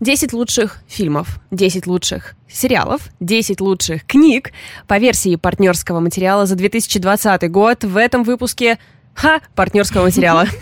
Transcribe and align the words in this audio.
10 0.00 0.32
лучших 0.32 0.78
фильмов, 0.88 1.38
10 1.52 1.86
лучших 1.86 2.34
сериалов, 2.48 3.10
10 3.20 3.60
лучших 3.60 4.04
книг 4.04 4.50
по 4.88 4.98
версии 4.98 5.36
партнерского 5.36 6.00
материала 6.00 6.46
за 6.46 6.56
2020 6.56 7.48
год 7.48 7.84
в 7.84 7.96
этом 7.96 8.24
выпуске 8.24 8.80
Ха! 9.14 9.40
партнерского 9.54 10.02
материала. 10.02 10.46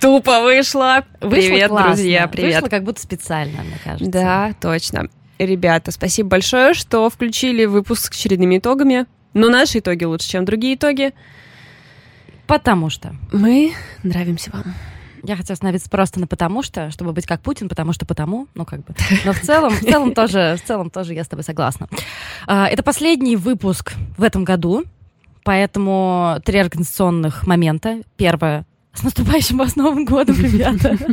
Тупо 0.00 0.42
вышло. 0.42 1.04
Привет, 1.20 1.70
друзья, 1.70 2.26
привет. 2.26 2.54
Вышло 2.54 2.68
как 2.68 2.82
будто 2.82 3.00
специально, 3.00 3.62
мне 3.62 3.78
кажется. 3.84 4.10
Да, 4.10 4.54
точно. 4.60 5.08
Ребята, 5.38 5.92
спасибо 5.92 6.30
большое, 6.30 6.74
что 6.74 7.08
включили 7.08 7.64
выпуск 7.64 8.12
с 8.12 8.18
очередными 8.18 8.58
итогами. 8.58 9.06
Но 9.34 9.50
наши 9.50 9.78
итоги 9.78 10.02
лучше, 10.02 10.28
чем 10.30 10.44
другие 10.44 10.74
итоги. 10.74 11.14
Потому 12.46 12.90
что. 12.90 13.14
Мы 13.32 13.72
нравимся 14.02 14.50
вам. 14.52 14.74
Я 15.22 15.36
хотела 15.36 15.54
остановиться 15.54 15.90
просто 15.90 16.20
на 16.20 16.26
потому 16.26 16.62
что, 16.62 16.90
чтобы 16.90 17.12
быть 17.12 17.26
как 17.26 17.40
Путин, 17.40 17.68
потому 17.68 17.92
что 17.92 18.06
потому, 18.06 18.46
ну 18.54 18.64
как 18.64 18.84
бы. 18.84 18.94
Но 19.24 19.32
в 19.32 19.40
целом, 19.40 19.72
в 19.74 19.80
целом 19.80 20.14
тоже, 20.14 20.56
в 20.62 20.66
целом 20.66 20.90
тоже 20.90 21.14
я 21.14 21.24
с 21.24 21.28
тобой 21.28 21.42
согласна. 21.42 21.88
А, 22.46 22.68
это 22.68 22.84
последний 22.84 23.36
выпуск 23.36 23.94
в 24.16 24.22
этом 24.22 24.44
году, 24.44 24.84
поэтому 25.42 26.36
три 26.44 26.60
организационных 26.60 27.46
момента. 27.46 28.02
Первое 28.16 28.64
с 28.94 29.02
наступающим 29.02 29.58
вас 29.58 29.76
Новым 29.76 30.04
годом, 30.04 30.36
ребята. 30.36 30.96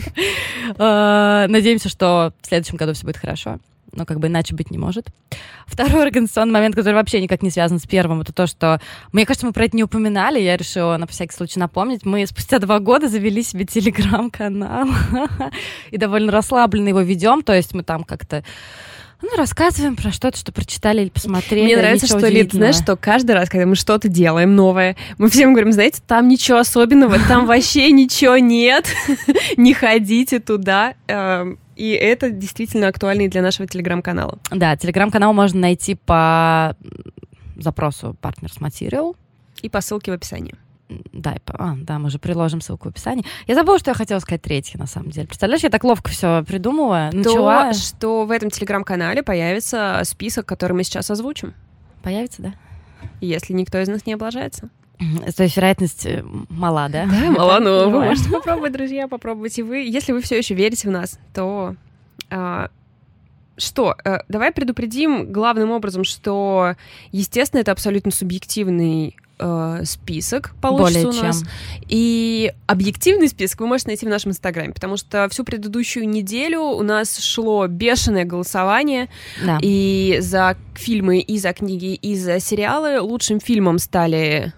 А, 0.77 1.47
надеемся, 1.47 1.89
что 1.89 2.33
в 2.41 2.47
следующем 2.47 2.77
году 2.77 2.93
все 2.93 3.05
будет 3.05 3.17
хорошо 3.17 3.59
но 3.93 4.05
как 4.05 4.19
бы 4.19 4.27
иначе 4.27 4.55
быть 4.55 4.71
не 4.71 4.77
может. 4.77 5.07
Второй 5.65 6.03
организационный 6.03 6.53
момент, 6.53 6.75
который 6.75 6.95
вообще 6.95 7.21
никак 7.21 7.41
не 7.41 7.49
связан 7.49 7.79
с 7.79 7.85
первым, 7.85 8.21
это 8.21 8.33
то, 8.33 8.47
что, 8.47 8.79
мне 9.11 9.25
кажется, 9.25 9.45
мы 9.45 9.53
про 9.53 9.65
это 9.65 9.75
не 9.75 9.83
упоминали, 9.83 10.39
я 10.39 10.57
решила 10.57 10.97
на 10.97 11.07
всякий 11.07 11.35
случай 11.35 11.59
напомнить. 11.59 12.05
Мы 12.05 12.25
спустя 12.27 12.59
два 12.59 12.79
года 12.79 13.07
завели 13.07 13.43
себе 13.43 13.65
телеграм-канал 13.65 14.87
и 15.91 15.97
довольно 15.97 16.31
расслабленно 16.31 16.89
его 16.89 17.01
ведем, 17.01 17.41
то 17.43 17.53
есть 17.53 17.73
мы 17.73 17.83
там 17.83 18.03
как-то 18.03 18.43
ну, 19.23 19.37
рассказываем 19.37 19.95
про 19.95 20.11
что-то, 20.11 20.37
что 20.37 20.51
прочитали 20.51 21.03
или 21.03 21.09
посмотрели. 21.09 21.63
Мне 21.63 21.77
нравится, 21.77 22.07
что, 22.07 22.27
Лид, 22.27 22.51
знаешь, 22.51 22.75
что 22.75 22.97
каждый 22.97 23.31
раз, 23.31 23.49
когда 23.49 23.65
мы 23.65 23.75
что-то 23.75 24.09
делаем 24.09 24.55
новое, 24.55 24.97
мы 25.17 25.29
всем 25.29 25.53
говорим, 25.53 25.71
знаете, 25.71 26.01
там 26.05 26.27
ничего 26.27 26.57
особенного, 26.57 27.17
там 27.27 27.45
вообще 27.45 27.89
ничего 27.91 28.37
нет, 28.37 28.85
не 29.57 29.73
ходите 29.73 30.39
туда. 30.39 30.95
И 31.83 31.89
это 31.89 32.29
действительно 32.29 32.87
актуально 32.87 33.23
и 33.23 33.27
для 33.27 33.41
нашего 33.41 33.67
телеграм-канала. 33.67 34.39
Да, 34.49 34.77
телеграм-канал 34.77 35.33
можно 35.33 35.59
найти 35.59 35.95
по 35.95 36.77
запросу 37.57 38.15
Partners 38.21 38.57
Material. 38.61 39.17
И 39.61 39.67
по 39.67 39.81
ссылке 39.81 40.11
в 40.11 40.13
описании. 40.13 40.55
Да, 41.11 41.35
а, 41.47 41.75
да, 41.75 41.99
мы 41.99 42.09
же 42.09 42.19
приложим 42.19 42.61
ссылку 42.61 42.87
в 42.87 42.91
описании. 42.91 43.25
Я 43.47 43.55
забыла, 43.55 43.79
что 43.79 43.91
я 43.91 43.95
хотела 43.95 44.19
сказать 44.19 44.41
третье, 44.41 44.79
на 44.79 44.87
самом 44.87 45.09
деле. 45.09 45.27
Представляешь, 45.27 45.63
я 45.63 45.69
так 45.69 45.83
ловко 45.83 46.09
все 46.09 46.45
придумала. 46.47 47.09
Начала... 47.11 47.73
То, 47.73 47.77
что 47.77 48.25
в 48.25 48.31
этом 48.31 48.49
телеграм-канале 48.49 49.21
появится 49.21 49.99
список, 50.05 50.45
который 50.45 50.71
мы 50.71 50.85
сейчас 50.85 51.11
озвучим. 51.11 51.53
Появится, 52.01 52.43
да? 52.43 52.53
Если 53.19 53.51
никто 53.51 53.77
из 53.81 53.89
нас 53.89 54.05
не 54.05 54.13
облажается. 54.13 54.69
То 55.35 55.43
есть 55.43 55.55
вероятность 55.55 56.05
э, 56.05 56.23
мала, 56.49 56.89
да? 56.89 57.05
Да, 57.05 57.31
мала, 57.37 57.59
но 57.59 57.89
вы 57.89 58.03
можете 58.03 58.29
попробовать, 58.29 58.73
друзья, 58.73 59.07
попробуйте 59.07 59.63
вы. 59.63 59.77
Если 59.77 60.11
вы 60.11 60.21
все 60.21 60.37
еще 60.37 60.53
верите 60.53 60.87
в 60.87 60.91
нас, 60.91 61.19
то 61.33 61.75
а, 62.29 62.69
что? 63.57 63.95
Э, 64.03 64.19
давай 64.27 64.51
предупредим 64.51 65.31
главным 65.31 65.71
образом, 65.71 66.03
что, 66.03 66.75
естественно, 67.11 67.61
это 67.61 67.71
абсолютно 67.71 68.11
субъективный 68.11 69.15
э, 69.37 69.81
список 69.85 70.55
получится 70.61 71.03
Более 71.03 71.21
у 71.21 71.23
нас. 71.23 71.39
Чем. 71.39 71.49
И 71.87 72.53
объективный 72.65 73.27
список 73.27 73.61
вы 73.61 73.67
можете 73.67 73.89
найти 73.89 74.05
в 74.05 74.09
нашем 74.09 74.31
инстаграме, 74.31 74.73
потому 74.73 74.97
что 74.97 75.27
всю 75.29 75.43
предыдущую 75.43 76.09
неделю 76.09 76.61
у 76.61 76.81
нас 76.81 77.19
шло 77.19 77.67
бешеное 77.67 78.25
голосование. 78.25 79.09
Да. 79.45 79.59
И 79.61 80.17
за 80.19 80.57
фильмы, 80.73 81.19
и 81.19 81.37
за 81.37 81.53
книги, 81.53 81.93
и 81.93 82.15
за 82.15 82.39
сериалы 82.39 82.99
лучшим 83.01 83.39
фильмом 83.39 83.77
стали 83.77 84.53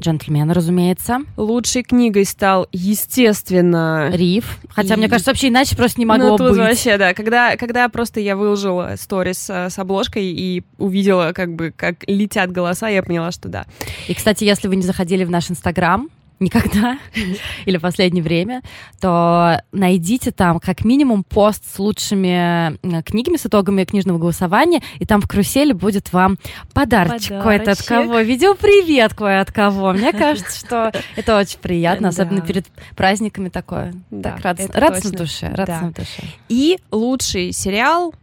Джентльмен, 0.00 0.50
разумеется. 0.50 1.20
Лучшей 1.36 1.82
книгой 1.82 2.24
стал, 2.24 2.68
естественно... 2.72 4.10
Риф. 4.12 4.58
Хотя, 4.68 4.94
и... 4.94 4.98
мне 4.98 5.08
кажется, 5.08 5.30
вообще 5.30 5.48
иначе 5.48 5.74
просто 5.76 5.98
не 6.00 6.06
могло 6.06 6.30
ну, 6.30 6.36
тут 6.36 6.50
быть. 6.50 6.58
вообще, 6.58 6.98
да. 6.98 7.14
Когда, 7.14 7.56
когда 7.56 7.88
просто 7.88 8.20
я 8.20 8.36
выложила 8.36 8.94
сторис 8.98 9.38
с, 9.38 9.70
с 9.70 9.78
обложкой 9.78 10.24
и 10.26 10.64
увидела, 10.78 11.32
как 11.32 11.54
бы, 11.54 11.72
как 11.74 11.96
летят 12.06 12.52
голоса, 12.52 12.88
я 12.88 13.02
поняла, 13.02 13.32
что 13.32 13.48
да. 13.48 13.64
И, 14.06 14.14
кстати, 14.14 14.44
если 14.44 14.68
вы 14.68 14.76
не 14.76 14.82
заходили 14.82 15.24
в 15.24 15.30
наш 15.30 15.50
Инстаграм, 15.50 16.10
никогда 16.40 16.98
или 17.64 17.76
в 17.78 17.80
последнее 17.80 18.22
время, 18.22 18.62
то 19.00 19.60
найдите 19.72 20.30
там 20.30 20.60
как 20.60 20.84
минимум 20.84 21.24
пост 21.24 21.64
с 21.74 21.78
лучшими 21.78 22.76
книгами, 23.02 23.36
с 23.36 23.46
итогами 23.46 23.84
книжного 23.84 24.18
голосования, 24.18 24.82
и 24.98 25.06
там 25.06 25.20
в 25.20 25.28
карусели 25.28 25.72
будет 25.72 26.12
вам 26.12 26.38
подарочек, 26.72 27.42
кое-то 27.42 27.72
от 27.72 27.82
кого. 27.82 28.20
Видео 28.20 28.54
привет 28.54 29.14
кое 29.14 29.40
от 29.40 29.52
кого. 29.52 29.92
Мне 29.92 30.12
кажется, 30.14 30.58
что 30.58 30.92
это 31.16 31.38
очень 31.38 31.58
приятно, 31.58 32.08
особенно 32.08 32.40
перед 32.40 32.66
праздниками 32.94 33.48
такое. 33.48 33.94
Да, 34.10 34.32
так 34.32 34.44
радостно, 34.44 34.80
радостно 34.80 35.10
душе, 35.12 35.48
радостно 35.54 35.90
душе. 35.92 36.22
И 36.48 36.78
лучший 36.90 37.52
сериал 37.52 38.14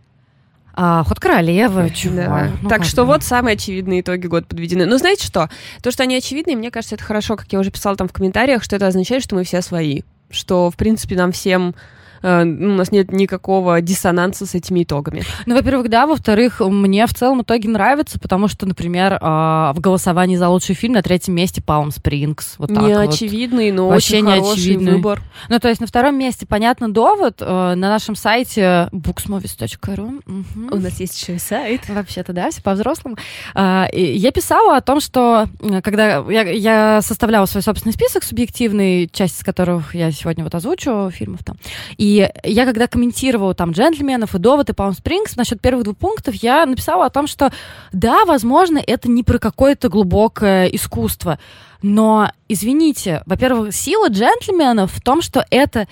а, 0.76 1.04
ход 1.04 1.20
королевы, 1.20 1.92
чего? 1.92 2.16
Да. 2.16 2.52
Ну, 2.62 2.70
так 2.70 2.84
что 2.84 3.06
вот 3.06 3.24
самые 3.24 3.54
очевидные 3.54 4.02
итоги 4.02 4.26
года 4.28 4.46
подведены. 4.48 4.86
Но 4.86 4.98
знаете 4.98 5.26
что? 5.26 5.50
То, 5.82 5.92
что 5.92 6.04
они 6.04 6.16
очевидные, 6.16 6.58
мне 6.58 6.72
кажется, 6.72 6.96
это 6.96 7.04
хорошо, 7.04 7.36
как 7.36 7.52
я 7.52 7.60
уже 7.60 7.70
писала 7.70 7.96
там 7.96 8.08
в 8.08 8.14
комментариях, 8.14 8.64
что 8.64 8.76
это 8.76 8.88
означает, 8.88 9.24
что 9.24 9.36
мы 9.36 9.44
все 9.44 9.62
свои. 9.62 10.02
Что, 10.32 10.72
в 10.72 10.76
принципе, 10.76 11.16
нам 11.16 11.32
всем 11.32 11.76
Э, 12.24 12.44
у 12.44 12.46
нас 12.46 12.92
нет 12.92 13.12
никакого 13.12 13.82
диссонанса 13.82 14.46
с 14.46 14.56
этими 14.56 14.84
итогами. 14.84 15.24
Ну, 15.46 15.56
во-первых, 15.56 15.90
да, 15.90 16.08
во-вторых, 16.08 16.62
мне 16.62 17.06
в 17.06 17.14
целом 17.14 17.42
итоги 17.42 17.68
нравятся, 17.68 18.20
потому 18.20 18.48
что, 18.48 18.66
например, 18.66 19.18
а, 19.22 19.74
в 19.74 19.80
голосовании 19.80 20.38
за 20.38 20.48
лучший 20.50 20.76
фильм 20.76 20.94
на 20.94 21.04
третьем 21.04 21.36
месте 21.36 21.62
Палм 21.62 21.92
Спрингс. 21.92 22.56
Вот 22.58 22.70
не 22.72 22.94
очевидный, 22.94 23.72
вот. 23.72 23.78
но 23.78 23.88
Вообще 23.90 24.18
очень 24.18 24.26
хороший 24.26 24.78
выбор. 24.78 25.22
Ну, 25.50 25.60
то 25.60 25.68
есть 25.68 25.82
на 25.82 25.88
втором 25.88 26.18
месте, 26.18 26.46
понятно, 26.46 26.92
довод. 26.92 27.36
Э, 27.42 27.76
на 27.76 27.90
нашем 27.90 28.16
сайте 28.16 28.90
booksmovies.ru 28.92 30.22
угу. 30.26 30.76
У 30.76 30.80
нас 30.80 31.00
есть 31.00 31.22
еще 31.22 31.36
и 31.36 31.40
сайт. 31.40 31.90
Вообще-то, 31.90 32.34
да, 32.34 32.50
все 32.52 32.62
по-взрослому. 32.62 33.18
А, 33.54 33.88
я 33.92 34.32
писала 34.32 34.78
о 34.78 34.82
том, 34.82 35.02
что 35.02 35.48
э, 35.60 35.82
когда 35.82 36.24
я, 36.30 36.50
я 36.50 37.02
составляла 37.02 37.46
свой 37.46 37.64
собственный 37.64 37.94
список 37.94 38.24
субъективный, 38.24 39.10
часть 39.12 39.40
из 39.40 39.44
которых 39.44 39.94
я 39.96 40.12
сегодня 40.12 40.44
вот 40.44 40.56
озвучу 40.56 41.10
фильмов 41.12 41.44
там, 41.44 41.58
и 41.98 42.13
и 42.14 42.30
я 42.44 42.66
когда 42.66 42.88
комментировала 42.88 43.56
там 43.56 43.72
джентльменов 43.72 44.36
и 44.36 44.40
довод 44.40 44.70
и 44.70 44.74
Palm 44.74 44.92
Springs 44.92 45.34
насчет 45.36 45.60
первых 45.62 45.84
двух 45.86 45.98
пунктов, 45.98 46.36
я 46.36 46.66
написала 46.66 47.06
о 47.06 47.10
том, 47.10 47.26
что 47.26 47.52
да, 47.92 48.26
возможно, 48.26 48.80
это 48.86 49.10
не 49.10 49.24
про 49.24 49.40
какое-то 49.40 49.90
глубокое 49.90 50.68
искусство, 50.68 51.40
но, 51.82 52.32
извините, 52.48 53.24
во-первых, 53.26 53.74
сила 53.74 54.10
джентльменов 54.10 54.92
в 54.92 55.02
том, 55.02 55.22
что 55.24 55.44
это 55.50 55.88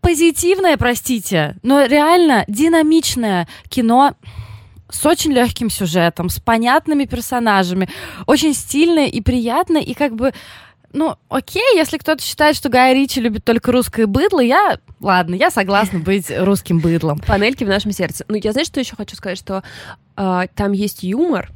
позитивное, 0.00 0.76
простите, 0.76 1.56
но 1.62 1.84
реально 1.84 2.44
динамичное 2.48 3.48
кино 3.68 4.14
с 4.90 5.06
очень 5.06 5.32
легким 5.32 5.70
сюжетом, 5.70 6.28
с 6.28 6.38
понятными 6.38 7.06
персонажами, 7.06 7.88
очень 8.26 8.52
стильное 8.52 9.06
и 9.06 9.22
приятное, 9.22 9.80
и 9.80 9.94
как 9.94 10.14
бы 10.14 10.34
ну, 10.92 11.16
окей, 11.28 11.76
если 11.76 11.98
кто-то 11.98 12.22
считает, 12.22 12.56
что 12.56 12.68
Гай 12.68 12.94
Ричи 12.94 13.20
любит 13.20 13.44
только 13.44 13.72
русское 13.72 14.06
быдло, 14.06 14.40
я, 14.40 14.78
ладно, 15.00 15.34
я 15.34 15.50
согласна 15.50 15.98
быть 15.98 16.30
русским 16.36 16.80
быдлом. 16.80 17.18
Панельки 17.26 17.64
в 17.64 17.68
нашем 17.68 17.92
сердце. 17.92 18.24
Ну, 18.28 18.36
я 18.42 18.52
знаешь, 18.52 18.68
что 18.68 18.80
еще 18.80 18.96
хочу 18.96 19.16
сказать, 19.16 19.38
что 19.38 19.62
э, 20.16 20.46
там 20.54 20.72
есть 20.72 21.02
юмор, 21.02 21.50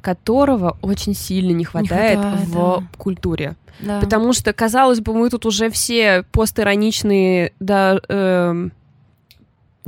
которого 0.00 0.78
очень 0.82 1.14
сильно 1.14 1.52
не 1.52 1.64
хватает, 1.64 2.18
не 2.18 2.24
хватает 2.24 2.48
в 2.48 2.54
да. 2.54 2.86
культуре. 2.96 3.56
Да. 3.80 4.00
Потому 4.00 4.32
что, 4.32 4.52
казалось 4.52 5.00
бы, 5.00 5.14
мы 5.14 5.30
тут 5.30 5.46
уже 5.46 5.70
все 5.70 6.24
постироничные, 6.32 7.52
да, 7.60 8.00
э, 8.08 8.68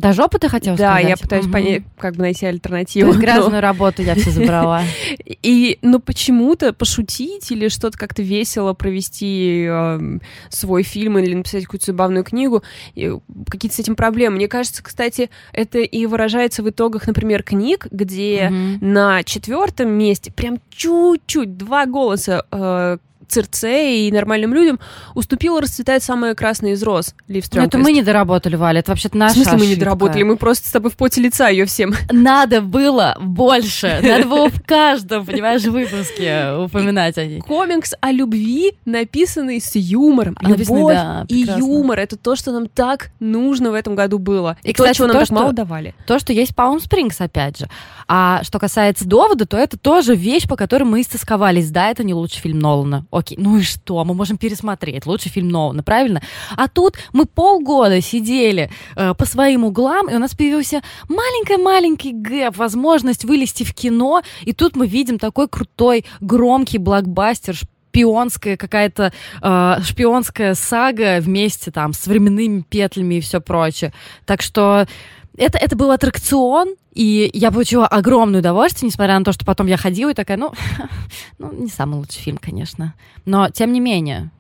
до 0.03 0.13
жопы 0.13 0.39
ты 0.41 0.49
хотела 0.49 0.77
да, 0.77 0.91
сказать? 0.91 1.03
Да, 1.05 1.09
я 1.09 1.17
пытаюсь 1.17 1.45
угу. 1.45 1.53
понять, 1.53 1.83
как 1.97 2.17
бы 2.17 2.23
найти 2.23 2.45
альтернативу. 2.45 3.13
То 3.13 3.17
есть 3.17 3.21
грязную 3.25 3.53
но... 3.53 3.61
работу 3.61 4.03
я 4.03 4.17
все 4.17 4.31
забрала. 4.31 4.83
И, 5.43 5.79
ну, 5.83 6.01
почему-то 6.01 6.73
пошутить 6.73 7.51
или 7.51 7.69
что-то 7.69 7.97
как-то 7.97 8.23
весело 8.23 8.75
провести 8.75 9.67
э, 9.69 10.19
свой 10.49 10.83
фильм 10.83 11.19
или 11.19 11.35
написать 11.35 11.65
какую-то 11.65 11.87
забавную 11.87 12.25
книгу, 12.25 12.63
какие-то 12.95 13.77
с 13.77 13.79
этим 13.79 13.95
проблемы. 13.95 14.37
Мне 14.37 14.49
кажется, 14.49 14.83
кстати, 14.83 15.31
это 15.53 15.79
и 15.79 16.07
выражается 16.07 16.63
в 16.63 16.71
итогах, 16.71 17.07
например, 17.07 17.43
книг, 17.43 17.87
где 17.91 18.49
угу. 18.49 18.85
на 18.85 19.23
четвертом 19.23 19.91
месте 19.91 20.33
прям 20.33 20.59
чуть-чуть 20.71 21.57
два 21.57 21.87
голоса 21.87 22.45
э, 22.51 22.99
Цирце 23.33 24.07
и 24.07 24.13
нормальным 24.13 24.53
людям 24.53 24.79
уступила 25.15 25.61
расцветает 25.61 26.03
самая 26.03 26.35
красная 26.35 26.73
из 26.73 26.83
роз, 26.83 27.15
Лив 27.29 27.47
Ну, 27.53 27.63
это 27.63 27.79
мы 27.79 27.93
не 27.93 28.03
доработали, 28.03 28.57
Валя, 28.57 28.81
это 28.81 28.91
вообще-то 28.91 29.17
наша 29.17 29.33
В 29.33 29.37
смысле 29.37 29.53
мы 29.53 29.59
не 29.61 29.67
ошибка. 29.73 29.85
доработали? 29.85 30.23
Мы 30.23 30.37
просто 30.37 30.69
с 30.69 30.73
тобой 30.73 30.91
в 30.91 30.97
поте 30.97 31.23
лица 31.23 31.49
ее 31.49 31.65
всем. 31.65 31.95
Надо 32.11 32.61
было 32.61 33.17
больше, 33.21 34.01
надо 34.03 34.29
было 34.29 34.51
в 34.51 34.63
каждом, 34.63 35.25
понимаешь, 35.25 35.63
выпуске 35.63 36.53
упоминать 36.59 37.17
о 37.17 37.25
ней. 37.25 37.41
Комикс 37.41 37.95
о 38.01 38.13
любви, 38.13 38.73
написанный 38.85 39.61
с 39.61 39.75
юмором. 39.75 40.37
Любовь 40.43 40.99
и 41.29 41.47
юмор— 41.57 41.99
это 42.01 42.17
то, 42.17 42.37
что 42.37 42.53
нам 42.53 42.67
так 42.69 43.11
нужно 43.19 43.71
в 43.71 43.75
этом 43.75 43.95
году 43.95 44.19
было. 44.19 44.59
И, 44.63 44.73
то, 44.73 44.83
кстати, 44.83 44.97
чего 44.99 45.07
нам 45.07 45.17
то, 45.17 45.21
так 45.21 45.31
мало 45.31 45.53
давали. 45.53 45.95
То, 46.07 46.19
что 46.19 46.33
есть 46.33 46.53
Palm 46.53 46.79
Springs, 46.79 47.17
опять 47.19 47.59
же. 47.59 47.69
А 48.09 48.43
что 48.45 48.59
касается 48.59 49.07
довода, 49.07 49.47
то 49.47 49.57
это 49.57 49.79
тоже 49.79 50.15
вещь, 50.15 50.47
по 50.47 50.57
которой 50.57 50.85
мы 50.85 51.01
истосковались. 51.01 51.71
Да, 51.71 51.91
это 51.91 52.05
не 52.05 52.13
лучший 52.13 52.41
фильм 52.41 52.59
Нолана. 52.59 53.07
Окей, 53.23 53.39
ну 53.41 53.57
и 53.57 53.63
что? 53.63 54.05
Мы 54.05 54.15
можем 54.15 54.37
пересмотреть. 54.37 55.07
Лучший 55.07 55.31
фильм 55.31 55.49
Нолана, 55.49 55.85
правильно? 55.85 56.21
А 56.57 56.67
тут 56.67 56.97
мы 57.13 57.25
полгода 57.25 58.01
сидели 58.01 58.69
э, 58.97 59.15
по 59.15 59.25
своим 59.25 59.63
углам, 59.65 60.11
и 60.11 60.15
у 60.15 60.19
нас 60.19 60.35
появился 60.35 60.83
маленький-маленький 61.09 62.13
гэп, 62.13 62.57
возможность 62.57 63.25
вылезти 63.25 63.63
в 63.63 63.75
кино, 63.75 64.23
и 64.41 64.53
тут 64.53 64.75
мы 64.75 64.89
видим 64.89 65.21
такой 65.21 65.47
крутой, 65.47 66.05
громкий 66.21 66.79
блокбастер, 66.79 67.55
шпионская 67.55 68.57
какая-то 68.57 69.13
э, 69.41 69.77
шпионская 69.85 70.55
сага 70.55 71.21
вместе 71.21 71.71
там 71.71 71.93
с 71.93 72.09
временными 72.09 72.65
петлями 72.69 73.17
и 73.17 73.21
все 73.21 73.41
прочее. 73.41 73.93
Так 74.27 74.43
что 74.43 74.89
это, 75.37 75.59
это 75.59 75.77
был 75.77 75.91
аттракцион, 75.91 76.75
и 76.95 77.31
я 77.33 77.51
получила 77.51 77.87
огромное 77.87 78.41
удовольствие, 78.41 78.89
несмотря 78.89 79.19
на 79.19 79.25
то, 79.25 79.33
что 79.33 79.45
потом 79.45 79.67
я 79.67 79.77
ходила 79.77 80.11
и 80.11 80.15
такая, 80.15 80.37
ну, 80.37 80.53
ну 81.39 81.53
не 81.53 81.69
самый 81.69 81.97
лучший 81.97 82.21
фильм, 82.21 82.39
конечно. 82.39 82.95
Но 83.25 83.49
тем 83.49 83.73
не 83.73 83.81
менее. 83.81 84.31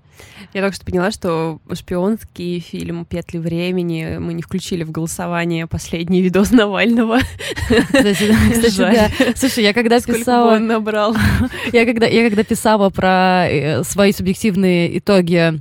Я 0.52 0.60
только 0.60 0.76
что 0.76 0.84
поняла, 0.84 1.10
что 1.10 1.60
шпионский 1.72 2.60
фильм 2.60 3.06
«Петли 3.06 3.38
времени» 3.38 4.18
мы 4.18 4.34
не 4.34 4.42
включили 4.42 4.84
в 4.84 4.90
голосование 4.90 5.66
последний 5.66 6.20
видос 6.20 6.50
Навального. 6.50 7.20
Кстати, 7.68 8.36
да. 8.76 9.10
Слушай, 9.34 9.64
я 9.64 9.72
когда 9.72 10.00
Сколько 10.00 10.20
писала... 10.20 10.56
он 10.56 10.66
набрал. 10.66 11.16
Я 11.72 11.86
когда, 11.86 12.06
я 12.06 12.28
когда 12.28 12.44
писала 12.44 12.90
про 12.90 13.46
э, 13.48 13.84
свои 13.84 14.12
субъективные 14.12 14.98
итоги 14.98 15.60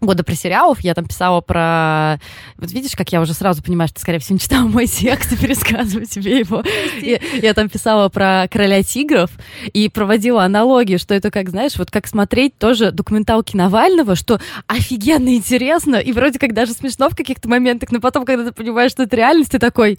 года 0.00 0.22
про 0.24 0.34
сериалов, 0.34 0.80
я 0.80 0.94
там 0.94 1.06
писала 1.06 1.40
про... 1.40 2.20
Вот 2.56 2.70
видишь, 2.70 2.92
как 2.96 3.10
я 3.12 3.20
уже 3.20 3.34
сразу 3.34 3.62
понимаю, 3.62 3.88
что 3.88 3.96
ты, 3.96 4.00
скорее 4.02 4.18
всего, 4.20 4.34
не 4.34 4.40
читала 4.40 4.66
мой 4.68 4.86
текст 4.86 5.32
и 5.32 5.36
пересказываю 5.40 6.06
тебе 6.06 6.38
его. 6.38 6.62
И 7.00 7.20
я 7.42 7.54
там 7.54 7.68
писала 7.68 8.08
про 8.08 8.46
«Короля 8.50 8.82
тигров» 8.82 9.30
и 9.72 9.88
проводила 9.88 10.44
аналогии, 10.44 10.96
что 10.96 11.14
это 11.14 11.30
как, 11.30 11.50
знаешь, 11.50 11.76
вот 11.76 11.90
как 11.90 12.06
смотреть 12.06 12.56
тоже 12.58 12.92
документалки 12.92 13.56
Навального, 13.56 14.14
что 14.14 14.40
офигенно 14.66 15.34
интересно 15.34 15.96
и 15.96 16.12
вроде 16.12 16.38
как 16.38 16.54
даже 16.54 16.72
смешно 16.72 17.08
в 17.10 17.16
каких-то 17.16 17.48
моментах, 17.48 17.90
но 17.90 18.00
потом, 18.00 18.24
когда 18.24 18.44
ты 18.44 18.52
понимаешь, 18.52 18.92
что 18.92 19.02
это 19.02 19.16
реальность, 19.16 19.50
ты 19.52 19.58
такой... 19.58 19.98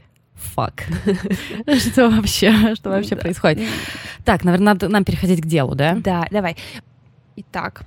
Фак. 0.56 0.86
Что 1.68 2.08
вообще, 2.10 2.74
что 2.76 2.90
вообще 2.92 3.16
Да. 3.16 3.22
происходит? 3.22 3.68
Так, 4.24 4.46
наверное, 4.46 4.68
надо 4.68 4.88
нам 4.88 5.04
переходить 5.04 5.42
к 5.42 5.46
делу, 5.46 5.76
да? 5.76 5.96
Да, 5.96 6.28
давай. 6.32 6.56
Итак, 7.36 7.82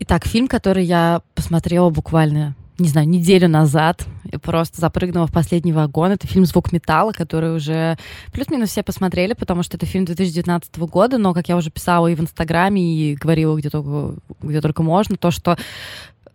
Итак, 0.00 0.26
фильм, 0.26 0.48
который 0.48 0.84
я 0.84 1.22
посмотрела 1.34 1.88
буквально, 1.90 2.56
не 2.78 2.88
знаю, 2.88 3.08
неделю 3.08 3.48
назад, 3.48 4.06
и 4.30 4.36
просто 4.36 4.80
запрыгнула 4.80 5.26
в 5.26 5.32
последний 5.32 5.72
вагон. 5.72 6.10
Это 6.10 6.26
фильм 6.26 6.44
«Звук 6.44 6.72
металла», 6.72 7.12
который 7.12 7.54
уже 7.54 7.96
плюс-минус 8.32 8.70
все 8.70 8.82
посмотрели, 8.82 9.34
потому 9.34 9.62
что 9.62 9.76
это 9.76 9.86
фильм 9.86 10.04
2019 10.04 10.76
года, 10.78 11.18
но, 11.18 11.32
как 11.32 11.48
я 11.48 11.56
уже 11.56 11.70
писала 11.70 12.08
и 12.08 12.14
в 12.14 12.20
Инстаграме, 12.20 12.82
и 12.82 13.14
говорила 13.14 13.56
где 13.56 13.70
только, 13.70 14.16
где 14.42 14.60
только 14.60 14.82
можно, 14.82 15.16
то, 15.16 15.30
что 15.30 15.56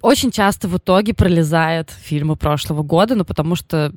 очень 0.02 0.32
часто 0.32 0.68
в 0.70 0.78
итоге 0.78 1.14
пролезают 1.14 1.90
фильмы 1.90 2.38
прошлого 2.38 2.84
года, 2.84 3.16
ну, 3.16 3.26
потому 3.26 3.56
что 3.56 3.92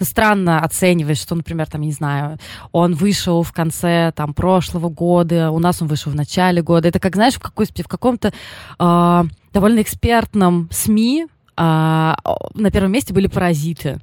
странно 0.00 0.60
оценивать, 0.60 1.18
что, 1.18 1.34
например, 1.34 1.66
там, 1.66 1.80
я 1.82 1.86
не 1.86 1.92
знаю, 1.92 2.38
он 2.72 2.94
вышел 2.94 3.42
в 3.42 3.52
конце 3.52 4.12
там 4.14 4.34
прошлого 4.34 4.88
года, 4.88 5.50
у 5.50 5.58
нас 5.58 5.82
он 5.82 5.88
вышел 5.88 6.12
в 6.12 6.14
начале 6.14 6.62
года. 6.62 6.88
Это 6.88 7.00
как, 7.00 7.14
знаешь, 7.14 7.34
в, 7.34 7.40
какой, 7.40 7.66
в 7.66 7.88
каком-то 7.88 8.32
а, 8.78 9.24
довольно 9.52 9.82
экспертном 9.82 10.68
СМИ 10.70 11.26
а, 11.56 12.16
на 12.54 12.70
первом 12.70 12.92
месте 12.92 13.12
были 13.12 13.26
«Паразиты». 13.26 14.00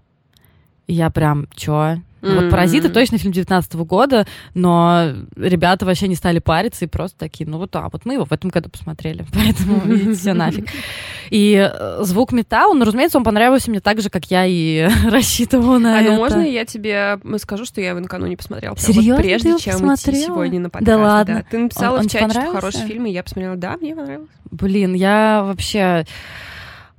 Я 0.88 1.10
прям, 1.10 1.48
чё? 1.56 2.02
Вот 2.22 2.30
Мгм. 2.42 2.50
«Паразиты» 2.52 2.90
точно 2.90 3.18
фильм 3.18 3.32
19 3.32 3.74
года, 3.86 4.26
но 4.54 5.14
ребята 5.36 5.86
вообще 5.86 6.08
не 6.08 6.16
стали 6.16 6.40
париться 6.40 6.86
и 6.86 6.88
просто 6.88 7.18
такие, 7.18 7.50
ну 7.50 7.58
вот, 7.58 7.76
а 7.76 7.88
вот 7.92 8.06
мы 8.06 8.14
его 8.16 8.26
в 8.26 8.32
этом 8.32 8.50
году 8.50 8.70
посмотрели, 8.70 9.26
поэтому 9.34 9.82
идите 9.86 10.14
все 10.14 10.34
нафиг. 10.34 10.68
И 11.30 11.54
э, 11.72 12.00
звук 12.04 12.32
металла, 12.32 12.74
ну, 12.74 12.84
разумеется, 12.86 13.18
он 13.20 13.24
понравился 13.24 13.70
мне 13.70 13.80
так 13.82 14.02
же, 14.02 14.10
как 14.10 14.26
я 14.32 14.46
и 14.48 14.90
рассчитывала 15.10 15.78
на 15.78 15.98
А 15.98 16.02
это. 16.02 16.12
ну 16.12 16.18
можно 16.18 16.42
я 16.42 16.66
тебе 16.66 17.20
скажу, 17.38 17.66
что 17.66 17.82
я 17.82 17.90
его 17.92 18.00
накануне 18.00 18.36
посмотрела? 18.36 18.76
Серьезно? 18.78 19.14
Вот 19.14 19.22
прежде, 19.22 19.58
чем 19.60 19.74
посмотрела? 19.74 20.16
идти 20.18 20.26
сегодня 20.26 20.60
на 20.60 20.70
подкаст. 20.72 20.86
Да 20.88 20.98
ладно? 20.98 21.46
Ты 21.50 21.58
написала 21.60 21.94
Он- 21.96 22.00
он 22.02 22.08
в 22.08 22.12
чате, 22.12 22.32
что 22.32 22.52
хороший 22.52 22.82
фильм, 22.82 23.06
и 23.06 23.12
я 23.12 23.22
посмотрела. 23.24 23.56
Да, 23.56 23.78
мне 23.78 23.96
понравилось. 23.96 24.28
Блин, 24.52 24.94
я 24.96 25.44
вообще... 25.46 26.06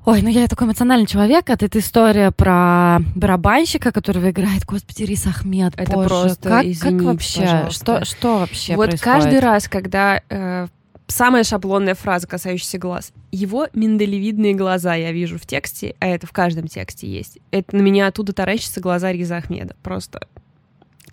Ой, 0.07 0.23
ну 0.23 0.29
я 0.29 0.49
такой 0.49 0.67
эмоциональный 0.67 1.07
человек. 1.07 1.51
Это, 1.51 1.67
это 1.67 1.79
история 1.79 2.31
про 2.31 3.01
барабанщика, 3.15 3.93
которого 3.93 4.31
играет, 4.31 4.65
господи, 4.65 5.03
Рис 5.03 5.27
Ахмед. 5.27 5.75
Это 5.77 5.93
Боже, 5.93 6.09
просто, 6.09 6.49
как, 6.49 6.65
извините, 6.65 7.05
как 7.05 7.15
вообще? 7.15 7.41
пожалуйста. 7.41 8.05
Что, 8.05 8.05
что 8.05 8.39
вообще 8.39 8.77
вот 8.77 8.89
происходит? 8.89 9.23
каждый 9.23 9.41
раз, 9.41 9.69
когда 9.69 10.23
э, 10.29 10.69
самая 11.07 11.45
шаблонная 11.45 11.95
фраза, 11.95 12.27
касающаяся 12.27 12.79
глаз, 12.79 13.13
его 13.31 13.69
миндалевидные 13.75 14.55
глаза 14.55 14.95
я 14.95 15.13
вижу 15.13 15.39
в 15.39 15.47
тексте, 15.47 15.95
а 16.01 16.07
это 16.07 16.27
в 16.27 16.33
каждом 16.33 16.67
тексте 16.67 17.07
есть. 17.07 17.39
Это 17.51 17.77
на 17.77 17.83
меня 17.83 18.07
оттуда 18.07 18.33
таращатся 18.33 18.81
глаза 18.81 19.13
Риза 19.13 19.37
Ахмеда. 19.37 19.77
Просто 19.83 20.27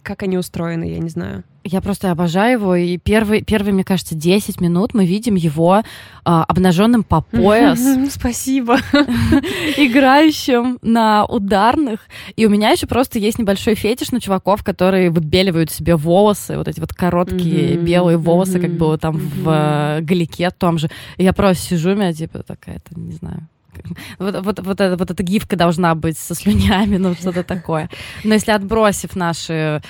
как 0.01 0.23
они 0.23 0.37
устроены, 0.37 0.85
я 0.85 0.99
не 0.99 1.09
знаю. 1.09 1.43
Я 1.69 1.81
просто 1.81 2.11
обожаю 2.11 2.53
его. 2.53 2.75
И 2.75 2.97
первый, 2.97 3.41
первые, 3.41 3.73
мне 3.73 3.83
кажется, 3.83 4.15
10 4.15 4.61
минут 4.61 4.93
мы 4.93 5.05
видим 5.05 5.35
его 5.35 5.83
а, 6.23 6.43
обнаженным 6.45 7.03
по 7.03 7.21
пояс, 7.21 7.79
Спасибо. 8.09 8.77
играющим 9.77 10.79
на 10.81 11.25
ударных. 11.25 11.99
И 12.35 12.45
у 12.45 12.49
меня 12.49 12.69
еще 12.71 12.87
просто 12.87 13.19
есть 13.19 13.37
небольшой 13.37 13.75
фетиш 13.75 14.11
на 14.11 14.21
чуваков, 14.21 14.63
которые 14.63 15.09
выбеливают 15.09 15.69
себе 15.69 15.95
волосы, 15.95 16.57
вот 16.57 16.67
эти 16.67 16.79
вот 16.79 16.93
короткие 16.93 17.75
Мгм, 17.75 17.85
белые 17.85 18.17
волосы, 18.17 18.59
как 18.59 18.69
мгм, 18.69 18.77
было 18.77 18.97
там 18.97 19.17
в 19.17 19.39
мгм. 19.39 19.49
э, 19.49 19.99
галике 20.01 20.49
том 20.51 20.77
же. 20.77 20.89
И 21.17 21.23
я 21.23 21.33
просто 21.33 21.63
сижу, 21.63 21.91
у 21.91 21.95
меня 21.95 22.13
типа 22.13 22.43
такая-то, 22.43 22.97
не 22.99 23.11
знаю. 23.11 23.47
Вот, 24.19 24.35
вот, 24.43 24.59
вот, 24.59 24.81
эта, 24.81 24.97
вот 24.97 25.11
эта 25.11 25.23
гифка 25.23 25.55
должна 25.55 25.93
быть 25.95 26.17
со 26.17 26.33
слюнями, 26.35 26.97
ну 26.97 27.13
что-то 27.13 27.43
такое. 27.43 27.89
Но 28.23 28.33
если 28.33 28.51
отбросив 28.51 29.15
наши 29.15 29.81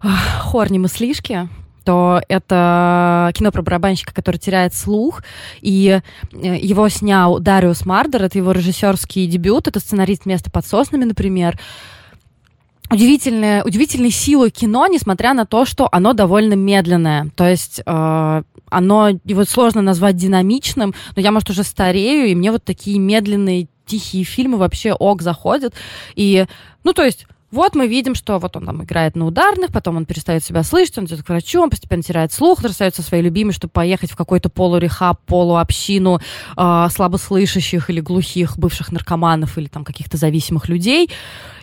хорни 0.00 0.78
мыслишки, 0.78 1.48
то 1.86 2.20
это 2.28 3.30
кино 3.34 3.52
про 3.52 3.62
барабанщика, 3.62 4.12
который 4.12 4.38
теряет 4.38 4.74
слух, 4.74 5.22
и 5.60 6.00
э, 6.32 6.56
его 6.58 6.88
снял 6.88 7.38
Дариус 7.38 7.86
Мардер, 7.86 8.24
это 8.24 8.36
его 8.38 8.50
режиссерский 8.50 9.26
дебют, 9.28 9.68
это 9.68 9.78
сценарист 9.78 10.26
«Место 10.26 10.50
под 10.50 10.66
соснами», 10.66 11.04
например. 11.04 11.58
Удивительная, 12.90 13.62
удивительной 13.64 14.10
силой 14.10 14.50
кино, 14.50 14.86
несмотря 14.88 15.32
на 15.32 15.46
то, 15.46 15.64
что 15.64 15.88
оно 15.90 16.12
довольно 16.12 16.54
медленное. 16.54 17.30
То 17.36 17.48
есть 17.48 17.80
э, 17.84 18.42
оно, 18.68 19.08
его 19.24 19.44
сложно 19.44 19.80
назвать 19.80 20.16
динамичным, 20.16 20.92
но 21.14 21.22
я, 21.22 21.30
может, 21.30 21.50
уже 21.50 21.62
старею, 21.62 22.26
и 22.28 22.34
мне 22.34 22.50
вот 22.50 22.64
такие 22.64 22.98
медленные, 22.98 23.68
тихие 23.86 24.24
фильмы 24.24 24.58
вообще 24.58 24.92
ок 24.92 25.22
заходят. 25.22 25.74
И, 26.16 26.46
ну, 26.82 26.92
то 26.92 27.04
есть 27.04 27.26
вот 27.56 27.74
мы 27.74 27.88
видим, 27.88 28.14
что 28.14 28.38
вот 28.38 28.54
он 28.56 28.66
там 28.66 28.84
играет 28.84 29.16
на 29.16 29.26
ударных, 29.26 29.72
потом 29.72 29.96
он 29.96 30.04
перестает 30.04 30.44
себя 30.44 30.62
слышать, 30.62 30.98
он 30.98 31.06
идет 31.06 31.22
к 31.22 31.28
врачу, 31.28 31.62
он 31.62 31.70
постепенно 31.70 32.02
теряет 32.02 32.32
слух, 32.32 32.58
он 32.60 32.66
расстается 32.66 33.02
со 33.02 33.08
своей 33.08 33.22
любимой, 33.22 33.52
чтобы 33.52 33.72
поехать 33.72 34.10
в 34.10 34.16
какой-то 34.16 34.50
полурехаб, 34.50 35.20
полуобщину 35.24 36.20
э, 36.56 36.86
слабослышащих 36.90 37.88
или 37.88 38.00
глухих 38.00 38.58
бывших 38.58 38.92
наркоманов 38.92 39.56
или 39.56 39.68
там 39.68 39.84
каких-то 39.84 40.18
зависимых 40.18 40.68
людей. 40.68 41.10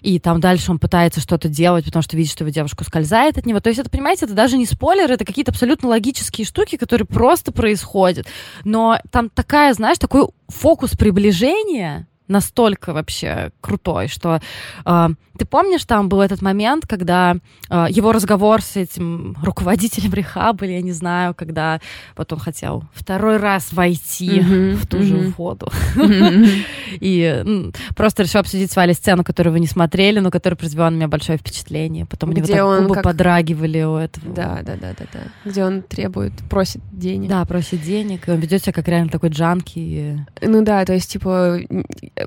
И 0.02 0.20
там 0.20 0.42
дальше 0.42 0.72
он 0.72 0.80
пытается 0.80 1.22
что-то 1.22 1.48
делать, 1.48 1.86
потому 1.86 2.02
что 2.02 2.18
видит, 2.18 2.32
что 2.32 2.44
его 2.44 2.52
девушка 2.52 2.82
ускользает 2.82 3.38
от 3.38 3.46
него. 3.46 3.60
То 3.60 3.70
есть 3.70 3.80
это, 3.80 3.90
понимаете, 3.90 4.26
это 4.26 4.34
даже 4.34 4.58
не 4.58 4.66
спойлер, 4.66 5.10
это 5.12 5.24
какие-то 5.24 5.52
абсолютно 5.52 5.90
логические 5.90 6.46
штуки, 6.46 6.76
которые 6.76 7.06
просто 7.06 7.52
происходят. 7.52 8.26
Но 8.66 8.98
там 9.12 9.30
такая, 9.30 9.74
знаешь, 9.74 10.00
такой 10.00 10.28
фокус 10.50 10.92
приближения 10.92 12.08
настолько 12.34 12.94
вообще 12.94 13.52
крутой, 13.62 14.08
что 14.08 14.42
э, 14.86 15.10
ты 15.38 15.46
помнишь, 15.46 15.86
там 15.86 16.10
был 16.10 16.22
этот 16.22 16.42
момент, 16.42 16.86
когда 16.88 17.36
э, 17.70 17.88
его 17.90 18.12
разговор 18.12 18.62
с 18.62 18.76
этим 18.76 19.36
руководителем 19.42 20.14
рехаба, 20.14 20.66
или 20.66 20.74
я 20.74 20.82
не 20.82 20.92
знаю, 20.92 21.34
когда 21.34 21.80
вот 22.16 22.32
он 22.34 22.40
хотел 22.40 22.84
второй 22.94 23.38
раз 23.38 23.74
войти 23.74 24.40
mm-hmm, 24.40 24.74
в 24.76 24.88
ту 24.88 24.98
mm-hmm. 24.98 25.04
же 25.04 25.34
воду. 25.38 25.72
Mm-hmm. 25.96 26.60
И 27.00 27.72
просто 27.96 28.24
решил 28.24 28.42
обсудить 28.42 28.72
с 28.72 28.76
Валей 28.76 28.94
сцену, 28.94 29.24
которую 29.24 29.54
вы 29.54 29.60
не 29.60 29.68
смотрели, 29.68 30.20
но 30.20 30.30
которая 30.30 30.56
произвела 30.58 30.90
на 30.92 30.96
меня 30.96 31.08
большое 31.08 31.38
впечатление. 31.40 32.06
Потом 32.06 32.30
у 32.30 32.34
него 32.34 32.46
так 32.46 32.82
губы 32.82 32.96
как... 32.96 33.04
подрагивали 33.04 33.82
у 33.84 33.96
этого. 33.96 34.34
Да, 34.34 34.60
да, 34.64 34.76
да, 34.76 34.94
да, 34.98 35.06
да. 35.12 35.50
Где 35.50 35.66
он 35.66 35.82
требует, 35.82 36.34
просит 36.50 36.82
денег. 36.92 37.30
Да, 37.30 37.44
просит 37.46 37.82
денег. 37.82 38.28
И 38.28 38.32
он 38.32 38.40
ведет 38.40 38.62
себя 38.62 38.74
как 38.74 38.88
реально 38.88 39.10
такой 39.10 39.30
джанки. 39.30 40.26
Ну 40.42 40.64
да, 40.64 40.86
то 40.86 40.94
есть, 40.94 41.12
типа, 41.12 41.60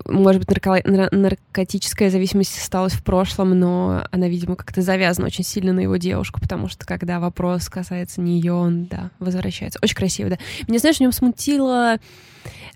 может 0.04 0.44
быть, 0.44 0.64
нарко... 0.64 1.08
наркотическая 1.14 2.10
зависимость 2.10 2.58
осталась 2.58 2.92
в 2.92 3.02
прошлом, 3.02 3.58
но 3.58 4.06
она, 4.10 4.28
видимо, 4.28 4.56
как-то 4.56 4.82
завязана 4.82 5.26
очень 5.26 5.44
сильно 5.44 5.72
на 5.72 5.80
его 5.80 5.96
девушку, 5.96 6.40
потому 6.40 6.68
что 6.68 6.86
когда 6.86 7.20
вопрос 7.20 7.68
касается 7.68 8.20
нее, 8.20 8.52
он, 8.52 8.86
да, 8.86 9.10
возвращается. 9.18 9.78
Очень 9.82 9.96
красиво, 9.96 10.30
да. 10.30 10.38
Меня, 10.68 10.78
знаешь, 10.78 10.96
в 10.96 11.00
нем 11.00 11.12
смутило... 11.12 11.98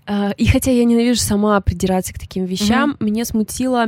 Э, 0.07 0.33
и 0.37 0.47
хотя 0.47 0.71
я 0.71 0.83
ненавижу 0.83 1.19
сама 1.19 1.59
придираться 1.61 2.13
к 2.13 2.19
таким 2.19 2.45
вещам, 2.45 2.91
mm-hmm. 2.91 3.05
меня 3.05 3.25
смутило 3.25 3.87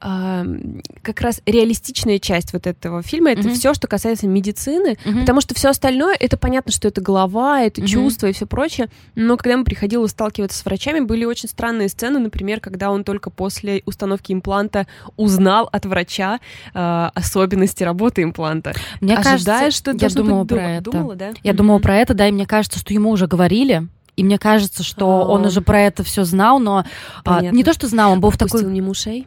как 0.00 1.20
раз 1.20 1.40
реалистичная 1.46 2.18
часть 2.18 2.52
вот 2.52 2.66
этого 2.66 3.02
фильма 3.02 3.30
это 3.30 3.42
mm-hmm. 3.42 3.54
все, 3.54 3.74
что 3.74 3.86
касается 3.86 4.26
медицины, 4.26 4.98
mm-hmm. 5.04 5.20
потому 5.20 5.40
что 5.40 5.54
все 5.54 5.68
остальное 5.68 6.16
это 6.18 6.36
понятно, 6.36 6.72
что 6.72 6.88
это 6.88 7.00
голова, 7.00 7.60
это 7.60 7.80
mm-hmm. 7.80 7.86
чувства 7.86 8.26
и 8.28 8.32
все 8.32 8.46
прочее. 8.46 8.88
Но 9.14 9.36
когда 9.36 9.52
ему 9.52 9.64
приходилось 9.64 10.12
сталкиваться 10.12 10.58
с 10.58 10.64
врачами, 10.64 11.00
были 11.00 11.24
очень 11.24 11.48
странные 11.48 11.88
сцены, 11.88 12.18
например, 12.18 12.60
когда 12.60 12.90
он 12.90 13.04
только 13.04 13.30
после 13.30 13.82
установки 13.86 14.32
импланта 14.32 14.86
узнал 15.16 15.68
от 15.70 15.86
врача 15.86 16.40
э, 16.74 17.08
особенности 17.14 17.84
работы 17.84 18.22
импланта. 18.22 18.74
Мне 19.00 19.16
кажется, 19.16 19.70
что 19.70 19.92
я 19.92 20.08
думала 20.08 20.44
про 20.44 20.70
это. 20.72 20.90
Думала, 20.90 21.14
да? 21.16 21.32
Я 21.42 21.52
mm-hmm. 21.52 21.56
думала 21.56 21.78
про 21.78 21.96
это, 21.96 22.14
да, 22.14 22.28
и 22.28 22.32
мне 22.32 22.46
кажется, 22.46 22.78
что 22.78 22.92
ему 22.92 23.10
уже 23.10 23.26
говорили. 23.26 23.86
И 24.16 24.24
мне 24.24 24.38
кажется, 24.38 24.82
что 24.82 25.06
oh. 25.06 25.32
он 25.32 25.46
уже 25.46 25.62
про 25.62 25.80
это 25.80 26.04
все 26.04 26.24
знал, 26.24 26.58
но 26.58 26.84
а, 27.24 27.40
не 27.40 27.64
то, 27.64 27.72
что 27.72 27.88
знал, 27.88 28.12
он 28.12 28.20
был 28.20 28.28
Отпустил 28.28 28.58
в 28.58 28.62
такой... 28.62 28.72
мимо 28.72 28.90
ушей? 28.90 29.26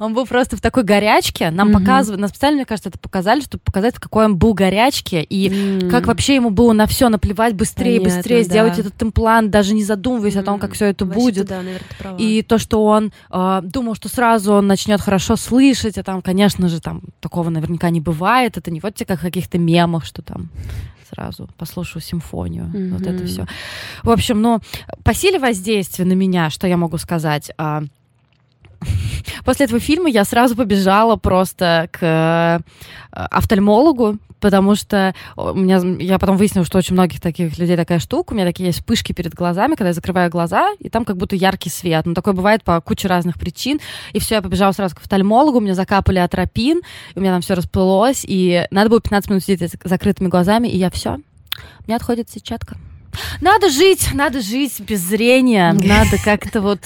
Он 0.00 0.14
был 0.14 0.26
просто 0.26 0.56
в 0.56 0.60
такой 0.60 0.82
горячке. 0.82 1.50
Нам 1.50 1.68
mm-hmm. 1.68 1.72
показывают, 1.72 2.20
нам 2.20 2.28
специально, 2.28 2.56
мне 2.56 2.64
кажется, 2.64 2.88
это 2.88 2.98
показали, 2.98 3.40
чтобы 3.40 3.62
показать, 3.64 3.94
какой 3.94 4.24
он 4.24 4.36
был 4.36 4.54
горячке 4.54 5.22
и 5.22 5.48
mm-hmm. 5.48 5.90
как 5.90 6.06
вообще 6.06 6.36
ему 6.36 6.50
было 6.50 6.72
на 6.72 6.86
все 6.86 7.08
наплевать 7.08 7.54
быстрее, 7.54 7.98
Понятно, 8.00 8.16
быстрее 8.16 8.38
да. 8.38 8.44
сделать 8.44 8.78
этот 8.78 9.02
имплант, 9.02 9.50
даже 9.50 9.74
не 9.74 9.84
задумываясь 9.84 10.34
mm-hmm. 10.34 10.40
о 10.40 10.44
том, 10.44 10.58
как 10.58 10.72
все 10.72 10.86
это 10.86 11.04
Вообще 11.04 11.20
будет. 11.20 11.46
Да, 11.46 11.62
наверное, 11.62 12.18
и 12.18 12.42
то, 12.42 12.58
что 12.58 12.84
он 12.84 13.12
э, 13.30 13.60
думал, 13.62 13.94
что 13.94 14.08
сразу 14.08 14.54
он 14.54 14.66
начнет 14.66 15.00
хорошо 15.00 15.36
слышать, 15.36 15.98
а 15.98 16.02
там, 16.02 16.22
конечно 16.22 16.68
же, 16.68 16.80
там 16.80 17.02
такого 17.20 17.50
наверняка 17.50 17.90
не 17.90 18.00
бывает. 18.00 18.56
Это 18.56 18.70
не 18.70 18.80
вот 18.80 18.94
те 18.94 19.04
как 19.04 19.18
в 19.18 19.22
каких-то 19.22 19.58
мемах, 19.58 20.04
что 20.04 20.22
там 20.22 20.50
сразу 21.12 21.48
послушаю 21.58 22.02
симфонию. 22.02 22.64
Mm-hmm. 22.64 22.92
Вот 22.92 23.06
это 23.06 23.26
все. 23.26 23.46
В 24.02 24.10
общем, 24.10 24.40
ну, 24.40 24.60
по 25.04 25.14
силе 25.14 25.38
воздействия 25.38 26.04
на 26.04 26.14
меня, 26.14 26.50
что 26.50 26.66
я 26.66 26.76
могу 26.76 26.98
сказать? 26.98 27.50
А, 27.58 27.82
После 29.44 29.66
этого 29.66 29.80
фильма 29.80 30.08
я 30.08 30.24
сразу 30.24 30.56
побежала 30.56 31.16
просто 31.16 31.88
к 31.90 31.98
э, 32.00 32.60
офтальмологу, 33.10 34.18
потому 34.42 34.74
что 34.74 35.14
у 35.36 35.54
меня, 35.54 35.80
я 36.00 36.18
потом 36.18 36.36
выяснила, 36.36 36.66
что 36.66 36.78
очень 36.78 36.94
многих 36.94 37.20
таких 37.20 37.56
людей 37.58 37.76
такая 37.76 38.00
штука, 38.00 38.32
у 38.32 38.34
меня 38.34 38.44
такие 38.44 38.66
есть 38.66 38.80
вспышки 38.80 39.12
перед 39.12 39.34
глазами, 39.34 39.76
когда 39.76 39.88
я 39.88 39.94
закрываю 39.94 40.30
глаза, 40.30 40.70
и 40.80 40.90
там 40.90 41.04
как 41.04 41.16
будто 41.16 41.36
яркий 41.36 41.70
свет. 41.70 42.04
Ну, 42.04 42.12
такое 42.12 42.34
бывает 42.34 42.64
по 42.64 42.80
куче 42.80 43.08
разных 43.08 43.38
причин. 43.38 43.80
И 44.12 44.18
все, 44.18 44.36
я 44.36 44.42
побежала 44.42 44.72
сразу 44.72 44.96
к 44.96 44.98
офтальмологу, 44.98 45.60
мне 45.60 45.74
закапали 45.74 46.18
атропин, 46.18 46.82
у 47.14 47.20
меня 47.20 47.32
там 47.32 47.40
все 47.40 47.54
расплылось, 47.54 48.24
и 48.26 48.66
надо 48.70 48.90
было 48.90 49.00
15 49.00 49.30
минут 49.30 49.44
сидеть 49.44 49.72
с 49.72 49.88
закрытыми 49.88 50.28
глазами, 50.28 50.68
и 50.68 50.76
я 50.76 50.90
все, 50.90 51.14
у 51.14 51.84
меня 51.86 51.96
отходит 51.96 52.28
сетчатка. 52.28 52.76
Надо 53.40 53.68
жить, 53.68 54.08
надо 54.14 54.40
жить 54.40 54.80
без 54.80 55.00
зрения, 55.00 55.72
надо 55.84 56.16
как-то 56.22 56.60
вот 56.60 56.80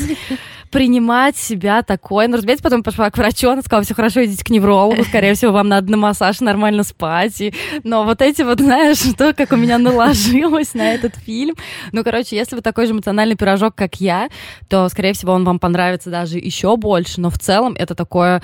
принимать 0.76 1.38
себя 1.38 1.82
такой. 1.82 2.28
Ну, 2.28 2.36
разумеется, 2.36 2.62
потом 2.62 2.82
пошла 2.82 3.10
к 3.10 3.16
врачу, 3.16 3.48
она 3.48 3.62
сказала, 3.62 3.82
все 3.82 3.94
хорошо, 3.94 4.22
идите 4.22 4.44
к 4.44 4.50
неврологу, 4.50 5.04
скорее 5.04 5.32
всего, 5.32 5.52
вам 5.52 5.68
надо 5.68 5.90
на 5.90 5.96
массаж 5.96 6.42
нормально 6.42 6.82
спать. 6.82 7.40
И... 7.40 7.54
Но 7.82 8.04
вот 8.04 8.20
эти 8.20 8.42
вот, 8.42 8.60
знаешь, 8.60 8.98
то, 9.16 9.32
как 9.32 9.52
у 9.52 9.56
меня 9.56 9.78
наложилось 9.78 10.74
на 10.74 10.92
этот 10.92 11.14
фильм. 11.16 11.54
Ну, 11.92 12.04
короче, 12.04 12.36
если 12.36 12.56
вы 12.56 12.60
такой 12.60 12.86
же 12.86 12.92
эмоциональный 12.92 13.36
пирожок, 13.36 13.74
как 13.74 14.02
я, 14.02 14.28
то, 14.68 14.86
скорее 14.90 15.14
всего, 15.14 15.32
он 15.32 15.46
вам 15.46 15.58
понравится 15.58 16.10
даже 16.10 16.36
еще 16.36 16.76
больше. 16.76 17.22
Но 17.22 17.30
в 17.30 17.38
целом 17.38 17.74
это 17.78 17.94
такое 17.94 18.42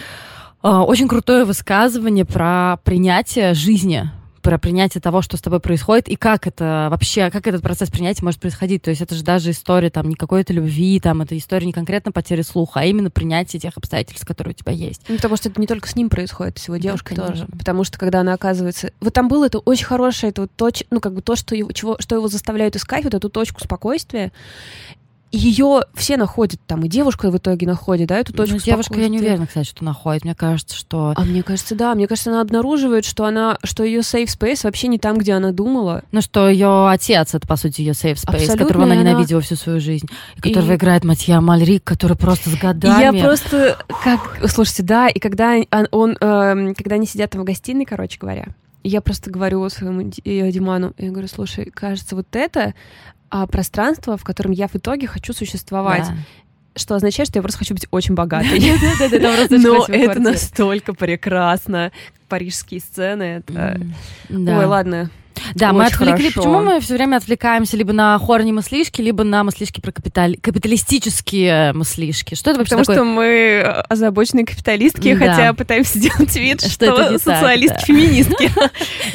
э, 0.62 0.68
очень 0.70 1.08
крутое 1.08 1.44
высказывание 1.44 2.24
про 2.24 2.78
принятие 2.82 3.52
жизни, 3.52 4.10
про 4.42 4.58
принятие 4.58 5.00
того, 5.00 5.22
что 5.22 5.36
с 5.36 5.40
тобой 5.40 5.60
происходит, 5.60 6.08
и 6.08 6.16
как 6.16 6.46
это 6.46 6.88
вообще, 6.90 7.30
как 7.30 7.46
этот 7.46 7.62
процесс 7.62 7.90
принятия 7.90 8.24
может 8.24 8.40
происходить. 8.40 8.82
То 8.82 8.90
есть 8.90 9.00
это 9.00 9.14
же 9.14 9.22
даже 9.22 9.52
история 9.52 9.90
там 9.90 10.08
не 10.08 10.14
какой-то 10.14 10.52
любви, 10.52 11.00
там 11.00 11.22
это 11.22 11.38
история 11.38 11.66
не 11.66 11.72
конкретно 11.72 12.12
потери 12.12 12.42
слуха, 12.42 12.80
а 12.80 12.84
именно 12.84 13.10
принятие 13.10 13.60
тех 13.60 13.76
обстоятельств, 13.76 14.26
которые 14.26 14.52
у 14.52 14.56
тебя 14.56 14.72
есть. 14.72 15.02
Ну, 15.08 15.16
потому 15.16 15.36
что 15.36 15.48
это 15.48 15.60
не 15.60 15.66
только 15.66 15.88
с 15.88 15.96
ним 15.96 16.10
происходит, 16.10 16.58
с 16.58 16.66
его 16.66 16.76
девушкой 16.76 17.14
да, 17.14 17.28
тоже. 17.28 17.46
Потому 17.58 17.84
что 17.84 17.98
когда 17.98 18.20
она 18.20 18.34
оказывается... 18.34 18.92
Вот 19.00 19.14
там 19.14 19.28
было 19.28 19.46
это 19.46 19.58
очень 19.58 19.86
хорошее, 19.86 20.30
это 20.30 20.42
вот 20.42 20.50
то, 20.56 20.70
ну, 20.90 21.00
как 21.00 21.14
бы 21.14 21.22
то, 21.22 21.36
что 21.36 21.54
его, 21.54 21.70
чего, 21.72 21.96
что 22.00 22.16
его 22.16 22.28
заставляет 22.28 22.76
искать, 22.76 23.04
вот 23.04 23.14
эту 23.14 23.30
точку 23.30 23.60
спокойствия 23.60 24.32
ее 25.32 25.82
все 25.94 26.18
находят 26.18 26.60
там, 26.66 26.84
и 26.84 26.88
девушка 26.88 27.30
в 27.30 27.36
итоге 27.38 27.66
находит, 27.66 28.08
да, 28.08 28.18
эту 28.18 28.34
точку 28.34 28.56
ну, 28.56 28.60
девушка, 28.60 29.00
я 29.00 29.08
не 29.08 29.18
уверена, 29.18 29.46
кстати, 29.46 29.66
что 29.66 29.82
находит. 29.82 30.24
Мне 30.24 30.34
кажется, 30.34 30.76
что... 30.76 31.14
А 31.16 31.24
мне 31.24 31.42
кажется, 31.42 31.74
да. 31.74 31.94
Мне 31.94 32.06
кажется, 32.06 32.30
она 32.30 32.42
обнаруживает, 32.42 33.06
что 33.06 33.24
она, 33.24 33.58
что 33.64 33.82
ее 33.82 34.00
safe 34.00 34.26
space 34.26 34.60
вообще 34.64 34.88
не 34.88 34.98
там, 34.98 35.16
где 35.16 35.32
она 35.32 35.52
думала. 35.52 36.02
Ну, 36.12 36.20
что 36.20 36.48
ее 36.48 36.88
отец, 36.88 37.34
это, 37.34 37.46
по 37.46 37.56
сути, 37.56 37.80
ее 37.80 37.92
safe 37.92 38.16
space, 38.16 38.34
Абсолютно, 38.34 38.56
которого 38.58 38.84
она 38.84 38.96
ненавидела 38.96 39.38
она... 39.38 39.46
всю 39.46 39.56
свою 39.56 39.80
жизнь, 39.80 40.06
и 40.36 40.40
которого 40.42 40.72
и... 40.72 40.76
играет 40.76 41.04
Матья 41.04 41.40
Мальрик, 41.40 41.82
который 41.82 42.16
просто 42.16 42.50
с 42.50 42.54
годами... 42.56 43.16
Я 43.16 43.24
просто... 43.24 43.78
как 44.04 44.38
Слушайте, 44.48 44.82
да, 44.82 45.08
и 45.08 45.18
когда 45.18 45.54
он... 45.90 46.16
Э, 46.20 46.74
когда 46.76 46.96
они 46.96 47.06
сидят 47.06 47.34
в 47.34 47.42
гостиной, 47.42 47.86
короче 47.86 48.18
говоря, 48.20 48.48
я 48.84 49.00
просто 49.00 49.30
говорю 49.30 49.66
своему 49.70 50.02
Диману, 50.02 50.92
я 50.98 51.10
говорю, 51.10 51.28
слушай, 51.28 51.70
кажется, 51.70 52.16
вот 52.16 52.26
это 52.32 52.74
а, 53.34 53.46
пространство, 53.46 54.18
в 54.18 54.24
котором 54.24 54.52
я 54.52 54.68
в 54.68 54.76
итоге 54.76 55.06
хочу 55.06 55.32
существовать. 55.32 56.06
Да. 56.06 56.14
Что 56.74 56.96
означает, 56.96 57.30
что 57.30 57.38
я 57.38 57.42
просто 57.42 57.60
хочу 57.60 57.72
быть 57.72 57.86
очень 57.90 58.14
богатой. 58.14 58.60
Но 59.00 59.34
это 59.88 60.20
настолько 60.20 60.92
прекрасно. 60.92 61.92
Парижские 62.28 62.80
сцены. 62.80 63.42
Ой, 64.28 64.64
ладно, 64.66 65.10
да, 65.54 65.68
Очень 65.68 65.78
мы 65.78 65.86
отвлекли. 65.86 66.30
Хорошо. 66.30 66.40
Почему 66.40 66.60
мы 66.62 66.80
все 66.80 66.94
время 66.94 67.16
отвлекаемся 67.16 67.76
либо 67.76 67.92
на 67.92 68.18
хорни 68.18 68.52
мыслишки, 68.52 69.00
либо 69.00 69.24
на 69.24 69.44
мыслишки 69.44 69.80
про 69.80 69.92
капитали... 69.92 70.36
капиталистические 70.36 71.72
мыслишки? 71.72 72.34
Что 72.34 72.50
это 72.50 72.60
вообще 72.60 72.76
Потому 72.76 72.84
такое? 72.84 72.96
что 72.96 73.04
мы 73.04 73.84
озабоченные 73.88 74.46
капиталистки, 74.46 75.14
да. 75.14 75.26
хотя 75.26 75.52
пытаемся 75.52 75.98
сделать 75.98 76.34
вид, 76.36 76.60
что, 76.60 76.70
что 76.70 77.02
это 77.02 77.18
социалистки-феминистки. 77.18 78.50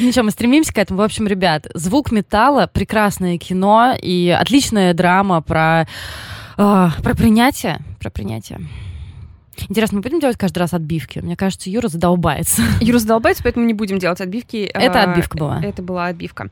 Ничего, 0.02 0.24
мы 0.24 0.30
стремимся 0.30 0.72
к 0.72 0.78
этому. 0.78 1.00
В 1.00 1.02
общем, 1.02 1.26
ребят, 1.26 1.66
звук 1.74 2.12
металла, 2.12 2.70
прекрасное 2.72 3.38
кино 3.38 3.94
и 4.00 4.36
отличная 4.38 4.94
драма 4.94 5.42
про, 5.42 5.86
а, 6.56 6.92
про 7.02 7.14
принятие. 7.14 7.78
Про 8.00 8.10
принятие. 8.10 8.60
Интересно, 9.68 9.96
мы 9.96 10.02
будем 10.02 10.20
делать 10.20 10.36
каждый 10.36 10.58
раз 10.58 10.74
отбивки? 10.74 11.18
Мне 11.20 11.36
кажется, 11.36 11.70
Юра 11.70 11.88
задолбается. 11.88 12.62
Юра 12.80 12.98
задолбается, 12.98 13.42
поэтому 13.42 13.66
не 13.66 13.74
будем 13.74 13.98
делать 13.98 14.20
отбивки. 14.20 14.70
Это 14.72 15.02
а, 15.02 15.10
отбивка 15.10 15.38
была. 15.38 15.60
Это 15.62 15.82
была 15.82 16.06
отбивка. 16.06 16.50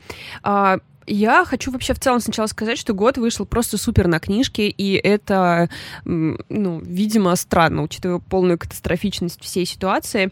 Я 1.07 1.45
хочу 1.45 1.71
вообще 1.71 1.95
в 1.95 2.01
целом 2.01 2.21
сначала 2.21 2.47
сказать, 2.47 2.79
что 2.79 2.93
год 2.93 3.17
вышел 3.17 3.47
просто 3.47 3.79
супер 3.79 4.09
на 4.09 4.19
книжке, 4.19 4.69
и 4.69 4.95
это, 4.95 5.71
ну, 6.05 6.81
видимо, 6.81 7.37
странно, 7.37 7.83
учитывая 7.83 8.19
полную 8.19 8.59
катастрофичность 8.59 9.41
всей 9.41 9.67
ситуации. 9.67 10.31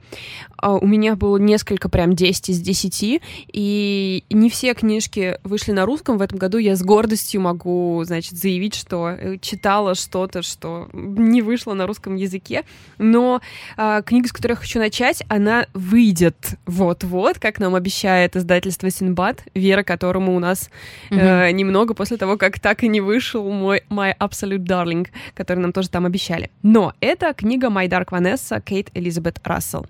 А, 0.57 0.75
у 0.75 0.87
меня 0.87 1.15
было 1.15 1.37
несколько 1.37 1.89
прям 1.89 2.15
10 2.15 2.49
из 2.51 2.61
10, 2.61 3.21
и 3.53 4.25
не 4.31 4.51
все 4.51 4.75
книжки 4.75 5.39
вышли 5.45 5.73
на 5.73 5.87
русском. 5.87 6.19
В 6.19 6.23
этом 6.23 6.39
году 6.39 6.59
я 6.59 6.75
с 6.75 6.83
гордостью 6.83 7.41
могу, 7.41 8.03
значит, 8.05 8.33
заявить, 8.33 8.75
что 8.75 9.11
э, 9.11 9.39
читала 9.39 9.95
что-то, 9.95 10.43
что 10.43 10.89
не 10.93 11.43
вышло 11.43 11.75
на 11.75 11.87
русском 11.87 12.17
языке. 12.17 12.65
Но 12.99 13.41
а, 13.77 14.03
книга, 14.03 14.29
с 14.29 14.33
которой 14.33 14.53
я 14.53 14.57
хочу 14.57 14.79
начать, 14.79 15.23
она 15.29 15.67
выйдет 15.73 16.37
вот-вот, 16.67 17.39
как 17.39 17.59
нам 17.59 17.75
обещает 17.75 18.37
издательство 18.37 18.91
Синбад, 18.91 19.45
вера 19.55 19.83
которому 19.83 20.35
у 20.35 20.39
нас 20.39 20.64
mm-hmm. 21.11 21.49
э, 21.49 21.51
немного 21.53 21.95
после 21.95 22.17
того, 22.17 22.37
как 22.37 22.59
так 22.61 22.83
и 22.83 22.89
не 22.89 23.01
вышел 23.01 23.49
мой 23.51 23.83
My 23.91 24.17
Absolute 24.19 24.65
Darling, 24.65 25.09
который 25.35 25.61
нам 25.61 25.73
тоже 25.73 25.91
там 25.91 26.07
обещали. 26.07 26.51
Но 26.63 26.93
это 27.01 27.33
книга 27.35 27.69
My 27.69 27.89
Dark 27.89 28.09
Vanessa 28.11 28.61
Кейт 28.61 28.91
Элизабет 28.95 29.41
Рассел. 29.45 29.87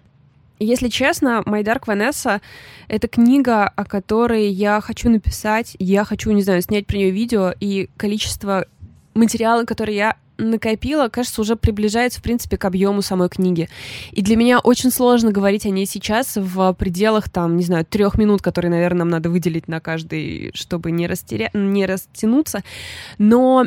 Если 0.60 0.88
честно, 0.88 1.42
My 1.46 1.62
Dark 1.62 1.86
Vanessa— 1.86 2.40
это 2.88 3.08
книга, 3.08 3.66
о 3.66 3.84
которой 3.84 4.48
я 4.48 4.80
хочу 4.80 5.10
написать, 5.10 5.76
я 5.78 6.04
хочу, 6.04 6.30
не 6.30 6.42
знаю, 6.42 6.62
снять 6.62 6.86
про 6.86 6.96
нее 6.96 7.10
видео, 7.10 7.52
и 7.58 7.90
количество 7.96 8.66
материала, 9.14 9.64
который 9.64 9.96
я 9.96 10.16
накопила, 10.38 11.08
кажется, 11.08 11.40
уже 11.40 11.56
приближается, 11.56 12.20
в 12.20 12.22
принципе, 12.22 12.56
к 12.56 12.64
объему 12.64 13.02
самой 13.02 13.28
книги. 13.28 13.68
И 14.12 14.22
для 14.22 14.36
меня 14.36 14.58
очень 14.58 14.90
сложно 14.90 15.32
говорить 15.32 15.66
о 15.66 15.70
ней 15.70 15.86
сейчас 15.86 16.36
в 16.36 16.72
пределах, 16.74 17.28
там, 17.28 17.56
не 17.56 17.64
знаю, 17.64 17.84
трех 17.84 18.16
минут, 18.16 18.42
которые, 18.42 18.70
наверное, 18.70 19.00
нам 19.00 19.10
надо 19.10 19.30
выделить 19.30 19.68
на 19.68 19.80
каждый, 19.80 20.50
чтобы 20.54 20.90
не, 20.90 21.06
растеря... 21.06 21.50
не 21.52 21.86
растянуться. 21.86 22.62
Но 23.18 23.66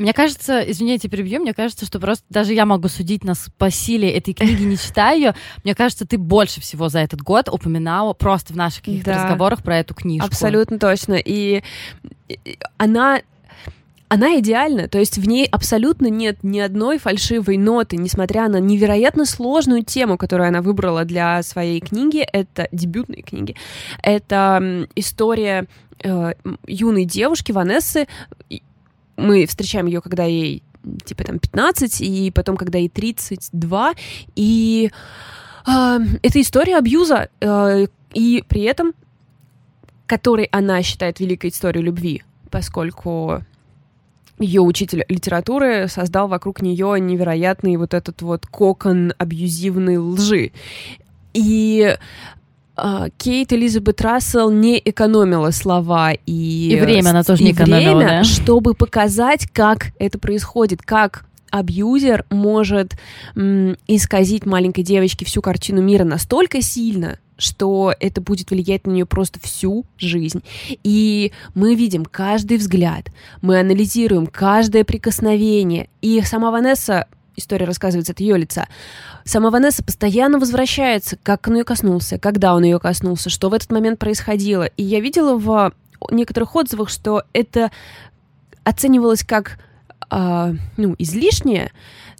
мне 0.00 0.14
кажется, 0.14 0.60
извините, 0.60 1.08
перебью, 1.08 1.40
мне 1.40 1.52
кажется, 1.52 1.84
что 1.84 2.00
просто 2.00 2.24
даже 2.30 2.54
я 2.54 2.64
могу 2.64 2.88
судить 2.88 3.22
нас 3.22 3.50
по 3.58 3.70
силе 3.70 4.10
этой 4.10 4.32
книги, 4.32 4.62
не 4.62 4.78
читая 4.78 5.14
ее. 5.16 5.34
Мне 5.62 5.74
кажется, 5.74 6.06
ты 6.06 6.16
больше 6.16 6.60
всего 6.60 6.88
за 6.88 7.00
этот 7.00 7.20
год 7.20 7.48
упоминала 7.50 8.14
просто 8.14 8.54
в 8.54 8.56
наших 8.56 8.80
каких-то 8.80 9.12
да, 9.12 9.24
разговорах 9.24 9.62
про 9.62 9.78
эту 9.78 9.94
книжку. 9.94 10.26
Абсолютно 10.26 10.78
точно. 10.78 11.14
И 11.14 11.62
она 12.78 13.20
она 14.10 14.40
идеальна, 14.40 14.88
то 14.88 14.98
есть 14.98 15.18
в 15.18 15.28
ней 15.28 15.46
абсолютно 15.46 16.08
нет 16.08 16.42
ни 16.42 16.58
одной 16.58 16.98
фальшивой 16.98 17.56
ноты, 17.56 17.96
несмотря 17.96 18.48
на 18.48 18.56
невероятно 18.56 19.24
сложную 19.24 19.84
тему, 19.84 20.18
которую 20.18 20.48
она 20.48 20.62
выбрала 20.62 21.04
для 21.04 21.40
своей 21.44 21.78
книги, 21.78 22.18
это 22.18 22.66
дебютной 22.72 23.22
книги, 23.22 23.54
это 24.02 24.88
история 24.96 25.68
э, 26.02 26.32
юной 26.66 27.04
девушки 27.04 27.52
Ванессы, 27.52 28.08
мы 29.16 29.46
встречаем 29.46 29.86
ее, 29.86 30.00
когда 30.00 30.24
ей 30.24 30.64
типа 31.04 31.22
там 31.22 31.38
15, 31.38 32.00
и 32.00 32.32
потом, 32.32 32.56
когда 32.56 32.78
ей 32.78 32.88
32, 32.88 33.94
и 34.34 34.90
э, 35.68 35.98
это 36.20 36.40
история 36.40 36.78
абьюза, 36.78 37.28
э, 37.40 37.86
и 38.14 38.44
при 38.48 38.62
этом, 38.62 38.92
который 40.08 40.46
она 40.46 40.82
считает 40.82 41.20
великой 41.20 41.50
историей 41.50 41.84
любви, 41.84 42.24
поскольку 42.50 43.44
ее 44.40 44.62
учитель 44.62 45.04
литературы 45.08 45.86
создал 45.88 46.28
вокруг 46.28 46.62
нее 46.62 46.98
невероятный 46.98 47.76
вот 47.76 47.94
этот 47.94 48.22
вот 48.22 48.46
кокон 48.46 49.12
абьюзивной 49.18 49.98
лжи. 49.98 50.52
И 51.32 51.96
а, 52.76 53.08
Кейт 53.18 53.52
Элизабет 53.52 54.00
Рассел 54.00 54.50
не 54.50 54.80
экономила 54.82 55.50
слова 55.50 56.12
и... 56.12 56.70
И 56.72 56.80
время 56.80 57.10
она 57.10 57.22
тоже 57.22 57.44
не 57.44 57.52
экономила, 57.52 57.98
время, 57.98 58.08
да? 58.08 58.24
чтобы 58.24 58.74
показать, 58.74 59.46
как 59.52 59.88
это 59.98 60.18
происходит, 60.18 60.82
как 60.82 61.26
абьюзер 61.50 62.24
может 62.30 62.94
исказить 63.86 64.46
маленькой 64.46 64.82
девочке 64.82 65.24
всю 65.24 65.42
картину 65.42 65.82
мира 65.82 66.04
настолько 66.04 66.62
сильно, 66.62 67.18
что 67.40 67.94
это 67.98 68.20
будет 68.20 68.50
влиять 68.50 68.86
на 68.86 68.92
нее 68.92 69.06
просто 69.06 69.40
всю 69.40 69.84
жизнь. 69.98 70.42
И 70.84 71.32
мы 71.54 71.74
видим 71.74 72.04
каждый 72.04 72.58
взгляд, 72.58 73.06
мы 73.42 73.58
анализируем 73.58 74.26
каждое 74.26 74.84
прикосновение. 74.84 75.88
И 76.02 76.20
сама 76.22 76.50
Ванесса, 76.50 77.06
история 77.36 77.66
рассказывается 77.66 78.12
от 78.12 78.20
ее 78.20 78.36
лица, 78.38 78.68
сама 79.24 79.50
Ванесса 79.50 79.82
постоянно 79.82 80.38
возвращается, 80.38 81.16
как 81.22 81.48
он 81.48 81.56
ее 81.56 81.64
коснулся, 81.64 82.18
когда 82.18 82.54
он 82.54 82.62
ее 82.62 82.78
коснулся, 82.78 83.30
что 83.30 83.48
в 83.48 83.54
этот 83.54 83.72
момент 83.72 83.98
происходило. 83.98 84.64
И 84.64 84.82
я 84.82 85.00
видела 85.00 85.36
в 85.36 85.72
некоторых 86.10 86.54
отзывах, 86.54 86.88
что 86.90 87.24
это 87.32 87.70
оценивалось 88.64 89.24
как 89.24 89.58
э, 90.10 90.54
ну, 90.76 90.94
излишнее, 90.98 91.72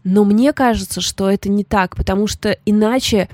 но 0.05 0.25
мне 0.25 0.53
кажется, 0.53 1.00
что 1.00 1.31
это 1.31 1.49
не 1.49 1.65
так, 1.65 1.97
потому 1.97 2.27
что 2.27 2.57
иначе 2.65 3.29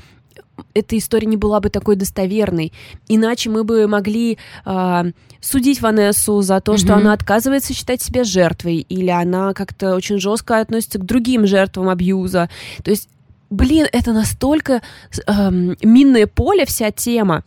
эта 0.75 0.97
история 0.99 1.27
не 1.27 1.37
была 1.37 1.61
бы 1.61 1.71
такой 1.71 1.97
достоверной. 1.97 2.73
Иначе 3.09 3.51
мы 3.51 3.65
бы 3.65 3.87
могли 3.87 4.39
э, 4.65 5.05
судить 5.41 5.81
Ванессу 5.81 6.41
за 6.43 6.61
то, 6.61 6.75
mm-hmm. 6.75 6.79
что 6.79 6.95
она 6.95 7.13
отказывается 7.13 7.75
считать 7.75 8.03
себя 8.03 8.25
жертвой, 8.25 8.79
или 8.79 9.11
она 9.11 9.55
как-то 9.55 9.95
очень 9.95 10.19
жестко 10.19 10.61
относится 10.61 10.99
к 10.99 11.05
другим 11.05 11.47
жертвам 11.47 11.89
абьюза. 11.89 12.49
То 12.83 12.91
есть, 12.91 13.09
блин, 13.51 13.87
это 13.93 14.13
настолько 14.13 14.83
э, 15.27 15.51
минное 15.83 16.27
поле 16.27 16.65
вся 16.67 16.91
тема. 16.91 17.45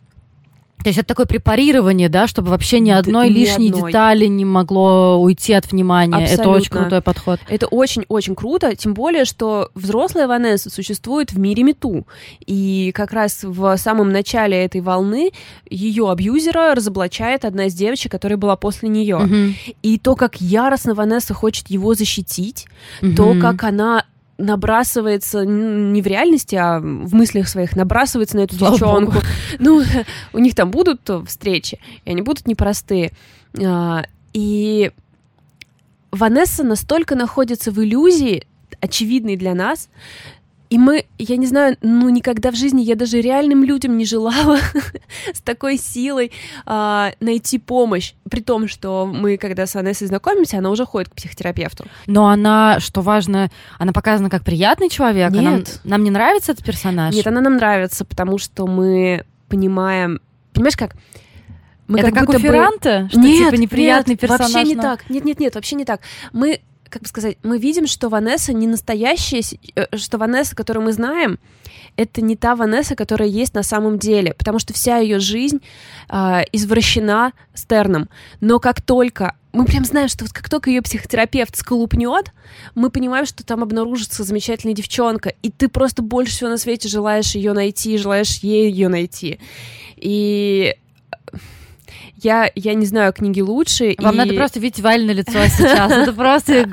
То 0.82 0.88
есть 0.88 0.98
это 0.98 1.08
такое 1.08 1.26
препарирование, 1.26 2.08
да, 2.08 2.26
чтобы 2.26 2.50
вообще 2.50 2.80
ни 2.80 2.90
одной 2.90 3.28
ни 3.28 3.34
лишней 3.34 3.70
одной. 3.70 3.90
детали 3.90 4.26
не 4.26 4.44
могло 4.44 5.20
уйти 5.20 5.52
от 5.52 5.70
внимания. 5.70 6.16
Абсолютно. 6.16 6.42
Это 6.42 6.50
очень 6.50 6.70
крутой 6.70 7.02
подход. 7.02 7.40
Это 7.48 7.66
очень-очень 7.66 8.34
круто, 8.34 8.74
тем 8.74 8.94
более, 8.94 9.24
что 9.24 9.70
взрослая 9.74 10.26
Ванесса 10.26 10.70
существует 10.70 11.32
в 11.32 11.38
мире 11.38 11.62
мету. 11.62 12.06
И 12.46 12.92
как 12.94 13.12
раз 13.12 13.40
в 13.42 13.76
самом 13.76 14.10
начале 14.10 14.64
этой 14.64 14.80
волны 14.80 15.32
ее 15.68 16.10
абьюзера 16.10 16.74
разоблачает 16.74 17.44
одна 17.44 17.66
из 17.66 17.74
девочек, 17.74 18.12
которая 18.12 18.38
была 18.38 18.56
после 18.56 18.88
нее. 18.88 19.16
Угу. 19.16 19.74
И 19.82 19.98
то, 19.98 20.14
как 20.16 20.40
яростно 20.40 20.94
Ванесса 20.94 21.34
хочет 21.34 21.68
его 21.68 21.94
защитить, 21.94 22.66
угу. 23.02 23.14
то, 23.14 23.34
как 23.40 23.64
она 23.64 24.04
набрасывается 24.40 25.44
не 25.44 26.02
в 26.02 26.06
реальности, 26.06 26.56
а 26.56 26.80
в 26.80 27.14
мыслях 27.14 27.48
своих 27.48 27.76
набрасывается 27.76 28.36
на 28.36 28.40
эту 28.40 28.56
Слава 28.56 28.74
девчонку. 28.74 29.12
Богу. 29.12 29.26
Ну, 29.58 29.82
у 30.32 30.38
них 30.38 30.54
там 30.54 30.70
будут 30.70 31.08
встречи, 31.26 31.78
и 32.04 32.10
они 32.10 32.22
будут 32.22 32.46
непростые. 32.46 33.12
А, 33.62 34.04
и 34.32 34.92
Ванесса 36.10 36.64
настолько 36.64 37.14
находится 37.14 37.70
в 37.70 37.82
иллюзии, 37.82 38.46
очевидной 38.80 39.36
для 39.36 39.54
нас, 39.54 39.88
и 40.70 40.78
мы, 40.78 41.04
я 41.18 41.36
не 41.36 41.46
знаю, 41.46 41.76
ну 41.82 42.08
никогда 42.08 42.52
в 42.52 42.54
жизни 42.54 42.82
я 42.82 42.94
даже 42.94 43.20
реальным 43.20 43.64
людям 43.64 43.98
не 43.98 44.04
желала 44.04 44.56
с 45.34 45.40
такой 45.40 45.76
силой 45.76 46.30
а, 46.64 47.10
найти 47.18 47.58
помощь. 47.58 48.14
При 48.30 48.40
том, 48.40 48.68
что 48.68 49.04
мы, 49.04 49.36
когда 49.36 49.66
с 49.66 49.74
Анессой 49.74 50.06
знакомимся, 50.06 50.58
она 50.58 50.70
уже 50.70 50.86
ходит 50.86 51.08
к 51.08 51.16
психотерапевту. 51.16 51.86
Но 52.06 52.28
она, 52.28 52.78
что 52.78 53.00
важно, 53.00 53.50
она 53.78 53.92
показана 53.92 54.30
как 54.30 54.44
приятный 54.44 54.88
человек. 54.88 55.32
Нет. 55.32 55.42
Нам, 55.42 55.64
нам 55.82 56.04
не 56.04 56.10
нравится 56.10 56.52
этот 56.52 56.64
персонаж? 56.64 57.16
Нет, 57.16 57.26
она 57.26 57.40
нам 57.40 57.56
нравится, 57.56 58.04
потому 58.04 58.38
что 58.38 58.68
мы 58.68 59.24
понимаем... 59.48 60.20
Понимаешь, 60.52 60.76
как? 60.76 60.94
Мы 61.88 61.98
это 61.98 62.12
как, 62.12 62.26
как 62.26 62.36
у 62.36 62.38
Ферранта? 62.38 63.00
Бы... 63.02 63.08
Что, 63.08 63.18
нет, 63.18 63.50
типа, 63.50 63.60
неприятный 63.60 64.12
нет, 64.12 64.20
персонаж? 64.20 64.52
вообще 64.52 64.68
не 64.68 64.76
но... 64.76 64.82
так. 64.82 65.10
Нет, 65.10 65.24
нет, 65.24 65.40
нет, 65.40 65.54
вообще 65.56 65.74
не 65.74 65.84
так. 65.84 66.00
Мы 66.32 66.60
как 66.90 67.02
бы 67.02 67.08
сказать, 67.08 67.38
мы 67.42 67.58
видим, 67.58 67.86
что 67.86 68.08
Ванесса 68.08 68.52
не 68.52 68.66
настоящая, 68.66 69.42
э, 69.74 69.96
что 69.96 70.18
Ванесса, 70.18 70.54
которую 70.54 70.84
мы 70.84 70.92
знаем, 70.92 71.38
это 71.96 72.20
не 72.20 72.36
та 72.36 72.56
Ванесса, 72.56 72.96
которая 72.96 73.28
есть 73.28 73.54
на 73.54 73.62
самом 73.62 73.98
деле, 73.98 74.34
потому 74.34 74.58
что 74.58 74.74
вся 74.74 74.98
ее 74.98 75.18
жизнь 75.18 75.60
э, 76.08 76.42
извращена 76.52 77.32
Стерном. 77.54 78.08
Но 78.40 78.58
как 78.58 78.82
только 78.82 79.36
мы 79.52 79.64
прям 79.64 79.84
знаем, 79.84 80.08
что 80.08 80.24
вот 80.24 80.32
как 80.32 80.48
только 80.48 80.70
ее 80.70 80.82
психотерапевт 80.82 81.56
сколупнет, 81.56 82.32
мы 82.74 82.90
понимаем, 82.90 83.26
что 83.26 83.44
там 83.44 83.62
обнаружится 83.62 84.22
замечательная 84.22 84.74
девчонка, 84.74 85.34
и 85.42 85.50
ты 85.50 85.68
просто 85.68 86.02
больше 86.02 86.32
всего 86.32 86.50
на 86.50 86.58
свете 86.58 86.88
желаешь 86.88 87.34
ее 87.34 87.52
найти, 87.52 87.98
желаешь 87.98 88.38
ей 88.38 88.70
ее 88.70 88.88
найти. 88.88 89.40
И 89.96 90.76
я, 92.22 92.50
я 92.54 92.74
не 92.74 92.86
знаю 92.86 93.12
книги 93.12 93.40
лучше. 93.40 93.94
Вам 93.98 94.14
и... 94.14 94.18
надо 94.18 94.34
просто 94.34 94.60
видеть 94.60 94.80
Валь 94.80 95.04
на 95.04 95.12
лицо 95.12 95.32
сейчас. 95.46 95.90
Это 95.90 96.12
просто 96.12 96.66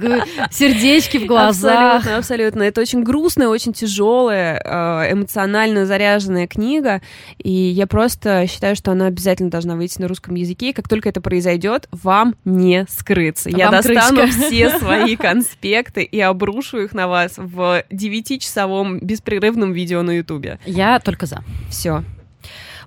сердечки 0.51 1.17
в 1.17 1.25
глазах. 1.25 1.97
Абсолютно, 1.97 2.17
абсолютно. 2.17 2.63
Это 2.63 2.81
очень 2.81 3.03
грустная, 3.03 3.47
очень 3.47 3.73
тяжелая, 3.73 4.61
э, 4.63 5.13
эмоционально 5.13 5.85
заряженная 5.85 6.47
книга. 6.47 7.01
И 7.37 7.51
я 7.51 7.87
просто 7.87 8.47
считаю, 8.47 8.75
что 8.75 8.91
она 8.91 9.07
обязательно 9.07 9.49
должна 9.49 9.75
выйти 9.75 10.01
на 10.01 10.07
русском 10.07 10.35
языке. 10.35 10.69
И 10.69 10.73
как 10.73 10.87
только 10.87 11.09
это 11.09 11.21
произойдет, 11.21 11.87
вам 11.91 12.35
не 12.45 12.85
скрыться. 12.89 13.49
Я 13.49 13.71
достану 13.71 14.27
все 14.27 14.77
свои 14.79 15.15
конспекты 15.15 16.03
и 16.03 16.19
обрушу 16.19 16.79
их 16.79 16.93
на 16.93 17.07
вас 17.07 17.33
в 17.37 17.83
9-часовом 17.91 18.99
беспрерывном 18.99 19.73
видео 19.73 20.01
на 20.01 20.11
Ютубе. 20.11 20.59
Я 20.65 20.99
только 20.99 21.25
за. 21.25 21.43
Все. 21.69 22.03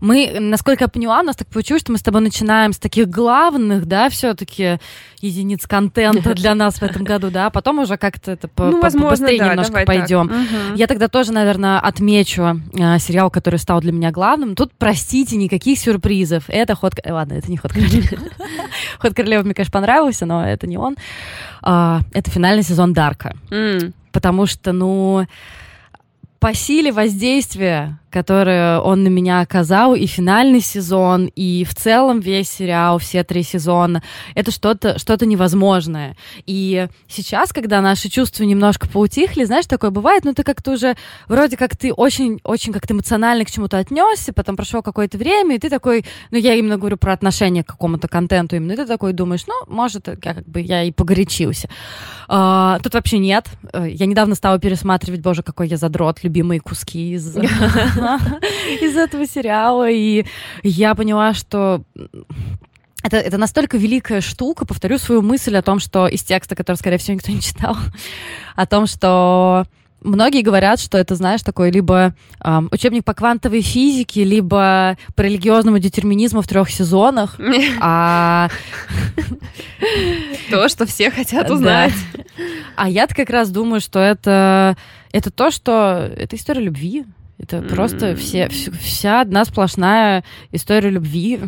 Мы, 0.01 0.39
насколько 0.41 0.85
я 0.85 0.89
поняла, 0.89 1.21
у 1.21 1.23
нас 1.23 1.37
так 1.37 1.49
получилось, 1.49 1.83
что 1.83 1.93
мы 1.93 1.99
с 1.99 2.03
тобой 2.03 2.23
начинаем 2.23 2.73
с 2.73 2.79
таких 2.79 3.09
главных, 3.09 3.87
да, 3.87 4.09
все-таки 4.09 4.79
единиц 5.21 5.67
контента 5.67 6.35
для 6.35 6.55
нас 6.55 6.77
в 6.77 6.83
этом 6.83 7.05
году, 7.05 7.31
да, 7.31 7.47
а 7.47 7.51
потом 7.51 7.81
уже 7.81 7.97
как-то 7.99 8.33
это 8.33 8.49
по 8.49 8.65
ну, 8.65 8.81
возможно, 8.81 9.11
быстрее 9.11 9.39
да, 9.39 9.49
немножко 9.51 9.85
пойдем. 9.85 10.27
Угу. 10.27 10.77
Я 10.77 10.87
тогда 10.87 11.09
тоже, 11.09 11.33
наверное, 11.33 11.79
отмечу 11.79 12.61
э, 12.73 12.99
сериал, 12.99 13.31
который 13.31 13.59
стал 13.59 13.81
для 13.81 13.93
меня 13.93 14.11
главным. 14.11 14.55
Тут, 14.55 14.73
простите, 14.79 15.37
никаких 15.37 15.79
сюрпризов. 15.79 16.45
Это 16.49 16.75
ход... 16.75 16.95
Э, 17.03 17.13
ладно, 17.13 17.35
это 17.35 17.51
не 17.51 17.59
ход 17.59 17.73
королевы. 17.73 18.19
Ход 18.99 19.15
королевы 19.15 19.45
мне, 19.45 19.55
конечно, 19.55 19.73
понравился, 19.73 20.27
но 20.27 20.47
это 20.47 20.67
не 20.67 20.77
он. 20.77 20.97
А, 21.63 22.01
это 22.13 22.31
финальный 22.31 22.63
сезон 22.63 22.93
Дарка. 22.93 23.37
Потому 24.13 24.47
что, 24.47 24.73
ну, 24.73 25.27
по 26.39 26.55
силе 26.55 26.91
воздействия 26.91 28.00
которые 28.11 28.81
он 28.81 29.05
на 29.05 29.09
меня 29.09 29.40
оказал, 29.40 29.94
и 29.94 30.07
финальный 30.07 30.61
сезон, 30.61 31.31
и 31.35 31.64
в 31.64 31.75
целом 31.75 32.20
весь 32.20 32.51
сериал, 32.51 32.99
все 32.99 33.25
три 33.25 33.42
сезона, 33.42 34.03
это 34.35 34.51
что-то 34.51 34.99
что 34.99 35.20
невозможное. 35.25 36.16
И 36.46 36.88
сейчас, 37.09 37.53
когда 37.53 37.81
наши 37.81 38.09
чувства 38.09 38.44
немножко 38.44 38.88
поутихли, 38.88 39.44
знаешь, 39.44 39.66
такое 39.66 39.90
бывает, 39.90 40.25
ну 40.25 40.35
ты 40.35 40.42
как-то 40.42 40.73
уже, 40.73 40.96
вроде 41.29 41.57
как 41.57 41.77
ты 41.77 41.92
очень-очень 41.92 42.73
как-то 42.73 42.94
эмоционально 42.94 43.44
к 43.44 43.51
чему-то 43.51 43.79
отнесся, 43.79 44.33
потом 44.33 44.57
прошло 44.57 44.83
какое-то 44.83 45.18
время, 45.18 45.57
и 45.57 45.59
ты 45.59 45.68
такой, 45.68 46.05
ну 46.31 46.38
я 46.38 46.55
именно 46.55 46.79
говорю 46.79 46.96
про 46.96 47.12
отношение 47.12 47.64
к 47.64 47.68
какому-то 47.68 48.09
контенту 48.09 48.57
именно, 48.57 48.73
и 48.73 48.77
ты 48.77 48.87
такой 48.87 49.12
думаешь, 49.12 49.44
ну, 49.46 49.55
может, 49.66 50.09
я 50.09 50.16
как 50.16 50.46
бы 50.46 50.61
я 50.61 50.83
и 50.83 50.92
погорячился. 50.92 51.68
А, 52.29 52.79
тут 52.83 52.94
вообще 52.94 53.18
нет. 53.18 53.46
Э, 53.73 53.87
я 53.88 54.07
недавно 54.07 54.35
стала 54.35 54.59
пересматривать, 54.59 55.20
боже, 55.20 55.42
какой 55.42 55.68
я 55.68 55.77
задрот, 55.77 56.23
любимые 56.23 56.61
куски 56.61 57.14
из 57.14 57.37
из 58.81 58.97
этого 58.97 59.27
сериала, 59.27 59.91
и 59.91 60.25
я 60.63 60.95
поняла, 60.95 61.35
что 61.35 61.83
это, 63.03 63.17
это 63.17 63.39
настолько 63.39 63.79
великая 63.79 64.21
штука, 64.21 64.67
повторю 64.67 64.99
свою 64.99 65.23
мысль 65.23 65.57
о 65.57 65.63
том, 65.63 65.79
что 65.79 66.07
из 66.07 66.23
текста, 66.23 66.55
который, 66.55 66.77
скорее 66.77 66.99
всего, 66.99 67.15
никто 67.15 67.33
не 67.33 67.41
читал, 67.43 67.77
о 68.57 68.67
том, 68.67 68.87
что 68.87 69.65
многие 70.03 70.43
говорят, 70.43 70.81
что 70.81 70.99
это, 70.99 71.15
знаешь, 71.15 71.43
такой 71.43 71.71
либо 71.71 72.15
э, 72.43 72.61
учебник 72.71 73.05
по 73.05 73.15
квантовой 73.15 73.63
физике, 73.63 74.25
либо 74.25 74.97
по 75.15 75.23
религиозному 75.23 75.79
детерминизму 75.79 76.43
в 76.43 76.49
трех 76.49 76.71
сезонах. 76.71 77.37
А... 77.83 78.49
То, 80.51 80.69
что 80.69 80.87
все 80.87 81.11
хотят 81.11 81.51
узнать. 81.51 81.95
А 82.77 82.89
я 82.89 83.07
как 83.07 83.31
раз 83.31 83.51
думаю, 83.51 83.81
что 83.81 83.99
это, 83.99 84.77
это 85.13 85.31
то, 85.31 85.51
что... 85.51 86.11
Это 86.17 86.37
история 86.37 86.61
любви. 86.61 87.07
Это 87.40 87.62
просто 87.62 88.14
все, 88.16 88.48
вся 88.48 89.22
одна 89.22 89.44
сплошная 89.44 90.24
история 90.53 90.90
любви. 90.90 91.40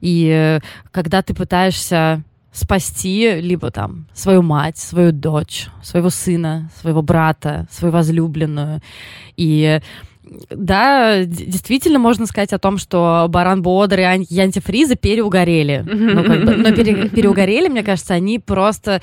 И 0.00 0.28
э, 0.28 0.60
когда 0.90 1.22
ты 1.22 1.34
пытаешься 1.34 2.22
спасти 2.52 3.40
либо 3.40 3.70
там 3.70 4.06
свою 4.12 4.42
мать, 4.42 4.76
свою 4.76 5.12
дочь, 5.12 5.68
своего 5.82 6.10
сына, 6.10 6.70
своего 6.80 7.02
брата, 7.02 7.66
свою 7.70 7.92
возлюбленную. 7.92 8.80
И 9.36 9.80
да, 10.50 11.24
действительно 11.24 11.98
можно 11.98 12.26
сказать 12.26 12.52
о 12.52 12.58
том, 12.58 12.76
что 12.78 13.26
Баран 13.30 13.62
Бодр 13.62 14.00
и 14.00 14.38
антифризы 14.38 14.96
переугорели. 14.96 15.84
Ну, 15.86 16.24
как 16.24 16.44
бы, 16.44 16.56
но 16.56 16.72
пере, 16.72 17.08
переугорели, 17.10 17.68
мне 17.68 17.82
кажется, 17.82 18.14
они 18.14 18.38
просто 18.38 19.00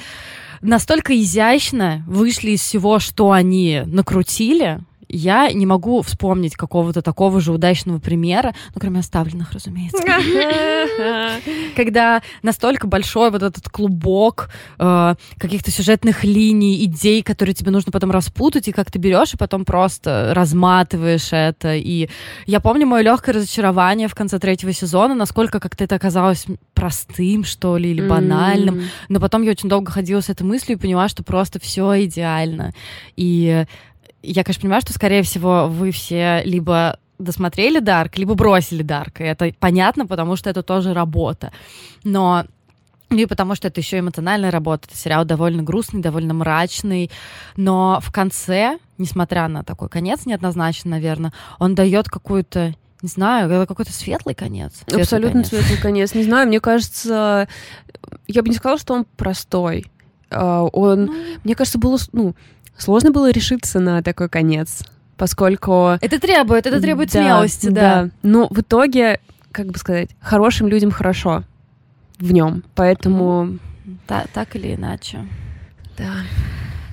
настолько 0.62 1.20
изящно 1.20 2.04
вышли 2.08 2.52
из 2.52 2.62
всего, 2.62 3.00
что 3.00 3.32
они 3.32 3.84
накрутили, 3.86 4.80
я 5.08 5.52
не 5.52 5.66
могу 5.66 6.02
вспомнить 6.02 6.56
какого-то 6.56 7.02
такого 7.02 7.42
же 7.42 7.52
удачного 7.52 8.00
примера, 8.00 8.56
ну, 8.74 8.82
кроме 8.82 9.00
оставленных, 9.00 9.52
разумеется. 9.52 10.04
Когда 11.76 12.22
настолько 12.42 12.88
большой 12.88 13.32
вот 13.32 13.44
этот 13.44 13.70
клубок 13.70 14.50
э, 14.80 15.16
каких-то 15.38 15.72
сюжетных 15.72 16.24
линий, 16.24 16.84
идей, 16.86 17.24
которые 17.24 17.54
тебе 17.56 17.72
нужно 17.72 17.92
потом 17.92 18.12
распутать, 18.12 18.68
и 18.68 18.72
как 18.72 18.92
ты 18.92 19.00
берешь 19.00 19.34
и 19.34 19.38
потом 19.38 19.66
просто 19.66 20.32
разматываешь 20.34 21.30
это. 21.32 21.76
И 21.76 22.10
я 22.46 22.60
помню 22.60 22.88
мое 22.88 23.04
легкое 23.04 23.36
разочарование 23.36 24.08
в 24.08 24.16
конце 24.16 24.40
третьего 24.40 24.74
сезона, 24.74 25.16
насколько 25.16 25.60
как-то 25.60 25.84
это 25.84 25.96
оказалось 25.96 26.46
простым, 26.74 27.44
что 27.44 27.78
ли, 27.78 27.92
или 27.92 28.08
банальным. 28.08 28.82
Но 29.10 29.20
потом 29.20 29.42
я 29.44 29.52
очень 29.52 29.70
долго 29.70 29.92
ходила 29.92 30.22
с 30.22 30.30
этой 30.30 30.44
мыслью 30.44 30.78
и 30.78 30.82
поняла, 30.82 31.08
что 31.08 31.24
просто 31.24 31.60
все 31.60 32.06
идеально. 32.06 32.74
И 33.16 33.66
я, 34.26 34.44
конечно, 34.44 34.62
понимаю, 34.62 34.82
что, 34.82 34.94
скорее 34.94 35.24
всего, 35.24 35.68
вы 35.68 35.92
все 35.92 36.42
либо 36.44 37.00
досмотрели 37.18 37.80
Дарк, 37.80 38.18
либо 38.18 38.36
бросили 38.36 38.84
Дарк. 38.84 39.22
И 39.22 39.24
это 39.24 39.54
понятно, 39.60 40.06
потому 40.06 40.36
что 40.36 40.50
это 40.50 40.64
тоже 40.64 40.94
работа. 40.94 41.52
Но 42.04 42.46
ну 43.10 43.20
и 43.20 43.26
потому 43.26 43.56
что 43.56 43.68
это 43.68 43.80
еще 43.80 44.00
эмоциональная 44.00 44.52
работа. 44.52 44.88
Это 44.88 44.98
сериал 44.98 45.26
довольно 45.26 45.64
грустный, 45.64 46.02
довольно 46.02 46.34
мрачный. 46.34 47.12
Но 47.56 48.00
в 48.02 48.12
конце, 48.12 48.80
несмотря 48.98 49.48
на 49.48 49.64
такой 49.64 49.90
конец 49.90 50.26
неоднозначный, 50.26 50.92
наверное, 50.92 51.34
он 51.60 51.76
дает 51.76 52.10
какую-то 52.10 52.74
не 53.02 53.10
знаю, 53.10 53.68
какой-то 53.68 53.94
светлый 53.94 54.34
конец. 54.34 54.78
Светлый 54.78 55.04
Абсолютно 55.04 55.44
конец. 55.44 55.50
светлый 55.50 55.78
конец. 55.78 56.16
Не 56.16 56.24
знаю, 56.24 56.48
мне 56.48 56.60
кажется, 56.60 57.48
я 58.28 58.42
бы 58.42 58.50
не 58.50 58.56
сказала, 58.56 58.80
что 58.80 58.96
он 58.96 59.06
простой. 59.16 59.86
А, 60.32 60.64
он, 60.64 61.06
ну... 61.06 61.16
мне 61.44 61.54
кажется, 61.54 61.78
было, 61.78 62.00
ну, 62.14 62.36
Сложно 62.78 63.12
было 63.12 63.32
решиться 63.32 63.80
на 63.80 64.02
такой 64.04 64.30
конец, 64.30 64.84
поскольку... 65.18 65.98
Это 66.02 66.20
требует, 66.20 66.66
это 66.66 66.82
требует 66.82 67.12
да, 67.12 67.22
смелости, 67.22 67.68
да. 67.68 68.04
да. 68.04 68.10
Но 68.24 68.48
в 68.50 68.60
итоге, 68.60 69.20
как 69.52 69.68
бы 69.68 69.78
сказать, 69.78 70.10
хорошим 70.20 70.68
людям 70.68 70.92
хорошо 70.92 71.44
в 72.20 72.32
нем, 72.32 72.64
поэтому... 72.76 73.60
Да, 74.08 74.26
так 74.34 74.56
или 74.56 74.76
иначе. 74.76 75.26
Да. 75.98 76.14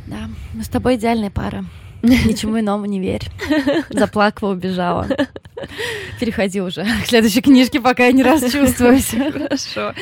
Да, 0.06 0.28
мы 0.52 0.62
с 0.62 0.68
тобой 0.68 0.96
идеальная 0.96 1.30
пара. 1.30 1.64
Ничему 2.02 2.58
иному 2.58 2.86
не 2.86 3.00
верь. 3.00 3.30
Заплакала, 3.90 4.52
убежала. 4.52 5.06
Переходи 6.18 6.60
уже 6.60 6.84
к 6.84 7.06
следующей 7.06 7.40
книжке, 7.40 7.80
пока 7.80 8.06
я 8.06 8.12
не 8.12 8.22
расчувствуюсь. 8.24 9.10
Хорошо. 9.10 9.94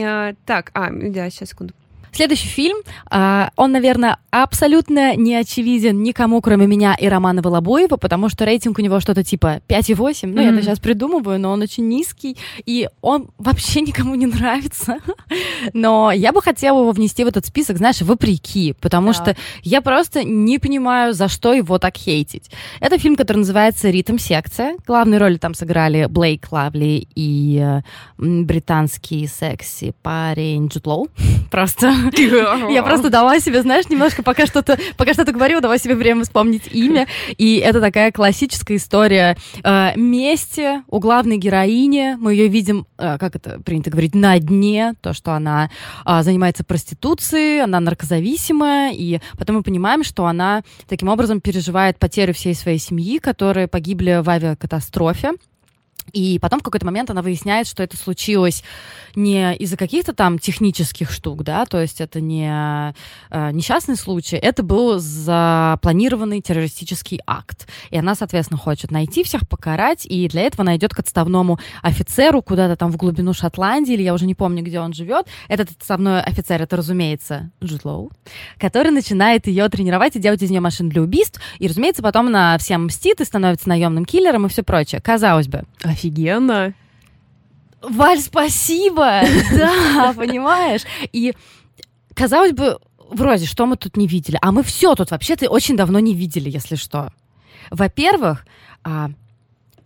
А, 0.00 0.34
так, 0.44 0.70
а, 0.74 0.90
да, 0.90 1.30
сейчас, 1.30 1.50
секунду. 1.50 1.72
Следующий 2.16 2.48
фильм, 2.48 2.78
э, 3.10 3.48
он, 3.56 3.72
наверное, 3.72 4.16
абсолютно 4.30 5.14
не 5.16 5.34
очевиден 5.34 6.02
никому, 6.02 6.40
кроме 6.40 6.66
меня 6.66 6.96
и 6.98 7.08
Романа 7.08 7.42
Волобоева, 7.42 7.98
потому 7.98 8.30
что 8.30 8.46
рейтинг 8.46 8.78
у 8.78 8.82
него 8.82 9.00
что-то 9.00 9.22
типа 9.22 9.60
5,8. 9.68 10.26
Ну, 10.26 10.40
mm-hmm. 10.40 10.42
я 10.42 10.48
это 10.50 10.62
сейчас 10.62 10.78
придумываю, 10.78 11.38
но 11.38 11.52
он 11.52 11.60
очень 11.60 11.86
низкий, 11.88 12.38
и 12.64 12.88
он 13.02 13.28
вообще 13.36 13.80
никому 13.82 14.14
не 14.14 14.24
нравится. 14.24 14.96
но 15.74 16.10
я 16.10 16.32
бы 16.32 16.40
хотела 16.40 16.80
его 16.80 16.92
внести 16.92 17.22
в 17.22 17.26
этот 17.26 17.44
список, 17.44 17.76
знаешь, 17.76 18.00
вопреки, 18.00 18.74
потому 18.80 19.12
так. 19.12 19.22
что 19.22 19.36
я 19.62 19.82
просто 19.82 20.24
не 20.24 20.58
понимаю, 20.58 21.12
за 21.12 21.28
что 21.28 21.52
его 21.52 21.78
так 21.78 21.98
хейтить. 21.98 22.50
Это 22.80 22.96
фильм, 22.96 23.16
который 23.16 23.38
называется 23.38 23.90
«Ритм 23.90 24.16
секция». 24.16 24.76
Главные 24.86 25.20
роли 25.20 25.36
там 25.36 25.52
сыграли 25.52 26.06
Блейк 26.06 26.50
Лавли 26.50 27.06
и 27.14 27.60
э, 27.62 27.82
британский 28.16 29.26
секси 29.26 29.94
парень 30.00 30.68
Джуд 30.68 30.86
Лоу. 30.86 31.08
Просто 31.50 31.92
я 32.70 32.82
просто 32.82 33.10
дала 33.10 33.38
себе, 33.40 33.62
знаешь, 33.62 33.88
немножко, 33.88 34.22
пока 34.22 34.46
что-то, 34.46 34.78
пока 34.96 35.12
что-то 35.14 35.32
говорю, 35.32 35.60
дала 35.60 35.78
себе 35.78 35.94
время 35.94 36.24
вспомнить 36.24 36.68
имя. 36.70 37.06
И 37.36 37.56
это 37.56 37.80
такая 37.80 38.12
классическая 38.12 38.76
история 38.76 39.36
э, 39.62 39.92
мести 39.96 40.82
у 40.88 40.98
главной 40.98 41.38
героини. 41.38 42.16
Мы 42.18 42.34
ее 42.34 42.48
видим, 42.48 42.86
э, 42.98 43.18
как 43.18 43.36
это 43.36 43.60
принято 43.60 43.90
говорить, 43.90 44.14
на 44.14 44.38
дне, 44.38 44.94
то, 45.00 45.12
что 45.12 45.32
она 45.32 45.70
э, 46.04 46.22
занимается 46.22 46.64
проституцией, 46.64 47.62
она 47.62 47.80
наркозависимая, 47.80 48.92
и 48.92 49.20
потом 49.38 49.56
мы 49.56 49.62
понимаем, 49.62 50.04
что 50.04 50.26
она 50.26 50.62
таким 50.88 51.08
образом 51.08 51.40
переживает 51.40 51.98
потерю 51.98 52.34
всей 52.34 52.54
своей 52.54 52.78
семьи, 52.78 53.18
которые 53.18 53.68
погибли 53.68 54.20
в 54.22 54.28
авиакатастрофе. 54.28 55.32
И 56.12 56.38
потом 56.38 56.60
в 56.60 56.62
какой-то 56.62 56.86
момент 56.86 57.10
она 57.10 57.22
выясняет, 57.22 57.66
что 57.66 57.82
это 57.82 57.96
случилось 57.96 58.62
не 59.14 59.54
из-за 59.56 59.76
каких-то 59.76 60.12
там 60.12 60.38
технических 60.38 61.10
штук, 61.10 61.42
да, 61.42 61.64
то 61.66 61.80
есть 61.80 62.00
это 62.00 62.20
не 62.20 62.94
э, 63.30 63.50
несчастный 63.52 63.96
случай, 63.96 64.36
это 64.36 64.62
был 64.62 64.98
запланированный 64.98 66.40
террористический 66.40 67.20
акт. 67.26 67.66
И 67.90 67.96
она, 67.96 68.14
соответственно, 68.14 68.58
хочет 68.58 68.90
найти 68.90 69.24
всех, 69.24 69.48
покарать, 69.48 70.06
и 70.06 70.28
для 70.28 70.42
этого 70.42 70.62
она 70.62 70.76
идет 70.76 70.94
к 70.94 70.98
отставному 70.98 71.58
офицеру 71.82 72.42
куда-то 72.42 72.76
там 72.76 72.92
в 72.92 72.96
глубину 72.96 73.32
Шотландии, 73.32 73.94
или 73.94 74.02
я 74.02 74.14
уже 74.14 74.26
не 74.26 74.34
помню, 74.34 74.62
где 74.62 74.80
он 74.80 74.92
живет. 74.92 75.26
Этот 75.48 75.70
отставной 75.70 76.20
офицер, 76.22 76.60
это, 76.60 76.76
разумеется, 76.76 77.50
Джуд 77.62 77.84
Лоу, 77.84 78.12
который 78.58 78.90
начинает 78.90 79.46
ее 79.46 79.68
тренировать 79.68 80.16
и 80.16 80.18
делать 80.18 80.42
из 80.42 80.50
нее 80.50 80.60
машин 80.60 80.88
для 80.88 81.02
убийств, 81.02 81.40
и, 81.58 81.66
разумеется, 81.68 82.02
потом 82.02 82.28
она 82.28 82.58
всем 82.58 82.84
мстит 82.84 83.20
и 83.20 83.24
становится 83.24 83.68
наемным 83.68 84.04
киллером 84.04 84.46
и 84.46 84.48
все 84.48 84.62
прочее. 84.62 85.00
Казалось 85.00 85.48
бы. 85.48 85.64
Офигенно. 85.96 86.74
Валь, 87.80 88.20
спасибо! 88.20 89.22
Да, 89.50 90.12
понимаешь? 90.14 90.82
И, 91.12 91.34
казалось 92.14 92.52
бы, 92.52 92.78
вроде, 93.10 93.46
что 93.46 93.64
мы 93.64 93.76
тут 93.76 93.96
не 93.96 94.06
видели? 94.06 94.38
А 94.42 94.52
мы 94.52 94.62
все 94.62 94.94
тут 94.94 95.10
вообще-то 95.10 95.48
очень 95.48 95.74
давно 95.76 95.98
не 95.98 96.14
видели, 96.14 96.50
если 96.50 96.74
что. 96.76 97.12
Во-первых, 97.70 98.46
а, 98.84 99.10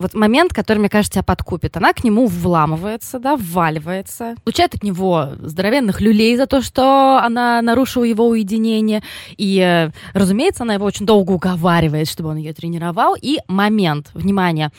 вот 0.01 0.15
момент, 0.15 0.53
который, 0.53 0.79
мне 0.79 0.89
кажется, 0.89 1.13
тебя 1.13 1.23
подкупит. 1.23 1.77
Она 1.77 1.93
к 1.93 2.03
нему 2.03 2.27
вламывается, 2.27 3.19
да, 3.19 3.37
вваливается, 3.37 4.35
получает 4.45 4.75
от 4.75 4.83
него 4.83 5.33
здоровенных 5.41 6.01
люлей 6.01 6.37
за 6.37 6.47
то, 6.47 6.63
что 6.63 7.21
она 7.23 7.61
нарушила 7.61 8.05
его 8.05 8.27
уединение. 8.27 9.03
И, 9.37 9.59
э, 9.59 9.91
разумеется, 10.15 10.63
она 10.63 10.75
его 10.75 10.87
очень 10.87 11.05
долго 11.05 11.33
уговаривает, 11.33 12.09
чтобы 12.09 12.31
он 12.31 12.39
ее 12.39 12.55
тренировал. 12.55 13.15
И 13.21 13.39
момент, 13.47 14.11
внимание, 14.15 14.71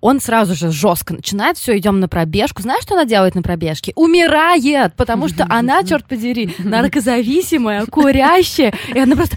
он 0.00 0.18
сразу 0.18 0.54
же 0.54 0.70
жестко 0.70 1.12
начинает, 1.12 1.58
все, 1.58 1.76
идем 1.76 2.00
на 2.00 2.08
пробежку. 2.08 2.62
Знаешь, 2.62 2.82
что 2.82 2.94
она 2.94 3.04
делает 3.04 3.34
на 3.34 3.42
пробежке? 3.42 3.92
Умирает, 3.96 4.94
потому 4.96 5.28
что 5.28 5.46
она, 5.50 5.82
черт 5.84 6.06
подери, 6.06 6.54
наркозависимая, 6.58 7.84
курящая, 7.84 8.72
и 8.94 8.98
она 8.98 9.14
просто... 9.14 9.36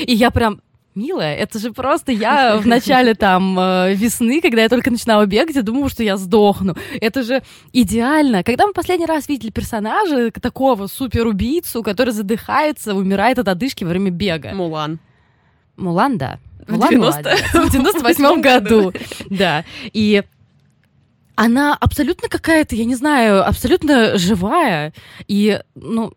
И 0.00 0.14
я 0.14 0.30
прям 0.30 0.62
Милая, 0.96 1.36
это 1.36 1.60
же 1.60 1.72
просто 1.72 2.10
я 2.10 2.56
в 2.56 2.66
начале 2.66 3.14
там 3.14 3.58
э, 3.58 3.94
весны, 3.94 4.40
когда 4.40 4.62
я 4.62 4.68
только 4.68 4.90
начинала 4.90 5.24
бегать, 5.24 5.54
я 5.54 5.62
думала, 5.62 5.88
что 5.88 6.02
я 6.02 6.16
сдохну. 6.16 6.74
Это 7.00 7.22
же 7.22 7.42
идеально. 7.72 8.42
Когда 8.42 8.66
мы 8.66 8.72
последний 8.72 9.06
раз 9.06 9.28
видели 9.28 9.50
персонажа 9.50 10.32
такого 10.32 10.88
супер-убийцу, 10.88 11.84
который 11.84 12.12
задыхается, 12.12 12.94
умирает 12.94 13.38
от 13.38 13.46
одышки 13.46 13.84
во 13.84 13.90
время 13.90 14.10
бега? 14.10 14.52
Мулан. 14.52 14.98
Мулан, 15.76 16.18
да. 16.18 16.38
В 16.66 16.88
90 16.88 17.36
в 17.54 17.70
98 17.70 18.40
году. 18.40 18.92
Да. 19.30 19.64
И 19.92 20.24
она 21.36 21.74
абсолютно 21.74 22.28
какая-то, 22.28 22.74
я 22.74 22.84
не 22.84 22.94
знаю, 22.94 23.46
абсолютно 23.48 24.18
живая. 24.18 24.92
И, 25.26 25.60
ну, 25.74 26.12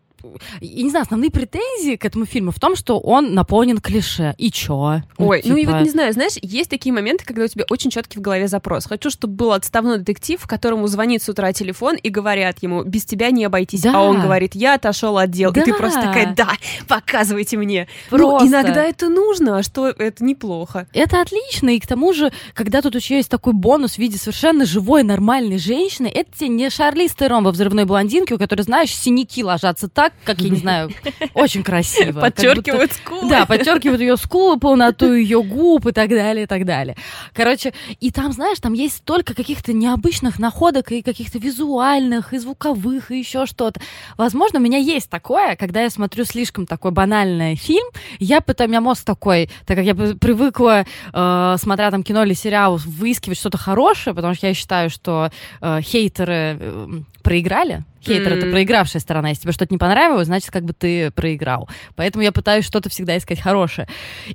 я 0.61 0.83
не 0.83 0.89
знаю, 0.89 1.03
основные 1.03 1.31
претензии 1.31 1.95
к 1.95 2.05
этому 2.05 2.25
фильму 2.25 2.51
в 2.51 2.59
том, 2.59 2.75
что 2.75 2.99
он 2.99 3.33
наполнен 3.33 3.79
клише. 3.79 4.33
И 4.37 4.51
чё? 4.51 5.01
Ой, 5.17 5.37
ну, 5.37 5.41
типа... 5.41 5.49
ну 5.49 5.57
и 5.57 5.65
вот 5.65 5.81
не 5.83 5.89
знаю, 5.89 6.13
знаешь, 6.13 6.33
есть 6.41 6.69
такие 6.69 6.93
моменты, 6.93 7.25
когда 7.25 7.43
у 7.43 7.47
тебя 7.47 7.65
очень 7.69 7.89
четкий 7.89 8.19
в 8.19 8.21
голове 8.21 8.47
запрос. 8.47 8.85
Хочу, 8.85 9.09
чтобы 9.09 9.35
был 9.35 9.51
отставной 9.53 9.97
детектив, 9.99 10.41
которому 10.47 10.87
звонит 10.87 11.23
с 11.23 11.29
утра 11.29 11.53
телефон 11.53 11.95
и 11.95 12.09
говорят 12.09 12.61
ему, 12.61 12.83
без 12.83 13.05
тебя 13.05 13.31
не 13.31 13.45
обойтись. 13.45 13.81
Да. 13.81 13.93
А 13.95 14.01
он 14.01 14.21
говорит, 14.21 14.55
я 14.55 14.75
отошел 14.75 15.17
от 15.17 15.29
дел. 15.31 15.51
Да. 15.51 15.61
И 15.61 15.65
ты 15.65 15.73
просто 15.73 16.01
такая, 16.01 16.33
да, 16.35 16.49
показывайте 16.87 17.57
мне. 17.57 17.87
Просто. 18.09 18.45
Ну, 18.45 18.51
иногда 18.51 18.83
это 18.83 19.09
нужно, 19.09 19.57
а 19.57 19.63
что 19.63 19.87
это 19.87 20.23
неплохо. 20.23 20.87
Это 20.93 21.21
отлично. 21.21 21.69
И 21.69 21.79
к 21.79 21.87
тому 21.87 22.13
же, 22.13 22.31
когда 22.53 22.81
тут 22.81 22.95
еще 22.95 23.15
есть 23.15 23.29
такой 23.29 23.53
бонус 23.53 23.95
в 23.95 23.97
виде 23.97 24.17
совершенно 24.17 24.65
живой, 24.65 25.03
нормальной 25.03 25.57
женщины, 25.57 26.07
это 26.07 26.31
тебе 26.37 26.49
не 26.49 26.69
Шарли 26.69 27.07
Стерон 27.07 27.43
во 27.43 27.51
«Взрывной 27.51 27.85
блондинке», 27.85 28.35
у 28.35 28.37
которой, 28.37 28.61
знаешь, 28.61 28.95
синяки 28.95 29.43
ложатся 29.43 29.87
так, 29.87 30.12
как, 30.23 30.39
я 30.41 30.49
не 30.49 30.57
знаю, 30.57 30.91
очень 31.33 31.63
красиво. 31.63 32.21
Подчеркивают 32.21 32.93
скулы. 32.93 33.29
Да, 33.29 33.45
подчеркивают 33.45 34.01
ее 34.01 34.17
скулы, 34.17 34.59
полноту 34.59 35.13
ее 35.13 35.43
губ 35.43 35.87
и 35.87 35.91
так 35.91 36.09
далее, 36.09 36.43
и 36.43 36.47
так 36.47 36.65
далее. 36.65 36.95
Короче, 37.33 37.73
и 37.99 38.11
там, 38.11 38.31
знаешь, 38.31 38.59
там 38.59 38.73
есть 38.73 38.97
столько 38.97 39.33
каких-то 39.33 39.73
необычных 39.73 40.39
находок 40.39 40.91
и 40.91 41.01
каких-то 41.01 41.39
визуальных, 41.39 42.33
и 42.33 42.37
звуковых, 42.37 43.11
и 43.11 43.19
еще 43.19 43.45
что-то. 43.45 43.81
Возможно, 44.17 44.59
у 44.59 44.61
меня 44.61 44.77
есть 44.77 45.09
такое, 45.09 45.55
когда 45.55 45.81
я 45.81 45.89
смотрю 45.89 46.25
слишком 46.25 46.65
такой 46.65 46.91
банальный 46.91 47.55
фильм, 47.55 47.87
я 48.19 48.41
потом, 48.41 48.67
у 48.67 48.69
меня 48.69 48.81
мозг 48.81 49.03
такой, 49.03 49.49
так 49.65 49.77
как 49.77 49.85
я 49.85 49.95
привыкла, 49.95 50.85
э, 51.13 51.55
смотря 51.59 51.91
там 51.91 52.03
кино 52.03 52.23
или 52.23 52.33
сериал, 52.33 52.77
выискивать 52.77 53.37
что-то 53.37 53.57
хорошее, 53.57 54.15
потому 54.15 54.33
что 54.33 54.47
я 54.47 54.53
считаю, 54.53 54.89
что 54.89 55.31
э, 55.61 55.81
хейтеры 55.81 56.57
э, 56.59 56.87
проиграли, 57.21 57.83
Хейтер 58.05 58.33
mm. 58.33 58.37
это 58.37 58.51
проигравшая 58.51 59.01
сторона. 59.01 59.29
Если 59.29 59.43
тебе 59.43 59.53
что-то 59.53 59.73
не 59.73 59.77
понравилось, 59.77 60.27
значит, 60.27 60.51
как 60.51 60.63
бы 60.63 60.73
ты 60.73 61.11
проиграл. 61.11 61.69
Поэтому 61.95 62.23
я 62.23 62.31
пытаюсь 62.31 62.65
что-то 62.65 62.89
всегда 62.89 63.17
искать 63.17 63.39
хорошее. 63.39 63.87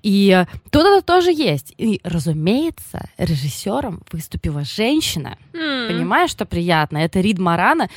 И 0.03 0.45
тут 0.71 0.83
это 0.83 1.03
тоже 1.03 1.33
есть. 1.33 1.75
И, 1.79 2.01
разумеется, 2.05 3.09
режиссером 3.19 4.03
выступила 4.13 4.65
женщина. 4.65 5.37
Mm. 5.53 5.89
Понимаешь, 5.89 6.31
что 6.31 6.47
приятно? 6.47 6.99
Это 6.99 7.21
Рид 7.21 7.39
Марана 7.39 7.89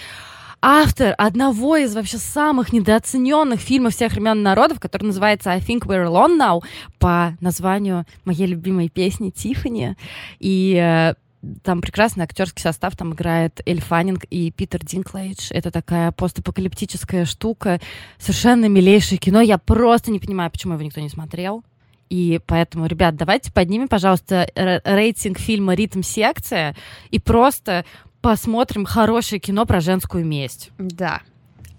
автор 0.61 1.15
одного 1.17 1.77
из 1.77 1.95
вообще 1.95 2.17
самых 2.17 2.71
недооцененных 2.71 3.59
фильмов 3.59 3.95
всех 3.95 4.13
времен 4.13 4.43
народов, 4.43 4.79
который 4.79 5.05
называется 5.05 5.51
I 5.51 5.59
Think 5.59 5.85
We're 5.85 6.05
Alone 6.05 6.37
Now, 6.37 6.61
по 6.99 7.35
названию 7.41 8.05
моей 8.25 8.45
любимой 8.45 8.89
песни 8.89 9.31
Тиффани. 9.31 9.95
И 10.39 10.75
э, 10.75 11.15
там 11.63 11.81
прекрасный 11.81 12.23
актерский 12.23 12.61
состав, 12.61 12.95
там 12.95 13.13
играет 13.13 13.61
Эль 13.65 13.81
Фаннинг 13.81 14.25
и 14.25 14.51
Питер 14.51 14.85
Динклейдж. 14.85 15.47
Это 15.51 15.71
такая 15.71 16.11
постапокалиптическая 16.11 17.25
штука, 17.25 17.79
совершенно 18.17 18.65
милейшее 18.65 19.17
кино. 19.17 19.41
Я 19.41 19.57
просто 19.57 20.11
не 20.11 20.19
понимаю, 20.19 20.51
почему 20.51 20.73
его 20.73 20.83
никто 20.83 21.01
не 21.01 21.09
смотрел. 21.09 21.63
И 22.09 22.41
поэтому, 22.45 22.87
ребят, 22.87 23.15
давайте 23.15 23.53
поднимем, 23.53 23.87
пожалуйста, 23.87 24.49
рейтинг 24.55 25.39
фильма 25.39 25.75
«Ритм 25.75 26.01
секция» 26.01 26.75
и 27.09 27.19
просто 27.19 27.85
посмотрим 28.19 28.85
хорошее 28.85 29.39
кино 29.39 29.65
про 29.65 29.79
женскую 29.79 30.25
месть. 30.25 30.71
Да. 30.77 31.21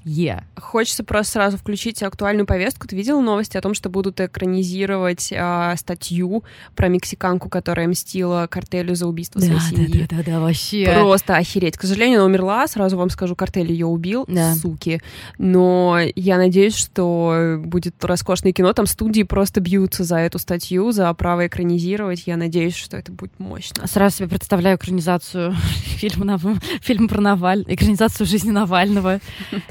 Yeah. 0.04 0.42
Хочется 0.56 1.04
просто 1.04 1.32
сразу 1.32 1.58
включить 1.58 2.02
актуальную 2.02 2.46
повестку. 2.46 2.86
Ты 2.86 2.96
видела 2.96 3.20
новости 3.20 3.56
о 3.56 3.60
том, 3.60 3.74
что 3.74 3.88
будут 3.88 4.20
экранизировать 4.20 5.32
а, 5.36 5.76
статью 5.76 6.44
про 6.74 6.88
мексиканку, 6.88 7.48
которая 7.48 7.88
мстила 7.88 8.46
картелю 8.50 8.94
за 8.94 9.06
убийство 9.06 9.40
да, 9.40 9.46
своей 9.46 9.60
семьи? 9.60 10.06
Да, 10.08 10.16
да, 10.16 10.22
да, 10.22 10.32
да, 10.32 10.40
вообще. 10.40 10.90
Просто 11.00 11.36
охереть. 11.36 11.76
К 11.76 11.82
сожалению, 11.82 12.20
она 12.20 12.26
умерла. 12.26 12.66
Сразу 12.66 12.96
вам 12.96 13.10
скажу, 13.10 13.36
картель 13.36 13.70
ее 13.70 13.86
убил, 13.86 14.24
да. 14.28 14.54
суки. 14.54 15.00
Но 15.38 15.98
я 16.16 16.36
надеюсь, 16.36 16.74
что 16.74 17.60
будет 17.64 18.02
роскошное 18.04 18.52
кино. 18.52 18.72
Там 18.72 18.86
студии 18.86 19.22
просто 19.22 19.60
бьются 19.60 20.04
за 20.04 20.18
эту 20.18 20.38
статью, 20.38 20.92
за 20.92 21.12
право 21.14 21.46
экранизировать. 21.46 22.24
Я 22.26 22.36
надеюсь, 22.36 22.74
что 22.74 22.96
это 22.96 23.12
будет 23.12 23.38
мощно. 23.38 23.86
Сразу 23.86 24.16
себе 24.18 24.28
представляю 24.28 24.76
экранизацию 24.76 25.54
фильма, 25.82 26.38
фильм 26.80 27.08
про 27.08 27.20
Наваль, 27.20 27.64
экранизацию 27.68 28.26
жизни 28.26 28.50
Навального. 28.50 29.20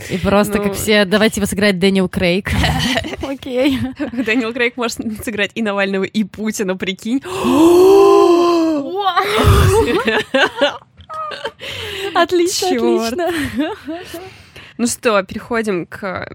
И 0.10 0.18
просто 0.22 0.58
ну... 0.58 0.64
как 0.64 0.74
все, 0.74 1.06
давайте 1.06 1.40
его 1.40 1.48
сыграть 1.48 1.80
Дэниел 1.80 2.10
Крейг. 2.10 2.52
Окей. 3.22 3.80
Дэниел 4.12 4.54
Крейг 4.54 4.78
может 4.78 5.00
сыграть 5.24 5.52
и 5.56 5.62
Навального, 5.62 6.04
и 6.04 6.24
Путина, 6.24 6.76
прикинь. 6.76 7.22
Отлично, 12.14 12.68
отлично. 12.68 13.30
Ну 14.78 14.88
что, 14.88 15.22
переходим 15.24 15.86
к 15.86 16.28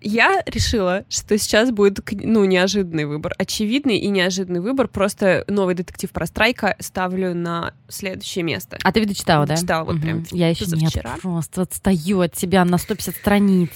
я 0.00 0.42
решила, 0.46 1.04
что 1.08 1.36
сейчас 1.38 1.70
будет, 1.70 2.00
ну, 2.12 2.44
неожиданный 2.44 3.04
выбор. 3.04 3.34
Очевидный 3.38 3.98
и 3.98 4.08
неожиданный 4.08 4.60
выбор. 4.60 4.88
Просто 4.88 5.44
новый 5.48 5.74
детектив 5.74 6.10
про 6.10 6.26
Страйка 6.26 6.76
ставлю 6.78 7.34
на 7.34 7.74
следующее 7.88 8.44
место. 8.44 8.78
А 8.82 8.92
ты, 8.92 9.00
видно, 9.00 9.14
читала, 9.14 9.46
да? 9.46 9.56
Читала 9.56 9.84
вот 9.84 9.96
угу. 9.96 10.02
прям 10.02 10.24
Я 10.30 10.48
еще 10.48 10.64
нет, 10.66 10.92
просто 11.20 11.62
отстаю 11.62 12.20
от 12.20 12.34
тебя 12.34 12.64
на 12.64 12.78
150 12.78 13.14
страниц. 13.14 13.70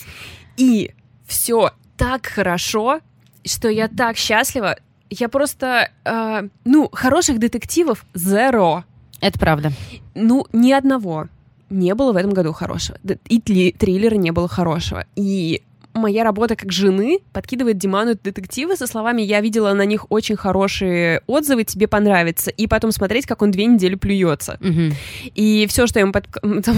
И 0.56 0.92
все 1.26 1.72
так 1.96 2.26
хорошо, 2.26 3.00
что 3.44 3.68
я 3.68 3.88
так 3.88 4.16
счастлива. 4.16 4.76
Я 5.10 5.28
просто, 5.28 5.90
э, 6.04 6.48
ну, 6.64 6.88
хороших 6.92 7.38
детективов 7.38 8.04
zero. 8.14 8.84
Это 9.20 9.38
правда. 9.38 9.72
Ну, 10.14 10.46
ни 10.52 10.72
одного 10.72 11.28
не 11.70 11.94
было 11.94 12.12
в 12.12 12.16
этом 12.16 12.32
году 12.32 12.52
хорошего. 12.52 12.98
И 13.28 13.40
триллера 13.40 14.14
не 14.16 14.30
было 14.30 14.48
хорошего. 14.48 15.06
И 15.16 15.62
моя 15.94 16.24
работа 16.24 16.56
как 16.56 16.72
жены 16.72 17.20
подкидывает 17.32 17.78
Диману 17.78 18.14
детективы 18.14 18.76
со 18.76 18.86
словами 18.86 19.22
«я 19.22 19.40
видела 19.40 19.72
на 19.72 19.84
них 19.84 20.10
очень 20.10 20.36
хорошие 20.36 21.22
отзывы, 21.26 21.64
тебе 21.64 21.88
понравится», 21.88 22.50
и 22.50 22.66
потом 22.66 22.92
смотреть, 22.92 23.26
как 23.26 23.42
он 23.42 23.50
две 23.50 23.66
недели 23.66 23.94
плюется. 23.94 24.58
Угу. 24.60 24.94
И 25.34 25.66
все, 25.68 25.86
что 25.86 26.00
я 26.00 26.02
ему... 26.02 26.12
Под... 26.12 26.28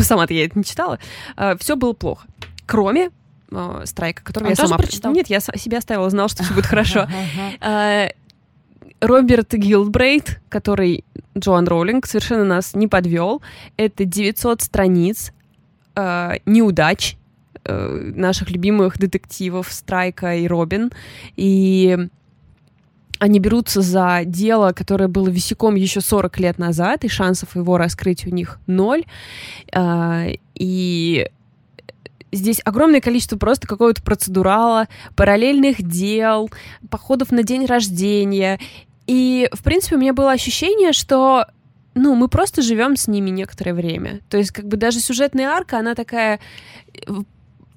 Сама-то 0.04 0.34
я 0.34 0.44
это 0.44 0.58
не 0.58 0.64
читала. 0.64 0.98
А, 1.36 1.56
все 1.56 1.76
было 1.76 1.92
плохо. 1.94 2.26
Кроме 2.66 3.10
э, 3.50 3.82
страйка, 3.84 4.22
который 4.22 4.44
Он 4.44 4.50
я 4.50 4.56
сама 4.56 4.76
прочитала. 4.76 5.12
Нет, 5.12 5.28
я 5.28 5.40
себя 5.40 5.78
оставила, 5.78 6.08
знала, 6.10 6.28
что 6.28 6.44
все 6.44 6.54
будет 6.54 6.66
хорошо. 6.66 7.08
А, 7.60 8.08
Роберт 9.00 9.52
Гилдбрейт, 9.52 10.40
который 10.48 11.04
Джоан 11.36 11.66
Роулинг, 11.66 12.06
совершенно 12.06 12.44
нас 12.44 12.74
не 12.74 12.88
подвел. 12.88 13.42
Это 13.76 14.04
900 14.04 14.62
страниц 14.62 15.32
э, 15.94 16.32
неудач, 16.46 17.16
э, 17.66 18.12
наших 18.14 18.50
любимых 18.50 18.98
детективов 18.98 19.72
Страйка 19.72 20.36
и 20.36 20.46
Робин. 20.46 20.92
И 21.36 21.96
они 23.18 23.38
берутся 23.40 23.80
за 23.80 24.22
дело, 24.24 24.72
которое 24.72 25.08
было 25.08 25.28
висяком 25.28 25.74
еще 25.74 26.00
40 26.00 26.38
лет 26.40 26.58
назад, 26.58 27.04
и 27.04 27.08
шансов 27.08 27.56
его 27.56 27.78
раскрыть 27.78 28.26
у 28.26 28.30
них 28.30 28.58
ноль. 28.66 29.04
Э, 29.72 30.34
и 30.54 31.28
здесь 32.32 32.60
огромное 32.64 33.00
количество 33.00 33.36
просто 33.36 33.66
какого-то 33.66 34.02
процедурала, 34.02 34.88
параллельных 35.14 35.82
дел, 35.82 36.50
походов 36.90 37.32
на 37.32 37.42
день 37.42 37.66
рождения. 37.66 38.60
И, 39.06 39.48
в 39.52 39.62
принципе, 39.62 39.96
у 39.96 39.98
меня 39.98 40.12
было 40.12 40.32
ощущение, 40.32 40.92
что 40.92 41.46
ну, 41.94 42.14
мы 42.14 42.28
просто 42.28 42.60
живем 42.60 42.96
с 42.96 43.08
ними 43.08 43.30
некоторое 43.30 43.72
время. 43.72 44.20
То 44.28 44.36
есть, 44.36 44.50
как 44.50 44.66
бы 44.68 44.76
даже 44.76 45.00
сюжетная 45.00 45.48
арка, 45.48 45.78
она 45.78 45.94
такая 45.94 46.40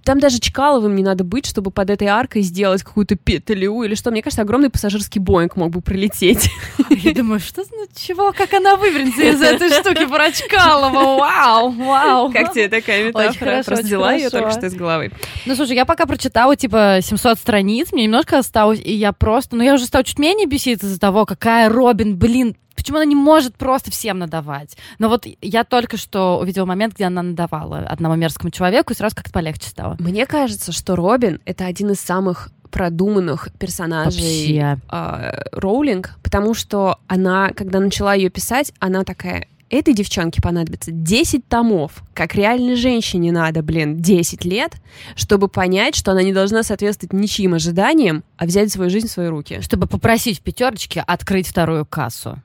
там 0.04 0.20
даже 0.20 0.40
Чкаловым 0.40 0.96
не 0.96 1.04
надо 1.04 1.24
быть, 1.24 1.46
чтобы 1.46 1.72
под 1.72 1.90
этой 1.90 2.08
аркой 2.08 2.42
сделать 2.42 2.84
какую-то 2.84 3.16
петлю 3.16 3.84
или 3.84 3.96
что. 3.96 4.12
Мне 4.12 4.22
кажется, 4.22 4.42
огромный 4.42 4.70
пассажирский 4.70 5.20
Боинг 5.20 5.56
мог 5.56 5.72
бы 5.72 5.82
прилететь. 5.82 6.50
Я 6.90 7.14
думаю, 7.14 7.40
что, 7.40 7.64
ну, 7.72 7.86
чего, 7.96 8.32
как 8.32 8.54
она 8.54 8.76
выберется 8.76 9.22
из 9.22 9.42
этой 9.42 9.70
штуки 9.70 10.06
про 10.06 10.32
Чкалова? 10.32 11.20
Вау, 11.20 11.72
вау. 11.72 12.32
Как 12.32 12.54
тебе 12.54 12.70
такая 12.70 13.08
метафора? 13.08 13.30
Очень 13.30 13.40
хорошо, 13.40 13.64
Просто 13.66 13.86
взяла 13.86 14.14
ее 14.14 14.30
только 14.30 14.52
что 14.52 14.66
из 14.66 14.74
головы. 14.74 15.12
Ну, 15.46 15.56
слушай, 15.56 15.76
я 15.76 15.86
пока 15.86 16.06
прочитала, 16.06 16.56
типа, 16.56 17.00
700 17.02 17.38
страниц, 17.38 17.92
мне 17.92 18.04
немножко 18.06 18.38
осталось, 18.40 18.80
и 18.84 18.94
я 18.94 19.12
просто, 19.14 19.56
ну, 19.56 19.64
я 19.64 19.74
уже 19.74 19.86
стала 19.86 20.04
чуть 20.04 20.20
менее 20.20 20.48
беситься 20.48 20.88
из-за 20.88 21.00
того, 21.00 21.26
какая 21.26 21.70
Робин, 21.70 22.18
блин, 22.18 22.56
Почему 22.80 22.96
она 22.96 23.06
не 23.06 23.16
может 23.16 23.58
просто 23.58 23.92
всем 23.92 24.20
надавать? 24.20 24.78
Но 25.00 25.10
вот 25.10 25.28
я 25.42 25.66
только 25.66 25.98
что 25.98 26.40
увидела 26.40 26.64
момент, 26.66 26.94
где 26.96 27.04
она 27.04 27.22
надавала 27.22 27.80
одному 27.80 28.16
мерзкому 28.16 28.52
человеку, 28.52 28.94
и 28.94 28.96
сразу 28.96 29.18
как-то 29.18 29.34
полегче 29.34 29.68
стало. 29.68 29.98
Мне 30.00 30.26
кажется, 30.26 30.72
что 30.72 30.96
Робин— 30.96 31.42
это 31.46 31.66
один 31.66 31.92
из 31.92 32.00
самых 32.00 32.52
продуманных 32.72 33.50
персонажей 33.60 34.58
э, 34.58 35.42
Роулинг, 35.52 36.16
потому 36.24 36.54
что 36.54 37.00
она, 37.08 37.50
когда 37.50 37.82
начала 37.82 38.14
ее 38.14 38.30
писать, 38.30 38.72
она 38.80 39.04
такая, 39.04 39.48
этой 39.70 39.94
девчонке 39.94 40.42
понадобится 40.42 40.92
10 40.94 41.50
томов, 41.50 42.02
как 42.14 42.34
реальной 42.34 42.76
женщине 42.76 43.34
надо, 43.34 43.62
блин, 43.62 43.98
10 43.98 44.46
лет, 44.46 44.72
чтобы 45.18 45.50
понять, 45.50 45.96
что 45.96 46.12
она 46.12 46.24
не 46.24 46.32
должна 46.32 46.64
соответствовать 46.64 47.12
ничьим 47.12 47.56
ожиданиям, 47.56 48.24
а 48.38 48.46
взять 48.46 48.72
свою 48.72 48.90
жизнь 48.90 49.08
в 49.08 49.12
свои 49.12 49.28
руки. 49.28 49.60
Чтобы 49.60 49.86
попросить 49.86 50.40
в 50.40 50.44
пятерочке 50.44 51.02
открыть 51.06 51.48
вторую 51.48 51.86
кассу. 51.86 52.42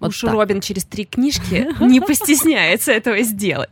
Вот 0.00 0.10
Уж 0.10 0.20
так. 0.20 0.32
Робин 0.32 0.60
через 0.60 0.84
три 0.84 1.04
книжки 1.04 1.68
не 1.80 2.00
постесняется 2.00 2.92
этого 2.92 3.20
сделать. 3.22 3.70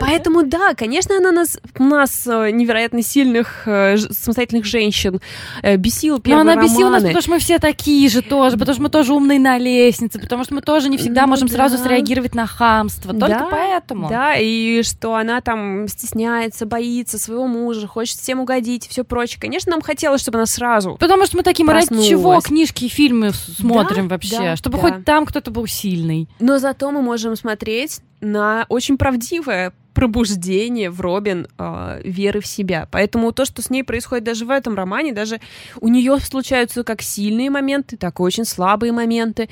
Поэтому 0.00 0.44
да, 0.44 0.74
конечно, 0.74 1.16
она 1.16 1.32
нас, 1.32 1.58
нас 1.78 2.26
э, 2.26 2.50
невероятно 2.50 3.02
сильных 3.02 3.66
э, 3.66 3.96
самостоятельных 3.96 4.64
женщин 4.64 5.20
э, 5.62 5.76
бесила 5.76 6.20
первые 6.20 6.44
Но 6.44 6.50
она 6.50 6.60
романы. 6.60 6.74
бесила 6.74 6.90
нас, 6.90 7.02
потому 7.02 7.22
что 7.22 7.30
мы 7.30 7.38
все 7.38 7.58
такие 7.58 8.08
же 8.08 8.22
тоже, 8.22 8.56
потому 8.56 8.74
что 8.74 8.82
мы 8.82 8.88
тоже 8.88 9.14
умные 9.14 9.38
на 9.38 9.58
лестнице, 9.58 10.18
потому 10.18 10.44
что 10.44 10.54
мы 10.54 10.60
тоже 10.60 10.88
не 10.88 10.96
всегда 10.96 11.22
ну, 11.22 11.28
можем 11.28 11.48
да. 11.48 11.54
сразу 11.54 11.78
среагировать 11.78 12.34
на 12.34 12.46
хамство. 12.46 13.12
Только 13.12 13.38
да, 13.38 13.48
поэтому. 13.50 14.08
Да, 14.08 14.34
и 14.36 14.82
что 14.82 15.14
она 15.14 15.40
там 15.40 15.88
стесняется, 15.88 16.66
боится 16.66 17.18
своего 17.18 17.46
мужа, 17.46 17.86
хочет 17.86 18.18
всем 18.18 18.40
угодить 18.40 18.86
и 18.86 18.88
все 18.88 19.04
прочее. 19.04 19.40
Конечно, 19.40 19.70
нам 19.70 19.82
хотелось, 19.82 20.20
чтобы 20.20 20.38
она 20.38 20.46
сразу 20.46 20.96
Потому 20.96 21.26
что 21.26 21.36
мы 21.36 21.42
такие, 21.42 21.64
мы 21.64 21.72
ради 21.72 21.88
чего 22.08 22.40
книжки 22.40 22.84
и 22.84 22.88
фильмы 22.88 23.32
смотрим 23.32 24.08
да, 24.08 24.14
вообще? 24.14 24.38
Да, 24.38 24.56
чтобы 24.56 24.78
да. 24.78 24.82
хоть 24.82 25.04
там 25.04 25.26
кто-то 25.26 25.47
кто 25.48 25.60
был 25.60 25.66
сильный. 25.66 26.28
Но 26.40 26.58
зато 26.58 26.90
мы 26.90 27.02
можем 27.02 27.36
смотреть 27.36 28.00
на 28.20 28.66
очень 28.68 28.98
правдивое 28.98 29.72
пробуждение 29.94 30.90
в 30.90 31.00
Робин 31.00 31.48
э, 31.58 32.00
веры 32.04 32.40
в 32.40 32.46
себя. 32.46 32.86
Поэтому 32.90 33.32
то, 33.32 33.44
что 33.44 33.62
с 33.62 33.70
ней 33.70 33.82
происходит 33.82 34.24
даже 34.24 34.44
в 34.44 34.50
этом 34.50 34.74
романе, 34.74 35.12
даже 35.12 35.40
у 35.80 35.88
нее 35.88 36.18
случаются 36.20 36.84
как 36.84 37.02
сильные 37.02 37.50
моменты, 37.50 37.96
так 37.96 38.20
и 38.20 38.22
очень 38.22 38.44
слабые 38.44 38.92
моменты. 38.92 39.48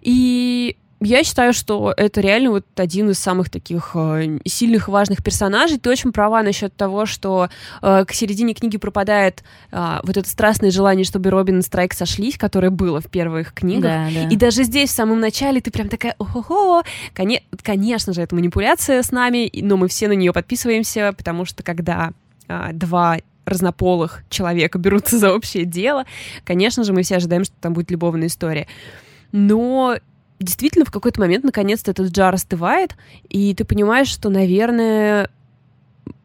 И 0.00 0.76
я 1.04 1.24
считаю, 1.24 1.52
что 1.52 1.92
это 1.96 2.20
реально 2.20 2.50
вот 2.50 2.66
один 2.76 3.10
из 3.10 3.18
самых 3.18 3.50
таких 3.50 3.92
э, 3.94 4.38
сильных 4.44 4.88
важных 4.88 5.22
персонажей. 5.22 5.78
Ты 5.78 5.90
очень 5.90 6.12
права 6.12 6.42
насчет 6.42 6.74
того, 6.74 7.06
что 7.06 7.48
э, 7.80 8.04
к 8.06 8.12
середине 8.12 8.54
книги 8.54 8.78
пропадает 8.78 9.42
э, 9.70 10.00
вот 10.02 10.16
это 10.16 10.28
страстное 10.28 10.70
желание, 10.70 11.04
чтобы 11.04 11.30
Робин 11.30 11.60
и 11.60 11.62
Страйк 11.62 11.94
сошлись, 11.94 12.38
которое 12.38 12.70
было 12.70 13.00
в 13.00 13.08
первых 13.08 13.52
книгах. 13.52 13.82
Да, 13.82 14.08
да. 14.12 14.28
И 14.28 14.36
даже 14.36 14.64
здесь, 14.64 14.90
в 14.90 14.94
самом 14.94 15.20
начале, 15.20 15.60
ты 15.60 15.70
прям 15.70 15.88
такая, 15.88 16.14
ого-го, 16.18 16.82
Коне- 17.14 17.42
конечно 17.62 18.12
же, 18.12 18.22
это 18.22 18.34
манипуляция 18.34 19.02
с 19.02 19.10
нами, 19.10 19.50
но 19.62 19.76
мы 19.76 19.88
все 19.88 20.08
на 20.08 20.12
нее 20.12 20.32
подписываемся, 20.32 21.12
потому 21.16 21.44
что 21.44 21.62
когда 21.62 22.12
э, 22.48 22.70
два 22.72 23.18
разнополых 23.44 24.22
человека 24.30 24.78
берутся 24.78 25.18
за 25.18 25.34
общее 25.34 25.64
дело, 25.64 26.04
конечно 26.44 26.84
же, 26.84 26.92
мы 26.92 27.02
все 27.02 27.16
ожидаем, 27.16 27.44
что 27.44 27.54
там 27.60 27.72
будет 27.72 27.90
любовная 27.90 28.28
история. 28.28 28.66
Но 29.32 29.96
действительно 30.42 30.84
в 30.84 30.90
какой-то 30.90 31.20
момент 31.20 31.44
наконец-то 31.44 31.90
этот 31.90 32.10
джар 32.10 32.34
остывает, 32.34 32.96
и 33.28 33.54
ты 33.54 33.64
понимаешь, 33.64 34.08
что, 34.08 34.28
наверное, 34.30 35.30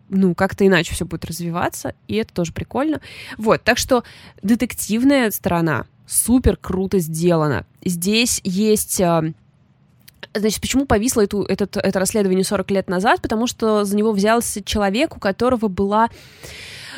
ну, 0.10 0.36
как-то 0.36 0.66
иначе 0.66 0.94
все 0.94 1.06
будет 1.06 1.26
развиваться, 1.26 1.94
и 2.08 2.16
это 2.16 2.34
тоже 2.34 2.54
прикольно. 2.54 3.02
Вот, 3.38 3.64
так 3.64 3.78
что 3.78 4.04
детективная 4.42 5.32
сторона 5.32 5.86
супер 6.06 6.58
круто 6.58 7.00
сделана. 7.00 7.66
Здесь 7.84 8.42
есть... 8.44 9.02
А, 9.02 9.24
значит, 10.34 10.62
почему 10.62 10.86
повисло 10.86 11.22
эту, 11.22 11.44
этот, 11.44 11.78
это 11.78 12.00
расследование 12.00 12.46
40 12.46 12.72
лет 12.72 12.90
назад? 12.90 13.22
Потому 13.22 13.48
что 13.48 13.84
за 13.84 13.96
него 13.96 14.14
взялся 14.14 14.64
человек, 14.64 15.18
у 15.18 15.20
которого 15.20 15.68
была 15.68 16.10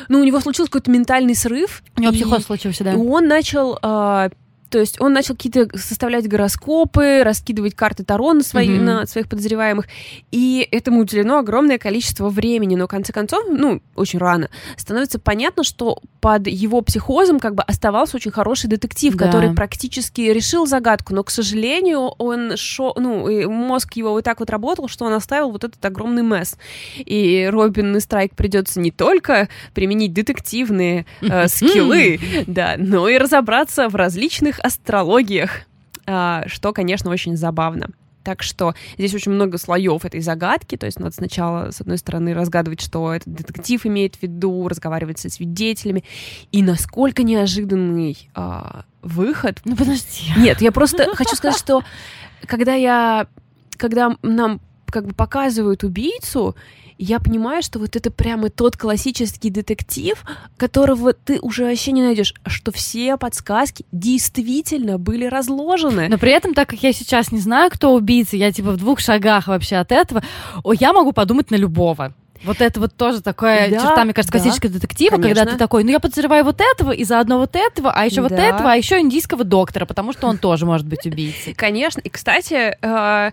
ну, 0.08 0.20
у 0.20 0.24
него 0.24 0.40
случился 0.40 0.70
какой-то 0.70 0.90
ментальный 0.90 1.34
срыв. 1.34 1.82
У 1.96 2.00
него 2.00 2.12
психоз 2.12 2.44
случился, 2.44 2.84
да. 2.84 2.94
И 2.94 2.96
он 2.96 3.28
начал 3.28 3.78
э, 3.80 4.30
то 4.70 4.78
есть 4.78 5.00
он 5.00 5.12
начал 5.12 5.34
какие-то 5.34 5.68
составлять 5.76 6.28
гороскопы, 6.28 7.22
раскидывать 7.24 7.74
карты 7.74 8.04
Таро 8.04 8.32
на, 8.32 8.42
свои, 8.42 8.68
mm-hmm. 8.68 8.82
на 8.82 9.06
своих 9.06 9.28
подозреваемых, 9.28 9.86
и 10.30 10.66
этому 10.70 11.00
уделено 11.00 11.38
огромное 11.38 11.78
количество 11.78 12.28
времени, 12.28 12.76
но 12.76 12.86
в 12.86 12.88
конце 12.88 13.12
концов, 13.12 13.44
ну, 13.48 13.82
очень 13.96 14.18
рано, 14.18 14.48
становится 14.76 15.18
понятно, 15.18 15.64
что 15.64 16.00
под 16.20 16.46
его 16.46 16.82
психозом 16.82 17.40
как 17.40 17.54
бы 17.54 17.62
оставался 17.62 18.16
очень 18.16 18.30
хороший 18.30 18.68
детектив, 18.68 19.14
да. 19.14 19.26
который 19.26 19.54
практически 19.54 20.20
решил 20.20 20.66
загадку, 20.66 21.14
но, 21.14 21.24
к 21.24 21.30
сожалению, 21.30 22.14
он 22.18 22.56
шо, 22.56 22.94
ну, 22.96 23.50
мозг 23.50 23.94
его 23.94 24.12
вот 24.12 24.24
так 24.24 24.40
вот 24.40 24.50
работал, 24.50 24.88
что 24.88 25.04
он 25.04 25.12
оставил 25.14 25.50
вот 25.50 25.64
этот 25.64 25.84
огромный 25.84 26.22
месс. 26.22 26.56
И 26.98 27.48
Робин 27.50 27.96
и 27.96 28.00
Страйк 28.00 28.34
придется 28.34 28.80
не 28.80 28.90
только 28.90 29.48
применить 29.74 30.12
детективные 30.12 31.06
э, 31.22 31.48
скиллы, 31.48 32.20
да, 32.46 32.74
но 32.78 33.08
и 33.08 33.18
разобраться 33.18 33.88
в 33.88 33.96
различных 33.96 34.59
астрологиях, 34.62 35.62
а, 36.06 36.44
что, 36.46 36.72
конечно, 36.72 37.10
очень 37.10 37.36
забавно. 37.36 37.90
Так 38.22 38.42
что 38.42 38.74
здесь 38.98 39.14
очень 39.14 39.32
много 39.32 39.56
слоев 39.56 40.04
этой 40.04 40.20
загадки. 40.20 40.76
То 40.76 40.86
есть 40.86 41.00
надо 41.00 41.14
сначала, 41.14 41.70
с 41.70 41.80
одной 41.80 41.98
стороны, 41.98 42.34
разгадывать, 42.34 42.80
что 42.80 43.14
этот 43.14 43.32
детектив 43.32 43.84
имеет 43.86 44.16
в 44.16 44.22
виду, 44.22 44.68
разговаривать 44.68 45.18
со 45.18 45.30
свидетелями. 45.30 46.04
И 46.52 46.62
насколько 46.62 47.22
неожиданный 47.22 48.28
а, 48.34 48.84
выход. 49.02 49.60
Ну 49.64 49.76
подожди. 49.76 50.32
Нет, 50.36 50.60
я 50.60 50.72
просто 50.72 51.14
хочу 51.14 51.34
сказать, 51.36 51.58
что 51.58 51.82
когда 52.46 52.74
я, 52.74 53.26
когда 53.76 54.16
нам 54.22 54.60
как 54.86 55.06
бы 55.06 55.14
показывают 55.14 55.84
убийцу, 55.84 56.56
я 57.00 57.18
понимаю, 57.18 57.62
что 57.62 57.78
вот 57.78 57.96
это 57.96 58.10
прямо 58.10 58.50
тот 58.50 58.76
классический 58.76 59.48
детектив, 59.50 60.22
которого 60.58 61.14
ты 61.14 61.40
уже 61.40 61.64
вообще 61.64 61.92
не 61.92 62.02
найдешь, 62.02 62.34
что 62.46 62.72
все 62.72 63.16
подсказки 63.16 63.86
действительно 63.90 64.98
были 64.98 65.24
разложены. 65.24 66.08
Но 66.08 66.18
при 66.18 66.32
этом, 66.32 66.52
так 66.52 66.68
как 66.68 66.82
я 66.82 66.92
сейчас 66.92 67.32
не 67.32 67.40
знаю, 67.40 67.70
кто 67.72 67.94
убийца, 67.94 68.36
я 68.36 68.52
типа 68.52 68.72
в 68.72 68.76
двух 68.76 69.00
шагах 69.00 69.46
вообще 69.46 69.76
от 69.76 69.92
этого, 69.92 70.22
о, 70.62 70.74
я 70.74 70.92
могу 70.92 71.12
подумать 71.12 71.50
на 71.50 71.56
любого. 71.56 72.12
Вот 72.42 72.60
это 72.60 72.80
вот 72.80 72.94
тоже 72.94 73.20
такое 73.20 73.68
да, 73.68 73.80
черта, 73.80 74.04
мне 74.04 74.14
кажется, 74.14 74.32
классического 74.32 74.72
да, 74.72 74.78
детектива, 74.78 75.16
конечно. 75.16 75.34
когда 75.34 75.52
ты 75.52 75.58
такой, 75.58 75.84
ну 75.84 75.90
я 75.90 76.00
подозреваю 76.00 76.44
вот 76.44 76.60
этого, 76.60 76.90
и 76.90 77.04
заодно 77.04 77.38
вот 77.38 77.54
этого, 77.54 77.92
а 77.92 78.04
еще 78.06 78.16
да. 78.16 78.22
вот 78.22 78.32
этого, 78.32 78.72
а 78.72 78.76
еще 78.76 78.98
индийского 78.98 79.44
доктора, 79.44 79.84
потому 79.84 80.12
что 80.12 80.26
он 80.26 80.38
тоже 80.38 80.64
может 80.64 80.86
быть 80.86 81.04
убийцей. 81.04 81.52
Конечно. 81.54 82.00
И, 82.00 82.08
кстати, 82.08 82.76
э, 82.80 83.32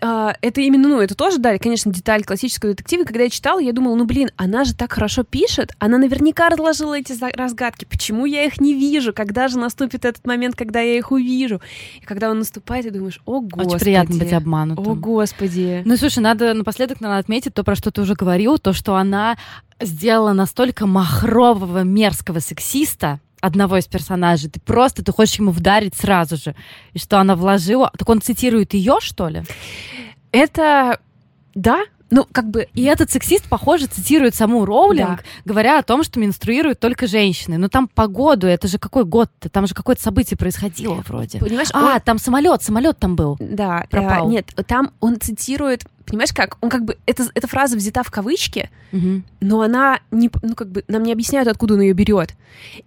это 0.00 0.60
именно, 0.60 0.88
ну, 0.88 1.00
это 1.00 1.14
тоже, 1.14 1.38
да, 1.38 1.58
конечно, 1.58 1.92
деталь 1.92 2.24
классического 2.24 2.72
детектива. 2.72 3.04
Когда 3.04 3.24
я 3.24 3.30
читала, 3.30 3.58
я 3.58 3.72
думала, 3.72 3.94
ну, 3.94 4.04
блин, 4.04 4.30
она 4.36 4.64
же 4.64 4.74
так 4.74 4.92
хорошо 4.92 5.22
пишет, 5.24 5.72
она 5.78 5.98
наверняка 5.98 6.48
разложила 6.48 6.98
эти 6.98 7.14
разгадки. 7.36 7.84
Почему 7.84 8.26
я 8.26 8.44
их 8.44 8.60
не 8.60 8.74
вижу? 8.74 9.12
Когда 9.12 9.48
же 9.48 9.58
наступит 9.58 10.04
этот 10.04 10.26
момент, 10.26 10.56
когда 10.56 10.80
я 10.80 10.96
их 10.96 11.12
увижу? 11.12 11.60
И 12.00 12.04
когда 12.04 12.30
он 12.30 12.38
наступает, 12.38 12.84
ты 12.84 12.90
думаешь, 12.90 13.20
о, 13.24 13.40
господи. 13.40 13.68
Очень 13.68 13.84
приятно 13.84 14.16
быть 14.16 14.32
обманутым. 14.32 14.86
О, 14.86 14.94
господи. 14.94 15.82
Ну, 15.84 15.96
слушай, 15.96 16.20
надо 16.20 16.54
напоследок 16.54 17.00
надо 17.00 17.18
отметить 17.18 17.54
то, 17.54 17.64
про 17.64 17.74
что 17.74 17.90
ты 17.90 18.00
уже 18.00 18.14
говорил, 18.14 18.58
то, 18.58 18.72
что 18.72 18.96
она 18.96 19.36
сделала 19.80 20.32
настолько 20.32 20.86
махрового, 20.86 21.82
мерзкого 21.82 22.40
сексиста, 22.40 23.20
одного 23.44 23.76
из 23.76 23.86
персонажей, 23.86 24.48
ты 24.48 24.58
просто, 24.58 25.04
ты 25.04 25.12
хочешь 25.12 25.38
ему 25.38 25.50
вдарить 25.50 25.94
сразу 25.94 26.36
же. 26.36 26.54
И 26.94 26.98
что 26.98 27.18
она 27.18 27.36
вложила... 27.36 27.92
Так 27.98 28.08
он 28.08 28.22
цитирует 28.22 28.74
ее, 28.74 28.98
что 29.00 29.28
ли? 29.28 29.42
Это... 30.32 30.98
Да, 31.54 31.84
ну, 32.10 32.26
как 32.30 32.48
бы... 32.48 32.68
И 32.74 32.84
этот 32.84 33.10
сексист, 33.10 33.46
похоже, 33.48 33.86
цитирует 33.86 34.34
саму 34.34 34.64
Роулинг, 34.64 35.18
да. 35.18 35.22
говоря 35.44 35.78
о 35.78 35.82
том, 35.82 36.04
что 36.04 36.20
менструируют 36.20 36.80
только 36.80 37.06
женщины. 37.06 37.58
Но 37.58 37.68
там 37.68 37.86
по 37.86 38.06
году, 38.06 38.46
это 38.46 38.66
же 38.66 38.78
какой 38.78 39.04
год-то? 39.04 39.48
Там 39.48 39.66
же 39.66 39.74
какое-то 39.74 40.02
событие 40.02 40.38
происходило 40.38 41.02
вроде. 41.06 41.38
Понимаешь? 41.38 41.68
А, 41.72 41.96
он... 41.96 42.00
там 42.00 42.18
самолет, 42.18 42.62
самолет 42.62 42.98
там 42.98 43.14
был. 43.14 43.36
Да. 43.40 43.86
Пропал. 43.90 44.28
Э, 44.28 44.30
нет, 44.30 44.46
там 44.66 44.92
он 45.00 45.20
цитирует 45.20 45.84
понимаешь 46.06 46.32
как? 46.32 46.56
Он 46.60 46.70
как 46.70 46.84
бы 46.84 46.96
это 47.06 47.26
эта 47.34 47.46
фраза 47.46 47.76
взята 47.76 48.02
в 48.02 48.10
кавычки, 48.10 48.70
угу. 48.92 49.22
но 49.40 49.60
она 49.62 50.00
не, 50.10 50.30
ну 50.42 50.54
как 50.54 50.70
бы 50.70 50.84
нам 50.88 51.02
не 51.02 51.12
объясняют, 51.12 51.48
откуда 51.48 51.74
он 51.74 51.80
ее 51.80 51.92
берет. 51.92 52.34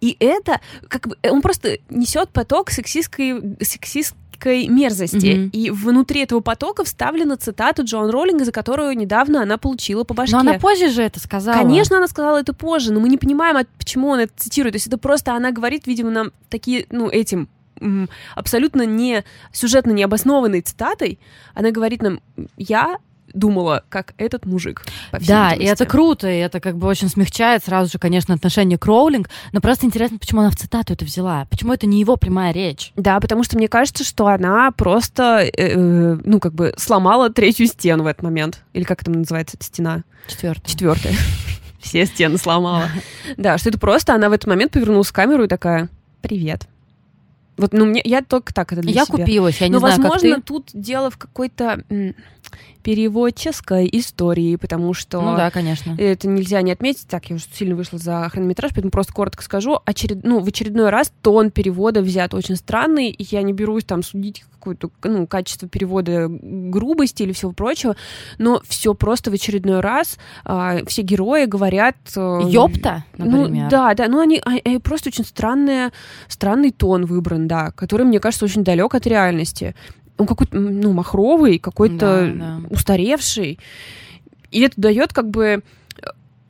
И 0.01 0.15
это 0.19 0.61
как 0.87 1.07
бы 1.07 1.17
он 1.23 1.41
просто 1.41 1.79
несет 1.89 2.29
поток 2.29 2.71
сексистской 2.71 3.57
сексист 3.61 4.15
жуткой 4.37 4.67
мерзости. 4.67 5.17
Mm-hmm. 5.17 5.49
И 5.51 5.69
внутри 5.71 6.21
этого 6.21 6.39
потока 6.39 6.83
вставлена 6.83 7.37
цитата 7.37 7.81
Джон 7.81 8.09
Роллинга, 8.09 8.45
за 8.45 8.51
которую 8.51 8.95
недавно 8.95 9.41
она 9.41 9.57
получила 9.57 10.03
по 10.03 10.13
башке. 10.13 10.35
Но 10.35 10.41
она 10.41 10.59
позже 10.59 10.89
же 10.89 11.01
это 11.01 11.19
сказала. 11.19 11.57
Конечно, 11.57 11.97
она 11.97 12.07
сказала 12.07 12.39
это 12.39 12.53
позже, 12.53 12.93
но 12.93 12.99
мы 12.99 13.09
не 13.09 13.17
понимаем, 13.17 13.65
почему 13.77 14.09
он 14.09 14.19
это 14.19 14.33
цитирует. 14.35 14.73
То 14.73 14.77
есть 14.77 14.87
это 14.87 14.97
просто 14.97 15.33
она 15.33 15.51
говорит, 15.51 15.87
видимо, 15.87 16.11
нам 16.11 16.31
такие, 16.49 16.85
ну, 16.91 17.09
этим 17.09 17.49
абсолютно 18.33 18.87
не 18.87 19.23
сюжетно 19.51 19.91
необоснованной 19.91 20.61
цитатой, 20.61 21.19
она 21.53 21.69
говорит 21.69 22.01
нам, 22.01 22.21
я 22.57 22.97
думала, 23.37 23.83
как 23.89 24.13
этот 24.17 24.45
мужик. 24.45 24.85
да, 25.25 25.53
и 25.53 25.63
это 25.63 25.85
круто, 25.85 26.29
и 26.29 26.37
это 26.37 26.59
как 26.59 26.77
бы 26.77 26.87
очень 26.87 27.09
смягчает 27.09 27.63
сразу 27.63 27.91
же, 27.91 27.99
конечно, 27.99 28.33
отношение 28.33 28.77
к 28.77 28.85
Роулинг, 28.85 29.29
но 29.51 29.61
просто 29.61 29.85
интересно, 29.85 30.17
почему 30.17 30.41
она 30.41 30.49
в 30.49 30.55
цитату 30.55 30.93
это 30.93 31.05
взяла, 31.05 31.45
почему 31.49 31.73
это 31.73 31.85
не 31.85 31.99
его 31.99 32.17
прямая 32.17 32.51
речь. 32.51 32.91
Да, 32.95 33.19
потому 33.19 33.43
что 33.43 33.57
мне 33.57 33.67
кажется, 33.67 34.03
что 34.03 34.27
она 34.27 34.71
просто, 34.71 35.41
э, 35.41 35.51
э 35.55 36.17
ну, 36.23 36.39
как 36.39 36.53
бы 36.53 36.73
сломала 36.77 37.29
третью 37.29 37.67
стену 37.67 38.03
в 38.03 38.07
этот 38.07 38.23
момент. 38.23 38.63
Или 38.73 38.83
как 38.83 39.01
это 39.01 39.11
называется, 39.11 39.57
эта 39.57 39.65
стена? 39.65 40.03
Четвертая. 40.27 40.65
Четвертая. 40.65 41.13
Все 41.79 42.05
стены 42.05 42.37
сломала. 42.37 42.89
Да, 43.37 43.57
что 43.57 43.69
это 43.69 43.79
просто 43.79 44.13
она 44.13 44.29
в 44.29 44.33
этот 44.33 44.47
момент 44.47 44.71
повернулась 44.71 45.07
в 45.07 45.13
камеру 45.13 45.43
и 45.43 45.47
такая, 45.47 45.89
привет. 46.21 46.67
Вот, 47.57 47.73
ну, 47.73 47.85
мне, 47.85 48.01
я 48.03 48.21
только 48.21 48.53
так 48.53 48.71
это 48.71 48.81
для 48.81 48.91
я 48.91 49.05
себя. 49.05 49.17
купилась, 49.17 49.59
я 49.61 49.67
не 49.67 49.73
Но, 49.73 49.79
знаю, 49.79 49.95
возможно, 49.97 50.35
как 50.35 50.45
ты. 50.45 50.47
тут 50.47 50.69
дело 50.73 51.09
в 51.09 51.17
какой-то 51.17 51.83
переводческой 52.87 53.89
истории, 53.91 54.55
потому 54.55 54.93
что 54.93 55.19
Ну 55.19 55.35
да, 55.35 55.51
конечно. 55.51 55.93
это 55.97 56.29
нельзя 56.29 56.61
не 56.61 56.71
отметить. 56.71 57.05
Так, 57.09 57.25
я 57.25 57.35
уже 57.35 57.43
сильно 57.51 57.75
вышла 57.75 57.99
за 57.99 58.29
хронометраж, 58.29 58.71
поэтому 58.73 58.91
просто 58.91 59.11
коротко 59.11 59.43
скажу. 59.43 59.79
Очеред... 59.85 60.23
Ну, 60.23 60.39
в 60.39 60.47
очередной 60.47 60.89
раз 60.89 61.11
тон 61.21 61.51
перевода 61.51 62.01
взят 62.01 62.33
очень 62.33 62.55
странный, 62.55 63.09
и 63.09 63.27
я 63.29 63.41
не 63.41 63.51
берусь 63.51 63.83
там 63.83 64.03
судить 64.03 64.45
какое-то 64.53 64.89
ну, 65.03 65.27
качество 65.27 65.67
перевода 65.67 66.27
грубости 66.29 67.23
или 67.23 67.33
всего 67.33 67.51
прочего, 67.51 67.97
но 68.37 68.61
все 68.65 68.93
просто 68.93 69.31
в 69.31 69.33
очередной 69.33 69.81
раз 69.81 70.17
а, 70.45 70.77
все 70.87 71.01
герои 71.01 71.43
говорят... 71.43 71.97
э, 72.15 72.39
Ёпта, 72.47 73.03
например. 73.17 73.63
Ну, 73.65 73.69
да, 73.69 73.93
да, 73.95 74.07
ну 74.07 74.21
они, 74.21 74.41
а- 74.45 74.59
а 74.63 74.79
просто 74.79 75.09
очень 75.09 75.25
странные, 75.25 75.91
странный 76.29 76.71
тон 76.71 77.05
выбран, 77.05 77.49
да, 77.49 77.71
который, 77.71 78.05
мне 78.05 78.21
кажется, 78.21 78.45
очень 78.45 78.63
далек 78.63 78.95
от 78.95 79.05
реальности. 79.07 79.75
Он 80.17 80.25
какой-то, 80.25 80.57
ну, 80.57 80.93
махровый, 80.93 81.59
какой-то 81.59 82.33
Да, 82.35 82.59
да. 82.59 82.67
устаревший. 82.69 83.59
И 84.51 84.61
это 84.61 84.73
дает 84.79 85.13
как 85.13 85.29
бы 85.29 85.61
э, 86.01 86.07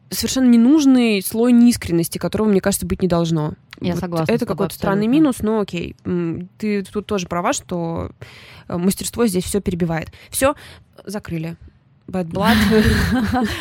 совершенно 0.09 0.47
ненужный 0.49 1.22
слой 1.22 1.51
неискренности, 1.51 2.18
которого, 2.18 2.47
мне 2.47 2.61
кажется, 2.61 2.86
быть 2.86 3.01
не 3.01 3.07
должно. 3.07 3.53
Я 3.82 3.93
Вот 3.93 3.99
согласна 3.99 4.32
Это 4.34 4.45
какой-то 4.45 4.74
странный 4.74 5.05
абсолютно. 5.07 5.20
минус, 5.20 5.36
но 5.41 5.59
окей. 5.59 5.95
Ты 6.57 6.84
тут 6.84 7.05
тоже 7.05 7.28
права, 7.28 7.53
что 7.53 8.11
э, 8.68 8.78
мастерство 8.78 9.28
здесь 9.28 9.43
все 9.43 9.59
перебивает. 9.61 10.11
Все, 10.30 10.55
закрыли. 11.05 11.57
Bad 12.07 12.28
Blood. 12.30 12.55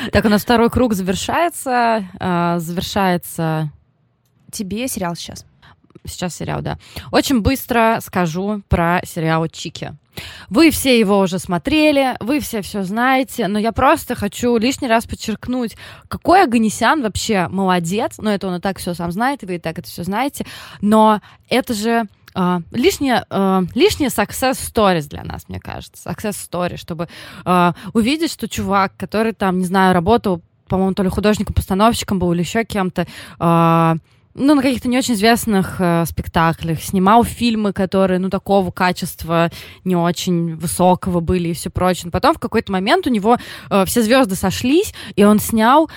Так, 0.12 0.24
у 0.24 0.28
нас 0.28 0.42
второй 0.42 0.70
круг 0.70 0.94
завершается. 0.94 2.04
а, 2.20 2.58
Завершается 2.60 3.72
Тебе 4.52 4.86
сериал 4.86 5.16
сейчас. 5.16 5.44
Сейчас 6.08 6.36
сериал, 6.36 6.62
да. 6.62 6.78
Очень 7.12 7.40
быстро 7.40 7.98
скажу 8.00 8.62
про 8.68 9.00
сериал 9.04 9.46
Чики. 9.48 9.96
Вы 10.48 10.70
все 10.70 10.98
его 10.98 11.20
уже 11.20 11.38
смотрели, 11.38 12.16
вы 12.20 12.40
все 12.40 12.62
все 12.62 12.82
знаете, 12.82 13.48
но 13.48 13.58
я 13.58 13.72
просто 13.72 14.14
хочу 14.14 14.56
лишний 14.56 14.88
раз 14.88 15.06
подчеркнуть, 15.06 15.76
какой 16.08 16.44
Аганесян 16.44 17.02
вообще 17.02 17.48
молодец, 17.48 18.16
но 18.18 18.32
это 18.32 18.48
он 18.48 18.56
и 18.56 18.60
так 18.60 18.78
все 18.78 18.94
сам 18.94 19.12
знает, 19.12 19.42
и 19.42 19.46
вы 19.46 19.56
и 19.56 19.58
так 19.58 19.78
это 19.78 19.88
все 19.88 20.04
знаете, 20.04 20.46
но 20.80 21.20
это 21.48 21.74
же 21.74 22.06
а, 22.34 22.60
лишняя, 22.70 23.24
а, 23.30 23.62
лишняя 23.74 24.10
success 24.10 24.54
stories 24.54 25.08
для 25.08 25.24
нас, 25.24 25.48
мне 25.48 25.58
кажется. 25.58 26.10
Success 26.10 26.36
story, 26.50 26.76
чтобы 26.76 27.08
а, 27.44 27.74
увидеть, 27.94 28.30
что 28.30 28.46
чувак, 28.46 28.92
который 28.98 29.32
там, 29.32 29.58
не 29.58 29.64
знаю, 29.64 29.94
работал, 29.94 30.42
по-моему, 30.68 30.94
то 30.94 31.02
ли 31.02 31.08
художником-постановщиком 31.08 32.18
был 32.18 32.32
или 32.32 32.40
еще 32.40 32.64
кем-то, 32.64 33.06
а, 33.38 33.96
ну, 34.36 34.54
на 34.54 34.62
каких-то 34.62 34.88
не 34.88 34.98
очень 34.98 35.14
известных 35.14 35.76
э, 35.80 36.04
спектаклях, 36.06 36.82
снимал 36.82 37.24
фильмы, 37.24 37.72
которые, 37.72 38.18
ну, 38.18 38.28
такого 38.28 38.70
качества 38.70 39.50
не 39.84 39.96
очень 39.96 40.56
высокого 40.56 41.20
были 41.20 41.48
и 41.48 41.52
все 41.54 41.70
прочее. 41.70 42.10
Потом 42.10 42.34
в 42.34 42.38
какой-то 42.38 42.70
момент 42.70 43.06
у 43.06 43.10
него 43.10 43.38
э, 43.70 43.84
все 43.86 44.02
звезды 44.02 44.34
сошлись, 44.34 44.94
и 45.16 45.24
он 45.24 45.38
снял, 45.38 45.90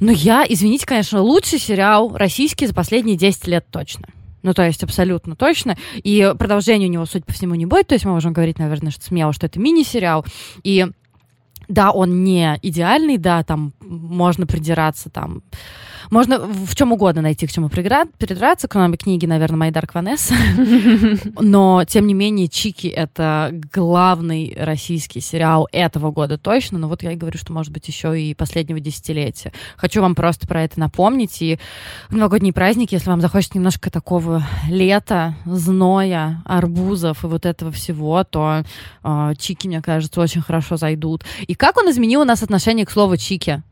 ну, 0.00 0.10
я, 0.10 0.44
извините, 0.48 0.84
конечно, 0.84 1.22
лучший 1.22 1.58
сериал 1.58 2.16
российский 2.16 2.66
за 2.66 2.74
последние 2.74 3.16
10 3.16 3.46
лет 3.46 3.66
точно. 3.70 4.08
Ну, 4.42 4.52
то 4.52 4.64
есть 4.64 4.82
абсолютно 4.82 5.34
точно. 5.34 5.76
И 5.94 6.32
продолжение 6.38 6.88
у 6.88 6.92
него, 6.92 7.06
судя 7.06 7.24
по 7.24 7.32
всему, 7.32 7.54
не 7.54 7.66
будет. 7.66 7.88
То 7.88 7.94
есть 7.94 8.04
мы 8.04 8.12
можем 8.12 8.32
говорить, 8.32 8.58
наверное, 8.58 8.92
что 8.92 9.04
смело, 9.04 9.32
что 9.32 9.46
это 9.46 9.58
мини-сериал. 9.58 10.24
И 10.62 10.86
да, 11.68 11.90
он 11.90 12.22
не 12.22 12.58
идеальный, 12.62 13.18
да, 13.18 13.42
там 13.42 13.72
можно 13.80 14.46
придираться, 14.46 15.10
там 15.10 15.42
можно 16.10 16.38
в 16.38 16.74
чем 16.74 16.92
угодно 16.92 17.22
найти 17.22 17.46
к 17.46 17.52
чему 17.52 17.68
придраться, 17.68 18.68
кроме 18.68 18.96
книги, 18.96 19.26
наверное, 19.26 19.70
«My 19.70 19.72
Dark 19.72 19.92
Vanessa». 19.92 20.34
Но, 21.40 21.84
тем 21.84 22.06
не 22.06 22.14
менее, 22.14 22.48
«Чики»— 22.48 22.86
это 22.88 23.50
главный 23.72 24.56
российский 24.58 25.20
сериал 25.20 25.68
этого 25.72 26.10
года 26.10 26.38
точно. 26.38 26.78
Но 26.78 26.88
вот 26.88 27.02
я 27.02 27.12
и 27.12 27.16
говорю, 27.16 27.38
что, 27.38 27.52
может 27.52 27.72
быть, 27.72 27.86
еще 27.88 28.20
и 28.20 28.34
последнего 28.34 28.80
десятилетия. 28.80 29.52
Хочу 29.76 30.00
вам 30.00 30.14
просто 30.14 30.46
про 30.46 30.62
это 30.62 30.78
напомнить. 30.78 31.40
И 31.42 31.58
новогодние 32.10 32.52
праздники, 32.52 32.94
если 32.94 33.08
вам 33.08 33.20
захочется 33.20 33.58
немножко 33.58 33.90
такого 33.90 34.42
лета, 34.68 35.34
зноя, 35.44 36.42
арбузов 36.44 37.24
и 37.24 37.26
вот 37.26 37.46
этого 37.46 37.70
всего, 37.72 38.22
то 38.24 38.62
э, 39.02 39.32
«Чики», 39.38 39.66
мне 39.66 39.82
кажется, 39.82 40.20
очень 40.20 40.42
хорошо 40.42 40.76
зайдут. 40.76 41.24
И 41.46 41.54
как 41.54 41.76
он 41.76 41.90
изменил 41.90 42.22
у 42.22 42.24
нас 42.24 42.42
отношение 42.42 42.86
к 42.86 42.90
слову 42.90 43.16
«чики»? 43.16 43.62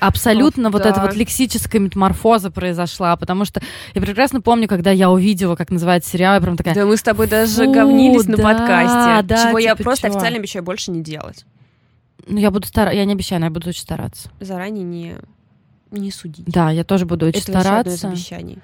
Абсолютно 0.00 0.68
Ох, 0.68 0.74
вот 0.74 0.82
да. 0.82 0.90
эта 0.90 1.00
вот 1.00 1.14
лексическая 1.14 1.80
метаморфоза 1.80 2.50
произошла, 2.50 3.16
потому 3.16 3.44
что 3.44 3.60
я 3.94 4.00
прекрасно 4.00 4.40
помню, 4.40 4.68
когда 4.68 4.90
я 4.90 5.10
увидела, 5.10 5.56
как 5.56 5.70
называется 5.70 6.10
сериал, 6.10 6.34
я 6.34 6.40
прям 6.40 6.56
такая, 6.56 6.74
Да 6.74 6.84
мы 6.86 6.96
с 6.96 7.02
тобой 7.02 7.26
даже 7.26 7.66
говнились 7.66 8.26
на 8.26 8.36
да, 8.36 8.42
подкасте, 8.42 9.26
да, 9.26 9.48
чего 9.48 9.58
я 9.58 9.72
типа 9.72 9.84
просто 9.84 10.08
чё? 10.08 10.14
официально 10.14 10.38
обещаю 10.38 10.64
больше 10.64 10.90
не 10.90 11.02
делать. 11.02 11.44
ну 12.26 12.38
я 12.38 12.50
буду 12.50 12.66
стараться, 12.66 12.96
я 12.96 13.04
не 13.04 13.12
обещаю, 13.12 13.40
но 13.40 13.46
я 13.46 13.50
буду 13.50 13.68
очень 13.68 13.82
стараться. 13.82 14.30
Заранее 14.40 14.84
не, 14.84 15.16
не 15.90 16.10
судить. 16.10 16.44
Да, 16.46 16.70
я 16.70 16.84
тоже 16.84 17.06
буду 17.06 17.26
очень 17.26 17.40
Это 17.40 17.60
стараться. 17.60 18.08
обещаний. 18.08 18.58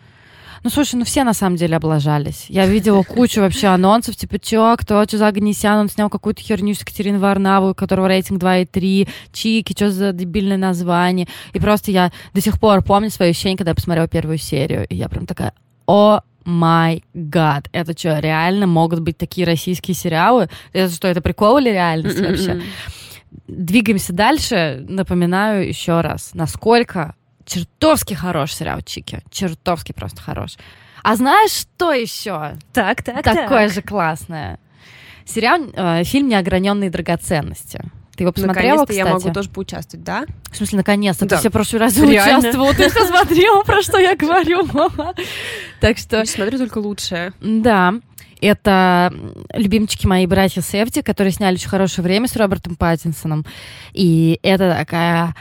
Ну, 0.63 0.69
слушай, 0.69 0.97
ну 0.97 1.05
все 1.05 1.25
на 1.25 1.33
самом 1.33 1.57
деле 1.57 1.77
облажались. 1.77 2.45
Я 2.49 2.67
видела 2.67 3.03
кучу 3.03 3.41
вообще 3.41 3.69
анонсов, 3.69 4.17
типа, 4.17 4.39
чё, 4.39 4.77
кто, 4.79 5.05
чё 5.07 5.17
за 5.17 5.29
Агнесян, 5.29 5.79
он 5.79 5.89
снял 5.89 6.11
какую-то 6.11 6.43
херню 6.43 6.75
с 6.75 6.81
Екатериной 6.81 7.19
Варнавой, 7.19 7.71
у 7.71 7.75
которого 7.75 8.09
рейтинг 8.09 8.43
2,3, 8.43 9.09
Чики, 9.33 9.73
что 9.73 9.91
за 9.91 10.13
дебильное 10.13 10.59
название. 10.59 11.29
И 11.55 11.59
просто 11.59 11.91
я 11.91 12.13
до 12.35 12.41
сих 12.43 12.61
пор 12.61 12.83
помню 12.83 13.11
свои 13.11 13.31
ощущения, 13.31 13.57
когда 13.57 13.71
я 13.71 13.75
посмотрела 13.75 14.07
первую 14.07 14.39
серию, 14.39 14.87
и 14.87 14.95
я 14.97 15.09
прям 15.09 15.27
такая, 15.27 15.55
о 15.87 16.21
май 16.45 17.05
гад, 17.15 17.69
это 17.73 17.97
что, 17.99 18.19
реально 18.19 18.67
могут 18.67 19.01
быть 19.01 19.17
такие 19.17 19.47
российские 19.47 19.95
сериалы? 19.95 20.49
Это 20.73 20.93
что, 20.93 21.09
это 21.09 21.23
прикол 21.23 21.59
или 21.59 21.71
реальность 21.71 22.21
вообще? 22.21 22.51
М-м-м. 22.51 22.63
Двигаемся 23.47 24.13
дальше. 24.13 24.85
Напоминаю 24.89 25.67
еще 25.69 26.01
раз, 26.01 26.31
насколько 26.35 27.15
чертовски 27.51 28.15
хорош 28.15 28.53
сериал 28.53 28.81
Чики. 28.83 29.21
Чертовски 29.31 29.93
просто 29.93 30.23
хорош. 30.23 30.57
А 31.03 31.17
знаешь, 31.17 31.51
что 31.51 31.93
еще? 31.93 32.57
Так, 32.73 33.03
так, 33.03 33.23
Такое 33.25 33.69
же 33.69 33.83
классное. 33.83 34.59
Сериал, 35.25 35.61
э, 35.73 36.05
фильм 36.05 36.29
«Неограненные 36.29 36.91
драгоценности». 36.91 37.81
Ты 38.17 38.25
его 38.25 38.33
посмотрела, 38.33 38.81
Наконец-то 38.81 38.87
кстати? 38.93 38.99
я 38.99 39.15
могу 39.15 39.33
тоже 39.33 39.49
поучаствовать, 39.49 40.05
да? 40.05 40.25
В 40.51 40.57
смысле, 40.57 40.79
наконец-то. 40.79 41.25
Да. 41.27 41.37
Ты 41.37 41.41
все 41.41 41.51
прошлый 41.51 41.81
раз 41.81 41.97
Реально. 41.97 42.39
участвовала, 42.41 42.75
ты 42.75 42.91
все 42.91 43.07
смотрела, 43.07 43.63
про 43.63 43.83
что 43.83 43.99
я 43.99 44.15
говорю. 44.15 44.69
Так 45.81 45.97
что, 45.97 46.25
смотрю 46.27 46.59
только 46.59 46.79
лучшее. 46.79 47.33
да, 47.41 47.95
это 48.41 49.13
любимчики 49.55 50.07
мои 50.07 50.27
братья 50.27 50.61
Сефти, 50.61 51.03
которые 51.03 51.33
сняли 51.33 51.55
очень 51.55 51.69
хорошее 51.69 52.03
время 52.03 52.27
с 52.27 52.37
Робертом 52.37 52.77
Паттинсоном. 52.77 53.45
И 53.93 54.39
это 54.43 54.75
такая 54.75 55.35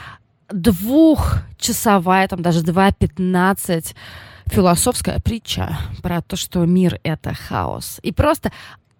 двухчасовая, 0.52 2.28
там 2.28 2.42
даже 2.42 2.60
2.15 2.60 3.94
философская 4.46 5.20
притча 5.20 5.78
про 6.02 6.22
то, 6.22 6.36
что 6.36 6.64
мир— 6.66 6.98
это 7.04 7.34
хаос. 7.34 8.00
И 8.02 8.12
просто 8.12 8.50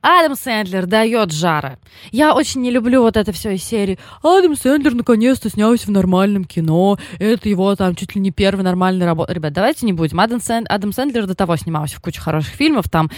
Адам 0.03 0.34
Сэндлер 0.34 0.86
дает 0.86 1.30
жара. 1.32 1.78
Я 2.11 2.34
очень 2.34 2.62
не 2.62 2.70
люблю 2.70 3.03
вот 3.03 3.16
это 3.16 3.32
все 3.32 3.51
из 3.51 3.62
серии. 3.64 3.98
Адам 4.22 4.57
Сэндлер 4.57 4.94
наконец-то 4.94 5.51
снялся 5.51 5.86
в 5.86 5.90
нормальном 5.90 6.44
кино. 6.44 6.98
Это 7.18 7.48
его 7.48 7.74
там 7.76 7.94
чуть 7.94 8.14
ли 8.14 8.20
не 8.20 8.30
первый 8.30 8.62
нормальный 8.62 9.05
работа. 9.05 9.32
Ребят, 9.34 9.53
давайте 9.53 9.84
не 9.84 9.92
будем. 9.92 10.20
Адам, 10.20 10.40
Сэн- 10.40 10.66
Адам 10.68 10.92
Сэндлер 10.92 11.26
до 11.26 11.34
того 11.34 11.57
снимался 11.57 11.96
в 11.96 12.01
куче 12.01 12.20
хороших 12.20 12.55
фильмов. 12.55 12.88
Там 12.88 13.11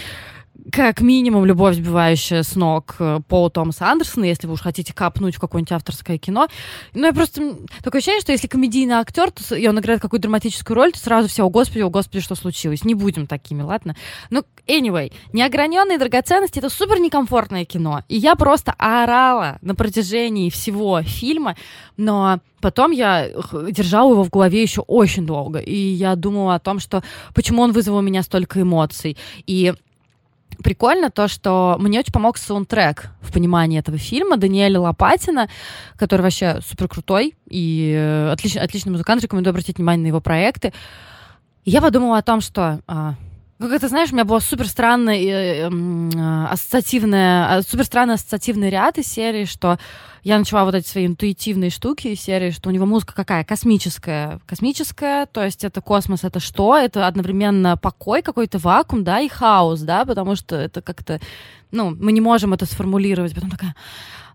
как 0.71 1.01
минимум 1.01 1.45
любовь, 1.45 1.75
сбивающая 1.75 2.43
с 2.43 2.55
ног 2.55 2.95
э, 2.99 3.19
Пола 3.27 3.49
Томаса 3.49 3.89
Андерсона, 3.89 4.25
если 4.25 4.47
вы 4.47 4.53
уж 4.53 4.61
хотите 4.61 4.93
капнуть 4.93 5.35
в 5.35 5.39
какое-нибудь 5.39 5.71
авторское 5.71 6.17
кино. 6.17 6.47
Ну, 6.93 7.05
я 7.05 7.13
просто... 7.13 7.55
Такое 7.83 7.99
ощущение, 7.99 8.21
что 8.21 8.31
если 8.31 8.47
комедийный 8.47 8.95
актер, 8.95 9.31
то, 9.31 9.55
и 9.55 9.67
он 9.67 9.79
играет 9.79 10.01
какую-то 10.01 10.23
драматическую 10.23 10.75
роль, 10.75 10.91
то 10.91 10.99
сразу 10.99 11.27
все, 11.27 11.45
о 11.45 11.49
господи, 11.49 11.81
о 11.81 11.89
господи, 11.89 12.21
что 12.21 12.35
случилось. 12.35 12.83
Не 12.85 12.95
будем 12.95 13.27
такими, 13.27 13.61
ладно? 13.61 13.95
Ну, 14.29 14.43
anyway, 14.67 15.11
неограненные 15.33 15.97
драгоценности— 15.97 16.59
это 16.59 16.69
супер 16.69 16.99
некомфортное 16.99 17.65
кино. 17.65 18.03
И 18.07 18.17
я 18.17 18.35
просто 18.35 18.73
орала 18.77 19.57
на 19.61 19.75
протяжении 19.75 20.49
всего 20.49 21.01
фильма, 21.01 21.55
но 21.97 22.39
потом 22.61 22.91
я 22.91 23.29
держала 23.69 24.13
его 24.13 24.23
в 24.23 24.29
голове 24.29 24.61
еще 24.61 24.81
очень 24.81 25.25
долго. 25.25 25.59
И 25.59 25.75
я 25.75 26.15
думала 26.15 26.55
о 26.55 26.59
том, 26.59 26.79
что 26.79 27.03
почему 27.33 27.61
он 27.61 27.73
вызвал 27.73 27.97
у 27.97 28.01
меня 28.01 28.23
столько 28.23 28.61
эмоций. 28.61 29.17
И 29.45 29.73
прикольно 30.63 31.09
то, 31.09 31.27
что 31.27 31.77
мне 31.79 31.99
очень 31.99 32.13
помог 32.13 32.37
саундтрек 32.37 33.09
в 33.21 33.31
понимании 33.31 33.79
этого 33.79 33.97
фильма 33.97 34.37
Даниэля 34.37 34.79
Лопатина, 34.79 35.49
который 35.97 36.21
вообще 36.21 36.59
супер 36.67 36.87
крутой 36.87 37.35
и 37.49 37.93
э, 37.95 38.31
отличный, 38.31 38.61
отличный 38.61 38.91
музыкант, 38.91 39.23
рекомендую 39.23 39.51
обратить 39.51 39.77
внимание 39.77 40.03
на 40.03 40.07
его 40.07 40.21
проекты. 40.21 40.73
И 41.65 41.71
я 41.71 41.81
подумала 41.81 42.17
о 42.17 42.21
том, 42.21 42.41
что 42.41 42.81
а, 42.87 43.15
как 43.63 43.71
это, 43.71 43.87
знаешь, 43.87 44.11
у 44.11 44.15
меня 44.15 44.25
была 44.25 44.41
супер 44.41 44.67
странная 44.67 45.15
э, 45.15 45.69
э, 45.69 46.45
ассоциативная, 46.49 47.61
супер 47.61 47.85
странный 47.85 48.15
ассоциативный 48.15 48.69
ряд 48.69 48.97
из 48.97 49.07
серии, 49.07 49.45
что 49.45 49.77
я 50.23 50.37
начала 50.37 50.65
вот 50.65 50.75
эти 50.75 50.87
свои 50.87 51.05
интуитивные 51.05 51.69
штуки 51.69 52.09
из 52.09 52.19
серии, 52.19 52.51
что 52.51 52.67
у 52.67 52.73
него 52.73 52.85
музыка 52.85 53.13
какая? 53.15 53.45
Космическая. 53.45 54.39
Космическая, 54.45 55.27
то 55.27 55.43
есть 55.43 55.63
это 55.63 55.79
космос, 55.79 56.25
это 56.25 56.41
что? 56.41 56.75
Это 56.75 57.07
одновременно 57.07 57.77
покой, 57.77 58.21
какой-то 58.21 58.57
вакуум, 58.57 59.05
да, 59.05 59.21
и 59.21 59.29
хаос, 59.29 59.79
да, 59.79 60.03
потому 60.03 60.35
что 60.35 60.57
это 60.57 60.81
как-то, 60.81 61.21
ну, 61.71 61.95
мы 61.97 62.11
не 62.11 62.21
можем 62.21 62.53
это 62.53 62.65
сформулировать. 62.65 63.33
Потом 63.33 63.49
такая, 63.49 63.75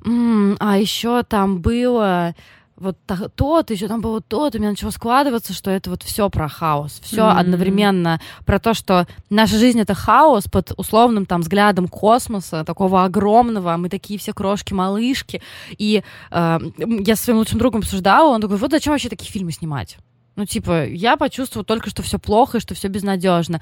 м-м, 0.04 0.56
а 0.58 0.78
еще 0.78 1.22
там 1.22 1.60
было 1.60 2.34
вот 2.80 2.96
тот, 3.34 3.70
еще 3.70 3.88
там 3.88 4.00
было 4.00 4.20
тот, 4.20 4.54
у 4.54 4.58
меня 4.58 4.70
начало 4.70 4.90
складываться, 4.90 5.52
что 5.52 5.70
это 5.70 5.90
вот 5.90 6.02
все 6.02 6.30
про 6.30 6.48
хаос, 6.48 7.00
все 7.02 7.22
mm-hmm. 7.22 7.38
одновременно 7.38 8.20
про 8.46 8.58
то, 8.58 8.74
что 8.74 9.06
наша 9.30 9.58
жизнь 9.58 9.80
это 9.80 9.94
хаос 9.94 10.44
под 10.44 10.72
условным 10.76 11.26
там 11.26 11.40
взглядом 11.40 11.88
космоса, 11.88 12.64
такого 12.64 13.04
огромного, 13.04 13.76
мы 13.76 13.88
такие 13.88 14.18
все 14.18 14.32
крошки-малышки, 14.32 15.42
и 15.76 16.02
э, 16.30 16.58
я 16.78 17.16
со 17.16 17.24
своим 17.24 17.38
лучшим 17.38 17.58
другом 17.58 17.80
обсуждала, 17.80 18.34
он 18.34 18.40
такой, 18.40 18.56
вот 18.56 18.70
зачем 18.70 18.92
вообще 18.92 19.08
такие 19.08 19.30
фильмы 19.30 19.52
снимать? 19.52 19.98
Ну, 20.36 20.46
типа, 20.46 20.86
я 20.86 21.16
почувствовала 21.16 21.64
только, 21.64 21.90
что 21.90 22.02
все 22.02 22.20
плохо 22.20 22.58
и 22.58 22.60
что 22.60 22.74
все 22.74 22.86
безнадежно. 22.86 23.60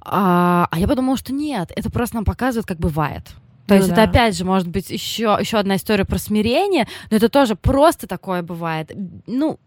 А, 0.00 0.66
а 0.70 0.78
я 0.78 0.88
подумала, 0.88 1.18
что 1.18 1.34
нет, 1.34 1.70
это 1.76 1.90
просто 1.90 2.16
нам 2.16 2.24
показывает, 2.24 2.66
как 2.66 2.78
бывает. 2.78 3.34
То 3.66 3.74
ну 3.74 3.76
есть 3.76 3.88
да. 3.88 3.94
это 3.94 4.10
опять 4.10 4.36
же 4.36 4.44
может 4.44 4.68
быть 4.68 4.90
еще, 4.90 5.36
еще 5.40 5.58
одна 5.58 5.76
история 5.76 6.04
про 6.04 6.18
смирение, 6.18 6.86
но 7.10 7.16
это 7.16 7.28
тоже 7.28 7.56
просто 7.56 8.06
такое 8.06 8.42
бывает. 8.42 8.92
Ну, 9.26 9.58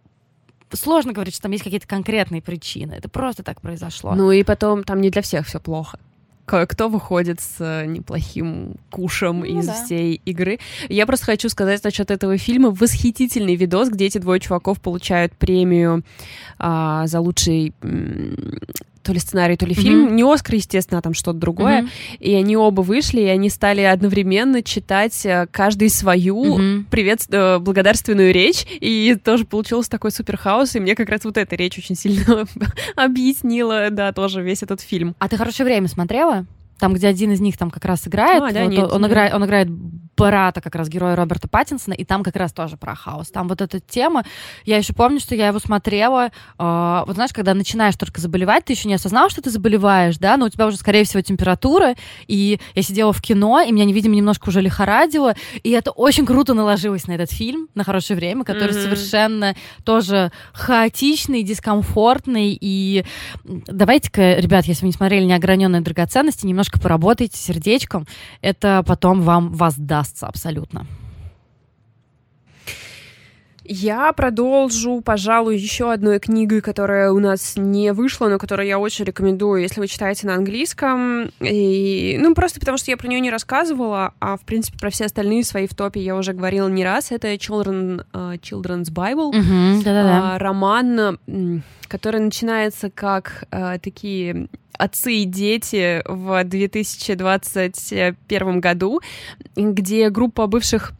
сложно 0.71 1.13
говорить, 1.13 1.33
что 1.33 1.43
там 1.43 1.51
есть 1.51 1.63
какие-то 1.63 1.87
конкретные 1.87 2.41
причины. 2.41 2.93
Это 2.93 3.09
просто 3.09 3.43
так 3.43 3.61
произошло. 3.61 4.15
Ну 4.15 4.31
и 4.31 4.43
потом 4.43 4.83
там 4.83 5.01
не 5.01 5.09
для 5.09 5.21
всех 5.21 5.47
все 5.47 5.59
плохо 5.59 5.99
кто 6.67 6.89
выходит 6.89 7.39
с 7.41 7.57
э, 7.59 7.85
неплохим 7.85 8.75
кушем 8.89 9.41
ну, 9.41 9.45
из 9.45 9.67
да. 9.67 9.73
всей 9.73 10.21
игры. 10.25 10.59
Я 10.87 11.05
просто 11.05 11.27
хочу 11.27 11.49
сказать 11.49 11.83
насчет 11.83 12.09
этого 12.11 12.37
фильма. 12.37 12.71
Восхитительный 12.71 13.55
видос, 13.55 13.89
где 13.89 14.05
эти 14.05 14.17
двое 14.17 14.39
чуваков 14.39 14.81
получают 14.81 15.33
премию 15.33 16.03
а, 16.57 17.05
за 17.07 17.19
лучший 17.19 17.73
то 19.09 19.13
ли 19.13 19.19
сценарий, 19.19 19.57
то 19.57 19.65
ли 19.65 19.73
фильм. 19.73 20.05
Mm-hmm. 20.05 20.11
Не 20.11 20.23
Оскар, 20.23 20.53
естественно, 20.53 20.99
а 20.99 21.01
там 21.01 21.15
что-то 21.15 21.39
другое. 21.39 21.81
Mm-hmm. 21.81 22.17
И 22.19 22.35
они 22.35 22.55
оба 22.55 22.81
вышли, 22.81 23.21
и 23.21 23.25
они 23.25 23.49
стали 23.49 23.81
одновременно 23.81 24.61
читать 24.61 25.25
э, 25.25 25.47
каждый 25.49 25.89
свою 25.89 26.43
mm-hmm. 26.43 26.85
привет, 26.91 27.21
э, 27.31 27.57
благодарственную 27.57 28.31
речь. 28.31 28.67
И 28.79 29.17
тоже 29.23 29.45
получился 29.45 29.89
такой 29.89 30.11
супер 30.11 30.37
хаос. 30.37 30.75
И 30.75 30.79
мне 30.79 30.93
как 30.93 31.09
раз 31.09 31.23
вот 31.23 31.37
эта 31.37 31.55
речь 31.55 31.75
очень 31.79 31.95
сильно 31.95 32.45
объяснила, 32.95 33.89
да, 33.89 34.13
тоже 34.13 34.43
весь 34.43 34.61
этот 34.61 34.81
фильм. 34.81 35.15
А 35.17 35.27
ты 35.27 35.37
хорошее 35.37 35.65
время 35.65 35.87
смотрела? 35.87 36.45
Там, 36.77 36.93
где 36.93 37.07
один 37.07 37.31
из 37.31 37.41
них 37.41 37.57
там 37.57 37.71
как 37.71 37.85
раз 37.85 38.07
играет, 38.07 38.43
а, 38.43 38.53
да, 38.53 38.65
вот, 38.65 38.71
нет, 38.71 38.91
он, 38.91 39.01
нет. 39.01 39.09
играет, 39.09 39.33
он 39.33 39.45
играет 39.45 39.67
брата 40.19 40.61
как 40.61 40.75
раз 40.75 40.89
героя 40.89 41.15
Роберта 41.15 41.47
Паттинсона, 41.47 41.93
и 41.93 42.03
там 42.03 42.23
как 42.23 42.35
раз 42.35 42.51
тоже 42.51 42.77
про 42.77 42.93
хаос. 42.95 43.29
Там 43.29 43.47
вот 43.47 43.61
эта 43.61 43.79
тема, 43.79 44.23
я 44.65 44.77
еще 44.77 44.93
помню, 44.93 45.19
что 45.19 45.33
я 45.33 45.47
его 45.47 45.59
смотрела, 45.59 46.27
э, 46.57 47.03
вот 47.07 47.15
знаешь, 47.15 47.31
когда 47.33 47.53
начинаешь 47.53 47.95
только 47.95 48.19
заболевать, 48.19 48.65
ты 48.65 48.73
еще 48.73 48.87
не 48.87 48.95
осознал, 48.95 49.29
что 49.29 49.41
ты 49.41 49.49
заболеваешь, 49.49 50.17
да, 50.17 50.35
но 50.37 50.45
у 50.45 50.49
тебя 50.49 50.67
уже, 50.67 50.77
скорее 50.77 51.05
всего, 51.05 51.21
температура, 51.21 51.95
и 52.27 52.59
я 52.75 52.81
сидела 52.81 53.13
в 53.13 53.21
кино, 53.21 53.61
и 53.61 53.71
меня, 53.71 53.85
видимо, 53.85 54.15
немножко 54.15 54.49
уже 54.49 54.61
лихорадило, 54.61 55.35
и 55.63 55.71
это 55.71 55.91
очень 55.91 56.25
круто 56.25 56.53
наложилось 56.53 57.07
на 57.07 57.13
этот 57.13 57.31
фильм, 57.31 57.69
на 57.73 57.83
хорошее 57.83 58.17
время, 58.17 58.43
который 58.43 58.75
mm-hmm. 58.75 58.83
совершенно 58.83 59.55
тоже 59.85 60.31
хаотичный, 60.53 61.43
дискомфортный, 61.43 62.57
и 62.59 63.05
давайте-ка, 63.45 64.35
ребят, 64.35 64.65
если 64.65 64.81
вы 64.81 64.87
не 64.87 64.93
смотрели 64.93 65.23
«Неограненные 65.23 65.81
драгоценности», 65.81 66.45
немножко 66.45 66.79
поработайте 66.79 67.37
сердечком, 67.37 68.05
это 68.41 68.83
потом 68.85 69.21
вам 69.21 69.53
воздаст 69.53 70.08
удастся 70.09 70.27
абсолютно. 70.27 70.85
Я 73.71 74.11
продолжу, 74.13 74.99
пожалуй, 75.01 75.55
еще 75.55 75.93
одной 75.93 76.17
книгой, 76.17 76.59
которая 76.59 77.11
у 77.11 77.19
нас 77.19 77.53
не 77.55 77.93
вышла, 77.93 78.27
но 78.27 78.39
которую 78.39 78.67
я 78.67 78.79
очень 78.79 79.05
рекомендую, 79.05 79.61
если 79.61 79.79
вы 79.79 79.87
читаете 79.87 80.25
на 80.25 80.33
английском. 80.33 81.31
И, 81.39 82.17
ну, 82.19 82.33
просто 82.33 82.59
потому 82.59 82.79
что 82.79 82.89
я 82.89 82.97
про 82.97 83.07
нее 83.07 83.19
не 83.19 83.29
рассказывала, 83.29 84.15
а, 84.19 84.37
в 84.37 84.41
принципе, 84.41 84.79
про 84.79 84.89
все 84.89 85.05
остальные 85.05 85.43
свои 85.43 85.67
в 85.67 85.75
топе 85.75 86.01
я 86.01 86.15
уже 86.15 86.33
говорила 86.33 86.67
не 86.67 86.83
раз. 86.83 87.11
Это 87.11 87.31
Children, 87.35 88.05
uh, 88.11 88.39
Children's 88.39 88.91
Bible. 88.91 89.33
Mm-hmm, 89.33 89.83
uh, 89.83 90.39
роман, 90.39 91.19
который 91.87 92.21
начинается 92.21 92.89
как 92.89 93.43
uh, 93.51 93.77
такие 93.77 94.49
отцы 94.79 95.13
и 95.13 95.25
дети 95.25 96.01
в 96.07 96.43
2021 96.43 98.61
году, 98.61 99.01
где 99.55 100.09
группа 100.09 100.47
бывших 100.47 100.93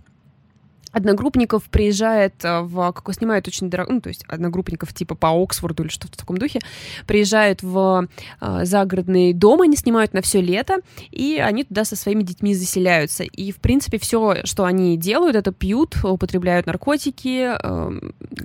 одногруппников 0.91 1.63
приезжает 1.65 2.33
э, 2.43 2.61
в, 2.61 2.91
как 2.91 3.13
снимают 3.13 3.47
очень 3.47 3.69
дорого, 3.69 3.93
ну, 3.93 4.01
то 4.01 4.09
есть 4.09 4.23
одногруппников 4.27 4.93
типа 4.93 5.15
по 5.15 5.29
Оксфорду 5.29 5.83
или 5.83 5.89
что-то 5.89 6.13
в 6.13 6.17
таком 6.17 6.37
духе, 6.37 6.59
приезжают 7.05 7.63
в 7.63 8.07
э, 8.41 8.65
загородный 8.65 9.33
дом, 9.33 9.61
они 9.61 9.75
снимают 9.75 10.13
на 10.13 10.21
все 10.21 10.41
лето, 10.41 10.77
и 11.11 11.37
они 11.43 11.63
туда 11.63 11.85
со 11.85 11.95
своими 11.95 12.23
детьми 12.23 12.53
заселяются. 12.53 13.23
И, 13.23 13.51
в 13.51 13.57
принципе, 13.57 13.99
все, 13.99 14.37
что 14.43 14.65
они 14.65 14.97
делают, 14.97 15.35
это 15.35 15.51
пьют, 15.51 15.97
употребляют 16.03 16.65
наркотики. 16.65 17.51
Э, 17.61 17.91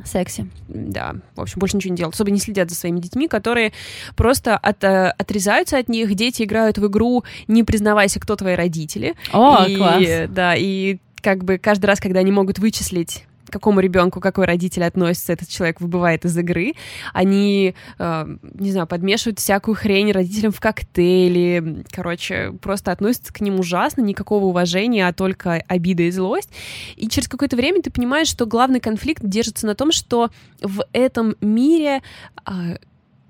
Секси. 0.04 0.50
Да, 0.68 1.14
в 1.36 1.40
общем, 1.40 1.58
больше 1.58 1.76
ничего 1.76 1.92
не 1.92 1.96
делают. 1.96 2.14
Особо 2.14 2.30
не 2.30 2.38
следят 2.38 2.70
за 2.70 2.76
своими 2.76 3.00
детьми, 3.00 3.28
которые 3.28 3.72
просто 4.16 4.56
от, 4.56 4.84
э, 4.84 5.14
отрезаются 5.16 5.78
от 5.78 5.88
них. 5.88 6.14
Дети 6.14 6.42
играют 6.42 6.78
в 6.78 6.86
игру 6.86 7.24
«Не 7.48 7.64
признавайся, 7.64 8.20
кто 8.20 8.36
твои 8.36 8.54
родители». 8.54 9.14
О, 9.32 9.64
и, 9.64 9.76
класс. 9.76 10.04
Да, 10.28 10.54
и 10.56 10.98
как 11.24 11.42
бы 11.42 11.56
каждый 11.56 11.86
раз, 11.86 12.00
когда 12.00 12.20
они 12.20 12.30
могут 12.30 12.58
вычислить 12.58 13.24
к 13.46 13.52
какому 13.52 13.80
ребенку 13.80 14.20
какой 14.20 14.46
родитель 14.46 14.84
относится, 14.84 15.32
этот 15.32 15.48
человек 15.48 15.80
выбывает 15.80 16.24
из 16.24 16.36
игры. 16.36 16.72
Они, 17.12 17.74
э, 17.98 18.36
не 18.54 18.72
знаю, 18.72 18.86
подмешивают 18.86 19.38
всякую 19.38 19.74
хрень 19.74 20.12
родителям 20.12 20.50
в 20.50 20.60
коктейли. 20.60 21.84
Короче, 21.90 22.52
просто 22.60 22.90
относятся 22.90 23.32
к 23.32 23.40
ним 23.40 23.60
ужасно, 23.60 24.00
никакого 24.02 24.46
уважения, 24.46 25.06
а 25.06 25.12
только 25.12 25.62
обида 25.68 26.04
и 26.04 26.10
злость. 26.10 26.50
И 26.96 27.08
через 27.08 27.28
какое-то 27.28 27.56
время 27.56 27.82
ты 27.82 27.90
понимаешь, 27.90 28.28
что 28.28 28.46
главный 28.46 28.80
конфликт 28.80 29.22
держится 29.24 29.66
на 29.66 29.74
том, 29.74 29.92
что 29.92 30.30
в 30.62 30.84
этом 30.92 31.36
мире 31.40 32.02
э, 32.46 32.78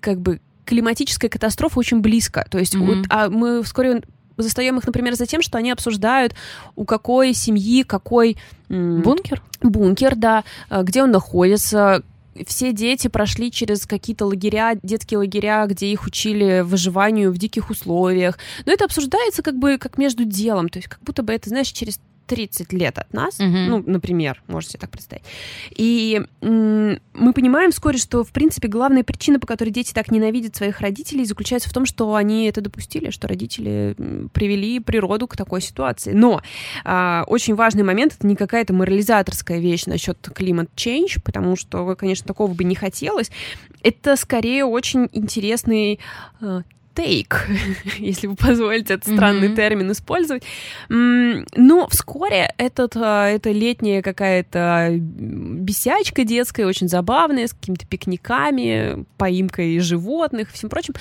как 0.01 0.21
бы 0.21 0.41
климатическая 0.65 1.29
катастрофа 1.29 1.79
очень 1.79 2.01
близко. 2.01 2.47
То 2.51 2.59
есть 2.59 2.75
mm-hmm. 2.75 2.97
вот, 2.97 3.07
а 3.11 3.29
мы 3.29 3.63
вскоре 3.63 4.03
застаем 4.37 4.79
их, 4.79 4.87
например, 4.87 5.15
за 5.15 5.27
тем, 5.27 5.43
что 5.43 5.59
они 5.59 5.71
обсуждают, 5.71 6.35
у 6.77 6.85
какой 6.85 7.35
семьи 7.35 7.83
какой... 7.83 8.37
Бункер? 8.69 9.43
Бункер, 9.63 10.17
да, 10.17 10.45
э, 10.71 10.83
где 10.83 11.03
он 11.03 11.11
находится, 11.11 12.03
все 12.47 12.73
дети 12.73 13.09
прошли 13.09 13.51
через 13.51 13.87
какие-то 13.87 14.27
лагеря, 14.27 14.77
детские 14.83 15.19
лагеря, 15.19 15.67
где 15.67 15.87
их 15.87 16.07
учили 16.07 16.61
выживанию 16.61 17.33
в 17.33 17.39
диких 17.39 17.71
условиях. 17.71 18.39
Но 18.67 18.73
это 18.73 18.85
обсуждается 18.85 19.43
как 19.43 19.57
бы 19.59 19.79
как 19.79 19.99
между 19.99 20.25
делом, 20.25 20.69
то 20.69 20.79
есть 20.79 20.89
как 20.89 21.01
будто 21.03 21.23
бы 21.23 21.33
это, 21.33 21.49
знаешь, 21.49 21.69
через 21.69 22.01
30 22.27 22.73
лет 22.73 22.99
от 22.99 23.13
нас, 23.13 23.39
угу. 23.39 23.49
ну, 23.49 23.83
например, 23.87 24.43
можете 24.47 24.79
так 24.79 24.91
представить. 24.91 25.25
И 25.71 26.23
мы 26.41 27.33
понимаем 27.35 27.71
вскоре, 27.71 27.99
что, 27.99 28.25
в 28.25 28.33
принципе, 28.33 28.69
главная 28.69 29.05
причина, 29.05 29.39
по 29.39 29.47
которой 29.47 29.71
дети 29.71 29.93
так 29.93 30.11
ненавидят 30.11 30.57
своих 30.57 30.81
родителей, 30.81 31.25
заключается 31.25 31.69
в 31.69 31.73
том, 31.73 31.87
что 31.87 32.15
они 32.15 32.47
это 32.47 32.61
допустили, 32.61 33.11
что 33.11 33.29
родители 33.29 33.95
привели 34.33 34.81
природу 34.81 35.27
к 35.27 35.37
такой 35.37 35.61
ситуации. 35.61 36.13
Но 36.13 36.43
а, 36.85 37.25
очень 37.27 37.55
важный 37.55 37.83
момент— 37.83 38.15
это 38.19 38.27
не 38.27 38.37
какая-то 38.37 38.73
морализаторская 38.73 39.59
вещь 39.59 39.87
насчет 39.87 40.19
климат 40.35 40.71
change, 40.77 41.21
потому 41.23 41.57
что, 41.57 41.95
конечно, 41.97 42.27
такого 42.27 42.53
бы 42.53 42.65
не 42.65 42.75
хотелось. 42.75 43.31
Это 43.83 44.17
скорее 44.17 44.65
очень 44.65 45.09
интересный 45.13 46.01
а, 46.95 47.01
take, 47.01 47.35
если 47.99 48.27
вы 48.27 48.37
позволите 48.37 48.95
этот 48.95 49.13
странный 49.13 49.49
mm-hmm. 49.49 49.57
термин 49.57 49.93
использовать. 49.93 50.43
Но 50.89 51.89
вскоре 51.89 52.53
этот, 52.59 52.97
а, 52.97 53.29
эта 53.29 53.51
летняя 53.51 54.03
какая-то 54.03 54.91
бесячка 54.95 56.25
детская, 56.25 56.67
очень 56.67 56.89
забавная, 56.89 57.47
с 57.47 57.53
какими-то 57.53 57.87
пикниками, 57.87 59.05
поимкой 59.17 59.79
животных 59.81 60.51
и 60.51 60.55
всем 60.55 60.71
прочим, 60.71 60.95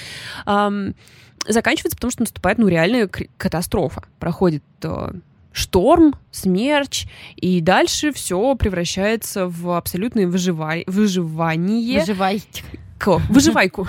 заканчивается, 1.46 1.98
потому 1.98 2.12
что 2.12 2.22
наступает 2.22 2.58
ну, 2.58 2.68
реальная 2.68 3.10
катастрофа. 3.38 4.04
Проходит 4.20 4.64
а, 4.84 5.14
шторм, 5.52 6.16
смерч, 6.32 7.06
и 7.36 7.62
дальше 7.62 8.12
все 8.12 8.56
превращается 8.56 9.48
в 9.48 9.72
абсолютное 9.76 10.28
выжива... 10.28 10.76
выживание. 10.88 12.00
Выживайте 12.00 12.64
выживайку, 13.30 13.84
выживайку. 13.84 13.88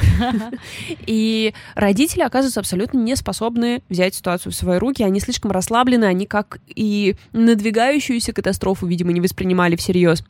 И 1.07 1.55
родители 1.75 2.23
оказываются 2.23 2.61
абсолютно 2.61 2.99
не 2.99 3.17
способны 3.17 3.83
взять 3.89 4.15
ситуацию 4.15 4.53
в 4.53 4.55
свои 4.55 4.79
руки. 4.79 5.03
Они 5.03 5.21
слишком 5.21 5.51
расслаблены, 5.51 6.05
они 6.05 6.27
как 6.27 6.59
и 6.67 7.17
надвигающуюся 7.33 8.33
катастрофу, 8.33 8.87
видимо, 8.87 9.13
не 9.13 9.21
воспринимали 9.21 9.77
всерьез 9.77 10.25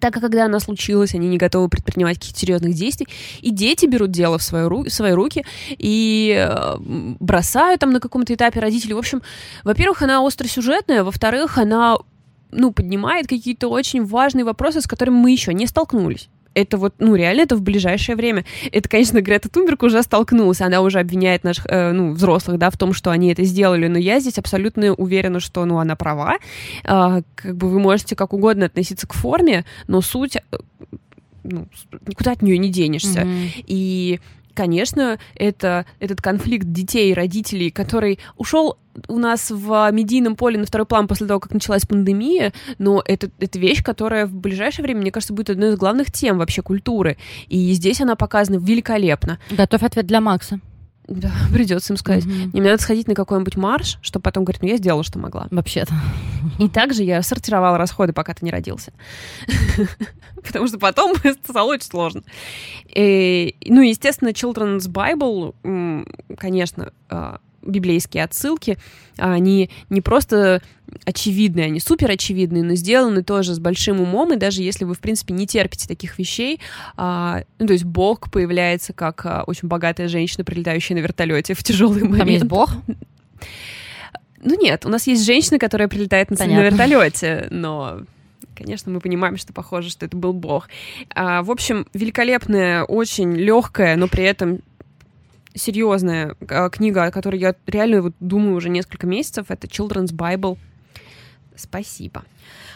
так 0.00 0.14
как 0.14 0.22
когда 0.22 0.46
она 0.46 0.58
случилась, 0.58 1.14
они 1.14 1.28
не 1.28 1.36
готовы 1.36 1.68
предпринимать 1.68 2.18
каких-то 2.18 2.40
серьезных 2.40 2.74
действий, 2.74 3.08
и 3.42 3.50
дети 3.50 3.84
берут 3.84 4.10
дело 4.10 4.38
в, 4.38 4.42
свою 4.42 4.68
ру- 4.68 4.88
в 4.88 4.92
свои 4.92 5.12
руки 5.12 5.44
и 5.68 6.34
э, 6.34 6.76
бросают 7.20 7.80
там 7.80 7.92
на 7.92 8.00
каком-то 8.00 8.32
этапе 8.32 8.60
родителей. 8.60 8.94
В 8.94 8.98
общем, 8.98 9.20
во-первых, 9.64 10.00
она 10.00 10.26
остросюжетная, 10.26 11.04
во-вторых, 11.04 11.58
она 11.58 11.98
ну, 12.50 12.72
поднимает 12.72 13.26
какие-то 13.26 13.68
очень 13.68 14.04
важные 14.04 14.44
вопросы, 14.44 14.80
с 14.80 14.86
которыми 14.86 15.16
мы 15.16 15.30
еще 15.30 15.52
не 15.52 15.66
столкнулись 15.66 16.28
это 16.54 16.76
вот, 16.76 16.94
ну, 16.98 17.14
реально 17.14 17.42
это 17.42 17.56
в 17.56 17.62
ближайшее 17.62 18.16
время. 18.16 18.44
Это, 18.70 18.88
конечно, 18.88 19.20
Грета 19.20 19.48
Тунберг 19.48 19.82
уже 19.82 20.02
столкнулась, 20.02 20.60
она 20.60 20.80
уже 20.80 21.00
обвиняет 21.00 21.44
наших, 21.44 21.66
э, 21.68 21.92
ну, 21.92 22.12
взрослых, 22.12 22.58
да, 22.58 22.70
в 22.70 22.76
том, 22.76 22.92
что 22.92 23.10
они 23.10 23.32
это 23.32 23.44
сделали, 23.44 23.88
но 23.88 23.98
я 23.98 24.20
здесь 24.20 24.38
абсолютно 24.38 24.92
уверена, 24.94 25.40
что, 25.40 25.64
ну, 25.64 25.78
она 25.78 25.96
права. 25.96 26.38
Э, 26.84 27.22
как 27.34 27.56
бы 27.56 27.68
вы 27.68 27.80
можете 27.80 28.16
как 28.16 28.32
угодно 28.32 28.66
относиться 28.66 29.06
к 29.06 29.14
форме, 29.14 29.64
но 29.86 30.00
суть, 30.00 30.36
э, 30.36 30.40
ну, 31.44 31.66
никуда 32.06 32.32
от 32.32 32.42
нее 32.42 32.58
не 32.58 32.70
денешься. 32.70 33.20
Mm-hmm. 33.22 33.64
И 33.66 34.20
конечно, 34.54 35.18
это 35.34 35.86
этот 36.00 36.20
конфликт 36.20 36.66
детей 36.70 37.10
и 37.10 37.14
родителей, 37.14 37.70
который 37.70 38.18
ушел 38.36 38.78
у 39.08 39.18
нас 39.18 39.50
в 39.50 39.90
медийном 39.92 40.36
поле 40.36 40.58
на 40.58 40.66
второй 40.66 40.86
план 40.86 41.08
после 41.08 41.26
того, 41.26 41.40
как 41.40 41.52
началась 41.52 41.86
пандемия, 41.86 42.52
но 42.78 43.02
это, 43.04 43.30
это 43.38 43.58
вещь, 43.58 43.82
которая 43.82 44.26
в 44.26 44.34
ближайшее 44.34 44.84
время, 44.84 45.00
мне 45.00 45.10
кажется, 45.10 45.32
будет 45.32 45.50
одной 45.50 45.70
из 45.70 45.76
главных 45.76 46.12
тем 46.12 46.38
вообще 46.38 46.62
культуры. 46.62 47.16
И 47.48 47.72
здесь 47.72 48.00
она 48.00 48.16
показана 48.16 48.56
великолепно. 48.56 49.38
Готовь 49.50 49.82
ответ 49.82 50.06
для 50.06 50.20
Макса. 50.20 50.60
Да, 51.08 51.32
придется 51.52 51.92
им 51.92 51.96
сказать. 51.96 52.24
Mm-hmm. 52.24 52.50
Мне 52.52 52.70
надо 52.70 52.82
сходить 52.82 53.08
на 53.08 53.14
какой-нибудь 53.14 53.56
марш, 53.56 53.98
чтобы 54.02 54.22
потом 54.22 54.44
говорить, 54.44 54.62
ну 54.62 54.68
я 54.68 54.76
сделала, 54.76 55.02
что 55.02 55.18
могла. 55.18 55.48
Вообще-то. 55.50 55.94
И 56.58 56.68
также 56.68 57.02
я 57.02 57.22
сортировала 57.22 57.78
расходы, 57.78 58.12
пока 58.12 58.34
ты 58.34 58.44
не 58.44 58.50
родился. 58.50 58.92
Потому 60.44 60.66
что 60.66 60.78
потом 60.78 61.14
стало 61.44 61.72
очень 61.72 61.86
сложно. 61.86 62.22
И, 62.88 63.56
ну, 63.66 63.80
естественно, 63.82 64.30
Children's 64.30 64.88
Bible, 64.88 65.54
конечно, 66.36 66.92
а, 67.08 67.40
библейские 67.62 68.24
отсылки, 68.24 68.78
они 69.16 69.70
не 69.90 70.00
просто 70.00 70.62
очевидные, 71.04 71.66
они 71.66 71.80
супер 71.80 72.10
очевидные, 72.10 72.62
но 72.62 72.74
сделаны 72.74 73.22
тоже 73.22 73.54
с 73.54 73.58
большим 73.58 74.00
умом, 74.00 74.32
и 74.32 74.36
даже 74.36 74.62
если 74.62 74.84
вы, 74.84 74.94
в 74.94 75.00
принципе, 75.00 75.34
не 75.34 75.46
терпите 75.46 75.88
таких 75.88 76.18
вещей, 76.18 76.60
а, 76.96 77.42
ну, 77.58 77.66
то 77.66 77.72
есть 77.72 77.84
Бог 77.84 78.30
появляется 78.30 78.92
как 78.92 79.24
а, 79.24 79.44
очень 79.46 79.68
богатая 79.68 80.08
женщина, 80.08 80.44
прилетающая 80.44 80.96
на 80.96 81.00
вертолете 81.00 81.54
в 81.54 81.62
тяжелый 81.62 82.02
момент. 82.02 82.18
Там 82.18 82.28
есть 82.28 82.44
Бог? 82.44 82.70
Ну 84.44 84.60
нет, 84.60 84.84
у 84.84 84.88
нас 84.88 85.06
есть 85.06 85.24
женщина, 85.24 85.60
которая 85.60 85.86
прилетает 85.86 86.30
на, 86.30 86.36
на 86.44 86.62
вертолете, 86.64 87.46
но 87.50 88.00
конечно, 88.54 88.92
мы 88.92 89.00
понимаем, 89.00 89.36
что 89.36 89.52
похоже, 89.52 89.90
что 89.90 90.06
это 90.06 90.16
был 90.16 90.32
бог. 90.32 90.68
А, 91.14 91.42
в 91.42 91.50
общем, 91.50 91.86
великолепная, 91.94 92.84
очень 92.84 93.34
легкая, 93.34 93.96
но 93.96 94.08
при 94.08 94.24
этом 94.24 94.60
серьезная 95.54 96.36
а, 96.48 96.68
книга, 96.70 97.04
о 97.04 97.10
которой 97.10 97.38
я 97.40 97.54
реально 97.66 98.02
вот 98.02 98.14
думаю 98.20 98.56
уже 98.56 98.68
несколько 98.68 99.06
месяцев, 99.06 99.46
это 99.48 99.66
Children's 99.66 100.12
Bible. 100.12 100.58
Спасибо. 101.54 102.24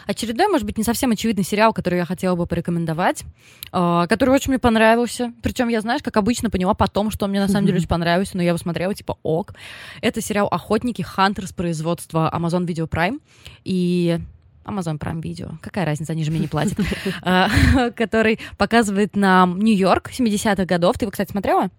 Очередной, 0.05 0.47
может 0.47 0.65
быть, 0.65 0.77
не 0.77 0.83
совсем 0.83 1.11
очевидный 1.11 1.43
сериал, 1.43 1.73
который 1.73 1.99
я 1.99 2.05
хотела 2.05 2.35
бы 2.35 2.45
порекомендовать, 2.45 3.23
а, 3.71 4.07
который 4.07 4.29
очень 4.29 4.51
мне 4.51 4.59
понравился. 4.59 5.33
Причем 5.41 5.67
я, 5.67 5.81
знаешь, 5.81 6.01
как 6.01 6.15
обычно 6.15 6.49
поняла 6.49 6.73
потом, 6.73 7.11
что 7.11 7.27
мне 7.27 7.39
на 7.39 7.47
самом 7.47 7.65
деле 7.65 7.77
очень 7.79 7.89
понравился, 7.89 8.37
но 8.37 8.43
я 8.43 8.49
его 8.49 8.57
смотрела, 8.57 8.93
типа, 8.93 9.17
ок. 9.23 9.53
Это 10.01 10.21
сериал 10.21 10.47
«Охотники. 10.49 11.01
Хантер» 11.01 11.47
с 11.47 11.53
производства 11.53 12.31
Amazon 12.33 12.65
Video 12.65 12.87
Prime. 12.87 13.19
И 13.65 14.19
Amazon 14.63 14.99
Prime 14.99 15.21
Video, 15.21 15.57
какая 15.61 15.85
разница, 15.85 16.13
они 16.13 16.23
же 16.23 16.31
мне 16.31 16.41
не 16.41 16.47
платят, 16.47 16.77
а, 17.21 17.49
который 17.95 18.39
показывает 18.57 19.15
нам 19.15 19.59
Нью-Йорк 19.59 20.11
70-х 20.11 20.65
годов. 20.65 20.97
Ты 20.97 21.05
его, 21.05 21.11
кстати, 21.11 21.31
смотрела? 21.31 21.69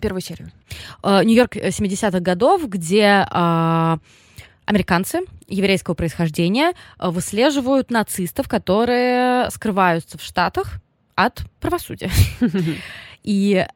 Первую 0.00 0.20
серию. 0.20 0.50
Э, 1.02 1.22
Нью-Йорк 1.24 1.56
70-х 1.56 2.20
годов, 2.20 2.68
где 2.68 3.26
а, 3.30 3.98
американцы 4.66 5.20
еврейского 5.48 5.94
происхождения 5.94 6.72
э, 6.98 7.08
выслеживают 7.08 7.90
нацистов, 7.90 8.48
которые 8.48 9.50
скрываются 9.50 10.18
в 10.18 10.22
Штатах 10.22 10.80
от 11.14 11.42
правосудия. 11.60 12.10
И 13.22 13.66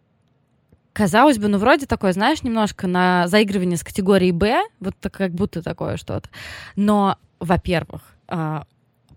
казалось 0.93 1.39
бы, 1.39 1.49
ну 1.49 1.59
вроде 1.59 1.87
такое, 1.87 2.13
знаешь, 2.13 2.43
немножко 2.43 2.87
на 2.87 3.27
заигрывание 3.29 3.77
с 3.77 3.85
категорией 3.85 4.33
Б, 4.33 4.63
вот 4.81 4.95
как 5.11 5.33
будто 5.33 5.63
такое 5.63 5.97
что-то. 5.97 6.29
Но, 6.77 7.17
во-первых, 7.39 8.03
а, 8.29 8.65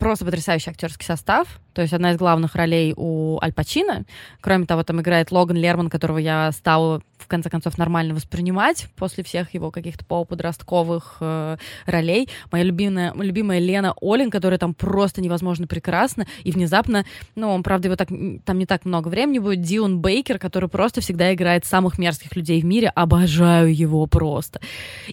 просто 0.03 0.25
потрясающий 0.25 0.69
актерский 0.69 1.05
состав. 1.05 1.47
То 1.71 1.81
есть 1.81 1.93
одна 1.93 2.11
из 2.11 2.17
главных 2.17 2.55
ролей 2.55 2.93
у 2.93 3.39
Аль 3.41 3.53
Пачино. 3.53 4.03
Кроме 4.41 4.65
того, 4.65 4.83
там 4.83 4.99
играет 4.99 5.31
Логан 5.31 5.55
Лерман, 5.55 5.89
которого 5.89 6.17
я 6.17 6.51
стала 6.51 7.01
в 7.17 7.27
конце 7.27 7.49
концов 7.49 7.77
нормально 7.77 8.13
воспринимать 8.13 8.87
после 8.97 9.23
всех 9.23 9.53
его 9.53 9.71
каких-то 9.71 10.03
полуподростковых 10.03 11.17
э, 11.21 11.57
ролей. 11.85 12.27
Моя 12.51 12.65
любимая, 12.65 13.13
любимая 13.15 13.59
Лена 13.59 13.93
Олин, 14.01 14.29
которая 14.29 14.59
там 14.59 14.73
просто 14.73 15.21
невозможно 15.21 15.67
прекрасна. 15.67 16.27
И 16.43 16.51
внезапно, 16.51 17.05
ну, 17.35 17.51
он, 17.51 17.63
правда, 17.63 17.87
его 17.87 17.95
так, 17.95 18.09
там 18.09 18.59
не 18.59 18.65
так 18.65 18.83
много 18.83 19.07
времени 19.07 19.39
будет, 19.39 19.61
Дион 19.61 19.99
Бейкер, 19.99 20.37
который 20.37 20.67
просто 20.67 20.99
всегда 20.99 21.33
играет 21.33 21.63
самых 21.63 21.97
мерзких 21.97 22.35
людей 22.35 22.61
в 22.61 22.65
мире. 22.65 22.89
Обожаю 22.89 23.73
его 23.73 24.05
просто. 24.05 24.59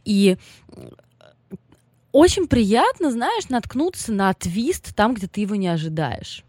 И 0.04 0.36
очень 2.12 2.46
приятно, 2.48 3.10
знаешь, 3.10 3.48
наткнуться 3.48 4.12
на 4.12 4.32
твист 4.34 4.94
там, 4.94 5.14
где 5.14 5.26
ты 5.26 5.42
его 5.42 5.54
не 5.54 5.68
ожидаешь. 5.68 6.44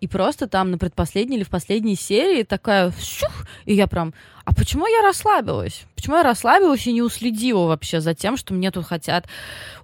И 0.00 0.08
просто 0.08 0.46
там 0.46 0.70
на 0.70 0.78
предпоследней 0.78 1.36
или 1.36 1.44
в 1.44 1.50
последней 1.50 1.94
серии 1.94 2.42
такая 2.42 2.92
щух, 2.98 3.46
и 3.66 3.74
я 3.74 3.86
прям, 3.86 4.14
а 4.46 4.54
почему 4.54 4.86
я 4.86 5.02
расслабилась? 5.02 5.82
Почему 5.94 6.16
я 6.16 6.22
расслабилась 6.22 6.86
и 6.86 6.92
не 6.92 7.02
уследила 7.02 7.66
вообще 7.66 8.00
за 8.00 8.14
тем, 8.14 8.38
что 8.38 8.54
мне 8.54 8.70
тут 8.70 8.86
хотят 8.86 9.26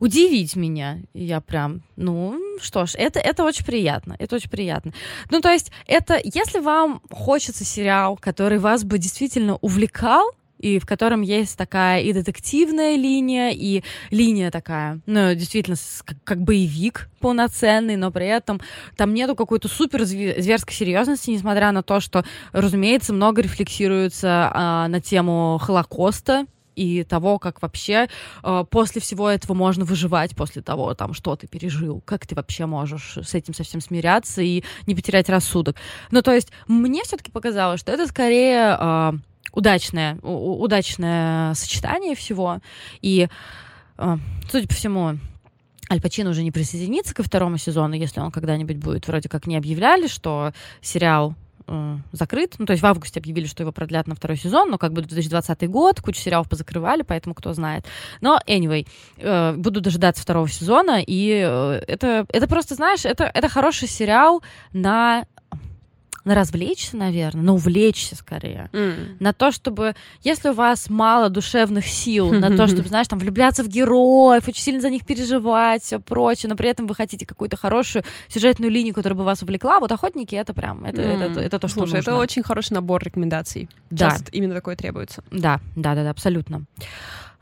удивить 0.01 0.57
меня? 0.57 1.01
И 1.13 1.25
я 1.25 1.43
прям, 1.43 1.83
ну, 1.97 2.41
что 2.63 2.87
ж, 2.87 2.95
это, 2.95 3.21
это 3.21 3.45
очень 3.45 3.67
приятно, 3.67 4.17
это 4.19 4.37
очень 4.37 4.49
приятно. 4.49 4.95
Ну, 5.31 5.43
то 5.43 5.51
есть, 5.51 5.71
это, 5.87 6.19
если 6.25 6.61
вам 6.61 7.03
хочется 7.11 7.65
сериал, 7.65 8.17
который 8.17 8.59
вас 8.59 8.85
бы 8.85 8.97
действительно 8.97 9.57
увлекал, 9.57 10.33
и 10.59 10.79
в 10.79 10.87
котором 10.87 11.23
есть 11.23 11.57
такая 11.57 12.03
и 12.03 12.13
детективная 12.13 12.97
линия, 12.97 13.51
и 13.51 13.83
линия 14.11 14.51
такая, 14.51 15.01
ну, 15.07 15.35
действительно, 15.35 15.77
как, 16.25 16.41
боевик 16.41 17.09
полноценный, 17.21 17.97
но 17.97 18.11
при 18.11 18.27
этом 18.27 18.61
там 18.97 19.15
нету 19.15 19.35
какой-то 19.35 19.69
супер 19.69 20.05
зверской 20.05 20.75
серьезности, 20.75 21.31
несмотря 21.31 21.73
на 21.73 21.83
то, 21.83 22.01
что, 22.01 22.25
разумеется, 22.53 23.13
много 23.13 23.43
рефлексируется 23.43 24.51
а, 24.53 24.89
на 24.89 25.01
тему 25.01 25.59
Холокоста, 25.61 26.47
и 26.77 27.05
того, 27.05 27.39
как 27.39 27.63
вообще 27.63 28.09
э, 28.45 28.65
после 28.71 29.01
всего 29.01 29.29
этого 29.29 29.55
можно 29.55 29.85
выживать, 29.85 30.37
после 30.37 30.63
того, 30.63 30.95
там, 30.95 31.15
что 31.15 31.35
ты 31.35 31.49
пережил, 31.49 32.03
как 32.05 32.27
ты 32.27 32.35
вообще 32.35 32.67
можешь 32.67 33.17
с 33.17 33.35
этим 33.35 33.55
совсем 33.55 33.81
смиряться 33.81 34.43
и 34.43 34.63
не 34.87 34.95
потерять 34.95 35.29
рассудок. 35.29 35.77
Ну, 36.11 36.23
то 36.23 36.33
есть, 36.33 36.53
мне 36.69 37.03
все-таки 37.03 37.33
показалось, 37.33 37.81
что 37.81 37.93
это 37.93 38.07
скорее 38.07 38.77
э, 38.79 39.13
удачное, 39.53 40.17
удачное 40.23 41.55
сочетание 41.55 42.15
всего. 42.15 42.61
И, 43.01 43.29
э, 43.99 44.17
судя 44.51 44.69
по 44.69 44.75
всему, 44.75 45.19
Аль 45.91 46.01
Пачино 46.01 46.31
уже 46.31 46.43
не 46.43 46.51
присоединится 46.51 47.15
ко 47.15 47.23
второму 47.23 47.59
сезону, 47.59 47.95
если 47.95 48.21
он 48.21 48.33
когда-нибудь 48.33 48.77
будет. 48.77 49.07
Вроде 49.07 49.29
как 49.29 49.47
не 49.47 49.57
объявляли, 49.57 50.09
что 50.09 50.53
сериал 50.81 51.35
э, 51.69 51.97
закрыт. 52.11 52.57
Ну, 52.59 52.67
то 52.67 52.73
есть 52.73 52.83
в 52.83 52.87
августе 52.87 53.21
объявили, 53.21 53.47
что 53.47 53.63
его 53.63 53.71
продлят 53.71 54.09
на 54.09 54.17
второй 54.17 54.37
сезон, 54.37 54.71
но 54.71 54.79
как 54.79 54.93
бы 54.93 55.03
2020 55.03 55.69
год, 55.71 56.01
кучу 56.01 56.21
сериалов 56.21 56.49
позакрывали, 56.49 57.03
поэтому 57.03 57.35
кто 57.37 57.53
знает. 57.53 57.85
Но, 58.21 58.41
anyway, 58.49 58.87
э, 59.19 59.55
буду 59.57 59.81
дожидаться 59.81 60.23
второго 60.23 60.49
сезона, 60.49 61.01
и 61.07 61.45
э, 61.47 61.83
это, 61.87 62.27
это 62.33 62.49
просто, 62.49 62.75
знаешь, 62.75 63.05
это, 63.05 63.31
это 63.33 63.49
хороший 63.49 63.87
сериал 63.87 64.43
на 64.73 65.25
на 66.27 66.35
развлечься, 66.35 66.97
наверное, 66.97 67.43
на 67.43 67.55
увлечься 67.55 68.17
скорее, 68.17 68.69
mm. 68.73 69.17
на 69.21 69.33
то, 69.33 69.53
чтобы, 69.53 69.95
если 70.23 70.51
у 70.51 70.53
вас 70.53 70.91
мало 70.91 71.31
душевных 71.31 71.87
сил, 71.87 72.33
на 72.33 72.55
то, 72.55 72.67
чтобы, 72.67 72.89
знаешь, 72.89 73.07
там 73.07 73.21
влюбляться 73.21 73.63
в 73.63 73.69
героев, 73.69 74.47
очень 74.49 74.63
сильно 74.63 74.81
за 74.81 74.91
них 74.91 75.07
переживать, 75.07 75.85
все 75.85 76.01
прочее, 76.01 76.51
но 76.51 76.57
при 76.57 76.69
этом 76.69 76.89
вы 76.89 76.97
хотите 76.97 77.25
какую-то 77.25 77.57
хорошую 77.57 78.05
сюжетную 78.27 78.73
линию, 78.73 78.93
которая 78.93 79.17
бы 79.17 79.25
вас 79.25 79.43
увлекла, 79.43 79.79
вот 79.79 79.93
охотники 79.93 80.35
это 80.35 80.53
прям, 80.53 80.85
это, 80.85 81.01
mm. 81.01 81.05
это, 81.05 81.25
это, 81.25 81.41
это 81.41 81.59
то, 81.61 81.69
что 81.69 81.81
Слушай, 81.81 81.99
нужно. 81.99 82.11
это 82.11 82.19
очень 82.19 82.43
хороший 82.43 82.73
набор 82.73 83.05
рекомендаций. 83.05 83.69
Да. 83.91 84.11
Часто 84.11 84.33
именно 84.33 84.55
такое 84.55 84.75
требуется. 84.75 85.23
Да, 85.31 85.61
да, 85.77 85.95
да, 85.95 86.03
да, 86.03 86.11
абсолютно. 86.11 86.65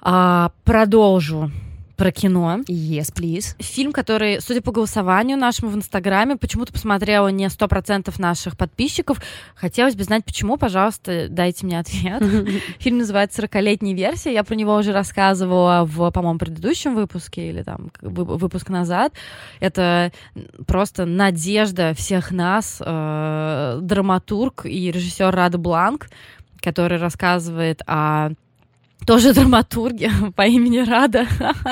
А, 0.03 0.53
продолжу 0.65 1.51
про 1.97 2.11
кино. 2.11 2.61
Yes, 2.69 3.13
please. 3.15 3.55
Фильм, 3.59 3.93
который, 3.93 4.41
судя 4.41 4.61
по 4.61 4.73
голосованию 4.73 5.37
нашему 5.37 5.71
в 5.71 5.77
Инстаграме, 5.77 6.37
почему-то 6.37 6.73
посмотрело 6.73 7.29
не 7.29 7.47
100% 7.47 8.13
наших 8.19 8.57
подписчиков. 8.57 9.21
Хотелось 9.55 9.95
бы 9.95 10.05
знать, 10.05 10.25
почему, 10.25 10.57
пожалуйста, 10.57 11.29
дайте 11.29 11.67
мне 11.67 11.79
ответ. 11.79 12.23
Фильм 12.79 12.99
называется 12.99 13.43
«40-летняя 13.43 13.95
версия». 13.95 14.33
Я 14.33 14.45
про 14.45 14.55
него 14.55 14.75
уже 14.77 14.93
рассказывала 14.93 15.85
в, 15.85 16.11
по-моему, 16.11 16.39
предыдущем 16.39 16.95
выпуске 16.95 17.51
или 17.51 17.63
там 17.63 17.91
выпуск 18.01 18.69
назад. 18.69 19.13
Это 19.61 20.13
просто 20.67 21.07
надежда 21.07 21.95
всех 21.95 22.31
нас, 22.31 22.83
э, 22.85 23.79
драматург 23.81 24.67
и 24.67 24.91
режиссер 24.91 25.31
Рада 25.31 25.59
Бланк, 25.59 26.09
который 26.61 26.99
рассказывает 26.99 27.83
о 27.87 28.31
тоже 29.07 29.35
драматурги 29.35 30.11
по 30.37 30.43
имени 30.43 30.79
Рада, 30.79 31.27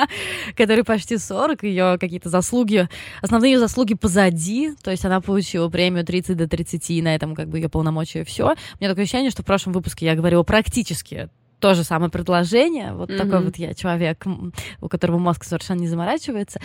которой 0.57 0.83
почти 0.83 1.17
40, 1.17 1.63
ее 1.63 1.97
какие-то 1.99 2.29
заслуги, 2.29 2.87
основные 3.21 3.53
ее 3.53 3.59
заслуги 3.59 3.93
позади, 3.93 4.73
то 4.83 4.91
есть 4.91 5.05
она 5.05 5.21
получила 5.21 5.69
премию 5.69 6.05
30 6.05 6.37
до 6.37 6.47
30, 6.47 6.89
и 6.91 7.01
на 7.01 7.15
этом 7.15 7.35
как 7.35 7.49
бы 7.49 7.59
ее 7.59 7.69
полномочия 7.69 8.23
все. 8.23 8.45
У 8.45 8.77
меня 8.79 8.89
такое 8.89 9.03
ощущение, 9.03 9.31
что 9.31 9.43
в 9.43 9.45
прошлом 9.45 9.73
выпуске 9.73 10.05
я 10.05 10.15
говорила 10.15 10.43
практически 10.43 11.29
то 11.59 11.73
же 11.75 11.83
самое 11.83 12.11
предложение, 12.11 12.93
вот 12.93 13.09
mm-hmm. 13.09 13.17
такой 13.17 13.45
вот 13.45 13.55
я 13.55 13.73
человек, 13.73 14.25
у 14.81 14.89
которого 14.89 15.17
мозг 15.17 15.45
совершенно 15.45 15.79
не 15.79 15.87
заморачивается. 15.87 16.59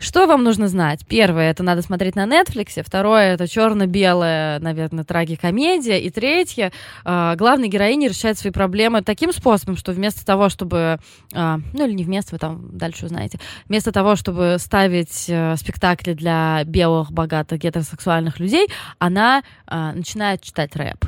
Что 0.00 0.26
вам 0.26 0.42
нужно 0.42 0.66
знать? 0.66 1.04
Первое, 1.06 1.50
это 1.50 1.62
надо 1.62 1.82
смотреть 1.82 2.16
на 2.16 2.24
Netflix. 2.24 2.82
Второе, 2.82 3.34
это 3.34 3.46
черно-белая, 3.46 4.58
наверное, 4.58 5.04
трагикомедия. 5.04 5.98
И 5.98 6.08
третье, 6.08 6.72
э, 7.04 7.34
главная 7.36 7.68
героиня 7.68 8.08
решает 8.08 8.38
свои 8.38 8.50
проблемы 8.50 9.02
таким 9.02 9.30
способом, 9.30 9.76
что 9.76 9.92
вместо 9.92 10.24
того, 10.24 10.48
чтобы... 10.48 10.98
Э, 11.34 11.58
ну 11.74 11.86
или 11.86 11.92
не 11.92 12.04
вместо, 12.04 12.34
вы 12.34 12.38
там 12.38 12.78
дальше 12.78 13.04
узнаете. 13.04 13.38
Вместо 13.68 13.92
того, 13.92 14.16
чтобы 14.16 14.56
ставить 14.58 15.26
э, 15.28 15.54
спектакли 15.56 16.14
для 16.14 16.64
белых, 16.64 17.12
богатых, 17.12 17.58
гетеросексуальных 17.58 18.40
людей, 18.40 18.68
она 18.98 19.42
э, 19.66 19.92
начинает 19.94 20.40
читать 20.40 20.74
рэп. 20.76 21.04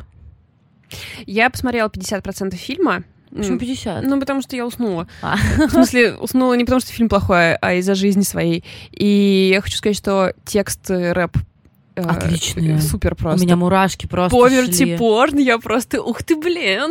Я 1.24 1.49
посмотрела 1.49 1.88
50% 1.88 2.55
фильма, 2.57 3.05
Почему 3.34 3.58
50? 3.58 4.04
Ну, 4.04 4.20
потому 4.20 4.42
что 4.42 4.56
я 4.56 4.66
уснула. 4.66 5.06
А. 5.22 5.36
В 5.36 5.70
смысле, 5.70 6.14
уснула 6.16 6.54
не 6.54 6.64
потому, 6.64 6.80
что 6.80 6.92
фильм 6.92 7.08
плохой, 7.08 7.54
а 7.56 7.74
из-за 7.74 7.94
жизни 7.94 8.22
своей. 8.22 8.64
И 8.90 9.50
я 9.52 9.60
хочу 9.60 9.76
сказать, 9.76 9.96
что 9.96 10.34
текст 10.44 10.90
э, 10.90 11.12
рэп 11.12 11.38
э, 11.96 12.02
Отлично. 12.02 12.80
Супер 12.80 13.14
просто. 13.14 13.42
У 13.42 13.44
меня 13.44 13.56
мурашки 13.56 14.06
просто 14.06 14.36
Поверти 14.36 14.96
порн, 14.96 15.38
я 15.38 15.58
просто, 15.58 16.02
ух 16.02 16.22
ты, 16.22 16.36
блин. 16.36 16.90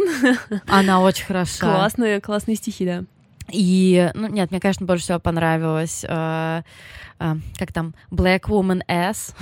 Она 0.68 1.02
очень 1.02 1.26
хороша. 1.26 1.60
Классные, 1.60 2.22
классные 2.22 2.56
стихи, 2.56 2.86
да. 2.86 3.04
И, 3.52 4.12
ну, 4.14 4.28
нет, 4.28 4.52
мне, 4.52 4.60
конечно, 4.60 4.86
больше 4.86 5.04
всего 5.04 5.20
понравилось, 5.20 6.06
э, 6.08 6.62
э, 7.20 7.36
как 7.58 7.74
там, 7.74 7.94
Black 8.12 8.44
Woman 8.44 8.82
S. 8.88 9.36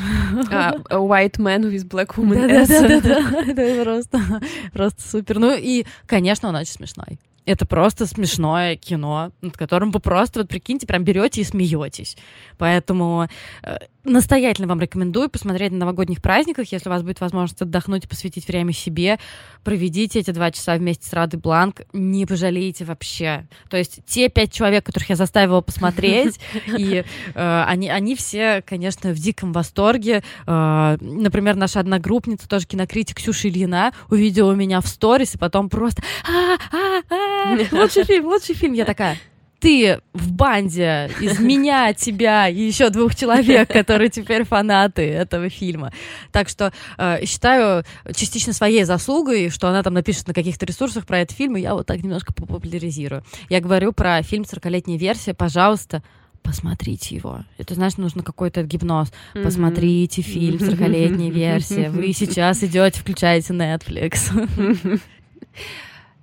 Uh, 0.51 0.81
white 0.89 1.37
Man 1.37 1.71
with 1.71 1.87
Black 1.87 2.15
Woman 2.15 2.49
S. 2.49 2.67
Да-да-да, 2.67 3.41
это 3.47 3.83
просто, 3.83 4.21
просто 4.73 5.07
супер. 5.07 5.39
Ну 5.39 5.55
и, 5.55 5.85
конечно, 6.05 6.49
он 6.49 6.55
очень 6.55 6.73
смешной. 6.73 7.19
Это 7.45 7.65
просто 7.65 8.05
смешное 8.05 8.75
кино, 8.75 9.31
над 9.41 9.57
которым 9.57 9.91
вы 9.91 9.99
просто, 9.99 10.39
вот 10.39 10.49
прикиньте, 10.49 10.87
прям 10.87 11.03
берете 11.03 11.41
и 11.41 11.43
смеетесь. 11.43 12.17
Поэтому 12.57 13.27
э, 13.63 13.77
настоятельно 14.03 14.67
вам 14.67 14.79
рекомендую 14.79 15.29
посмотреть 15.29 15.71
на 15.71 15.79
новогодних 15.79 16.21
праздниках, 16.21 16.71
если 16.71 16.89
у 16.89 16.91
вас 16.91 17.03
будет 17.03 17.21
возможность 17.21 17.61
отдохнуть 17.61 18.05
и 18.05 18.07
посвятить 18.07 18.47
время 18.47 18.73
себе. 18.73 19.19
Проведите 19.63 20.19
эти 20.19 20.31
два 20.31 20.51
часа 20.51 20.75
вместе 20.75 21.07
с 21.07 21.13
Радой 21.13 21.39
Бланк, 21.39 21.81
не 21.93 22.25
пожалеете 22.25 22.85
вообще. 22.85 23.47
То 23.69 23.77
есть 23.77 24.01
те 24.05 24.29
пять 24.29 24.51
человек, 24.53 24.85
которых 24.85 25.09
я 25.09 25.15
заставила 25.15 25.61
посмотреть, 25.61 26.39
и 26.77 27.03
э, 27.33 27.63
они, 27.67 27.89
они 27.89 28.15
все, 28.15 28.63
конечно, 28.65 29.11
в 29.11 29.17
диком 29.17 29.53
восторге. 29.53 30.23
Э, 30.45 30.97
например, 30.99 31.55
наша 31.55 31.79
одногруппница, 31.79 32.47
тоже 32.47 32.67
кинокритик 32.67 33.17
Ксюша 33.17 33.49
Ильина, 33.49 33.93
увидела 34.09 34.53
меня 34.53 34.81
в 34.81 34.87
сторис, 34.87 35.35
и 35.35 35.37
потом 35.37 35.69
просто 35.69 36.01
лучший 37.71 38.03
фильм, 38.03 38.25
лучший 38.25 38.55
фильм. 38.55 38.73
Я 38.73 38.85
такая, 38.85 39.17
ты 39.59 39.99
в 40.13 40.31
банде 40.31 41.11
из 41.19 41.39
меня, 41.39 41.93
тебя 41.93 42.47
и 42.47 42.61
еще 42.61 42.89
двух 42.89 43.15
человек, 43.15 43.71
которые 43.71 44.09
теперь 44.09 44.45
фанаты 44.45 45.01
этого 45.01 45.49
фильма. 45.49 45.91
Так 46.31 46.49
что 46.49 46.71
э, 46.97 47.25
считаю 47.25 47.83
частично 48.15 48.53
своей 48.53 48.83
заслугой, 48.85 49.49
что 49.49 49.67
она 49.67 49.83
там 49.83 49.93
напишет 49.93 50.27
на 50.27 50.33
каких-то 50.33 50.65
ресурсах 50.65 51.05
про 51.05 51.19
этот 51.19 51.35
фильм, 51.35 51.57
и 51.57 51.61
я 51.61 51.73
вот 51.73 51.85
так 51.85 52.01
немножко 52.01 52.33
популяризирую. 52.33 53.23
Я 53.49 53.59
говорю 53.59 53.91
про 53.91 54.21
фильм 54.23 54.43
«40-летняя 54.43 54.97
версия». 54.97 55.33
Пожалуйста, 55.33 56.03
посмотрите 56.41 57.15
его. 57.15 57.43
Это, 57.57 57.75
знаешь, 57.75 57.97
нужно 57.97 58.23
какой-то 58.23 58.63
гипноз. 58.63 59.11
Mm-hmm. 59.33 59.43
Посмотрите 59.43 60.21
фильм 60.21 60.57
«40-летняя 60.61 61.31
версия». 61.31 61.89
Вы 61.89 62.13
сейчас 62.13 62.63
идете, 62.63 62.99
включаете 62.99 63.53
Netflix. 63.53 65.01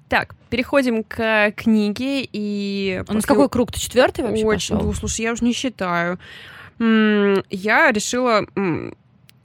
Так, 0.09 0.35
переходим 0.51 1.03
к 1.03 1.53
книге 1.57 2.29
и... 2.33 3.03
У 3.09 3.13
нас 3.13 3.25
после... 3.25 3.29
какой 3.29 3.49
круг? 3.49 3.73
Ты 3.73 3.81
четвертый 3.81 4.25
вообще 4.25 4.45
Очень, 4.45 4.75
пошел? 4.77 4.89
Ну, 4.89 4.93
слушай, 4.95 5.23
я 5.23 5.33
уже 5.33 5.45
не 5.45 5.53
считаю. 5.53 6.19
Я 6.79 7.91
решила 7.93 8.47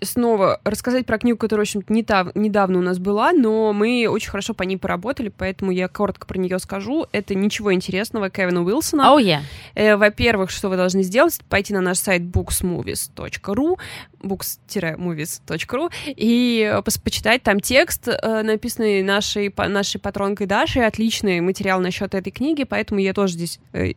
снова 0.02 0.60
рассказать 0.64 1.06
про 1.06 1.18
книгу, 1.18 1.38
которая, 1.38 1.66
в 1.66 1.70
общем-то, 1.70 1.94
недав- 1.94 2.36
недавно 2.36 2.80
у 2.80 2.82
нас 2.82 3.00
была, 3.00 3.32
но 3.32 3.74
мы 3.74 4.08
очень 4.10 4.30
хорошо 4.30 4.54
по 4.54 4.64
ней 4.64 4.78
поработали, 4.78 5.30
поэтому 5.30 5.72
я 5.72 5.88
коротко 5.88 6.26
про 6.28 6.38
нее 6.38 6.60
скажу. 6.60 7.08
Это 7.12 7.36
«Ничего 7.36 7.74
интересного» 7.74 8.30
Кевина 8.30 8.64
Уилсона. 8.64 9.04
Oh, 9.04 9.22
yeah. 9.22 9.42
э, 9.76 9.96
во-первых, 9.96 10.50
что 10.50 10.70
вы 10.70 10.76
должны 10.76 11.04
сделать, 11.04 11.40
пойти 11.50 11.74
на 11.74 11.82
наш 11.82 12.00
сайт 12.00 12.24
booksmovies.ru 12.24 13.78
books-movies.ru 14.22 15.92
и 16.06 16.80
по 16.86 16.92
почитать 17.04 17.44
там 17.44 17.60
текст, 17.60 18.08
э, 18.08 18.42
написанный 18.44 19.02
нашей, 19.04 19.54
нашей 19.58 20.00
патронкой 20.00 20.48
Дашей, 20.48 20.86
отличный 20.86 21.42
материал 21.42 21.80
насчет 21.80 22.14
этой 22.14 22.32
книги, 22.32 22.64
поэтому 22.64 23.00
я 23.00 23.14
тоже 23.14 23.34
здесь 23.34 23.60
э, 23.74 23.94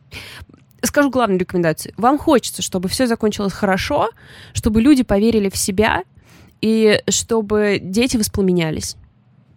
скажу 0.85 1.09
главную 1.09 1.39
рекомендацию. 1.39 1.93
Вам 1.97 2.17
хочется, 2.17 2.61
чтобы 2.61 2.89
все 2.89 3.07
закончилось 3.07 3.53
хорошо, 3.53 4.09
чтобы 4.53 4.81
люди 4.81 5.03
поверили 5.03 5.49
в 5.49 5.57
себя 5.57 6.03
и 6.61 7.01
чтобы 7.09 7.79
дети 7.81 8.17
воспламенялись. 8.17 8.95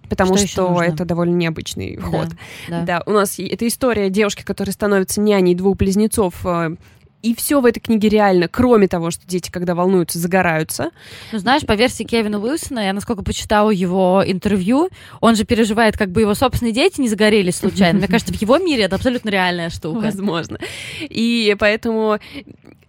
Потому 0.08 0.36
что, 0.36 0.46
что 0.46 0.82
это 0.82 1.04
довольно 1.04 1.34
необычный 1.34 1.96
ход. 1.96 2.28
Да, 2.68 2.80
да. 2.80 2.84
да, 2.84 3.02
у 3.06 3.12
нас 3.12 3.38
это 3.38 3.66
история 3.66 4.08
девушки, 4.08 4.42
которая 4.42 4.72
становится 4.72 5.20
няней 5.20 5.54
двух 5.54 5.76
близнецов 5.76 6.34
э, 6.46 6.76
и 7.22 7.34
все 7.34 7.60
в 7.60 7.66
этой 7.66 7.80
книге 7.80 8.08
реально, 8.08 8.48
кроме 8.48 8.86
того, 8.86 9.10
что 9.10 9.26
дети, 9.26 9.50
когда 9.50 9.74
волнуются, 9.74 10.18
загораются. 10.18 10.90
Ну, 11.32 11.38
знаешь, 11.38 11.66
по 11.66 11.72
версии 11.72 12.04
Кевина 12.04 12.38
Уилсона, 12.38 12.80
я 12.80 12.92
насколько 12.92 13.22
почитала 13.22 13.70
его 13.70 14.22
интервью, 14.24 14.88
он 15.20 15.34
же 15.34 15.44
переживает, 15.44 15.96
как 15.96 16.10
бы 16.10 16.20
его 16.20 16.34
собственные 16.34 16.72
дети 16.72 17.00
не 17.00 17.08
загорелись 17.08 17.56
случайно. 17.56 17.98
Мне 17.98 18.08
кажется, 18.08 18.32
в 18.32 18.40
его 18.40 18.58
мире 18.58 18.84
это 18.84 18.96
абсолютно 18.96 19.30
реальная 19.30 19.70
штука. 19.70 19.98
Возможно. 19.98 20.58
И 21.00 21.56
поэтому 21.58 22.18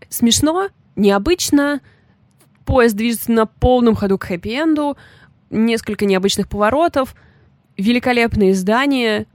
смешно, 0.09 0.69
необычно, 0.95 1.82
поезд 2.65 2.95
движется 2.95 3.32
на 3.32 3.47
полном 3.47 3.95
ходу 3.95 4.19
к 4.19 4.30
хэппи-энду, 4.30 4.95
несколько 5.49 6.05
необычных 6.05 6.47
поворотов, 6.47 7.15
великолепные 7.77 8.51
издания, 8.51 9.25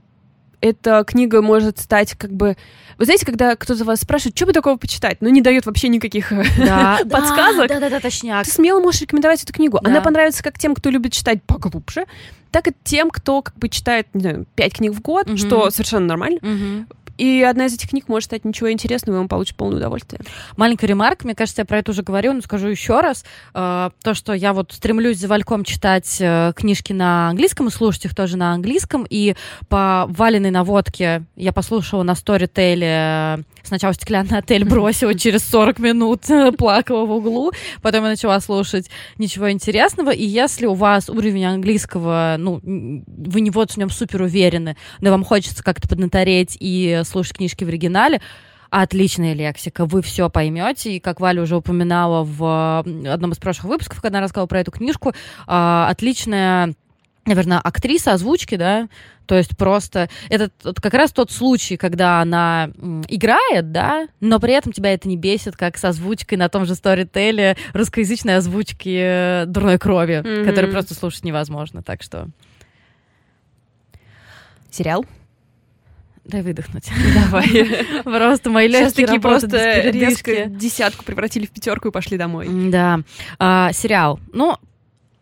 эта 0.61 1.03
книга 1.05 1.41
может 1.41 1.79
стать 1.79 2.15
как 2.15 2.31
бы... 2.31 2.55
Вы 2.97 3.05
знаете, 3.05 3.25
когда 3.25 3.55
кто-то 3.55 3.83
вас 3.83 4.01
спрашивает, 4.01 4.37
что 4.37 4.45
бы 4.45 4.53
такого 4.53 4.77
почитать, 4.77 5.17
но 5.21 5.29
не 5.29 5.41
дает 5.41 5.65
вообще 5.65 5.87
никаких 5.87 6.31
да, 6.57 6.99
подсказок, 7.09 7.67
да, 7.67 7.79
да, 7.79 7.89
да, 7.89 7.99
точняк. 7.99 8.45
ты 8.45 8.51
смело 8.51 8.79
можешь 8.79 9.01
рекомендовать 9.01 9.43
эту 9.43 9.53
книгу. 9.53 9.79
Да. 9.81 9.89
Она 9.89 10.01
понравится 10.01 10.43
как 10.43 10.57
тем, 10.57 10.75
кто 10.75 10.89
любит 10.89 11.13
читать 11.13 11.43
поглубже, 11.43 12.05
так 12.51 12.67
и 12.69 12.73
тем, 12.83 13.09
кто 13.11 13.41
как 13.41 13.57
бы 13.57 13.67
читает, 13.69 14.07
не 14.13 14.21
знаю, 14.21 14.45
пять 14.55 14.75
книг 14.75 14.93
в 14.93 15.01
год, 15.01 15.27
угу. 15.27 15.37
что 15.37 15.69
совершенно 15.71 16.05
нормально. 16.05 16.37
Угу. 16.41 16.97
И 17.17 17.41
одна 17.41 17.65
из 17.65 17.73
этих 17.73 17.89
книг 17.89 18.07
может 18.07 18.27
стать 18.27 18.45
ничего 18.45 18.71
интересного, 18.71 19.17
и 19.17 19.19
он 19.19 19.27
получит 19.27 19.55
полное 19.55 19.77
удовольствие. 19.77 20.21
Маленькая 20.57 20.87
ремарка, 20.87 21.25
мне 21.25 21.35
кажется, 21.35 21.61
я 21.61 21.65
про 21.65 21.79
это 21.79 21.91
уже 21.91 22.03
говорю, 22.03 22.33
но 22.33 22.41
скажу 22.41 22.67
еще 22.67 22.99
раз. 22.99 23.25
Э, 23.53 23.89
то, 24.03 24.13
что 24.13 24.33
я 24.33 24.53
вот 24.53 24.71
стремлюсь 24.71 25.17
за 25.17 25.27
Вальком 25.27 25.63
читать 25.63 26.17
э, 26.19 26.53
книжки 26.55 26.93
на 26.93 27.29
английском 27.29 27.67
и 27.67 27.71
слушать 27.71 28.05
их 28.05 28.15
тоже 28.15 28.37
на 28.37 28.53
английском, 28.53 29.05
и 29.09 29.35
по 29.69 30.05
валенной 30.09 30.51
наводке 30.51 31.23
я 31.35 31.53
послушала 31.53 32.03
на 32.03 32.11
Storytel 32.11 33.43
сначала 33.65 33.93
стеклянный 33.93 34.37
отель 34.37 34.65
бросила 34.69 35.13
через 35.13 35.43
40 35.45 35.79
минут, 35.79 36.21
плакала 36.57 37.05
в 37.05 37.11
углу, 37.11 37.51
потом 37.81 38.03
я 38.03 38.09
начала 38.09 38.39
слушать 38.39 38.89
ничего 39.17 39.51
интересного, 39.51 40.11
и 40.11 40.25
если 40.25 40.65
у 40.65 40.73
вас 40.73 41.09
уровень 41.09 41.45
английского, 41.45 42.35
ну, 42.37 42.59
вы 42.63 43.41
не 43.41 43.51
вот 43.51 43.71
в 43.71 43.77
нем 43.77 43.89
супер 43.89 44.21
уверены, 44.21 44.77
но 45.01 45.11
вам 45.11 45.23
хочется 45.23 45.63
как-то 45.63 45.87
поднатореть 45.87 46.57
и 46.59 47.01
слушать 47.05 47.37
книжки 47.37 47.63
в 47.63 47.67
оригинале, 47.67 48.21
отличная 48.69 49.33
лексика, 49.33 49.85
вы 49.85 50.01
все 50.01 50.29
поймете. 50.29 50.95
И 50.95 50.99
как 50.99 51.19
Валя 51.19 51.41
уже 51.41 51.55
упоминала 51.55 52.23
в 52.23 52.79
одном 52.79 53.31
из 53.31 53.37
прошлых 53.37 53.65
выпусков, 53.65 54.01
когда 54.01 54.17
она 54.17 54.25
рассказывала 54.25 54.47
про 54.47 54.59
эту 54.59 54.71
книжку, 54.71 55.13
а, 55.47 55.87
отличная 55.89 56.73
наверное, 57.25 57.59
актриса 57.59 58.13
озвучки, 58.13 58.55
да, 58.55 58.87
то 59.25 59.35
есть 59.35 59.57
просто 59.57 60.09
это 60.29 60.51
как 60.81 60.93
раз 60.93 61.11
тот 61.11 61.31
случай, 61.31 61.77
когда 61.77 62.21
она 62.21 62.69
играет, 63.07 63.71
да, 63.71 64.07
но 64.19 64.39
при 64.39 64.53
этом 64.53 64.71
тебя 64.71 64.93
это 64.93 65.07
не 65.07 65.17
бесит, 65.17 65.55
как 65.55 65.77
с 65.77 65.85
озвучкой 65.85 66.37
на 66.37 66.49
том 66.49 66.65
же 66.65 66.75
сторителе 66.75 67.57
русскоязычной 67.73 68.37
озвучки 68.37 68.97
э, 69.01 69.45
«Дурной 69.47 69.79
крови», 69.79 70.15
mm-hmm. 70.15 70.45
которую 70.45 70.71
просто 70.71 70.93
слушать 70.93 71.23
невозможно, 71.23 71.81
так 71.81 72.03
что... 72.03 72.27
Сериал? 74.69 75.05
Дай 76.25 76.41
выдохнуть. 76.41 76.89
Давай. 77.23 77.47
Просто 78.03 78.49
мои 78.49 78.67
легкие 78.67 78.89
Сейчас 78.89 78.93
такие 78.93 79.21
просто 79.21 79.89
резко 79.89 80.45
десятку 80.47 81.05
превратили 81.05 81.45
в 81.45 81.51
пятерку 81.51 81.89
и 81.89 81.91
пошли 81.91 82.17
домой. 82.17 82.49
Да. 82.71 83.01
А, 83.37 83.71
сериал. 83.71 84.19
Ну, 84.33 84.57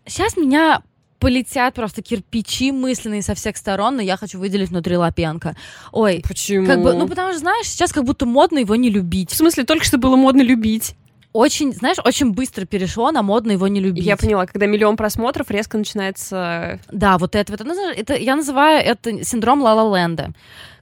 сейчас 0.05 0.37
меня 0.37 0.81
полетят 1.23 1.73
просто 1.73 2.01
кирпичи 2.01 2.71
мысленные 2.71 3.21
со 3.21 3.33
всех 3.33 3.57
сторон, 3.57 3.95
но 3.95 4.01
я 4.01 4.17
хочу 4.17 4.37
выделить 4.37 4.69
Внутри 4.69 4.97
Лапенко. 4.97 5.55
Ой. 5.91 6.21
Почему? 6.27 6.67
Как 6.67 6.81
бы, 6.81 6.93
ну, 6.93 7.07
потому 7.07 7.29
что, 7.31 7.39
знаешь, 7.39 7.67
сейчас 7.67 7.93
как 7.93 8.03
будто 8.03 8.25
модно 8.25 8.59
его 8.59 8.75
не 8.75 8.89
любить. 8.89 9.31
В 9.31 9.35
смысле, 9.35 9.63
только 9.63 9.85
что 9.85 9.97
было 9.97 10.15
модно 10.15 10.41
любить? 10.41 10.95
очень, 11.33 11.73
знаешь, 11.73 11.97
очень 12.03 12.31
быстро 12.31 12.65
перешло 12.65 13.11
на 13.11 13.23
модно 13.23 13.53
его 13.53 13.67
не 13.67 13.79
любить. 13.79 14.05
Я 14.05 14.17
поняла, 14.17 14.45
когда 14.45 14.67
миллион 14.67 14.95
просмотров, 14.95 15.49
резко 15.49 15.79
начинается... 15.79 16.79
Да, 16.91 17.17
вот 17.17 17.35
это, 17.35 17.51
вот 17.51 17.59
это, 17.59 17.91
это 17.91 18.15
я 18.15 18.35
называю 18.35 18.85
это 18.85 19.23
синдром 19.23 19.63
Ла-Ла-Ленда 19.63 20.33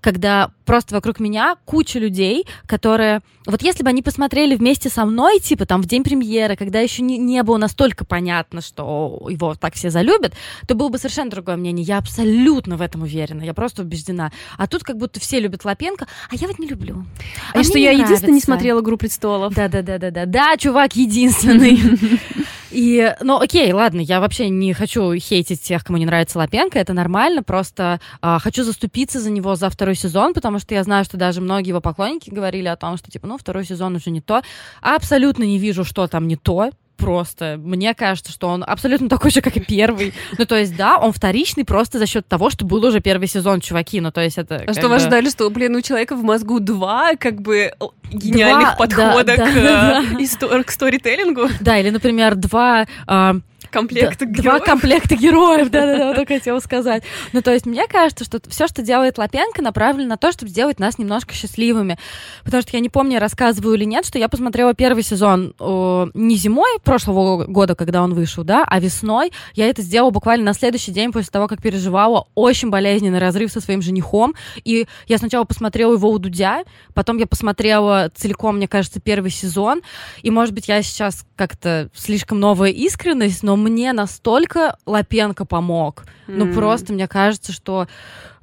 когда 0.02 0.52
просто 0.66 0.96
вокруг 0.96 1.20
меня 1.20 1.56
куча 1.66 2.00
людей, 2.00 2.46
которые... 2.66 3.22
Вот 3.46 3.62
если 3.62 3.84
бы 3.84 3.90
они 3.90 4.02
посмотрели 4.02 4.56
вместе 4.56 4.90
со 4.90 5.06
мной, 5.06 5.40
типа 5.40 5.66
там 5.66 5.82
в 5.82 5.86
день 5.86 6.04
премьеры, 6.04 6.56
когда 6.56 6.80
еще 6.80 7.02
не, 7.02 7.18
не 7.18 7.42
было 7.44 7.58
настолько 7.58 8.06
понятно, 8.06 8.62
что 8.62 9.28
его 9.30 9.56
так 9.56 9.76
все 9.76 9.90
залюбят, 9.90 10.34
то 10.68 10.76
было 10.76 10.90
бы 10.90 10.98
совершенно 10.98 11.32
другое 11.32 11.56
мнение. 11.56 11.84
Я 11.84 11.98
абсолютно 11.98 12.78
в 12.78 12.82
этом 12.82 13.04
уверена, 13.04 13.44
я 13.44 13.54
просто 13.54 13.84
убеждена. 13.84 14.32
А 14.58 14.68
тут 14.68 14.84
как 14.84 14.98
будто 14.98 15.20
все 15.20 15.40
любят 15.40 15.66
Лапенко, 15.66 16.08
а 16.30 16.36
я 16.36 16.48
вот 16.48 16.60
не 16.60 16.68
люблю. 16.68 17.06
А, 17.54 17.60
а 17.60 17.64
что 17.64 17.78
я 17.78 17.92
единственная 17.92 18.36
не 18.36 18.42
смотрела 18.42 18.82
«Игру 18.82 18.98
престолов». 18.98 19.54
Да-да-да-да-да. 19.54 20.26
Да, 20.26 20.58
чувак 20.58 20.96
единственный. 20.96 21.80
И, 22.72 23.14
ну, 23.22 23.40
окей, 23.40 23.72
ладно, 23.74 24.00
я 24.00 24.22
вообще 24.22 24.50
не 24.50 24.74
хочу 24.74 25.14
хейтить 25.16 25.62
тех, 25.62 25.84
кому 25.84 25.98
не 25.98 26.06
нравится 26.06 26.38
Лапенко, 26.38 26.80
это 26.80 26.94
нормально, 26.94 27.44
просто 27.44 28.00
э, 28.22 28.38
хочу 28.40 28.64
заступиться 28.64 29.20
за 29.20 29.30
него 29.30 29.56
за 29.56 29.70
второй 29.70 29.96
сезон, 29.96 30.34
потому 30.34 30.60
что 30.60 30.74
я 30.74 30.84
знаю, 30.84 31.04
что 31.04 31.18
даже 31.18 31.42
многие 31.42 31.70
его 31.70 31.82
поклонники 31.82 32.30
говорили 32.30 32.68
о 32.68 32.78
том, 32.78 32.98
что, 32.98 33.12
типа, 33.12 33.28
ну, 33.28 33.38
второй 33.38 33.66
сезон 33.66 33.96
уже 33.96 34.10
не 34.10 34.22
то. 34.22 34.42
Абсолютно 34.82 35.44
не 35.44 35.58
вижу, 35.58 35.84
что 35.84 36.08
там 36.08 36.28
не 36.28 36.38
то, 36.38 36.72
просто. 37.02 37.60
Мне 37.60 37.94
кажется, 37.94 38.32
что 38.32 38.48
он 38.48 38.64
абсолютно 38.66 39.10
такой 39.10 39.32
же, 39.32 39.42
как 39.42 39.58
и 39.58 39.60
первый. 39.60 40.14
Ну, 40.38 40.46
то 40.46 40.56
есть, 40.56 40.76
да, 40.76 40.98
он 40.98 41.12
вторичный 41.12 41.66
просто 41.66 42.00
за 42.00 42.06
счет 42.06 42.28
того, 42.28 42.50
что 42.50 42.66
был 42.66 42.84
уже 42.86 43.02
первый 43.02 43.28
сезон, 43.28 43.60
чуваки. 43.60 44.00
Ну, 44.00 44.12
то 44.12 44.22
есть 44.22 44.38
это... 44.38 44.64
А 44.68 44.74
что 44.74 44.84
бы... 44.84 44.90
вы 44.90 45.00
ждали, 45.00 45.30
что, 45.30 45.50
блин, 45.50 45.76
у 45.76 45.82
человека 45.82 46.16
в 46.16 46.24
мозгу 46.24 46.60
два, 46.60 47.16
как 47.16 47.42
бы, 47.42 47.74
гениальных 48.12 48.70
два, 48.70 48.76
подхода 48.76 49.36
да, 49.36 49.36
к, 49.36 49.38
да, 49.54 50.02
да. 50.02 50.04
Истор- 50.20 50.64
к 50.64 50.72
сторителлингу? 50.72 51.48
Да, 51.60 51.78
или, 51.78 51.90
например, 51.90 52.36
два... 52.36 52.86
Э, 53.08 53.34
комплекта 53.72 54.26
да, 54.26 54.32
героев. 54.32 54.44
Два 54.44 54.60
комплекта 54.60 55.16
героев, 55.16 55.70
да-да-да, 55.70 56.14
только 56.14 56.36
хотела 56.36 56.60
сказать. 56.60 57.04
Ну, 57.34 57.42
то 57.42 57.52
есть, 57.52 57.66
мне 57.66 57.88
кажется, 57.88 58.24
что 58.24 58.40
все, 58.50 58.68
что 58.68 58.82
делает 58.82 59.18
Лапенко, 59.18 59.62
направлено 59.62 60.10
на 60.10 60.18
то, 60.18 60.32
чтобы 60.32 60.52
сделать 60.52 60.80
нас 60.80 61.00
немножко 61.00 61.34
счастливыми. 61.34 61.98
Потому 62.44 62.62
что 62.62 62.72
я 62.74 62.80
не 62.80 62.90
помню, 62.90 63.20
рассказываю 63.20 63.76
или 63.76 63.86
нет, 63.86 64.06
что 64.06 64.20
я 64.20 64.30
посмотрела 64.30 64.74
первый 64.74 65.04
сезон 65.04 65.54
о, 65.60 66.10
не 66.14 66.36
зимой 66.36 66.80
прошлого 66.84 67.46
года, 67.46 67.76
когда 67.76 68.04
он 68.04 68.14
вышел, 68.14 68.44
да, 68.44 68.64
а 68.68 68.80
весной. 68.80 69.32
Я 69.54 69.68
это 69.68 69.82
сделала 69.82 70.12
буквально 70.12 70.46
на 70.46 70.54
следующий 70.54 70.92
день 70.92 71.12
после 71.12 71.32
того, 71.32 71.48
как 71.48 71.62
переживала 71.62 72.28
очень 72.36 72.70
болезненный 72.70 73.20
разрыв 73.20 73.52
со 73.52 73.62
своим 73.62 73.82
женихом. 73.82 74.36
И 74.64 74.86
я 75.08 75.18
сначала 75.18 75.46
посмотрела 75.46 75.94
его 75.94 76.10
у 76.10 76.20
Дудя, 76.20 76.64
потом 76.94 77.18
я 77.18 77.28
посмотрела 77.28 78.12
целиком, 78.14 78.58
мне 78.58 78.68
кажется, 78.68 79.00
первый 79.00 79.32
сезон. 79.32 79.82
И, 80.22 80.30
может 80.30 80.54
быть, 80.54 80.68
я 80.68 80.82
сейчас 80.82 81.26
как-то 81.36 81.90
слишком 81.96 82.40
новая 82.40 82.70
искренность, 82.70 83.44
но 83.44 83.56
мне 83.62 83.94
настолько 83.94 84.78
Лапенко 84.86 85.46
помог. 85.46 86.06
Mm. 86.28 86.36
Ну, 86.36 86.54
просто 86.54 86.94
мне 86.94 87.08
кажется, 87.08 87.52
что 87.54 87.88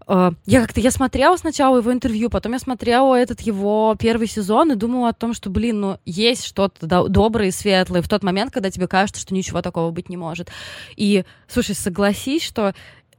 э, 0.07 0.31
я 0.47 0.61
как-то 0.61 0.81
я 0.81 0.91
смотрела 0.91 1.37
сначала 1.37 1.79
его 1.79 1.93
интервью, 1.93 2.31
потом 2.31 2.53
я 2.53 2.59
смотрела 2.59 3.15
этот 3.15 3.41
его 3.41 3.95
первый 3.99 4.27
сезон 4.27 4.73
и 4.73 4.77
думала 4.77 5.11
о 5.11 5.13
том, 5.13 5.35
что, 5.35 5.51
блин, 5.51 5.81
ну, 5.81 5.99
есть 6.05 6.45
что-то 6.45 6.87
доброе 7.09 7.49
и 7.49 7.53
светлое 7.53 8.03
в 8.03 8.09
тот 8.09 8.23
момент, 8.23 8.53
когда 8.53 8.71
тебе 8.71 8.89
кажется, 8.89 9.21
что 9.21 9.35
ничего 9.35 9.63
такого 9.63 9.91
быть 9.91 10.09
не 10.09 10.17
может. 10.17 10.49
И, 10.97 11.25
слушай, 11.47 11.75
согласись, 11.75 12.43
что 12.43 12.75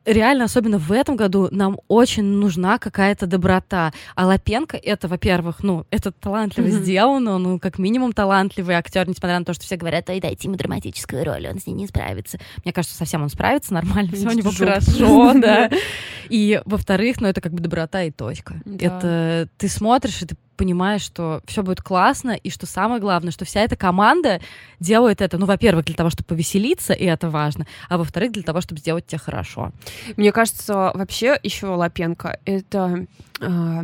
реально, 0.05 0.45
особенно 0.45 0.77
в 0.77 0.91
этом 0.91 1.15
году, 1.15 1.47
нам 1.51 1.79
очень 1.87 2.23
нужна 2.23 2.77
какая-то 2.77 3.27
доброта. 3.27 3.93
А 4.15 4.25
Лапенко 4.25 4.77
это, 4.77 5.07
во-первых, 5.07 5.63
ну, 5.63 5.85
это 5.91 6.11
талантливо 6.11 6.67
mm-hmm. 6.67 6.81
сделано, 6.81 7.37
ну, 7.37 7.59
как 7.59 7.79
минимум 7.79 8.13
талантливый 8.13 8.75
актер, 8.75 9.07
несмотря 9.07 9.39
на 9.39 9.45
то, 9.45 9.53
что 9.53 9.63
все 9.63 9.75
говорят, 9.75 10.09
ой, 10.09 10.19
дайте 10.19 10.47
ему 10.47 10.57
драматическую 10.57 11.23
роль, 11.23 11.47
он 11.47 11.59
с 11.59 11.67
ней 11.67 11.73
не 11.73 11.87
справится. 11.87 12.39
Мне 12.63 12.73
кажется, 12.73 12.97
совсем 12.97 13.21
он 13.23 13.29
справится 13.29 13.73
нормально, 13.73 14.11
все 14.13 14.29
у 14.29 14.33
него 14.33 14.51
хорошо, 14.51 15.33
да. 15.39 15.69
И, 16.29 16.61
во-вторых, 16.65 17.21
ну, 17.21 17.27
это 17.27 17.41
как 17.41 17.53
бы 17.53 17.61
доброта 17.61 18.03
и 18.03 18.11
точка. 18.11 18.61
Это 18.79 19.47
ты 19.57 19.67
смотришь, 19.67 20.21
и 20.21 20.25
ты 20.25 20.35
понимаешь, 20.59 21.01
что 21.01 21.41
все 21.45 21.63
будет 21.63 21.81
классно, 21.81 22.31
и 22.31 22.49
что 22.49 22.65
самое 22.65 22.99
главное, 22.99 23.31
что 23.31 23.45
вся 23.45 23.61
эта 23.61 23.77
команда 23.77 24.41
делает 24.81 25.21
это, 25.21 25.37
ну, 25.37 25.45
во-первых, 25.45 25.85
для 25.85 25.95
того, 25.95 26.09
чтобы 26.09 26.27
повеселиться, 26.27 26.91
и 26.91 27.05
это 27.05 27.29
важно, 27.29 27.65
а 27.87 27.97
во-вторых, 27.97 28.33
для 28.33 28.43
того, 28.43 28.59
чтобы 28.59 28.81
сделать 28.81 29.07
тебе 29.07 29.19
хорошо. 29.19 29.71
Мне 30.17 30.33
кажется, 30.33 30.91
вообще 30.93 31.39
еще 31.41 31.67
Лапенко 31.67 32.39
это 32.43 33.07
э, 33.39 33.83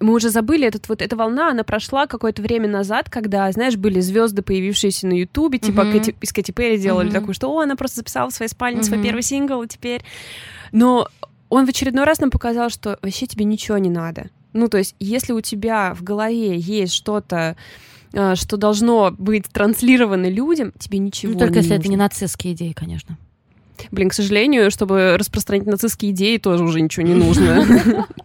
мы 0.00 0.14
уже 0.14 0.30
забыли, 0.30 0.66
этот, 0.66 0.88
вот 0.88 1.02
эта 1.02 1.14
волна, 1.14 1.50
она 1.50 1.62
прошла 1.62 2.06
какое-то 2.06 2.40
время 2.40 2.68
назад, 2.68 3.10
когда, 3.10 3.52
знаешь, 3.52 3.76
были 3.76 4.00
звезды, 4.00 4.40
появившиеся 4.40 5.06
на 5.06 5.12
Ютубе, 5.12 5.58
типа 5.58 5.82
mm-hmm. 5.82 5.92
Кэти, 5.92 6.16
из 6.22 6.32
Кэти 6.32 6.52
Перри 6.52 6.78
делали 6.78 7.10
mm-hmm. 7.10 7.12
такую, 7.12 7.34
что, 7.34 7.52
о, 7.52 7.60
она 7.60 7.76
просто 7.76 7.98
записала 7.98 8.30
в 8.30 8.34
своей 8.34 8.50
спальне 8.50 8.80
mm-hmm. 8.80 8.84
свой 8.84 9.02
первый 9.02 9.22
сингл, 9.22 9.62
и 9.62 9.68
теперь... 9.68 10.02
Но 10.72 11.08
он 11.50 11.66
в 11.66 11.68
очередной 11.68 12.04
раз 12.04 12.18
нам 12.20 12.30
показал, 12.30 12.70
что 12.70 12.98
вообще 13.02 13.26
тебе 13.26 13.44
ничего 13.44 13.78
не 13.78 13.90
надо. 13.90 14.30
Ну, 14.54 14.68
то 14.68 14.78
есть, 14.78 14.96
если 14.98 15.32
у 15.32 15.40
тебя 15.40 15.92
в 15.94 16.02
голове 16.02 16.56
есть 16.56 16.94
что-то, 16.94 17.56
э, 18.12 18.34
что 18.36 18.56
должно 18.56 19.10
быть 19.10 19.46
транслировано 19.48 20.30
людям, 20.30 20.72
тебе 20.78 20.98
ничего 20.98 21.32
ну, 21.32 21.38
только 21.38 21.54
не 21.54 21.58
если 21.58 21.70
нужно. 21.70 21.80
это 21.82 21.90
не 21.90 21.96
нацистские 21.96 22.54
идеи, 22.54 22.72
конечно. 22.72 23.18
Блин, 23.90 24.08
к 24.08 24.14
сожалению, 24.14 24.70
чтобы 24.70 25.16
распространить 25.18 25.66
нацистские 25.66 26.12
идеи, 26.12 26.38
тоже 26.38 26.64
уже 26.64 26.80
ничего 26.80 27.06
не 27.06 27.14
нужно. 27.14 28.06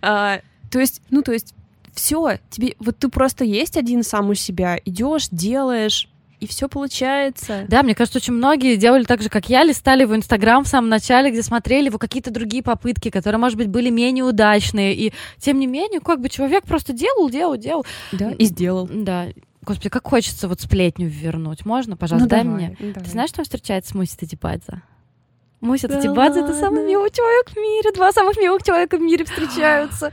А, 0.00 0.42
то 0.70 0.78
есть, 0.78 1.02
ну, 1.10 1.22
то 1.22 1.32
есть, 1.32 1.54
все, 1.92 2.38
тебе, 2.50 2.76
вот 2.78 2.96
ты 2.98 3.08
просто 3.08 3.44
есть 3.44 3.76
один 3.76 4.04
сам 4.04 4.30
у 4.30 4.34
себя, 4.34 4.78
идешь, 4.84 5.26
делаешь, 5.32 6.08
и 6.40 6.46
все 6.46 6.68
получается. 6.68 7.66
Да, 7.68 7.82
мне 7.82 7.94
кажется, 7.94 8.18
очень 8.18 8.34
многие 8.34 8.76
делали 8.76 9.04
так 9.04 9.22
же, 9.22 9.28
как 9.28 9.48
я, 9.48 9.64
листали 9.64 10.02
его 10.02 10.16
Инстаграм 10.16 10.64
в 10.64 10.68
самом 10.68 10.88
начале, 10.88 11.30
где 11.30 11.42
смотрели 11.42 11.86
его 11.86 11.98
какие-то 11.98 12.30
другие 12.30 12.62
попытки, 12.62 13.10
которые, 13.10 13.38
может 13.38 13.58
быть, 13.58 13.68
были 13.68 13.90
менее 13.90 14.24
удачные. 14.24 14.94
И 14.94 15.12
тем 15.38 15.58
не 15.58 15.66
менее, 15.66 16.00
как 16.00 16.20
бы 16.20 16.28
человек 16.28 16.64
просто 16.64 16.92
делал, 16.92 17.28
делал, 17.30 17.56
делал. 17.56 17.86
Да, 18.12 18.30
и 18.32 18.44
сделал. 18.44 18.88
Да. 18.90 19.26
Господи, 19.62 19.88
как 19.90 20.06
хочется 20.06 20.48
вот 20.48 20.60
сплетню 20.60 21.08
вернуть. 21.08 21.66
Можно, 21.66 21.96
пожалуйста, 21.96 22.24
ну, 22.24 22.30
дай 22.30 22.44
давай, 22.44 22.56
мне. 22.56 22.76
Давай. 22.78 23.04
Ты 23.04 23.10
знаешь, 23.10 23.30
что 23.30 23.40
он 23.40 23.44
встречается 23.44 23.90
с 23.90 23.94
Муси 23.94 24.16
Тадипадзе? 24.16 24.82
Муся 25.60 25.88
да 25.88 25.98
это 25.98 26.54
самый 26.54 26.86
милый 26.86 27.10
человек 27.10 27.50
в 27.50 27.56
мире. 27.56 27.92
Два 27.92 28.12
самых 28.12 28.36
милых 28.36 28.62
человека 28.62 28.96
в 28.96 29.00
мире 29.00 29.24
встречаются. 29.24 30.12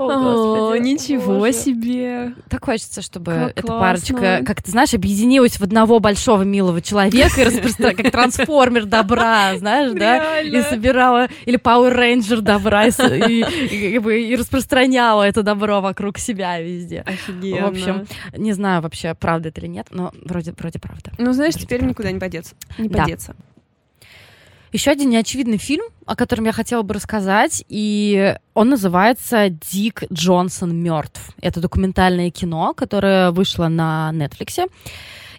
О, 0.00 0.70
О 0.72 0.78
ничего 0.78 1.38
боже. 1.38 1.52
себе. 1.52 2.34
Так 2.48 2.64
хочется, 2.64 3.02
чтобы 3.02 3.32
как 3.32 3.50
эта 3.50 3.62
классно. 3.62 3.80
парочка, 3.80 4.44
как 4.46 4.62
ты 4.62 4.70
знаешь, 4.70 4.94
объединилась 4.94 5.58
в 5.58 5.62
одного 5.62 6.00
большого 6.00 6.42
милого 6.42 6.80
человека 6.80 7.40
и 7.40 7.44
распространяла, 7.44 7.94
как 7.94 8.10
трансформер 8.10 8.86
добра, 8.86 9.56
знаешь, 9.58 9.92
да? 9.92 10.40
И 10.40 10.62
собирала, 10.62 11.28
или 11.44 11.58
Power 11.58 11.94
Ranger 11.94 12.40
добра, 12.40 12.86
и, 12.86 14.36
распространяла 14.36 15.24
это 15.24 15.42
добро 15.42 15.80
вокруг 15.80 16.18
себя 16.18 16.60
везде. 16.60 17.04
Офигенно. 17.06 17.66
В 17.66 17.70
общем, 17.70 18.06
не 18.36 18.52
знаю 18.52 18.82
вообще, 18.82 19.14
правда 19.14 19.48
это 19.48 19.60
или 19.60 19.68
нет, 19.68 19.88
но 19.90 20.12
вроде, 20.24 20.52
вроде 20.58 20.78
правда. 20.78 21.12
Ну, 21.18 21.32
знаешь, 21.32 21.54
теперь 21.54 21.82
никуда 21.84 22.10
не 22.10 22.18
подеться. 22.18 22.54
Не 22.78 22.88
да. 22.88 23.02
подеться. 23.02 23.34
Еще 24.72 24.92
один 24.92 25.10
неочевидный 25.10 25.58
фильм, 25.58 25.84
о 26.06 26.14
котором 26.14 26.44
я 26.44 26.52
хотела 26.52 26.82
бы 26.82 26.94
рассказать, 26.94 27.64
и 27.68 28.36
он 28.54 28.68
называется 28.68 29.48
«Дик 29.48 30.04
Джонсон 30.12 30.76
мертв». 30.76 31.30
Это 31.40 31.60
документальное 31.60 32.30
кино, 32.30 32.72
которое 32.74 33.32
вышло 33.32 33.66
на 33.66 34.12
Netflix. 34.14 34.70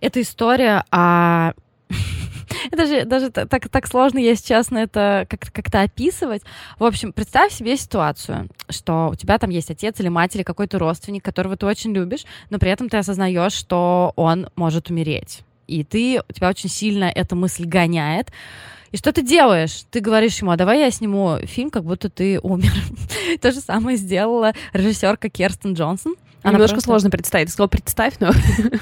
Это 0.01 0.21
история 0.21 0.83
о 0.91 1.53
это 2.71 2.85
же 2.85 3.05
даже 3.05 3.29
так, 3.29 3.69
так 3.69 3.87
сложно, 3.87 4.19
если 4.19 4.47
честно, 4.47 4.79
это 4.79 5.25
как-то 5.29 5.51
как 5.51 5.75
описывать. 5.75 6.41
В 6.77 6.83
общем, 6.83 7.13
представь 7.13 7.53
себе 7.53 7.77
ситуацию, 7.77 8.49
что 8.69 9.09
у 9.11 9.15
тебя 9.15 9.37
там 9.37 9.49
есть 9.49 9.71
отец 9.71 9.97
или 10.01 10.09
мать 10.09 10.35
или 10.35 10.43
какой-то 10.43 10.77
родственник, 10.77 11.23
которого 11.23 11.55
ты 11.55 11.65
очень 11.65 11.93
любишь, 11.93 12.25
но 12.49 12.59
при 12.59 12.69
этом 12.69 12.89
ты 12.89 12.97
осознаешь, 12.97 13.53
что 13.53 14.11
он 14.17 14.49
может 14.55 14.89
умереть. 14.89 15.41
И 15.67 15.85
ты, 15.85 16.21
у 16.27 16.33
тебя 16.33 16.49
очень 16.49 16.69
сильно 16.69 17.05
эта 17.05 17.35
мысль 17.35 17.65
гоняет 17.65 18.31
И 18.91 18.97
что 18.97 19.11
ты 19.13 19.21
делаешь? 19.21 19.83
Ты 19.89 20.01
говоришь 20.01 20.39
ему, 20.39 20.51
а 20.51 20.57
давай 20.57 20.79
я 20.79 20.91
сниму 20.91 21.37
фильм, 21.45 21.69
как 21.69 21.83
будто 21.83 22.09
ты 22.09 22.39
умер. 22.41 22.71
То 23.41 23.51
же 23.51 23.59
самое 23.59 23.97
сделала 23.97 24.53
режиссерка 24.73 25.29
Керстен 25.29 25.73
Джонсон. 25.73 26.15
Она 26.43 26.53
Немножко 26.53 26.75
просто... 26.75 26.89
сложно 26.89 27.09
представить. 27.09 27.47
Ты 27.47 27.53
сказала, 27.53 27.67
представь, 27.67 28.15
но... 28.19 28.31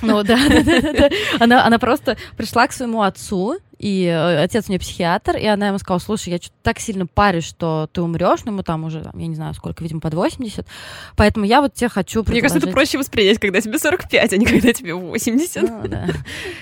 Ну 0.02 0.24
да, 0.24 0.40
да, 0.50 0.64
да, 0.64 0.94
да. 0.94 1.10
Она, 1.40 1.66
она 1.66 1.78
просто 1.78 2.18
пришла 2.38 2.68
к 2.68 2.74
своему 2.74 3.02
отцу 3.02 3.58
и 3.80 4.06
э, 4.06 4.44
отец 4.44 4.66
у 4.68 4.72
нее 4.72 4.80
психиатр, 4.80 5.38
и 5.38 5.46
она 5.46 5.68
ему 5.68 5.80
сказала, 5.80 6.00
слушай, 6.00 6.30
я 6.30 6.40
так 6.64 6.80
сильно 6.80 7.08
парюсь, 7.08 7.46
что 7.46 7.90
ты 7.92 8.02
умрешь, 8.02 8.42
ну, 8.44 8.52
ему 8.52 8.62
там 8.62 8.84
уже, 8.84 9.10
я 9.14 9.28
не 9.28 9.36
знаю, 9.36 9.54
сколько, 9.54 9.82
видимо, 9.82 10.02
под 10.02 10.14
80, 10.14 10.68
поэтому 11.16 11.46
я 11.46 11.62
вот 11.62 11.74
тебе 11.74 11.90
хочу 11.90 12.24
предложить... 12.24 12.34
Мне 12.34 12.42
кажется, 12.42 12.68
это 12.68 12.74
проще 12.74 12.98
воспринять, 12.98 13.40
когда 13.40 13.62
тебе 13.62 13.80
45, 13.80 14.34
а 14.34 14.38
не 14.38 14.46
когда 14.46 14.74
тебе 14.74 14.94
80. 14.94 15.62
Ну, 15.64 15.88
да. 15.88 16.08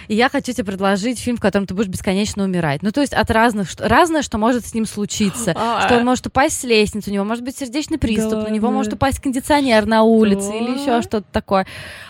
И 0.07 0.15
я 0.15 0.29
хочу 0.29 0.53
тебе 0.53 0.63
предложить 0.63 1.19
фильм, 1.19 1.37
в 1.37 1.41
котором 1.41 1.65
ты 1.65 1.73
будешь 1.73 1.89
бесконечно 1.89 2.43
умирать. 2.43 2.83
Ну, 2.83 2.91
то 2.91 3.01
есть 3.01 3.13
от 3.13 3.31
разных, 3.31 3.69
разное, 3.79 4.21
что 4.21 4.37
может 4.37 4.65
с 4.67 4.73
ним 4.75 4.85
случиться. 4.85 5.53
А. 5.55 5.85
Что 5.85 5.97
он 5.97 6.05
может 6.05 6.27
упасть 6.27 6.59
с 6.59 6.63
лестницы, 6.63 7.09
у 7.09 7.13
него 7.13 7.25
может 7.25 7.43
быть 7.43 7.57
сердечный 7.57 7.97
приступ, 7.97 8.47
у 8.47 8.51
него 8.51 8.69
может 8.69 8.93
упасть 8.93 9.19
кондиционер 9.19 9.87
на 9.87 10.03
улице 10.03 10.55
или 10.55 10.79
еще 10.79 11.01
что-то 11.01 11.25
такое. 11.31 11.65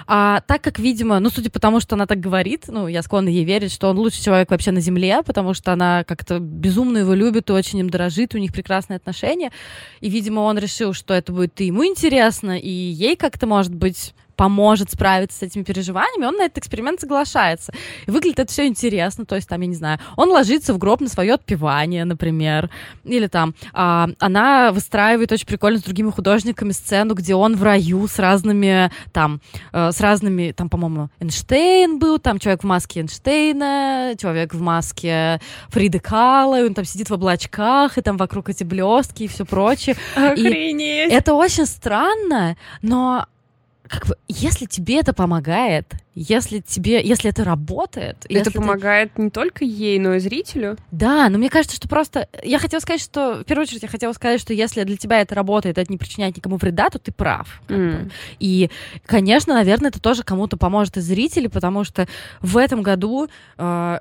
А 0.09 0.41
так 0.47 0.61
как, 0.61 0.79
видимо, 0.79 1.19
ну, 1.19 1.29
судя 1.29 1.49
по 1.49 1.59
тому, 1.59 1.79
что 1.81 1.95
она 1.95 2.07
так 2.07 2.19
говорит, 2.19 2.65
ну, 2.67 2.87
я 2.87 3.01
склонна 3.01 3.27
ей 3.29 3.43
верить, 3.43 3.73
что 3.73 3.89
он 3.89 3.97
лучший 3.97 4.23
человек 4.23 4.49
вообще 4.49 4.71
на 4.71 4.79
Земле, 4.79 4.96
земле, 4.97 5.21
потому 5.23 5.53
что 5.53 5.73
она 5.73 6.03
как-то 6.03 6.39
безумно 6.39 6.99
его 6.99 7.13
любит 7.13 7.49
и 7.49 7.53
очень 7.53 7.79
им 7.79 7.89
дорожит, 7.89 8.35
у 8.35 8.37
них 8.37 8.51
прекрасные 8.51 8.97
отношения. 8.97 9.51
И, 10.01 10.09
видимо, 10.09 10.41
он 10.41 10.57
решил, 10.57 10.93
что 10.93 11.13
это 11.13 11.31
будет 11.31 11.59
и 11.61 11.65
ему 11.65 11.85
интересно, 11.85 12.57
и 12.57 12.69
ей 12.69 13.15
как-то, 13.15 13.47
может 13.47 13.73
быть, 13.73 14.13
поможет 14.37 14.91
справиться 14.91 15.39
с 15.39 15.41
этими 15.41 15.63
переживаниями, 15.63 16.25
он 16.25 16.37
на 16.37 16.43
этот 16.43 16.59
эксперимент 16.59 17.01
соглашается. 17.01 17.73
И 18.05 18.11
выглядит 18.11 18.39
это 18.39 18.51
все 18.51 18.67
интересно, 18.67 19.25
то 19.25 19.35
есть 19.35 19.49
там, 19.49 19.59
я 19.61 19.67
не 19.67 19.75
знаю, 19.75 19.99
он 20.15 20.29
ложится 20.29 20.73
в 20.73 20.77
гроб 20.77 21.01
на 21.01 21.09
свое 21.09 21.33
отпевание, 21.33 22.05
например, 22.05 22.69
или 23.03 23.27
там 23.27 23.55
а, 23.73 24.07
она 24.19 24.71
выстраивает 24.71 25.31
очень 25.31 25.47
прикольно 25.47 25.79
с 25.79 25.83
другими 25.83 26.11
художниками 26.11 26.71
сцену, 26.71 27.15
где 27.15 27.35
он 27.35 27.55
в 27.55 27.63
раю 27.63 28.07
с 28.07 28.19
разными 28.19 28.91
там, 29.11 29.41
э, 29.73 29.91
с 29.91 29.99
разными, 29.99 30.51
там, 30.51 30.69
по-моему, 30.69 31.09
Эйнштейн 31.19 31.97
был, 31.97 32.19
там 32.19 32.37
человек 32.37 32.63
в 32.63 32.67
маске 32.67 33.01
Эйнштейна, 33.01 34.13
человек 34.19 34.53
в 34.53 34.61
маске 34.61 35.41
Фриды 35.69 35.99
Кала, 35.99 36.61
и 36.61 36.63
он 36.63 36.75
там 36.75 36.85
сидит 36.85 37.09
в 37.09 37.13
облачках, 37.13 37.97
и 37.97 38.01
там 38.01 38.17
вокруг 38.17 38.49
эти 38.49 38.63
блестки 38.63 39.23
и 39.23 39.27
все 39.27 39.45
прочее. 39.45 39.95
Охренеть! 40.15 41.11
И 41.11 41.15
это 41.15 41.33
очень 41.33 41.65
странно, 41.65 42.55
но 42.83 43.25
как 43.87 44.07
бы, 44.07 44.17
если 44.27 44.65
тебе 44.65 44.99
это 44.99 45.13
помогает, 45.13 45.93
если 46.13 46.59
тебе, 46.59 47.01
если 47.03 47.29
это 47.29 47.43
работает, 47.43 48.25
это 48.29 48.51
помогает 48.51 49.13
ты... 49.13 49.21
не 49.21 49.29
только 49.29 49.63
ей, 49.63 49.99
но 49.99 50.15
и 50.15 50.19
зрителю. 50.19 50.77
Да, 50.91 51.29
но 51.29 51.37
мне 51.37 51.49
кажется, 51.49 51.75
что 51.75 51.87
просто 51.87 52.27
я 52.43 52.59
хотела 52.59 52.79
сказать, 52.79 53.01
что 53.01 53.41
в 53.41 53.43
первую 53.43 53.63
очередь 53.63 53.83
я 53.83 53.87
хотела 53.89 54.13
сказать, 54.13 54.41
что 54.41 54.53
если 54.53 54.83
для 54.83 54.97
тебя 54.97 55.21
это 55.21 55.35
работает, 55.35 55.77
это 55.77 55.91
не 55.91 55.97
причиняет 55.97 56.35
никому 56.35 56.57
вреда, 56.57 56.89
то 56.89 56.99
ты 56.99 57.11
прав. 57.11 57.61
Mm. 57.67 58.11
И, 58.39 58.69
конечно, 59.05 59.53
наверное, 59.53 59.89
это 59.89 60.01
тоже 60.01 60.23
кому-то 60.23 60.57
поможет 60.57 60.97
из 60.97 61.05
зрителей, 61.05 61.49
потому 61.49 61.83
что 61.83 62.07
в 62.41 62.57
этом 62.57 62.81
году 62.81 63.27
э, 63.57 63.99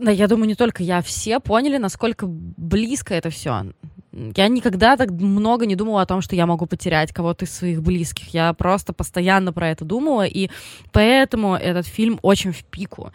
я 0.00 0.28
думаю, 0.28 0.48
не 0.48 0.54
только 0.54 0.82
я, 0.82 1.02
все 1.02 1.40
поняли, 1.40 1.76
насколько 1.76 2.26
близко 2.26 3.14
это 3.14 3.30
все. 3.30 3.66
Я 4.12 4.48
никогда 4.48 4.96
так 4.96 5.10
много 5.10 5.66
не 5.66 5.76
думала 5.76 6.02
о 6.02 6.06
том, 6.06 6.22
что 6.22 6.34
я 6.34 6.46
могу 6.46 6.66
потерять 6.66 7.12
кого-то 7.12 7.44
из 7.44 7.52
своих 7.52 7.82
близких. 7.82 8.28
Я 8.28 8.52
просто 8.54 8.92
постоянно 8.92 9.52
про 9.52 9.70
это 9.70 9.84
думала, 9.84 10.26
и 10.26 10.50
поэтому 10.92 11.54
этот 11.54 11.86
фильм 11.86 12.18
очень 12.22 12.52
в 12.52 12.64
пику 12.64 13.12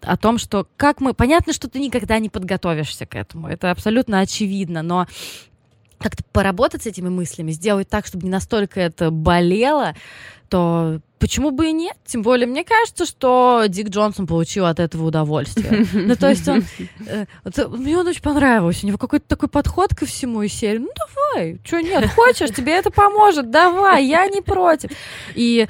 о 0.00 0.16
том, 0.16 0.38
что 0.38 0.66
как 0.76 1.00
мы... 1.00 1.14
Понятно, 1.14 1.52
что 1.52 1.68
ты 1.68 1.78
никогда 1.78 2.18
не 2.18 2.28
подготовишься 2.28 3.06
к 3.06 3.14
этому, 3.14 3.48
это 3.48 3.70
абсолютно 3.70 4.20
очевидно, 4.20 4.82
но 4.82 5.06
как-то 5.98 6.24
поработать 6.32 6.82
с 6.82 6.86
этими 6.86 7.08
мыслями, 7.08 7.52
сделать 7.52 7.88
так, 7.88 8.06
чтобы 8.06 8.24
не 8.24 8.30
настолько 8.30 8.80
это 8.80 9.10
болело, 9.10 9.94
то 10.52 11.00
почему 11.18 11.50
бы 11.52 11.70
и 11.70 11.72
нет? 11.72 11.96
Тем 12.04 12.22
более, 12.22 12.46
мне 12.46 12.62
кажется, 12.62 13.06
что 13.06 13.64
Дик 13.68 13.88
Джонсон 13.88 14.26
получил 14.26 14.66
от 14.66 14.80
этого 14.80 15.06
удовольствие. 15.06 15.86
Ну, 15.92 16.16
то 16.16 16.28
есть 16.28 16.48
он... 16.48 16.64
Э, 17.06 17.26
мне 17.68 17.96
он 17.96 18.06
очень 18.06 18.22
понравился. 18.22 18.84
У 18.84 18.88
него 18.88 18.98
какой-то 18.98 19.26
такой 19.28 19.48
подход 19.48 19.94
ко 19.94 20.04
всему 20.04 20.42
из 20.42 20.52
серии. 20.52 20.78
Ну, 20.78 20.88
давай, 20.94 21.60
что 21.64 21.80
нет, 21.80 22.10
хочешь, 22.10 22.50
тебе 22.50 22.72
это 22.72 22.90
поможет, 22.90 23.50
давай, 23.50 24.04
я 24.04 24.26
не 24.26 24.40
против. 24.40 24.90
И 25.34 25.66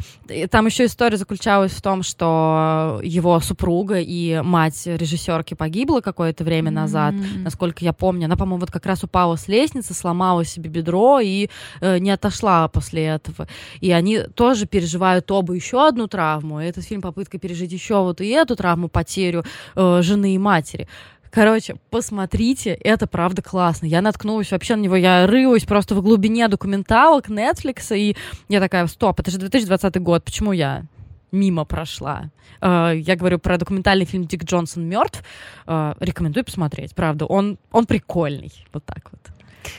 там 0.51 0.67
еще 0.67 0.87
история 0.87 1.17
заключалась 1.17 1.73
в 1.73 1.83
том, 1.83 2.03
что 2.03 3.01
его 3.03 3.39
супруга 3.41 4.01
и 4.01 4.41
мать 4.41 4.81
режиссерки 4.87 5.55
погибла 5.55 6.01
какое-то 6.01 6.45
время 6.45 6.71
назад, 6.71 7.15
насколько 7.37 7.85
я 7.85 7.93
помню. 7.93 8.25
Она, 8.25 8.37
по-моему, 8.37 8.61
вот 8.61 8.71
как 8.71 8.87
раз 8.87 9.05
упала 9.05 9.37
с 9.37 9.49
лестницы, 9.49 9.93
сломала 9.93 10.45
себе 10.45 10.71
бедро 10.71 11.21
и 11.21 11.51
э, 11.81 11.99
не 11.99 12.11
отошла 12.11 12.69
после 12.69 13.05
этого. 13.05 13.49
И 13.81 13.93
они 13.93 14.21
тоже 14.35 14.67
переживают 14.73 15.31
оба 15.31 15.53
еще 15.53 15.87
одну 15.87 16.09
травму. 16.09 16.59
Этот 16.59 16.85
фильм 16.85 17.03
попытка 17.03 17.39
пережить 17.39 17.73
еще 17.73 18.01
вот 18.03 18.21
и 18.23 18.29
эту 18.29 18.57
травму, 18.57 18.89
потерю 18.89 19.45
э, 19.77 20.01
жены 20.03 20.35
и 20.35 20.39
матери. 20.39 20.89
Короче, 21.31 21.77
посмотрите, 21.91 22.71
это 22.71 23.07
правда 23.07 23.43
классно. 23.43 23.87
Я 23.87 24.01
наткнулась 24.01 24.51
вообще 24.51 24.77
на 24.77 24.81
него, 24.81 24.97
я 24.97 25.27
рылась 25.27 25.65
просто 25.65 25.95
в 25.95 26.03
глубине 26.03 26.49
документалок 26.49 27.29
Netflix, 27.29 27.97
и 27.97 28.17
я 28.49 28.61
такая, 28.61 28.87
стоп, 28.87 29.21
это 29.21 29.31
же 29.31 29.39
2020 29.39 30.01
год, 30.01 30.25
почему 30.25 30.53
я 30.53 30.85
мимо 31.31 31.65
прошла. 31.65 32.31
Uh, 32.61 32.97
я 32.97 33.17
говорю 33.17 33.39
про 33.39 33.59
документальный 33.59 34.05
фильм 34.05 34.25
«Дик 34.25 34.45
Джонсон 34.45 34.85
мертв». 34.85 35.25
Uh, 35.67 35.97
рекомендую 36.01 36.45
посмотреть, 36.45 36.95
правда. 36.95 37.27
Он, 37.27 37.59
он 37.73 37.87
прикольный. 37.87 38.53
Вот 38.73 38.85
так 38.85 39.11
вот. 39.11 39.21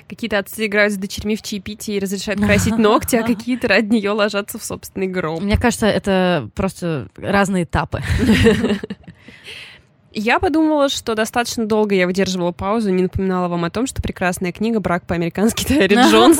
Какие-то 0.07 0.39
отцы 0.39 0.65
играют 0.65 0.93
с 0.93 0.97
дочерьми 0.97 1.35
в 1.35 1.41
чаепитие 1.41 1.97
и 1.97 1.99
разрешают 1.99 2.41
красить 2.41 2.77
ногти, 2.77 3.15
а 3.15 3.23
какие-то 3.27 3.67
ради 3.67 3.93
нее 3.93 4.11
ложатся 4.11 4.59
в 4.59 4.63
собственный 4.63 5.07
гроб. 5.07 5.41
Мне 5.41 5.57
кажется, 5.57 5.87
это 5.87 6.49
просто 6.55 7.07
разные 7.17 7.63
этапы. 7.63 8.01
Я 10.15 10.39
подумала, 10.39 10.89
что 10.89 11.15
достаточно 11.15 11.65
долго 11.65 11.95
я 11.95 12.05
выдерживала 12.05 12.51
паузу, 12.51 12.91
не 12.91 13.01
напоминала 13.01 13.47
вам 13.47 13.65
о 13.65 13.71
том, 13.71 13.87
что 13.87 13.99
прекрасная 14.01 14.51
книга 14.51 14.79
«Брак 14.79 15.07
по-американски» 15.07 15.65
Тайри 15.65 15.95
Джонс 16.11 16.39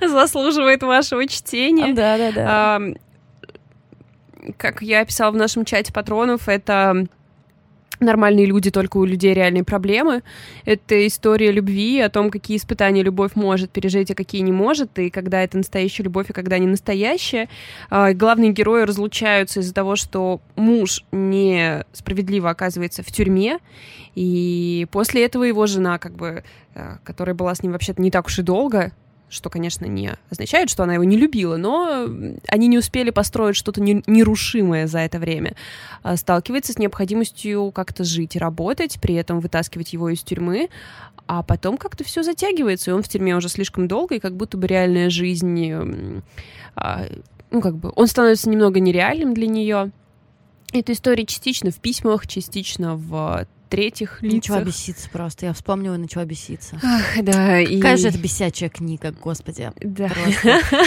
заслуживает 0.00 0.82
вашего 0.82 1.26
чтения. 1.28 1.92
Да, 1.92 2.16
да, 2.16 2.32
да. 2.32 2.80
Как 4.56 4.80
я 4.80 5.00
описала 5.02 5.30
в 5.30 5.36
нашем 5.36 5.66
чате 5.66 5.92
патронов, 5.92 6.48
это 6.48 7.06
нормальные 8.00 8.46
люди, 8.46 8.70
только 8.70 8.96
у 8.96 9.04
людей 9.04 9.34
реальные 9.34 9.64
проблемы. 9.64 10.22
Это 10.64 11.06
история 11.06 11.50
любви, 11.52 12.00
о 12.00 12.08
том, 12.08 12.30
какие 12.30 12.56
испытания 12.56 13.02
любовь 13.02 13.32
может 13.34 13.70
пережить, 13.70 14.10
а 14.10 14.14
какие 14.14 14.42
не 14.42 14.52
может, 14.52 14.98
и 14.98 15.10
когда 15.10 15.42
это 15.42 15.56
настоящая 15.56 16.04
любовь, 16.04 16.30
и 16.30 16.32
когда 16.32 16.58
не 16.58 16.66
настоящая. 16.66 17.48
А, 17.90 18.12
главные 18.12 18.52
герои 18.52 18.82
разлучаются 18.82 19.60
из-за 19.60 19.74
того, 19.74 19.96
что 19.96 20.40
муж 20.56 21.04
несправедливо 21.12 22.50
оказывается 22.50 23.02
в 23.02 23.06
тюрьме, 23.06 23.58
и 24.14 24.86
после 24.90 25.24
этого 25.24 25.44
его 25.44 25.66
жена, 25.66 25.98
как 25.98 26.14
бы, 26.14 26.44
а, 26.74 26.98
которая 27.04 27.34
была 27.34 27.54
с 27.54 27.62
ним 27.62 27.72
вообще-то 27.72 28.00
не 28.02 28.10
так 28.10 28.26
уж 28.26 28.38
и 28.38 28.42
долго, 28.42 28.92
что, 29.34 29.50
конечно, 29.50 29.84
не 29.86 30.12
означает, 30.30 30.70
что 30.70 30.82
она 30.84 30.94
его 30.94 31.04
не 31.04 31.16
любила, 31.16 31.56
но 31.56 32.08
они 32.48 32.68
не 32.68 32.78
успели 32.78 33.10
построить 33.10 33.56
что-то 33.56 33.80
нерушимое 33.80 34.86
за 34.86 35.00
это 35.00 35.18
время. 35.18 35.54
А, 36.02 36.16
сталкивается 36.16 36.72
с 36.72 36.78
необходимостью 36.78 37.72
как-то 37.72 38.04
жить 38.04 38.36
и 38.36 38.38
работать, 38.38 38.98
при 39.00 39.14
этом 39.14 39.40
вытаскивать 39.40 39.92
его 39.92 40.08
из 40.08 40.22
тюрьмы, 40.22 40.68
а 41.26 41.42
потом 41.42 41.76
как-то 41.76 42.04
все 42.04 42.22
затягивается, 42.22 42.90
и 42.90 42.94
он 42.94 43.02
в 43.02 43.08
тюрьме 43.08 43.36
уже 43.36 43.48
слишком 43.48 43.88
долго, 43.88 44.16
и 44.16 44.20
как 44.20 44.36
будто 44.36 44.56
бы 44.56 44.66
реальная 44.66 45.10
жизнь, 45.10 46.22
а, 46.74 47.06
ну, 47.50 47.60
как 47.60 47.76
бы, 47.76 47.92
он 47.94 48.06
становится 48.06 48.48
немного 48.48 48.80
нереальным 48.80 49.34
для 49.34 49.46
нее. 49.46 49.90
Эта 50.72 50.92
история 50.92 51.24
частично 51.24 51.70
в 51.70 51.76
письмах, 51.76 52.26
частично 52.26 52.96
в 52.96 53.46
третьих 53.68 54.22
лицах. 54.22 54.36
Начала 54.36 54.60
беситься 54.60 55.08
просто. 55.10 55.46
Я 55.46 55.52
вспомнила, 55.52 55.96
начала 55.96 56.24
беситься. 56.24 56.78
Ах, 56.82 57.22
да. 57.22 57.60
И... 57.60 57.76
Какая 57.76 57.96
же 57.96 58.08
это 58.08 58.18
бесячая 58.18 58.68
книга, 58.68 59.12
господи. 59.12 59.72
Да. 59.80 60.10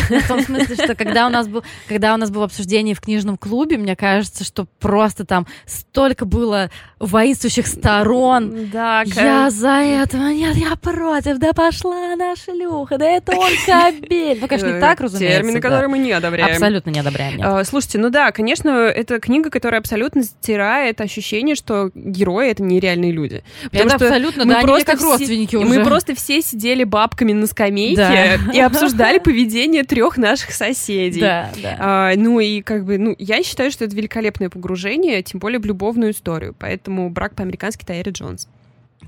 Ну, 0.10 0.20
в 0.20 0.28
том 0.28 0.42
смысле, 0.42 0.76
что 0.76 0.96
когда 0.96 1.28
у 1.28 1.30
нас 1.30 1.48
был, 1.48 1.64
когда 1.88 2.14
у 2.14 2.18
нас 2.18 2.30
было 2.32 2.46
обсуждение 2.46 2.96
в 2.96 3.02
книжном 3.02 3.38
клубе, 3.38 3.78
мне 3.78 3.96
кажется, 3.96 4.44
что 4.44 4.68
просто 4.80 5.26
там 5.26 5.48
столько 5.66 6.26
было 6.26 6.70
воинствующих 7.00 7.68
сторон. 7.68 8.70
Да, 8.72 9.04
Я 9.06 9.50
за 9.50 9.82
этого, 9.82 10.30
нет, 10.30 10.56
я 10.56 10.76
против, 10.76 11.38
да 11.38 11.54
пошла 11.54 12.14
она 12.14 12.36
шлюха, 12.36 12.98
да 12.98 13.06
это 13.06 13.36
он 13.36 13.52
кабель. 13.66 14.38
Ну, 14.40 14.48
конечно, 14.48 14.74
не 14.74 14.80
так, 14.80 15.00
разумеется. 15.00 15.42
Термины, 15.42 15.62
которые 15.62 15.88
мы 15.88 15.98
не 16.00 16.12
одобряем. 16.12 16.54
Абсолютно 16.54 16.90
не 16.90 17.00
одобряем. 17.00 17.42
А, 17.44 17.64
слушайте, 17.64 18.00
ну 18.00 18.10
да, 18.10 18.32
конечно, 18.32 18.70
это 18.70 19.20
книга, 19.20 19.50
которая 19.50 19.80
абсолютно 19.80 20.24
стирает 20.24 21.02
ощущение, 21.02 21.56
что 21.56 21.92
герои— 21.94 22.50
это 22.52 22.64
не 22.64 22.67
нереальные 22.68 23.12
люди. 23.12 23.44
Потому 23.64 23.86
это 23.86 23.98
что 23.98 24.08
абсолютно, 24.08 24.46
мы 24.46 24.54
да, 24.54 24.62
просто 24.62 24.86
как 24.86 24.98
все, 25.00 25.08
родственники 25.08 25.56
уже. 25.56 25.68
Мы 25.68 25.84
просто 25.84 26.16
все 26.16 26.42
сидели 26.42 26.84
бабками 26.84 27.34
на 27.34 27.48
скамейке 27.48 27.96
да. 27.96 28.36
и 28.54 28.60
обсуждали 28.60 29.20
поведение 29.20 29.84
трех 29.84 30.18
наших 30.18 30.52
соседей. 30.52 31.22
Да, 31.22 31.50
да. 31.62 31.78
А, 31.80 32.14
ну 32.16 32.40
и 32.40 32.62
как 32.62 32.86
бы, 32.86 32.98
ну, 32.98 33.16
я 33.18 33.44
считаю, 33.44 33.72
что 33.72 33.86
это 33.86 33.96
великолепное 33.96 34.50
погружение, 34.50 35.22
тем 35.24 35.40
более 35.40 35.60
в 35.60 35.66
любовную 35.66 36.12
историю. 36.12 36.56
Поэтому 36.58 37.10
брак 37.10 37.36
по-американски 37.36 37.86
Тайри 37.86 38.12
Джонс. 38.12 38.48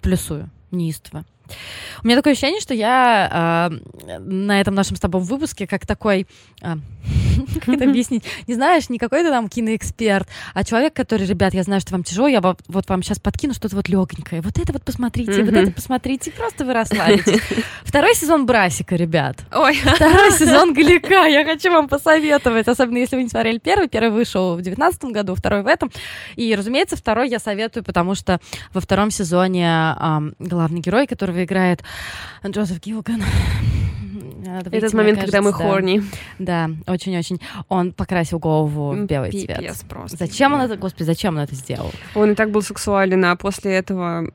плюсую, 0.01 0.49
неистово. 0.71 1.25
У 2.03 2.07
меня 2.07 2.15
такое 2.15 2.33
ощущение, 2.33 2.61
что 2.61 2.73
я 2.73 3.69
э, 3.71 4.17
на 4.19 4.59
этом 4.59 4.75
нашем 4.75 4.95
с 4.95 4.99
тобой 4.99 5.21
выпуске 5.21 5.67
как 5.67 5.85
такой... 5.85 6.27
Э, 6.61 6.75
как 7.53 7.69
это 7.69 7.85
объяснить? 7.85 8.23
Не 8.47 8.53
знаешь, 8.53 8.89
не 8.89 8.97
какой-то 8.97 9.29
там 9.29 9.49
киноэксперт, 9.49 10.27
а 10.53 10.63
человек, 10.63 10.93
который, 10.93 11.25
ребят, 11.25 11.53
я 11.53 11.63
знаю, 11.63 11.81
что 11.81 11.93
вам 11.93 12.03
тяжело, 12.03 12.27
я 12.27 12.41
вот, 12.41 12.59
вам 12.67 13.03
сейчас 13.03 13.19
подкину 13.19 13.53
что-то 13.53 13.75
вот 13.75 13.89
легенькое. 13.89 14.41
Вот 14.41 14.57
это 14.57 14.73
вот 14.73 14.83
посмотрите, 14.83 15.43
вот 15.43 15.53
это 15.53 15.71
посмотрите, 15.71 16.31
просто 16.31 16.65
вы 16.65 16.73
расслабитесь. 16.73 17.41
Второй 17.83 18.15
сезон 18.15 18.45
Брасика, 18.45 18.95
ребят. 18.95 19.37
Ой. 19.53 19.75
Второй 19.75 20.31
сезон 20.31 20.73
Галика. 20.73 21.25
Я 21.27 21.45
хочу 21.45 21.71
вам 21.71 21.87
посоветовать, 21.87 22.67
особенно 22.67 22.97
если 22.97 23.15
вы 23.15 23.23
не 23.23 23.29
смотрели 23.29 23.57
первый. 23.57 23.87
Первый 23.87 24.11
вышел 24.11 24.55
в 24.55 24.61
девятнадцатом 24.61 25.11
году, 25.11 25.35
второй 25.35 25.63
в 25.63 25.67
этом. 25.67 25.91
И, 26.35 26.53
разумеется, 26.55 26.95
второй 26.95 27.29
я 27.29 27.39
советую, 27.39 27.83
потому 27.83 28.15
что 28.15 28.39
во 28.73 28.81
втором 28.81 29.11
сезоне 29.11 29.67
э, 29.67 30.19
главный 30.39 30.79
герой, 30.79 31.07
которого 31.07 31.37
играет 31.43 31.83
Джозеф 32.45 32.79
Гилган, 32.79 33.21
надо 34.45 34.75
Этот 34.75 34.93
момент, 34.93 35.19
кажется, 35.19 35.37
когда 35.37 35.41
мы 35.41 35.53
хорни. 35.53 36.03
Да, 36.39 36.69
очень-очень. 36.87 37.39
Он 37.67 37.91
покрасил 37.91 38.39
голову 38.39 38.91
в 38.93 39.05
белый 39.05 39.31
Пипец 39.31 39.57
цвет. 39.57 39.89
просто. 39.89 40.17
Зачем 40.17 40.53
он 40.53 40.61
это, 40.61 40.75
господи, 40.77 41.03
зачем 41.03 41.35
он 41.35 41.41
это 41.41 41.55
сделал? 41.55 41.91
Он 42.15 42.31
и 42.31 42.35
так 42.35 42.51
был 42.51 42.61
сексуален, 42.61 43.23
а 43.25 43.35
после 43.35 43.73
этого... 43.73 44.31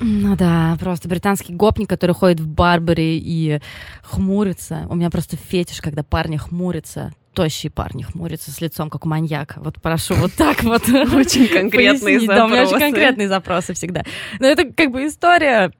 Ну 0.00 0.36
да, 0.36 0.76
просто 0.78 1.08
британский 1.08 1.52
гопник, 1.52 1.88
который 1.88 2.14
ходит 2.14 2.38
в 2.38 2.46
Барбаре 2.46 3.18
и 3.18 3.60
хмурится. 4.02 4.86
У 4.88 4.94
меня 4.94 5.10
просто 5.10 5.36
фетиш, 5.36 5.80
когда 5.80 6.02
парни 6.04 6.36
хмурятся 6.36 7.12
тощие 7.34 7.70
парни 7.70 8.02
хмурятся 8.02 8.50
с 8.50 8.60
лицом, 8.60 8.90
как 8.90 9.06
у 9.06 9.08
маньяка. 9.08 9.60
Вот 9.60 9.80
прошу, 9.80 10.14
вот 10.14 10.32
так 10.32 10.64
вот. 10.64 10.88
Очень 10.88 11.46
конкретные 11.46 12.18
запросы. 12.18 12.26
Да, 12.26 12.46
у 12.46 12.48
меня 12.48 12.62
очень 12.64 12.80
конкретные 12.80 13.28
запросы 13.28 13.74
всегда. 13.74 14.02
Но 14.40 14.48
это 14.48 14.64
как 14.64 14.90
бы 14.90 15.06
история 15.06 15.70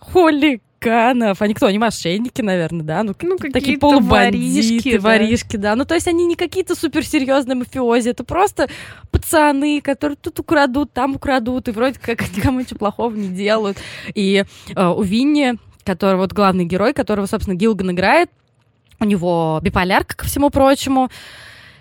хулиганов. 0.00 1.40
Они 1.42 1.54
кто? 1.54 1.66
Они 1.66 1.78
мошенники, 1.78 2.42
наверное, 2.42 2.84
да? 2.84 3.02
Ну, 3.02 3.14
ну 3.20 3.36
такие 3.36 3.78
полубандиты, 3.78 4.38
воришки, 4.38 4.96
да. 4.96 5.00
воришки, 5.00 5.56
да. 5.56 5.76
Ну, 5.76 5.84
то 5.84 5.94
есть 5.94 6.08
они 6.08 6.26
не 6.26 6.36
какие-то 6.36 6.74
суперсерьезные 6.74 7.56
мафиози, 7.56 8.10
это 8.10 8.24
просто 8.24 8.68
пацаны, 9.10 9.80
которые 9.80 10.16
тут 10.16 10.38
украдут, 10.40 10.92
там 10.92 11.16
украдут, 11.16 11.68
и 11.68 11.72
вроде 11.72 11.98
как 11.98 12.20
никому 12.36 12.60
ничего 12.60 12.78
плохого 12.78 13.14
не 13.14 13.28
делают. 13.28 13.78
И 14.14 14.44
э, 14.74 14.86
у 14.86 15.02
Винни, 15.02 15.54
который 15.84 16.16
вот 16.16 16.32
главный 16.32 16.64
герой, 16.64 16.92
которого, 16.92 17.26
собственно, 17.26 17.54
Гилган 17.54 17.90
играет, 17.92 18.30
у 19.00 19.04
него 19.04 19.58
биполярка, 19.62 20.16
ко 20.16 20.24
всему 20.26 20.50
прочему. 20.50 21.10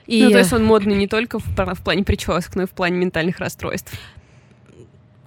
И... 0.08 0.24
Ну, 0.24 0.32
то 0.32 0.40
есть 0.40 0.52
он 0.52 0.66
модный 0.66 0.96
не 0.96 1.08
только 1.08 1.40
в, 1.40 1.46
в 1.46 1.84
плане 1.84 2.04
причесок, 2.04 2.56
но 2.56 2.64
и 2.64 2.66
в 2.66 2.72
плане 2.72 2.98
ментальных 2.98 3.40
расстройств. 3.40 3.94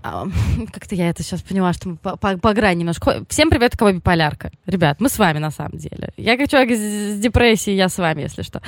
как-то 0.72 0.94
я 0.94 1.09
это 1.09 1.22
сейчас 1.22 1.40
поняла, 1.42 1.72
что 1.72 1.88
мы 1.88 1.96
по, 1.96 2.16
по, 2.16 2.36
по 2.36 2.52
грани 2.52 2.80
немножко. 2.80 3.24
Всем 3.28 3.48
привет, 3.48 3.74
у 3.74 3.78
кого 3.78 3.92
биполярка. 3.92 4.50
Ребят, 4.66 5.00
мы 5.00 5.09
с 5.09 5.18
вами 5.18 5.38
на 5.38 5.50
самом 5.50 5.78
деле. 5.78 6.11
Я 6.16 6.36
как 6.36 6.50
человек 6.50 6.76
с, 6.76 7.16
с 7.16 7.18
депрессией, 7.18 7.76
я 7.76 7.88
с 7.88 7.96
вами, 7.96 8.22
если 8.22 8.42
что. 8.42 8.61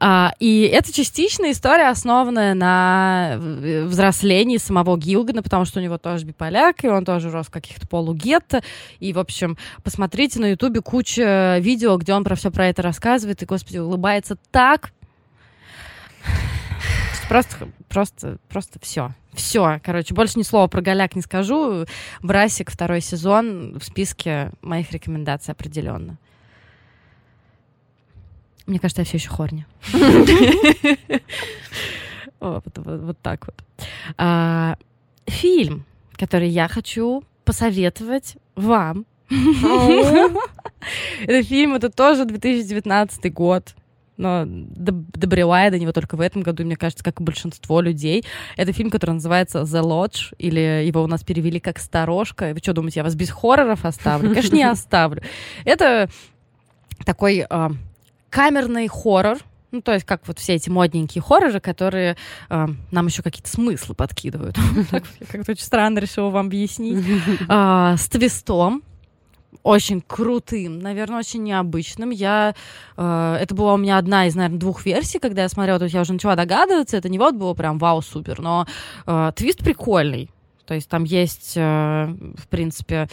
А, 0.00 0.32
и 0.38 0.62
это 0.62 0.92
частично 0.92 1.50
история, 1.50 1.88
основанная 1.90 2.54
на 2.54 3.36
взрослении 3.38 4.56
самого 4.56 4.96
Гилгана, 4.96 5.42
потому 5.42 5.66
что 5.66 5.80
у 5.80 5.82
него 5.82 5.98
тоже 5.98 6.24
биполярка, 6.24 6.86
и 6.86 6.90
он 6.90 7.04
тоже 7.04 7.30
рос 7.30 7.46
в 7.46 7.50
каких-то 7.50 7.86
полугетто. 7.86 8.62
И, 8.98 9.12
в 9.12 9.18
общем, 9.18 9.58
посмотрите 9.82 10.40
на 10.40 10.46
Ютубе 10.46 10.80
куча 10.80 11.58
видео, 11.58 11.96
где 11.98 12.14
он 12.14 12.24
про 12.24 12.34
все 12.34 12.50
про 12.50 12.66
это 12.66 12.80
рассказывает, 12.80 13.42
и, 13.42 13.46
господи, 13.46 13.78
улыбается 13.78 14.36
так. 14.50 14.92
Просто, 17.28 17.68
просто, 17.88 18.38
просто 18.48 18.78
все. 18.80 19.12
Все, 19.34 19.80
короче, 19.84 20.14
больше 20.14 20.38
ни 20.38 20.42
слова 20.42 20.66
про 20.66 20.80
голяк 20.80 21.14
не 21.14 21.22
скажу. 21.22 21.84
Брасик, 22.22 22.70
второй 22.70 23.00
сезон 23.00 23.78
в 23.78 23.84
списке 23.84 24.50
моих 24.62 24.90
рекомендаций 24.92 25.52
определенно. 25.52 26.16
Мне 28.66 28.78
кажется, 28.78 29.02
я 29.02 29.06
все 29.06 29.18
еще 29.18 29.30
хорни. 29.30 29.66
Вот, 32.40 32.62
так 33.20 33.46
вот. 33.46 33.64
А, 34.16 34.76
фильм, 35.26 35.84
который 36.12 36.48
я 36.48 36.68
хочу 36.68 37.24
посоветовать 37.44 38.36
вам. 38.54 39.06
Это 39.28 40.36
фильм, 41.42 41.74
это 41.74 41.90
тоже 41.90 42.24
2019 42.24 43.32
год 43.32 43.74
но 44.18 44.44
добрела 44.46 45.64
я 45.64 45.70
до 45.70 45.78
него 45.78 45.92
только 45.92 46.16
в 46.16 46.20
этом 46.20 46.42
году, 46.42 46.64
мне 46.64 46.76
кажется, 46.76 47.04
как 47.04 47.20
и 47.20 47.24
большинство 47.24 47.80
людей. 47.80 48.24
Это 48.56 48.72
фильм, 48.72 48.90
который 48.90 49.12
называется 49.12 49.60
The 49.60 49.82
Lodge, 49.82 50.34
или 50.38 50.84
его 50.84 51.02
у 51.02 51.06
нас 51.06 51.24
перевели 51.24 51.60
как 51.60 51.78
«Сторожка». 51.78 52.52
Вы 52.52 52.58
что 52.58 52.74
думаете, 52.74 53.00
я 53.00 53.04
вас 53.04 53.14
без 53.14 53.30
хорроров 53.30 53.84
оставлю? 53.84 54.28
Конечно, 54.30 54.54
не 54.54 54.64
оставлю. 54.64 55.22
Это 55.64 56.10
такой 57.04 57.46
э, 57.48 57.68
камерный 58.30 58.88
хоррор, 58.88 59.38
ну, 59.70 59.82
то 59.82 59.92
есть, 59.92 60.06
как 60.06 60.26
вот 60.26 60.38
все 60.38 60.54
эти 60.54 60.70
модненькие 60.70 61.22
хорроры, 61.22 61.60
которые 61.60 62.16
э, 62.48 62.66
нам 62.90 63.06
еще 63.06 63.22
какие-то 63.22 63.50
смыслы 63.50 63.94
подкидывают. 63.94 64.56
Как-то 65.30 65.52
очень 65.52 65.64
странно 65.64 65.98
решила 65.98 66.30
вам 66.30 66.46
объяснить. 66.46 67.04
А, 67.48 67.96
с 67.96 68.08
твистом 68.08 68.82
очень 69.62 70.00
крутым, 70.00 70.78
наверное, 70.78 71.18
очень 71.18 71.42
необычным. 71.42 72.10
Я, 72.10 72.54
э, 72.96 73.38
это 73.40 73.54
была 73.54 73.74
у 73.74 73.76
меня 73.76 73.98
одна 73.98 74.26
из, 74.26 74.34
наверное, 74.34 74.58
двух 74.58 74.84
версий, 74.84 75.18
когда 75.18 75.42
я 75.42 75.48
смотрела, 75.48 75.78
тут 75.78 75.90
я 75.90 76.02
уже 76.02 76.12
начала 76.12 76.36
догадываться, 76.36 76.96
это 76.96 77.08
не 77.08 77.18
вот 77.18 77.34
было 77.34 77.54
прям 77.54 77.78
вау, 77.78 78.02
супер, 78.02 78.40
но 78.40 78.66
э, 79.06 79.32
твист 79.34 79.58
прикольный. 79.58 80.30
То 80.66 80.74
есть 80.74 80.88
там 80.88 81.04
есть, 81.04 81.54
э, 81.56 81.60
в 82.36 82.46
принципе, 82.48 83.08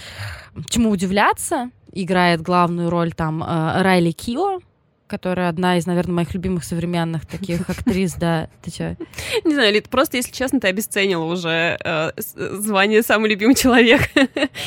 чему 0.70 0.90
удивляться. 0.90 1.72
Играет 1.94 2.42
главную 2.42 2.90
роль 2.90 3.14
там 3.14 3.42
э, 3.42 3.82
Райли 3.82 4.12
Кио, 4.12 4.60
которая 5.08 5.50
одна 5.50 5.78
из, 5.78 5.86
наверное, 5.86 6.16
моих 6.16 6.34
любимых 6.34 6.64
современных 6.64 7.26
таких 7.28 7.70
актрис, 7.70 8.16
да. 8.16 8.50
Ты 8.64 8.72
что? 8.72 8.98
Не 9.44 9.54
знаю, 9.54 9.74
Лид, 9.74 9.90
просто, 9.90 10.18
если 10.18 10.32
честно, 10.32 10.60
ты 10.60 10.68
обесценила 10.68 11.24
уже 11.24 11.78
э, 11.84 12.12
звание 12.18 13.04
«Самый 13.04 13.30
любимый 13.30 13.56
человек». 13.56 14.10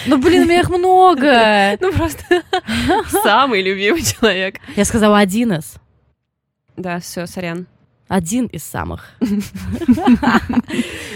Ну, 0.06 0.18
блин, 0.18 0.42
у 0.42 0.44
меня 0.46 0.60
их 0.60 0.70
много! 0.70 1.76
Ну, 1.80 1.92
просто 1.92 2.42
«Самый 3.22 3.62
любимый 3.62 4.02
человек». 4.02 4.56
Я 4.76 4.84
сказала 4.84 5.18
«один 5.18 5.52
из». 5.52 5.74
Да, 6.76 7.00
все, 7.00 7.26
сорян. 7.26 7.66
Один 8.08 8.46
из 8.46 8.64
самых. 8.64 9.10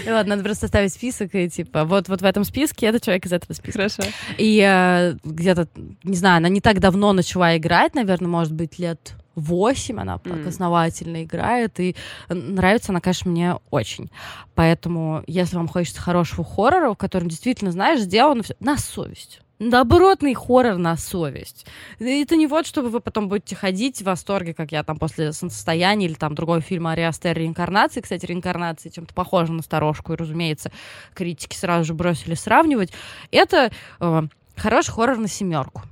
Ладно, 0.05 0.35
надо 0.35 0.43
просто 0.43 0.61
составить 0.61 0.93
список 0.93 1.33
и 1.33 1.49
типа 1.49 1.85
вот 1.85 2.07
вот 2.07 2.21
в 2.21 2.25
этом 2.25 2.43
списке 2.43 2.85
это 2.85 2.99
человек 2.99 3.25
из 3.25 3.33
этого 3.33 3.53
списка. 3.53 3.79
Хорошо. 3.79 4.03
И 4.37 4.63
э, 4.63 5.15
где-то, 5.23 5.67
не 6.03 6.15
знаю, 6.15 6.37
она 6.37 6.49
не 6.49 6.61
так 6.61 6.79
давно 6.79 7.13
начала 7.13 7.57
играть, 7.57 7.95
наверное, 7.95 8.29
может 8.29 8.53
быть, 8.53 8.77
лет 8.79 9.15
восемь 9.35 9.99
она 9.99 10.19
так 10.19 10.45
основательно 10.45 11.23
играет, 11.23 11.79
и 11.79 11.95
нравится 12.29 12.91
она, 12.91 13.01
конечно, 13.01 13.31
мне 13.31 13.55
очень. 13.71 14.11
Поэтому, 14.53 15.23
если 15.27 15.55
вам 15.55 15.67
хочется 15.67 16.01
хорошего 16.01 16.43
хоррора, 16.43 16.93
в 16.93 16.97
котором 16.97 17.27
действительно, 17.27 17.71
знаешь, 17.71 18.01
сделано 18.01 18.43
все 18.43 18.55
на 18.59 18.77
совесть, 18.77 19.41
добротный 19.59 20.33
хоррор 20.33 20.77
на 20.77 20.97
совесть. 20.97 21.65
Это 21.99 22.35
не 22.35 22.47
вот, 22.47 22.65
чтобы 22.65 22.89
вы 22.89 22.99
потом 22.99 23.29
будете 23.29 23.55
ходить 23.55 23.99
в 24.01 24.05
восторге, 24.05 24.53
как 24.53 24.71
я 24.71 24.83
там 24.83 24.97
после 24.97 25.31
«Солнцестояния» 25.31 26.07
или 26.07 26.15
там 26.15 26.35
другого 26.35 26.61
фильма 26.61 26.91
«Ари 26.91 27.01
Астер. 27.01 27.37
Реинкарнации». 27.37 28.01
Кстати, 28.01 28.25
«Реинкарнации» 28.25 28.89
чем-то 28.89 29.13
похожа 29.13 29.53
на 29.53 29.61
«Сторожку», 29.61 30.13
и, 30.13 30.15
разумеется, 30.15 30.71
критики 31.13 31.55
сразу 31.55 31.85
же 31.85 31.93
бросили 31.93 32.33
сравнивать. 32.33 32.91
Это 33.31 33.71
э, 33.99 34.21
хороший 34.55 34.91
хоррор 34.91 35.17
на 35.17 35.27
семерку. 35.27 35.83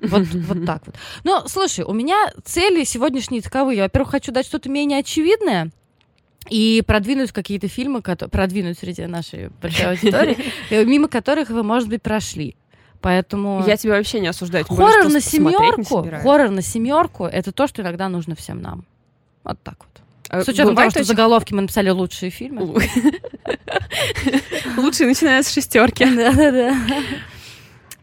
Вот, 0.00 0.26
вот 0.32 0.66
так 0.66 0.82
вот. 0.86 0.96
Но, 1.24 1.46
слушай, 1.46 1.84
у 1.84 1.92
меня 1.92 2.32
цели 2.44 2.84
сегодняшние 2.84 3.42
таковые. 3.42 3.78
Я, 3.78 3.82
во-первых, 3.84 4.10
хочу 4.10 4.32
дать 4.32 4.46
что-то 4.46 4.68
менее 4.68 4.98
очевидное, 4.98 5.70
и 6.50 6.82
продвинуть 6.86 7.32
какие-то 7.32 7.68
фильмы, 7.68 8.02
продвинуть 8.02 8.78
среди 8.78 9.06
нашей 9.06 9.48
большой 9.62 9.92
аудитории, 9.92 10.36
э, 10.70 10.84
мимо 10.84 11.08
которых 11.08 11.48
вы, 11.48 11.62
может 11.62 11.88
быть, 11.88 12.02
прошли. 12.02 12.56
Поэтому... 13.04 13.62
Я 13.66 13.76
тебя 13.76 13.96
вообще 13.96 14.18
не 14.18 14.28
осуждаю. 14.28 14.64
Хоррор 14.64 15.10
на 15.10 15.20
семерку, 15.20 16.08
хоррор 16.22 16.48
на 16.48 16.62
семерку, 16.62 17.26
это 17.26 17.52
то, 17.52 17.66
что 17.66 17.82
иногда 17.82 18.08
нужно 18.08 18.34
всем 18.34 18.62
нам. 18.62 18.86
Вот 19.44 19.58
так 19.62 19.74
вот. 19.78 20.02
А 20.30 20.42
с 20.42 20.48
учетом 20.48 20.74
того, 20.74 20.88
что 20.88 21.02
в 21.02 21.04
заголовке 21.06 21.54
мы 21.54 21.60
написали 21.60 21.90
лучшие 21.90 22.30
фильмы. 22.30 22.62
Лучшие 24.78 25.06
начиная 25.06 25.42
с 25.42 25.52
шестерки. 25.52 26.02
Да-да-да. 26.16 26.74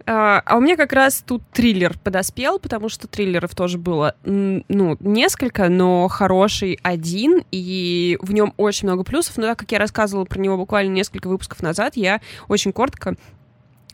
А, 0.06 0.44
а 0.46 0.58
у 0.58 0.62
меня 0.62 0.78
как 0.78 0.94
раз 0.94 1.24
тут 1.26 1.42
триллер 1.52 1.98
подоспел, 1.98 2.60
потому 2.60 2.88
что 2.88 3.08
триллеров 3.08 3.56
тоже 3.56 3.80
было, 3.80 4.16
ну, 4.24 4.98
несколько, 5.00 5.68
но 5.68 6.08
хороший 6.10 6.80
один, 6.84 7.44
и 7.52 8.20
в 8.22 8.34
нем 8.34 8.54
очень 8.58 8.88
много 8.88 9.04
плюсов. 9.04 9.38
Но 9.38 9.48
так 9.48 9.58
как 9.58 9.72
я 9.72 9.80
рассказывала 9.80 10.26
про 10.26 10.40
него 10.40 10.58
буквально 10.58 10.92
несколько 10.92 11.28
выпусков 11.28 11.64
назад, 11.64 11.96
я 11.96 12.22
очень 12.48 12.72
коротко 12.72 13.16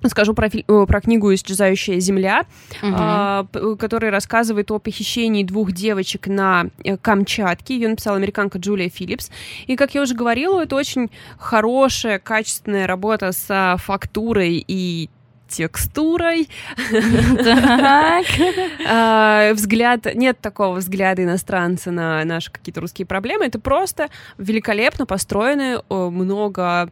Скажу 0.06 0.34
про, 0.34 0.50
про 0.50 1.02
книгу 1.02 1.34
«Исчезающая 1.34 2.00
земля», 2.00 2.46
угу. 2.84 2.94
а, 2.96 3.46
которая 3.80 4.12
рассказывает 4.12 4.70
о 4.72 4.80
похищении 4.80 5.44
двух 5.44 5.72
девочек 5.72 6.28
на 6.28 6.68
э, 6.84 6.98
Камчатке. 6.98 7.76
Ее 7.76 7.90
написала 7.90 8.18
американка 8.18 8.60
Джулия 8.60 8.90
Филлипс. 8.90 9.32
И, 9.66 9.76
как 9.76 9.96
я 9.96 10.02
уже 10.02 10.14
говорила, 10.14 10.62
это 10.62 10.76
очень 10.76 11.10
хорошая, 11.38 12.20
качественная 12.20 12.86
работа 12.86 13.32
с 13.32 13.78
фактурой 13.80 14.64
и 14.68 15.10
текстурой. 15.48 16.50
А, 18.90 19.54
взгляд, 19.54 20.14
нет 20.16 20.40
такого 20.40 20.78
взгляда 20.78 21.24
иностранца 21.24 21.92
на 21.92 22.24
наши 22.24 22.52
какие-то 22.52 22.82
русские 22.82 23.06
проблемы. 23.06 23.46
Это 23.46 23.60
просто 23.60 24.10
великолепно 24.38 25.06
построенные, 25.06 25.82
много, 25.90 26.90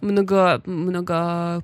много, 0.00 0.62
много 0.66 1.62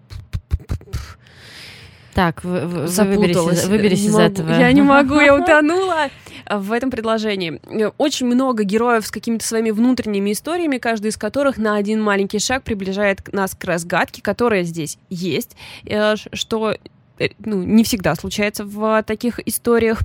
так, 2.14 2.44
вы, 2.44 2.60
вы, 2.60 2.86
выберись, 2.86 3.64
выберись 3.64 4.04
из 4.04 4.16
этого. 4.16 4.50
Я 4.50 4.72
не 4.72 4.82
могу, 4.82 5.18
я 5.20 5.34
утонула 5.40 6.10
в 6.48 6.72
этом 6.72 6.90
предложении. 6.90 7.60
Очень 7.98 8.26
много 8.26 8.64
героев 8.64 9.06
с 9.06 9.10
какими-то 9.10 9.46
своими 9.46 9.70
внутренними 9.70 10.32
историями, 10.32 10.78
каждый 10.78 11.08
из 11.08 11.16
которых 11.16 11.58
на 11.58 11.76
один 11.76 12.02
маленький 12.02 12.38
шаг 12.38 12.62
приближает 12.62 13.32
нас 13.32 13.54
к 13.54 13.64
разгадке, 13.64 14.22
которая 14.22 14.62
здесь 14.62 14.98
есть, 15.10 15.56
э, 15.86 16.14
что 16.32 16.76
э, 17.18 17.28
ну, 17.38 17.62
не 17.62 17.84
всегда 17.84 18.14
случается 18.14 18.64
в 18.64 19.02
таких 19.04 19.40
историях. 19.46 20.00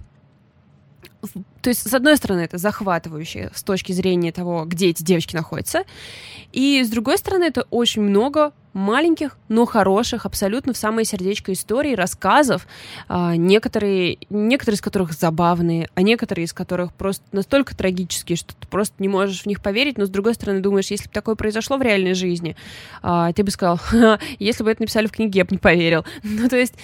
То 1.61 1.69
есть, 1.69 1.89
с 1.89 1.93
одной 1.93 2.17
стороны, 2.17 2.41
это 2.41 2.57
захватывающе 2.57 3.51
с 3.53 3.63
точки 3.63 3.91
зрения 3.91 4.31
того, 4.31 4.65
где 4.65 4.89
эти 4.89 5.03
девочки 5.03 5.35
находятся, 5.35 5.83
и 6.51 6.83
с 6.83 6.89
другой 6.89 7.17
стороны, 7.17 7.45
это 7.45 7.65
очень 7.69 8.01
много 8.01 8.53
маленьких, 8.73 9.37
но 9.47 9.65
хороших, 9.65 10.25
абсолютно 10.25 10.73
в 10.73 10.77
самое 10.77 11.05
сердечко 11.05 11.51
историй, 11.53 11.95
рассказов, 11.95 12.67
а, 13.07 13.35
некоторые, 13.35 14.19
некоторые 14.29 14.77
из 14.77 14.81
которых 14.81 15.13
забавные, 15.13 15.89
а 15.95 16.01
некоторые 16.01 16.45
из 16.45 16.53
которых 16.53 16.93
просто 16.93 17.23
настолько 17.31 17.75
трагические, 17.75 18.35
что 18.35 18.55
ты 18.55 18.67
просто 18.67 18.95
не 18.99 19.07
можешь 19.07 19.41
в 19.41 19.45
них 19.47 19.61
поверить, 19.61 19.97
но 19.97 20.05
с 20.05 20.09
другой 20.09 20.35
стороны 20.35 20.59
думаешь, 20.59 20.91
если 20.91 21.07
бы 21.07 21.13
такое 21.13 21.35
произошло 21.35 21.77
в 21.77 21.81
реальной 21.81 22.13
жизни, 22.13 22.55
а, 23.01 23.33
ты 23.33 23.43
бы 23.43 23.51
сказал, 23.51 23.79
если 24.39 24.63
бы 24.63 24.71
это 24.71 24.83
написали 24.83 25.07
в 25.07 25.11
книге, 25.11 25.39
я 25.39 25.45
бы 25.45 25.51
не 25.51 25.57
поверил. 25.57 26.05
Ну, 26.39 26.47
то 26.47 26.57
есть 26.57 26.75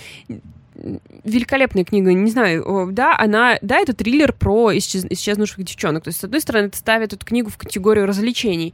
великолепная 1.23 1.83
книга, 1.83 2.13
не 2.13 2.31
знаю, 2.31 2.89
да, 2.91 3.17
она, 3.17 3.57
да, 3.61 3.77
это 3.79 3.93
триллер 3.93 4.33
про 4.33 4.77
исчез, 4.77 5.05
исчезнувших 5.09 5.63
девчонок. 5.63 6.03
То 6.03 6.09
есть, 6.09 6.19
с 6.19 6.23
одной 6.23 6.41
стороны, 6.41 6.67
это 6.67 6.77
ставит 6.77 7.13
эту 7.13 7.25
книгу 7.25 7.49
в 7.49 7.57
категорию 7.57 8.05
развлечений, 8.05 8.73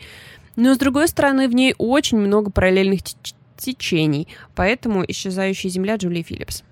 но, 0.56 0.73
с 0.73 0.78
другой 0.78 1.07
стороны, 1.07 1.48
в 1.48 1.53
ней 1.53 1.76
очень 1.78 2.18
много 2.18 2.52
параллельных 2.52 3.02
течений, 3.57 4.28
поэтому 4.56 5.03
«Исчезающая 5.07 5.69
земля» 5.69 5.95
Джулии 5.95 6.23
Филлипс. 6.23 6.64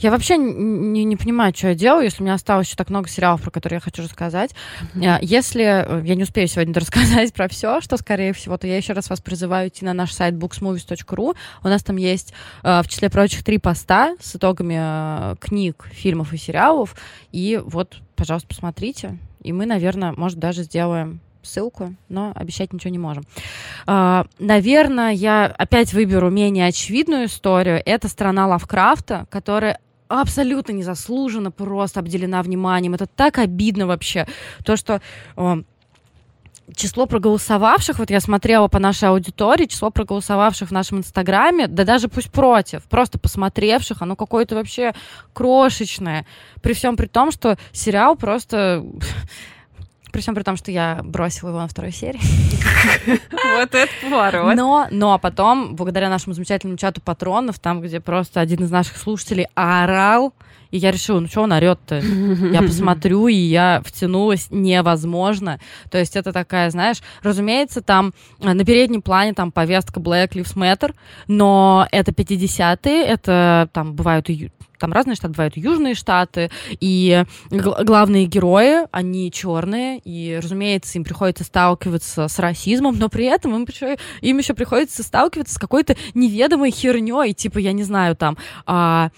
Я 0.00 0.10
вообще 0.10 0.38
не, 0.38 1.04
не 1.04 1.16
понимаю, 1.16 1.52
что 1.54 1.68
я 1.68 1.74
делаю, 1.74 2.04
если 2.04 2.22
у 2.22 2.24
меня 2.24 2.34
осталось 2.34 2.66
еще 2.66 2.76
так 2.76 2.88
много 2.88 3.08
сериалов, 3.08 3.42
про 3.42 3.50
которые 3.50 3.76
я 3.76 3.80
хочу 3.80 4.02
рассказать. 4.02 4.54
Mm-hmm. 4.94 5.18
Если 5.20 5.62
э, 5.64 6.02
я 6.06 6.14
не 6.14 6.22
успею 6.22 6.48
сегодня 6.48 6.72
рассказать 6.74 7.34
про 7.34 7.48
все, 7.48 7.82
что, 7.82 7.98
скорее 7.98 8.32
всего, 8.32 8.56
то 8.56 8.66
я 8.66 8.78
еще 8.78 8.94
раз 8.94 9.10
вас 9.10 9.20
призываю 9.20 9.68
идти 9.68 9.84
на 9.84 9.92
наш 9.92 10.12
сайт 10.12 10.34
booksmovies.ru. 10.34 11.36
У 11.62 11.68
нас 11.68 11.82
там 11.82 11.96
есть, 11.96 12.32
э, 12.62 12.80
в 12.82 12.88
числе 12.88 13.10
прочих, 13.10 13.44
три 13.44 13.58
поста 13.58 14.16
с 14.20 14.34
итогами 14.36 15.36
книг, 15.36 15.86
фильмов 15.92 16.32
и 16.32 16.38
сериалов. 16.38 16.96
И 17.30 17.60
вот, 17.62 17.98
пожалуйста, 18.16 18.48
посмотрите. 18.48 19.18
И 19.42 19.52
мы, 19.52 19.66
наверное, 19.66 20.12
может, 20.12 20.38
даже 20.38 20.62
сделаем 20.62 21.20
ссылку, 21.42 21.94
но 22.08 22.32
обещать 22.34 22.72
ничего 22.72 22.90
не 22.90 22.98
можем. 22.98 23.24
Uh, 23.86 24.28
наверное, 24.38 25.12
я 25.12 25.46
опять 25.46 25.94
выберу 25.94 26.30
менее 26.30 26.66
очевидную 26.66 27.26
историю. 27.26 27.82
Это 27.84 28.08
страна 28.08 28.46
Лавкрафта, 28.46 29.26
которая 29.30 29.80
абсолютно 30.18 30.72
незаслуженно 30.72 31.50
просто 31.50 32.00
обделена 32.00 32.42
вниманием. 32.42 32.94
Это 32.94 33.06
так 33.06 33.38
обидно 33.38 33.86
вообще. 33.86 34.26
То, 34.64 34.76
что 34.76 35.00
uh, 35.36 35.64
число 36.74 37.06
проголосовавших, 37.06 37.98
вот 37.98 38.10
я 38.10 38.20
смотрела 38.20 38.68
по 38.68 38.78
нашей 38.78 39.08
аудитории, 39.08 39.66
число 39.66 39.90
проголосовавших 39.90 40.68
в 40.68 40.72
нашем 40.72 40.98
инстаграме, 40.98 41.66
да 41.66 41.84
даже 41.84 42.08
пусть 42.08 42.30
против, 42.30 42.82
просто 42.84 43.18
посмотревших, 43.18 44.02
оно 44.02 44.16
какое-то 44.16 44.54
вообще 44.54 44.94
крошечное. 45.32 46.26
При 46.62 46.72
всем 46.72 46.96
при 46.96 47.06
том, 47.06 47.30
что 47.30 47.56
сериал 47.72 48.16
просто 48.16 48.84
при 50.12 50.20
всем 50.20 50.34
при 50.34 50.42
том, 50.42 50.56
что 50.56 50.70
я 50.70 51.00
бросила 51.02 51.50
его 51.50 51.58
на 51.60 51.68
второй 51.68 51.92
серии. 51.92 52.20
Вот 53.56 53.74
это 53.74 53.92
поворот. 54.02 54.54
Но, 54.54 54.86
но 54.90 55.18
потом, 55.18 55.74
благодаря 55.74 56.08
нашему 56.08 56.34
замечательному 56.34 56.78
чату 56.78 57.00
патронов, 57.00 57.58
там, 57.58 57.80
где 57.80 58.00
просто 58.00 58.40
один 58.40 58.64
из 58.64 58.70
наших 58.70 58.96
слушателей 58.96 59.48
орал, 59.54 60.32
и 60.70 60.78
я 60.78 60.90
решила, 60.90 61.20
ну 61.20 61.28
что 61.28 61.42
он 61.42 61.52
орет-то? 61.52 62.00
Я 62.52 62.62
посмотрю, 62.62 63.28
и 63.28 63.34
я 63.34 63.82
втянулась 63.84 64.48
невозможно. 64.50 65.60
То 65.90 65.98
есть 65.98 66.16
это 66.16 66.32
такая, 66.32 66.70
знаешь, 66.70 66.98
разумеется, 67.22 67.80
там 67.80 68.12
э, 68.40 68.52
на 68.52 68.64
переднем 68.64 69.02
плане 69.02 69.34
там 69.34 69.52
повестка 69.52 70.00
Black 70.00 70.30
Lives 70.32 70.54
Matter, 70.56 70.94
но 71.26 71.86
это 71.90 72.12
50-е, 72.12 73.04
это 73.04 73.68
там 73.72 73.94
бывают 73.94 74.28
и 74.30 74.50
там 74.80 74.92
разные 74.92 75.14
штаты 75.14 75.34
бывают, 75.34 75.56
южные 75.56 75.94
штаты, 75.94 76.50
и 76.70 77.24
главные 77.50 78.24
герои, 78.24 78.86
они 78.90 79.30
черные, 79.30 79.98
и, 79.98 80.40
разумеется, 80.42 80.96
им 80.96 81.04
приходится 81.04 81.44
сталкиваться 81.44 82.26
с 82.28 82.38
расизмом, 82.38 82.98
но 82.98 83.10
при 83.10 83.26
этом 83.26 83.54
им, 83.54 83.68
им 84.22 84.38
еще 84.38 84.54
приходится 84.54 85.02
сталкиваться 85.02 85.54
с 85.54 85.58
какой-то 85.58 85.96
неведомой 86.14 86.70
херней, 86.70 87.34
типа, 87.34 87.58
я 87.58 87.72
не 87.72 87.82
знаю, 87.82 88.16
там, 88.16 88.38
а, 88.64 89.10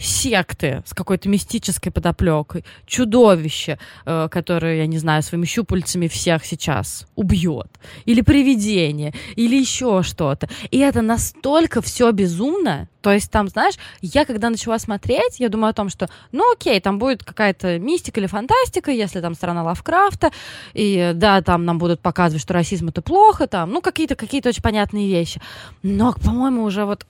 секты 0.00 0.82
с 0.86 0.94
какой-то 0.94 1.28
мистической 1.28 1.92
подоплекой, 1.92 2.64
чудовище, 2.86 3.78
э, 4.06 4.28
которое, 4.30 4.78
я 4.78 4.86
не 4.86 4.98
знаю, 4.98 5.22
своими 5.22 5.44
щупальцами 5.44 6.08
всех 6.08 6.44
сейчас 6.44 7.06
убьет, 7.14 7.68
или 8.04 8.22
привидение, 8.22 9.14
или 9.36 9.56
еще 9.56 10.02
что-то. 10.02 10.48
И 10.70 10.78
это 10.78 11.02
настолько 11.02 11.82
все 11.82 12.10
безумно, 12.10 12.88
то 13.02 13.12
есть 13.12 13.30
там, 13.30 13.48
знаешь, 13.48 13.74
я 14.02 14.24
когда 14.24 14.50
начала 14.50 14.78
смотреть, 14.78 15.40
я 15.40 15.48
думаю 15.48 15.70
о 15.70 15.74
том, 15.74 15.88
что, 15.88 16.08
ну 16.32 16.52
окей, 16.52 16.80
там 16.80 16.98
будет 16.98 17.24
какая-то 17.24 17.78
мистика 17.78 18.20
или 18.20 18.26
фантастика, 18.26 18.90
если 18.90 19.20
там 19.20 19.34
страна 19.34 19.62
Лавкрафта, 19.62 20.30
и 20.74 21.12
да, 21.14 21.40
там 21.42 21.64
нам 21.64 21.78
будут 21.78 22.00
показывать, 22.00 22.42
что 22.42 22.54
расизм 22.54 22.88
это 22.88 23.02
плохо, 23.02 23.46
там, 23.46 23.70
ну 23.70 23.80
какие-то 23.80 24.16
какие-то 24.16 24.50
очень 24.50 24.62
понятные 24.62 25.08
вещи. 25.08 25.40
Но, 25.82 26.12
по-моему, 26.12 26.62
уже 26.64 26.84
вот 26.84 27.06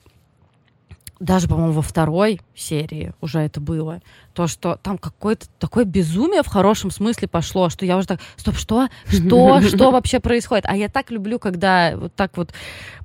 даже, 1.21 1.47
по-моему, 1.47 1.73
во 1.73 1.81
второй 1.83 2.41
серии 2.55 3.13
уже 3.21 3.39
это 3.39 3.61
было, 3.61 4.01
то, 4.33 4.47
что 4.47 4.77
там 4.81 4.97
какое-то 4.97 5.47
такое 5.59 5.85
безумие 5.85 6.43
в 6.43 6.47
хорошем 6.47 6.91
смысле 6.91 7.27
пошло, 7.27 7.69
что 7.69 7.85
я 7.85 7.97
уже 7.97 8.07
так, 8.07 8.19
стоп, 8.37 8.55
что? 8.55 8.87
Что? 9.07 9.61
Что 9.71 9.91
вообще 9.91 10.19
происходит? 10.19 10.65
А 10.67 10.75
я 10.75 10.89
так 10.89 11.11
люблю, 11.11 11.39
когда 11.39 11.93
вот 11.95 12.13
так 12.15 12.37
вот 12.37 12.51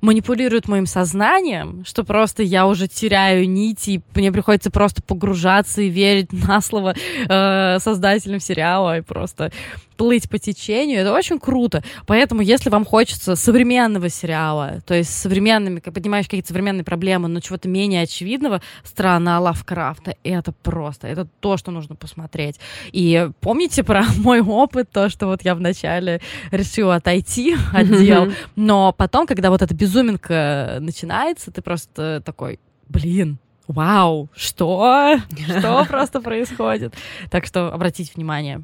манипулируют 0.01 0.67
моим 0.67 0.85
сознанием, 0.85 1.83
что 1.85 2.03
просто 2.03 2.43
я 2.43 2.67
уже 2.67 2.87
теряю 2.87 3.49
нити, 3.49 3.89
и 3.89 4.03
мне 4.15 4.31
приходится 4.31 4.71
просто 4.71 5.01
погружаться 5.01 5.81
и 5.81 5.89
верить 5.89 6.31
на 6.33 6.61
слово 6.61 6.95
э, 7.27 7.79
создателям 7.79 8.39
сериала 8.39 8.97
и 8.97 9.01
просто 9.01 9.51
плыть 9.97 10.29
по 10.29 10.37
течению, 10.37 11.01
это 11.01 11.11
очень 11.11 11.39
круто. 11.39 11.83
Поэтому, 12.05 12.41
если 12.41 12.69
вам 12.69 12.85
хочется 12.85 13.35
современного 13.35 14.09
сериала, 14.09 14.81
то 14.85 14.93
есть 14.93 15.11
современными, 15.11 15.79
поднимаешь 15.79 16.25
какие-то 16.25 16.49
современные 16.49 16.83
проблемы, 16.83 17.27
но 17.27 17.39
чего-то 17.39 17.67
менее 17.67 18.03
очевидного, 18.03 18.61
страна 18.83 19.39
Лавкрафта, 19.39 20.15
это 20.23 20.51
просто, 20.51 21.07
это 21.17 21.27
то, 21.39 21.57
что 21.57 21.71
нужно 21.71 21.95
посмотреть. 21.95 22.59
И 22.91 23.29
помните 23.41 23.83
про 23.83 24.03
мой 24.17 24.41
опыт, 24.41 24.89
то, 24.91 25.09
что 25.09 25.27
вот 25.27 25.43
я 25.43 25.55
вначале 25.55 26.21
решила 26.51 26.95
отойти 26.95 27.55
от 27.73 27.87
дел, 27.87 28.31
но 28.55 28.93
потом, 28.93 29.27
когда 29.27 29.49
вот 29.49 29.61
эта 29.61 29.73
безуминка 29.73 30.77
начинается, 30.79 31.51
ты 31.51 31.61
просто 31.61 32.21
такой, 32.25 32.59
блин, 32.87 33.39
вау, 33.67 34.29
что? 34.35 35.17
Что 35.45 35.85
просто 35.89 36.21
происходит? 36.21 36.93
Так 37.29 37.45
что 37.45 37.73
обратите 37.73 38.11
внимание. 38.15 38.63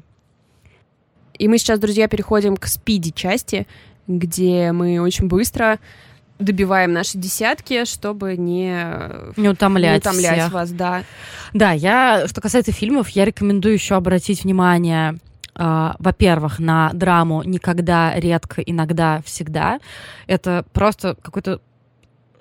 И 1.38 1.48
мы 1.48 1.58
сейчас, 1.58 1.78
друзья, 1.80 2.06
переходим 2.08 2.56
к 2.56 2.66
спиди-части, 2.66 3.66
где 4.06 4.72
мы 4.72 5.00
очень 5.00 5.26
быстро 5.26 5.80
добиваем 6.44 6.92
наши 6.92 7.18
десятки, 7.18 7.84
чтобы 7.84 8.36
не, 8.36 8.86
не 9.36 9.48
утомлять, 9.48 10.04
не 10.04 10.10
утомлять 10.10 10.38
всех. 10.40 10.52
вас, 10.52 10.70
да. 10.70 11.02
Да, 11.52 11.72
я, 11.72 12.26
что 12.28 12.40
касается 12.40 12.72
фильмов, 12.72 13.08
я 13.10 13.24
рекомендую 13.24 13.74
еще 13.74 13.96
обратить 13.96 14.44
внимание 14.44 15.18
Uh, 15.56 15.94
во-первых, 16.00 16.58
на 16.58 16.90
драму 16.94 17.44
«Никогда», 17.44 18.12
«Редко», 18.18 18.60
«Иногда», 18.60 19.22
«Всегда». 19.24 19.78
Это 20.26 20.64
просто 20.72 21.16
какой-то 21.22 21.60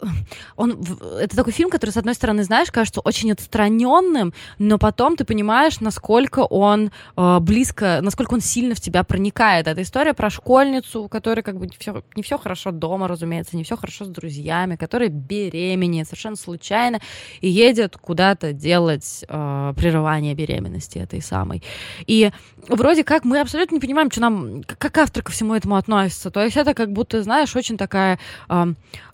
он, 0.56 0.84
это 1.20 1.36
такой 1.36 1.54
фильм, 1.54 1.70
который, 1.70 1.92
с 1.92 1.98
одной 1.98 2.16
стороны, 2.16 2.44
знаешь, 2.44 2.72
кажется 2.72 3.02
очень 3.02 3.32
отстраненным, 3.32 4.34
но 4.60 4.78
потом 4.78 5.16
ты 5.16 5.26
понимаешь, 5.26 5.80
насколько 5.80 6.40
он 6.40 6.92
э, 7.18 7.40
близко, 7.40 8.00
насколько 8.02 8.34
он 8.34 8.42
сильно 8.42 8.76
в 8.76 8.82
тебя 8.82 9.04
проникает. 9.04 9.68
Это 9.68 9.82
история 9.82 10.14
про 10.14 10.30
школьницу, 10.30 11.04
у 11.04 11.08
которой 11.08 11.42
как 11.42 11.58
бы 11.58 11.68
не 11.68 11.76
все, 11.78 12.04
не 12.16 12.24
все 12.24 12.38
хорошо 12.38 12.72
дома, 12.72 13.08
разумеется, 13.08 13.58
не 13.58 13.64
все 13.64 13.78
хорошо 13.78 14.06
с 14.06 14.10
друзьями, 14.10 14.76
которая 14.76 15.10
беременеет 15.10 16.08
совершенно 16.08 16.36
случайно 16.36 17.00
и 17.42 17.50
едет 17.50 17.98
куда-то 17.98 18.54
делать 18.54 19.26
э, 19.28 19.74
прерывание 19.76 20.34
беременности 20.34 20.98
этой 20.98 21.22
самой. 21.22 21.64
И 22.08 22.32
вроде 22.68 23.04
как 23.04 23.26
мы 23.26 23.40
абсолютно 23.40 23.76
не 23.76 23.82
понимаем, 23.82 24.12
что 24.12 24.22
нам, 24.22 24.64
как 24.64 24.98
автор 24.98 25.24
ко 25.24 25.32
всему 25.32 25.54
этому 25.56 25.76
относится. 25.76 26.32
То 26.32 26.44
есть 26.44 26.58
это 26.58 26.74
как 26.74 26.92
будто, 26.92 27.24
знаешь, 27.24 27.56
очень 27.56 27.78
такая 27.78 28.20
э, 28.50 28.74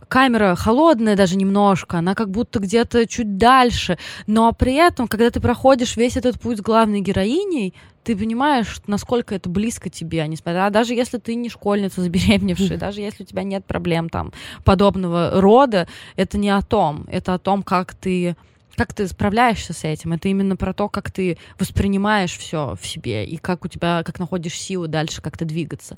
камера 0.09 0.55
холодная 0.55 1.15
даже 1.15 1.37
немножко, 1.37 1.99
она 1.99 2.15
как 2.15 2.29
будто 2.29 2.59
где-то 2.59 3.07
чуть 3.07 3.37
дальше, 3.37 3.97
но 4.27 4.51
при 4.51 4.73
этом, 4.73 5.07
когда 5.07 5.29
ты 5.29 5.39
проходишь 5.39 5.95
весь 5.95 6.17
этот 6.17 6.39
путь 6.39 6.57
с 6.57 6.61
главной 6.61 6.99
героиней, 6.99 7.73
ты 8.03 8.17
понимаешь, 8.17 8.81
насколько 8.87 9.35
это 9.35 9.49
близко 9.49 9.89
тебе, 9.89 10.27
несмотря 10.27 10.69
даже 10.71 10.95
если 10.95 11.19
ты 11.19 11.35
не 11.35 11.49
школьница 11.49 12.01
забеременевшая, 12.03 12.77
даже 12.77 13.01
если 13.01 13.23
у 13.23 13.25
тебя 13.25 13.43
нет 13.43 13.63
проблем 13.65 14.09
там 14.09 14.33
подобного 14.65 15.39
рода, 15.39 15.87
это 16.15 16.37
не 16.37 16.49
о 16.49 16.61
том, 16.61 17.05
это 17.09 17.35
о 17.35 17.39
том, 17.39 17.63
как 17.63 17.93
ты 17.93 18.35
как 18.79 18.93
ты 18.93 19.09
справляешься 19.09 19.73
с 19.73 19.83
этим? 19.83 20.13
Это 20.13 20.29
именно 20.29 20.55
про 20.55 20.71
то, 20.71 20.87
как 20.87 21.11
ты 21.11 21.37
воспринимаешь 21.59 22.37
все 22.37 22.77
в 22.81 22.87
себе 22.87 23.25
и 23.25 23.35
как 23.35 23.65
у 23.65 23.67
тебя, 23.67 24.03
как 24.05 24.19
находишь 24.19 24.57
силы 24.57 24.87
дальше 24.87 25.21
как-то 25.21 25.43
двигаться. 25.43 25.97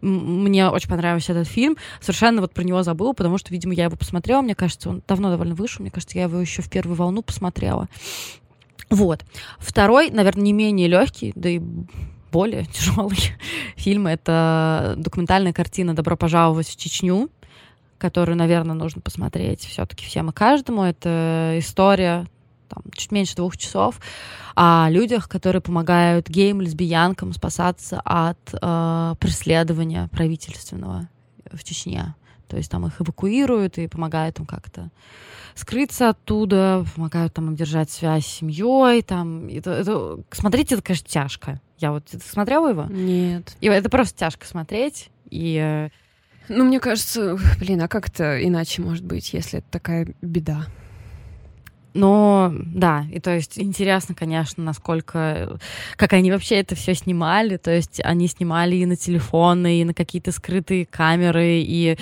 Мне 0.00 0.66
очень 0.70 0.88
понравился 0.88 1.32
этот 1.32 1.46
фильм. 1.46 1.76
Совершенно 2.00 2.40
вот 2.40 2.54
про 2.54 2.62
него 2.62 2.82
забыла, 2.82 3.12
потому 3.12 3.36
что, 3.36 3.50
видимо, 3.50 3.74
я 3.74 3.84
его 3.84 3.96
посмотрела. 3.96 4.40
Мне 4.40 4.54
кажется, 4.54 4.88
он 4.88 5.02
давно 5.06 5.28
довольно 5.28 5.54
вышел. 5.54 5.82
Мне 5.82 5.90
кажется, 5.90 6.16
я 6.16 6.24
его 6.24 6.40
еще 6.40 6.62
в 6.62 6.70
первую 6.70 6.96
волну 6.96 7.20
посмотрела. 7.20 7.90
Вот. 8.88 9.26
Второй, 9.58 10.08
наверное, 10.08 10.44
не 10.44 10.54
менее 10.54 10.88
легкий, 10.88 11.34
да 11.34 11.50
и 11.50 11.60
более 12.32 12.64
тяжелый 12.72 13.18
фильм. 13.76 14.06
Это 14.06 14.94
документальная 14.96 15.52
картина 15.52 15.92
«Добро 15.92 16.16
пожаловать 16.16 16.68
в 16.68 16.76
Чечню» 16.78 17.28
которую, 18.02 18.36
наверное, 18.36 18.74
нужно 18.74 19.00
посмотреть 19.00 19.60
все-таки 19.60 20.04
всем 20.04 20.28
и 20.30 20.32
каждому. 20.32 20.82
Это 20.82 21.54
история 21.56 22.26
там, 22.68 22.82
чуть 22.96 23.12
меньше 23.12 23.36
двух 23.36 23.56
часов 23.56 24.00
о 24.56 24.88
людях, 24.90 25.28
которые 25.28 25.62
помогают 25.62 26.28
геям, 26.28 26.60
лесбиянкам 26.60 27.32
спасаться 27.32 28.00
от 28.04 28.40
э, 28.52 29.14
преследования 29.20 30.08
правительственного 30.10 31.08
в 31.52 31.62
Чечне. 31.62 32.16
То 32.48 32.56
есть 32.56 32.72
там 32.72 32.84
их 32.88 33.00
эвакуируют 33.00 33.78
и 33.78 33.86
помогают 33.86 34.40
им 34.40 34.46
как-то 34.46 34.90
скрыться 35.54 36.08
оттуда, 36.08 36.84
помогают 36.96 37.34
там 37.34 37.50
им 37.50 37.54
держать 37.54 37.88
связь 37.88 38.26
с 38.26 38.38
семьей. 38.38 39.02
Там, 39.02 39.46
это, 39.46 39.70
это, 39.70 40.18
смотрите, 40.32 40.74
это, 40.74 40.82
конечно, 40.82 41.06
тяжко. 41.08 41.60
Я 41.78 41.92
вот 41.92 42.08
смотрела 42.32 42.68
его? 42.68 42.86
Нет. 42.90 43.56
И 43.60 43.68
это 43.68 43.88
просто 43.88 44.18
тяжко 44.18 44.44
смотреть. 44.44 45.08
И 45.30 45.56
э, 45.56 45.90
ну, 46.48 46.64
мне 46.64 46.80
кажется, 46.80 47.38
блин, 47.58 47.82
а 47.82 47.88
как 47.88 48.08
это 48.08 48.42
иначе 48.44 48.82
может 48.82 49.04
быть, 49.04 49.32
если 49.32 49.60
это 49.60 49.68
такая 49.70 50.06
беда? 50.22 50.66
Но 51.94 52.52
да, 52.54 53.04
и 53.12 53.20
то 53.20 53.34
есть 53.34 53.58
интересно, 53.58 54.14
конечно, 54.14 54.64
насколько, 54.64 55.58
как 55.96 56.14
они 56.14 56.30
вообще 56.32 56.56
это 56.56 56.74
все 56.74 56.94
снимали. 56.94 57.58
То 57.58 57.70
есть 57.70 58.00
они 58.02 58.28
снимали 58.28 58.76
и 58.76 58.86
на 58.86 58.96
телефоны, 58.96 59.80
и 59.80 59.84
на 59.84 59.92
какие-то 59.92 60.32
скрытые 60.32 60.86
камеры, 60.86 61.60
и 61.60 61.98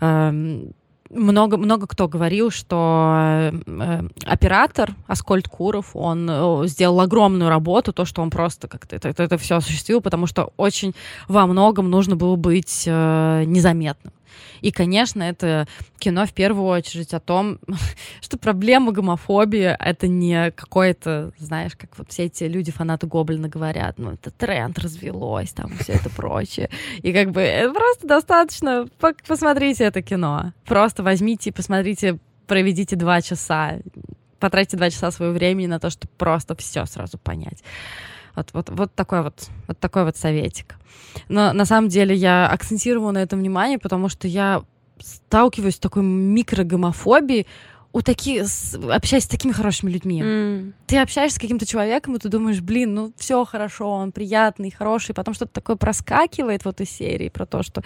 э, 0.00 0.64
много, 1.10 1.56
много 1.56 1.86
кто 1.86 2.08
говорил, 2.08 2.50
что 2.50 3.50
э, 3.66 4.02
оператор 4.24 4.94
Аскольд 5.06 5.48
Куров, 5.48 5.90
он 5.94 6.28
э, 6.30 6.66
сделал 6.66 7.00
огромную 7.00 7.50
работу, 7.50 7.92
то, 7.92 8.04
что 8.04 8.22
он 8.22 8.30
просто 8.30 8.68
как-то 8.68 8.96
это, 8.96 9.08
это, 9.08 9.22
это 9.22 9.38
все 9.38 9.56
осуществил, 9.56 10.00
потому 10.00 10.26
что 10.26 10.52
очень 10.56 10.94
во 11.28 11.46
многом 11.46 11.90
нужно 11.90 12.16
было 12.16 12.36
быть 12.36 12.84
э, 12.86 13.44
незаметным. 13.46 14.12
И, 14.60 14.70
конечно, 14.72 15.22
это 15.22 15.66
кино 15.98 16.26
в 16.26 16.32
первую 16.32 16.66
очередь 16.66 17.14
о 17.14 17.20
том, 17.20 17.58
что 18.20 18.38
проблема 18.38 18.92
гомофобии— 18.92 19.76
это 19.78 20.08
не 20.08 20.50
какое-то, 20.50 21.32
знаешь, 21.38 21.72
как 21.76 21.96
вот 21.98 22.10
все 22.10 22.24
эти 22.24 22.44
люди, 22.44 22.72
фанаты 22.72 23.06
Гоблина 23.06 23.48
говорят, 23.48 23.98
ну, 23.98 24.12
это 24.12 24.30
тренд 24.30 24.78
развелось, 24.78 25.52
там, 25.52 25.70
все 25.78 25.94
это 25.94 26.10
прочее. 26.10 26.70
И 27.02 27.12
как 27.12 27.30
бы 27.30 27.40
это 27.40 27.72
просто 27.72 28.06
достаточно, 28.06 28.86
посмотрите 29.26 29.84
это 29.84 30.02
кино. 30.02 30.52
Просто 30.64 31.02
возьмите 31.02 31.50
и 31.50 31.52
посмотрите, 31.52 32.18
проведите 32.46 32.96
два 32.96 33.22
часа, 33.22 33.78
потратьте 34.38 34.76
два 34.76 34.90
часа 34.90 35.10
своего 35.10 35.34
времени 35.34 35.66
на 35.66 35.78
то, 35.78 35.90
чтобы 35.90 36.12
просто 36.18 36.56
все 36.56 36.84
сразу 36.86 37.18
понять. 37.18 37.62
Вот, 38.34 38.50
вот, 38.52 38.70
вот 38.70 38.94
такой 38.94 39.22
вот, 39.22 39.48
вот 39.66 39.78
такой 39.78 40.04
вот 40.04 40.16
советик. 40.16 40.76
Но 41.28 41.52
на 41.52 41.64
самом 41.64 41.88
деле 41.88 42.14
я 42.14 42.48
акцентировала 42.48 43.12
на 43.12 43.18
этом 43.18 43.40
внимание, 43.40 43.78
потому 43.78 44.08
что 44.08 44.28
я 44.28 44.62
сталкиваюсь 44.98 45.76
с 45.76 45.78
такой 45.78 46.02
микрогомофобией, 46.02 47.46
у 47.92 48.02
таких, 48.02 48.44
общаясь 48.90 49.24
с 49.24 49.28
такими 49.28 49.52
хорошими 49.52 49.90
людьми. 49.90 50.22
Mm. 50.22 50.72
Ты 50.86 50.98
общаешься 50.98 51.36
с 51.36 51.40
каким-то 51.40 51.66
человеком, 51.66 52.14
и 52.14 52.18
ты 52.18 52.28
думаешь, 52.28 52.60
блин, 52.60 52.94
ну 52.94 53.12
все 53.16 53.44
хорошо, 53.44 53.90
он 53.90 54.12
приятный, 54.12 54.70
хороший, 54.70 55.14
потом 55.14 55.34
что-то 55.34 55.52
такое 55.52 55.76
проскакивает 55.76 56.64
в 56.64 56.68
этой 56.68 56.86
серии 56.86 57.28
про 57.28 57.46
то, 57.46 57.62
что 57.62 57.82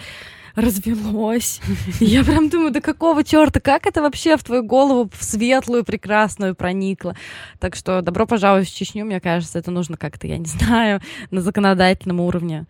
развелось. 0.53 1.59
Я 1.99 2.23
прям 2.23 2.49
думаю, 2.49 2.71
да 2.71 2.81
какого 2.81 3.23
черта, 3.23 3.59
как 3.59 3.87
это 3.87 4.01
вообще 4.01 4.37
в 4.37 4.43
твою 4.43 4.63
голову 4.63 5.09
в 5.11 5.23
светлую, 5.23 5.83
прекрасную 5.83 6.55
проникло? 6.55 7.15
Так 7.59 7.75
что 7.75 8.01
добро 8.01 8.27
пожаловать 8.27 8.69
в 8.69 8.75
Чечню, 8.75 9.05
мне 9.05 9.19
кажется, 9.19 9.57
это 9.57 9.71
нужно 9.71 9.97
как-то, 9.97 10.27
я 10.27 10.37
не 10.37 10.45
знаю, 10.45 11.01
на 11.31 11.41
законодательном 11.41 12.19
уровне 12.19 12.67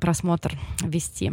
просмотр 0.00 0.58
вести. 0.82 1.32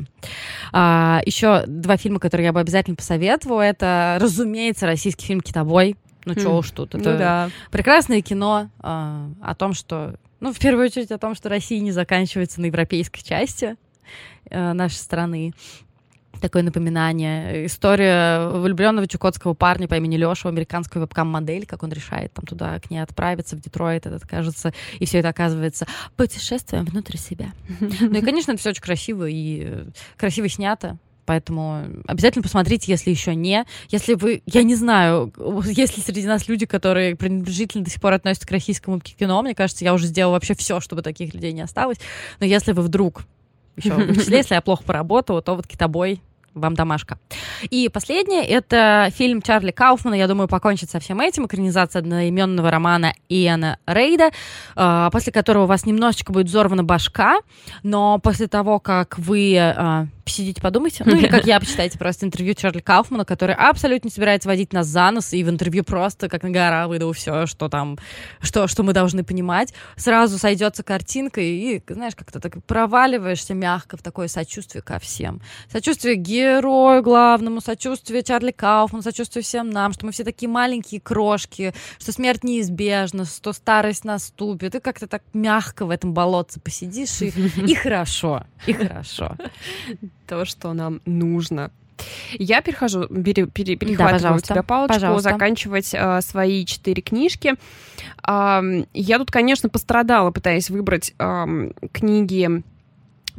А, 0.71 1.21
еще 1.25 1.63
два 1.67 1.97
фильма, 1.97 2.19
которые 2.19 2.45
я 2.45 2.53
бы 2.53 2.59
обязательно 2.59 2.95
посоветовала, 2.95 3.61
это, 3.61 4.17
разумеется, 4.19 4.85
российский 4.85 5.25
фильм 5.25 5.41
«Китобой». 5.41 5.95
Ну, 6.25 6.33
mm. 6.33 6.59
уж 6.59 6.71
тут. 6.71 6.95
Это 6.95 7.11
ну, 7.11 7.17
да. 7.17 7.49
прекрасное 7.71 8.21
кино 8.21 8.69
а, 8.79 9.29
о 9.41 9.55
том, 9.55 9.73
что... 9.73 10.15
Ну, 10.39 10.53
в 10.53 10.59
первую 10.59 10.85
очередь 10.85 11.11
о 11.11 11.17
том, 11.17 11.35
что 11.35 11.49
Россия 11.49 11.79
не 11.81 11.91
заканчивается 11.91 12.61
на 12.61 12.65
европейской 12.65 13.21
части 13.23 13.75
а, 14.49 14.73
нашей 14.73 14.95
страны 14.95 15.53
такое 16.39 16.63
напоминание. 16.63 17.65
История 17.65 18.49
влюбленного 18.49 19.07
чукотского 19.07 19.53
парня 19.53 19.87
по 19.87 19.95
имени 19.95 20.17
Леша, 20.17 20.49
американскую 20.49 21.01
вебкам-модель, 21.01 21.65
как 21.65 21.83
он 21.83 21.91
решает 21.91 22.33
там 22.33 22.45
туда 22.45 22.79
к 22.79 22.89
ней 22.89 22.99
отправиться, 22.99 23.55
в 23.55 23.61
Детройт, 23.61 24.05
это 24.05 24.19
кажется, 24.27 24.73
и 24.99 25.05
все 25.05 25.19
это 25.19 25.29
оказывается 25.29 25.87
путешествием 26.15 26.85
внутрь 26.85 27.17
себя. 27.17 27.51
Ну 27.79 28.17
и, 28.17 28.21
конечно, 28.21 28.51
это 28.51 28.59
все 28.59 28.69
очень 28.71 28.81
красиво 28.81 29.25
и 29.25 29.63
э, 29.65 29.85
красиво 30.17 30.49
снято. 30.49 30.97
Поэтому 31.29 31.85
обязательно 32.07 32.41
посмотрите, 32.41 32.91
если 32.91 33.11
еще 33.11 33.35
не. 33.35 33.63
Если 33.89 34.15
вы, 34.15 34.41
я 34.47 34.63
не 34.63 34.73
знаю, 34.73 35.31
если 35.63 36.01
среди 36.01 36.25
нас 36.25 36.47
люди, 36.47 36.65
которые 36.65 37.15
пренебрежительно 37.15 37.83
до 37.83 37.91
сих 37.91 38.01
пор 38.01 38.13
относятся 38.13 38.47
к 38.47 38.51
российскому 38.51 38.99
кино, 38.99 39.39
мне 39.43 39.53
кажется, 39.53 39.85
я 39.85 39.93
уже 39.93 40.07
сделала 40.07 40.33
вообще 40.33 40.55
все, 40.55 40.79
чтобы 40.79 41.03
таких 41.03 41.35
людей 41.35 41.53
не 41.53 41.61
осталось. 41.61 41.99
Но 42.39 42.47
если 42.47 42.71
вы 42.71 42.81
вдруг 42.81 43.25
еще 43.77 43.93
в 43.93 44.15
числе, 44.15 44.37
если 44.37 44.55
я 44.55 44.61
плохо 44.61 44.83
поработала, 44.83 45.43
то 45.43 45.55
вот 45.55 45.67
китобой 45.67 46.21
вам 46.53 46.73
домашка. 46.73 47.17
И 47.69 47.89
последнее— 47.89 48.45
это 48.47 49.09
фильм 49.15 49.41
Чарли 49.41 49.71
Кауфмана, 49.71 50.15
я 50.15 50.27
думаю, 50.27 50.47
покончит 50.47 50.89
со 50.89 50.99
всем 50.99 51.19
этим, 51.19 51.45
экранизация 51.45 51.99
одноименного 51.99 52.71
романа 52.71 53.13
Иэна 53.29 53.77
Рейда, 53.85 54.31
а, 54.75 55.09
после 55.09 55.31
которого 55.31 55.63
у 55.63 55.67
вас 55.67 55.85
немножечко 55.85 56.31
будет 56.31 56.47
взорвана 56.47 56.83
башка, 56.83 57.39
но 57.83 58.19
после 58.19 58.47
того, 58.47 58.79
как 58.79 59.17
вы 59.17 59.57
а, 59.57 60.07
посидите, 60.29 60.61
подумайте. 60.61 61.03
Ну 61.05 61.15
или 61.15 61.27
как 61.27 61.45
я, 61.47 61.59
почитайте 61.59 61.97
просто 61.97 62.27
интервью 62.27 62.53
Чарли 62.53 62.81
Кауфмана, 62.81 63.25
который 63.25 63.55
абсолютно 63.55 64.09
не 64.09 64.11
собирается 64.11 64.47
водить 64.47 64.73
нас 64.73 64.85
за 64.85 65.09
нос, 65.09 65.33
и 65.33 65.43
в 65.43 65.49
интервью 65.49 65.83
просто 65.83 66.29
как 66.29 66.43
на 66.43 66.51
гора 66.51 66.87
выдал 66.87 67.13
все, 67.13 67.47
что 67.47 67.67
там, 67.67 67.97
что, 68.39 68.67
что 68.67 68.83
мы 68.83 68.93
должны 68.93 69.23
понимать. 69.23 69.73
Сразу 69.95 70.37
сойдется 70.37 70.83
картинка, 70.83 71.41
и, 71.41 71.81
знаешь, 71.89 72.13
как-то 72.15 72.39
так 72.39 72.63
проваливаешься 72.65 73.55
мягко 73.55 73.97
в 73.97 74.03
такое 74.03 74.27
сочувствие 74.27 74.83
ко 74.83 74.99
всем. 74.99 75.41
Сочувствие 75.71 76.15
герою 76.15 77.01
главному, 77.01 77.59
сочувствие 77.59 78.21
Чарли 78.21 78.51
Кауфману, 78.51 79.01
сочувствие 79.01 79.41
всем 79.41 79.71
нам, 79.71 79.93
что 79.93 80.05
мы 80.05 80.11
все 80.11 80.23
такие 80.23 80.47
маленькие 80.47 81.01
крошки, 81.01 81.73
что 81.97 82.11
смерть 82.11 82.43
неизбежна, 82.43 83.25
что 83.25 83.51
старость 83.51 84.05
наступит, 84.05 84.75
и 84.75 84.79
как-то 84.79 85.07
так 85.07 85.23
мягко 85.33 85.87
в 85.87 85.89
этом 85.89 86.13
болотце 86.13 86.59
посидишь, 86.59 87.19
и, 87.23 87.29
и 87.65 87.73
хорошо, 87.73 88.43
и 88.67 88.73
хорошо 88.73 89.35
то, 90.29 90.45
что 90.45 90.73
нам 90.73 91.01
нужно. 91.05 91.71
Я 92.33 92.61
перехожу, 92.61 93.07
пере, 93.07 93.45
пере, 93.47 93.75
перехватываю 93.75 94.21
да, 94.21 94.35
у 94.35 94.39
тебя 94.39 94.63
палочку, 94.63 94.93
пожалуйста. 94.93 95.31
заканчивать 95.31 95.93
э, 95.93 96.21
свои 96.21 96.63
четыре 96.65 97.01
книжки. 97.01 97.55
Э, 98.25 98.85
я 98.93 99.17
тут, 99.17 99.31
конечно, 99.31 99.67
пострадала, 99.67 100.31
пытаясь 100.31 100.69
выбрать 100.69 101.13
э, 101.19 101.71
книги 101.91 102.63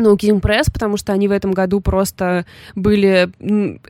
No 0.00 0.16
Kidding 0.16 0.40
Press, 0.40 0.70
потому 0.72 0.96
что 0.96 1.12
они 1.12 1.28
в 1.28 1.32
этом 1.32 1.52
году 1.52 1.80
просто 1.80 2.46
были 2.74 3.30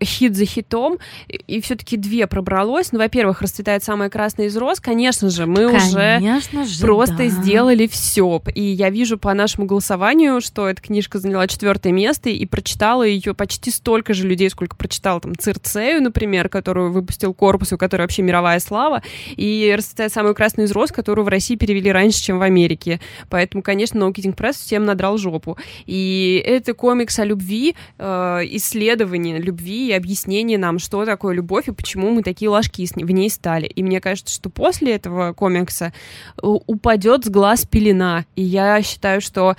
хит 0.03 0.37
за 0.37 0.45
хитом, 0.45 0.99
и 1.29 1.61
все-таки 1.61 1.97
две 1.97 2.27
пробралось. 2.27 2.93
Ну, 2.93 2.99
во-первых, 2.99 3.43
расцветает 3.43 3.85
самая 3.85 4.11
красная 4.11 4.47
из 4.47 4.57
роз. 4.57 4.81
Конечно 4.81 5.31
же, 5.31 5.47
мы 5.47 5.71
Конечно 5.71 6.63
уже 6.63 6.71
же, 6.71 6.81
просто 6.81 7.17
да. 7.17 7.29
сделали 7.29 7.87
все. 7.87 8.43
И 8.55 8.63
я 8.63 8.91
вижу 8.91 9.19
по 9.19 9.33
нашему 9.35 9.67
голосованию, 9.67 10.41
что 10.41 10.69
эта 10.69 10.83
книжка 10.83 11.19
заняла 11.19 11.47
четвертое 11.47 11.93
место, 11.93 12.31
и 12.31 12.47
прочитала 12.47 13.03
ее 13.03 13.35
почти 13.35 13.71
столько 13.71 14.15
же 14.15 14.27
людей, 14.27 14.51
сколько 14.51 14.77
прочитал 14.77 15.21
там 15.21 15.37
Цирцею, 15.37 16.03
например, 16.03 16.49
которую 16.49 16.93
выпустил 16.93 17.35
корпус, 17.35 17.73
у 17.73 17.79
которой 17.79 18.03
вообще 18.03 18.23
мировая 18.23 18.61
слава, 18.61 19.03
и 19.37 19.75
расцветает 19.77 20.13
самую 20.13 20.35
красную 20.35 20.67
из 20.67 20.73
роз, 20.73 20.91
которую 20.91 21.25
в 21.25 21.29
России 21.29 21.57
перевели 21.57 21.91
раньше, 21.93 22.23
чем 22.23 22.39
в 22.39 22.43
Америке. 22.43 23.01
Поэтому, 23.29 23.63
конечно, 23.63 23.99
No 23.99 24.13
Kidding 24.13 24.35
Press 24.35 24.55
всем 24.55 24.85
надрал 24.85 25.19
жопу. 25.19 25.57
И 25.87 25.95
и 26.01 26.43
это 26.47 26.73
комикс 26.73 27.19
о 27.19 27.25
любви, 27.25 27.75
э, 27.99 28.41
исследование 28.53 29.39
любви 29.39 29.89
и 29.89 29.93
объяснение 29.93 30.57
нам, 30.57 30.79
что 30.79 31.05
такое 31.05 31.35
любовь 31.35 31.69
и 31.69 31.73
почему 31.73 32.11
мы 32.11 32.23
такие 32.23 32.49
ложки 32.49 32.87
в 32.95 33.11
ней 33.11 33.29
стали. 33.29 33.67
И 33.67 33.83
мне 33.83 34.01
кажется, 34.01 34.35
что 34.35 34.49
после 34.49 34.95
этого 34.95 35.35
комикса 35.35 35.93
э, 36.37 36.41
упадет 36.43 37.27
с 37.27 37.29
глаз 37.29 37.67
пелена. 37.67 38.25
И 38.35 38.43
я 38.43 38.81
считаю, 38.83 39.21
что 39.21 39.57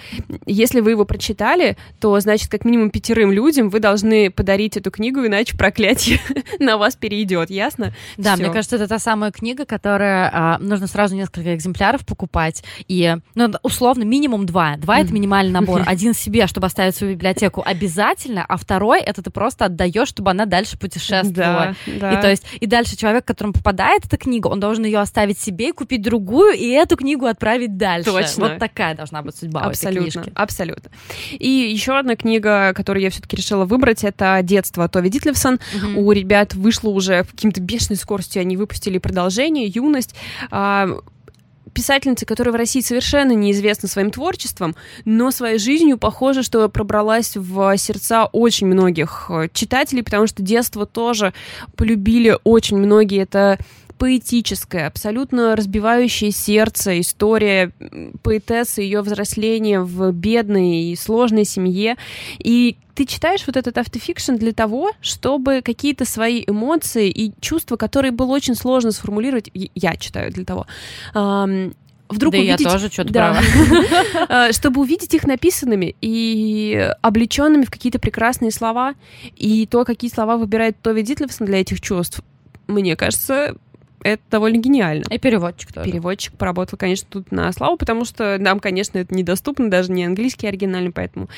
если 0.47 0.79
вы 0.79 0.91
его 0.91 1.05
прочитали, 1.05 1.77
то, 1.99 2.19
значит, 2.19 2.49
как 2.49 2.65
минимум 2.65 2.89
пятерым 2.89 3.31
людям 3.31 3.69
вы 3.69 3.79
должны 3.79 4.31
подарить 4.31 4.77
эту 4.77 4.89
книгу, 4.89 5.25
иначе 5.25 5.55
проклятие 5.55 6.19
на 6.59 6.77
вас 6.77 6.95
перейдет, 6.95 7.51
ясно? 7.51 7.93
Да, 8.17 8.33
Всё. 8.33 8.43
мне 8.43 8.51
кажется, 8.51 8.77
это 8.77 8.87
та 8.87 8.97
самая 8.97 9.31
книга, 9.31 9.65
которая 9.65 10.29
а, 10.33 10.57
нужно 10.57 10.87
сразу 10.87 11.15
несколько 11.15 11.53
экземпляров 11.55 12.03
покупать. 12.03 12.63
И, 12.87 13.15
ну, 13.35 13.51
условно, 13.61 14.03
минимум 14.03 14.47
два. 14.47 14.77
Два— 14.77 14.99
это 15.01 15.13
минимальный 15.13 15.53
набор. 15.53 15.83
Один 15.85 16.13
себе 16.13 16.30
себе, 16.31 16.47
чтобы 16.47 16.67
оставить 16.67 16.95
свою 16.95 17.13
библиотеку, 17.13 17.61
обязательно, 17.65 18.45
а 18.47 18.55
второй 18.55 19.01
это 19.01 19.21
ты 19.21 19.29
просто 19.29 19.65
отдаешь, 19.65 20.07
чтобы 20.07 20.31
она 20.31 20.45
дальше 20.45 20.77
путешествовала. 20.77 21.75
Да, 21.85 21.99
да. 21.99 22.13
И 22.13 22.21
то 22.21 22.29
есть 22.29 22.45
и 22.59 22.65
дальше 22.67 22.95
человек, 22.95 23.25
которому 23.25 23.53
попадает 23.53 24.05
эта 24.05 24.17
книга, 24.17 24.47
он 24.47 24.59
должен 24.59 24.85
ее 24.85 24.99
оставить 24.99 25.39
себе 25.39 25.69
и 25.69 25.71
купить 25.71 26.01
другую, 26.01 26.53
и 26.53 26.69
эту 26.69 26.95
книгу 26.95 27.25
отправить 27.25 27.75
дальше. 27.75 28.09
Точно. 28.09 28.47
Вот 28.47 28.59
такая 28.59 28.95
должна 28.95 29.21
быть 29.21 29.35
судьба 29.35 29.61
абсолютно, 29.61 30.03
у 30.03 30.07
этой 30.07 30.11
книжки. 30.13 30.31
Абсолютно. 30.35 30.91
И 31.31 31.49
еще 31.49 31.97
одна 31.97 32.15
книга, 32.15 32.73
которую 32.73 33.03
я 33.03 33.09
все-таки 33.09 33.35
решила 33.35 33.65
выбрать, 33.65 34.03
это 34.03 34.39
«Детство» 34.41 34.87
Тови 34.87 35.09
Дитлевсон. 35.09 35.59
Угу. 35.75 36.01
У 36.01 36.11
ребят 36.13 36.53
вышло 36.53 36.89
уже 36.89 37.25
каким-то 37.25 37.59
бешеной 37.59 37.97
скоростью, 37.97 38.41
они 38.41 38.55
выпустили 38.55 38.97
продолжение 38.99 39.67
«Юность». 39.67 40.15
А, 41.71 41.73
писательницы, 41.73 42.25
которая 42.25 42.53
в 42.53 42.55
России 42.55 42.81
совершенно 42.81 43.31
неизвестна 43.31 43.87
своим 43.87 44.11
творчеством, 44.11 44.75
но 45.05 45.31
своей 45.31 45.57
жизнью, 45.57 45.97
похоже, 45.97 46.43
что 46.43 46.67
пробралась 46.69 47.35
в 47.35 47.77
сердца 47.77 48.25
очень 48.25 48.67
многих 48.67 49.27
э, 49.29 49.47
читателей, 49.53 50.03
потому 50.03 50.27
что 50.27 50.43
детство 50.43 50.85
тоже 50.85 51.33
полюбили 51.75 52.37
очень 52.43 52.77
многие. 52.77 53.21
Это 53.21 53.57
поэтическая, 54.01 54.87
абсолютно 54.87 55.55
разбивающая 55.55 56.31
сердце 56.31 57.01
история 57.01 57.71
поэтессы, 58.23 58.81
ее 58.81 59.03
взросления 59.03 59.81
в 59.81 60.11
бедной 60.11 60.85
и 60.85 60.95
сложной 60.95 61.45
семье. 61.45 61.97
И 62.39 62.77
ты 62.95 63.05
читаешь 63.05 63.43
вот 63.45 63.57
этот 63.57 63.77
автофикшн 63.77 64.37
для 64.37 64.53
того, 64.53 64.89
чтобы 65.01 65.61
какие-то 65.63 66.05
свои 66.05 66.43
эмоции 66.47 67.11
и 67.11 67.31
чувства, 67.41 67.75
которые 67.75 68.11
было 68.11 68.31
очень 68.31 68.55
сложно 68.55 68.89
сформулировать, 68.89 69.51
я 69.53 69.95
читаю 69.97 70.31
для 70.31 70.45
того, 70.45 70.65
вдруг 71.13 72.33
да 72.33 72.39
увидеть... 72.39 72.59
я 72.59 72.69
тоже 72.71 72.89
что-то 72.89 73.13
да. 73.13 73.39
права. 74.25 74.51
чтобы 74.51 74.81
увидеть 74.81 75.13
их 75.13 75.25
написанными 75.25 75.95
и 76.01 76.91
облеченными 77.03 77.65
в 77.65 77.69
какие-то 77.69 77.99
прекрасные 77.99 78.49
слова, 78.49 78.95
и 79.37 79.67
то, 79.67 79.85
какие 79.85 80.09
слова 80.09 80.37
выбирает 80.37 80.81
Тови 80.81 81.03
Дитлевсон 81.03 81.45
для 81.45 81.61
этих 81.61 81.81
чувств, 81.81 82.21
мне 82.65 82.95
кажется, 82.95 83.57
это 84.03 84.21
довольно 84.29 84.57
гениально. 84.57 85.05
И 85.09 85.17
переводчик 85.17 85.73
тоже. 85.73 85.89
Переводчик 85.89 86.33
поработал, 86.33 86.77
конечно, 86.77 87.07
тут 87.09 87.31
на 87.31 87.51
славу, 87.51 87.77
потому 87.77 88.05
что 88.05 88.37
нам, 88.39 88.59
конечно, 88.59 88.97
это 88.97 89.13
недоступно, 89.15 89.69
даже 89.69 89.91
не 89.91 90.05
английский 90.05 90.47
оригинальный, 90.47 90.91
поэтому 90.91 91.29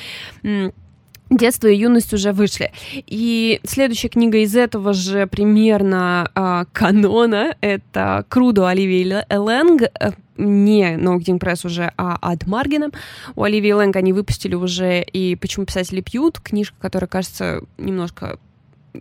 детство 1.30 1.68
и 1.68 1.76
юность 1.76 2.12
уже 2.12 2.32
вышли. 2.32 2.72
И 2.92 3.60
следующая 3.64 4.08
книга 4.08 4.38
из 4.38 4.54
этого 4.54 4.92
же 4.92 5.26
примерно 5.26 6.30
э, 6.34 6.64
канона— 6.72 7.56
это 7.60 8.24
«Крудо» 8.28 8.68
Оливии 8.68 9.24
Элэнг, 9.28 9.82
э, 9.82 10.10
не 10.36 10.96
Ноутинг 10.96 11.40
Пресс 11.40 11.64
уже, 11.64 11.92
а 11.96 12.18
Ад 12.20 12.46
Маргином. 12.46 12.92
У 13.36 13.42
Оливии 13.42 13.72
Лэнг 13.72 13.96
они 13.96 14.12
выпустили 14.12 14.54
уже 14.54 15.02
и 15.02 15.36
«Почему 15.36 15.64
писатели 15.64 16.00
пьют», 16.00 16.40
книжка, 16.40 16.76
которая, 16.80 17.08
кажется, 17.08 17.62
немножко 17.78 18.38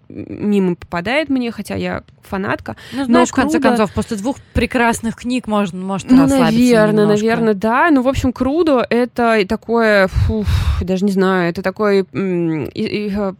мимо 0.10 0.76
попадает 0.76 1.30
мне, 1.30 1.52
хотя 1.52 1.76
я 1.76 2.04
фанатка. 2.22 2.76
Ну, 2.94 3.06
знаешь, 3.06 3.30
в 3.30 3.34
конце 3.34 3.60
концов, 3.60 3.94
после 3.94 4.18
двух 4.18 4.38
прекрасных 4.54 5.16
книг 5.16 5.48
можно, 5.48 5.80
может 5.84 6.10
ну, 6.10 6.24
расслабиться 6.24 6.52
наверное, 6.52 7.04
немножко. 7.04 7.26
наверное, 7.26 7.54
да. 7.54 7.90
Ну, 7.92 8.02
в 8.02 8.08
общем, 8.08 8.34
Крудо— 8.34 8.86
это 8.90 9.46
такое, 9.48 10.08
фу, 10.08 10.46
даже 10.82 11.06
не 11.06 11.12
знаю, 11.12 11.50
это 11.50 11.62
такой 11.62 12.06
э, 12.12 13.34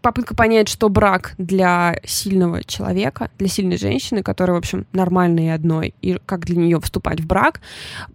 попытка 0.00 0.34
понять, 0.34 0.68
что 0.68 0.88
брак 0.88 1.34
для 1.38 1.96
сильного 2.04 2.64
человека, 2.64 3.30
для 3.38 3.48
сильной 3.48 3.76
женщины, 3.76 4.22
которая, 4.22 4.56
в 4.56 4.58
общем, 4.58 4.86
нормальная 4.92 5.44
и 5.44 5.48
одной, 5.48 5.94
и 6.00 6.18
как 6.24 6.46
для 6.46 6.56
нее 6.56 6.80
вступать 6.80 7.20
в 7.20 7.26
брак, 7.26 7.60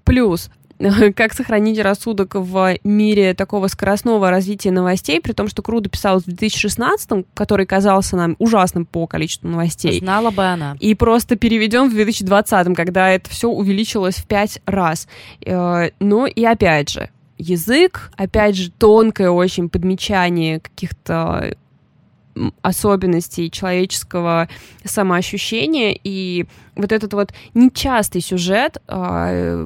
плюс 0.03 0.49
как 1.15 1.33
сохранить 1.33 1.79
рассудок 1.79 2.35
в 2.35 2.75
мире 2.83 3.33
такого 3.33 3.67
скоростного 3.67 4.29
развития 4.29 4.71
новостей, 4.71 5.21
при 5.21 5.31
том, 5.31 5.47
что 5.47 5.61
Крудо 5.61 5.89
писалось 5.89 6.23
в 6.23 6.27
2016 6.27 7.25
который 7.33 7.65
казался 7.65 8.15
нам 8.17 8.35
ужасным 8.39 8.85
по 8.85 9.07
количеству 9.07 9.47
новостей. 9.47 9.99
Знала 9.99 10.31
бы 10.31 10.43
она. 10.43 10.75
И 10.79 10.95
просто 10.95 11.35
переведен 11.35 11.89
в 11.89 11.93
2020 11.93 12.75
когда 12.75 13.09
это 13.09 13.29
все 13.29 13.49
увеличилось 13.49 14.15
в 14.15 14.25
пять 14.25 14.59
раз. 14.65 15.07
Э, 15.45 15.89
ну 15.99 16.25
и 16.25 16.43
опять 16.43 16.89
же, 16.89 17.09
язык, 17.37 18.11
опять 18.15 18.55
же, 18.55 18.71
тонкое 18.71 19.29
очень 19.29 19.69
подмечание 19.69 20.59
каких-то 20.59 21.55
особенностей 22.61 23.49
человеческого 23.49 24.49
самоощущения 24.83 25.97
и 26.03 26.45
вот 26.75 26.91
этот 26.91 27.13
вот 27.13 27.33
нечастый 27.53 28.19
сюжет 28.19 28.77
а, 28.87 29.65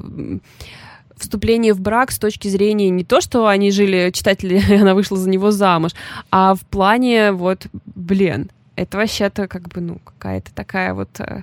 вступление 1.20 1.72
в 1.74 1.80
брак 1.80 2.10
с 2.10 2.18
точки 2.18 2.48
зрения 2.48 2.90
не 2.90 3.04
то, 3.04 3.20
что 3.20 3.46
они 3.46 3.70
жили, 3.70 4.10
читатели, 4.12 4.62
она 4.80 4.94
вышла 4.94 5.16
за 5.16 5.28
него 5.28 5.50
замуж, 5.50 5.92
а 6.30 6.54
в 6.54 6.60
плане 6.66 7.32
вот, 7.32 7.66
блин, 7.86 8.50
это 8.76 8.96
вообще-то 8.96 9.46
как 9.46 9.68
бы, 9.68 9.80
ну, 9.80 9.98
какая-то 9.98 10.54
такая 10.54 10.94
вот 10.94 11.20
э, 11.20 11.42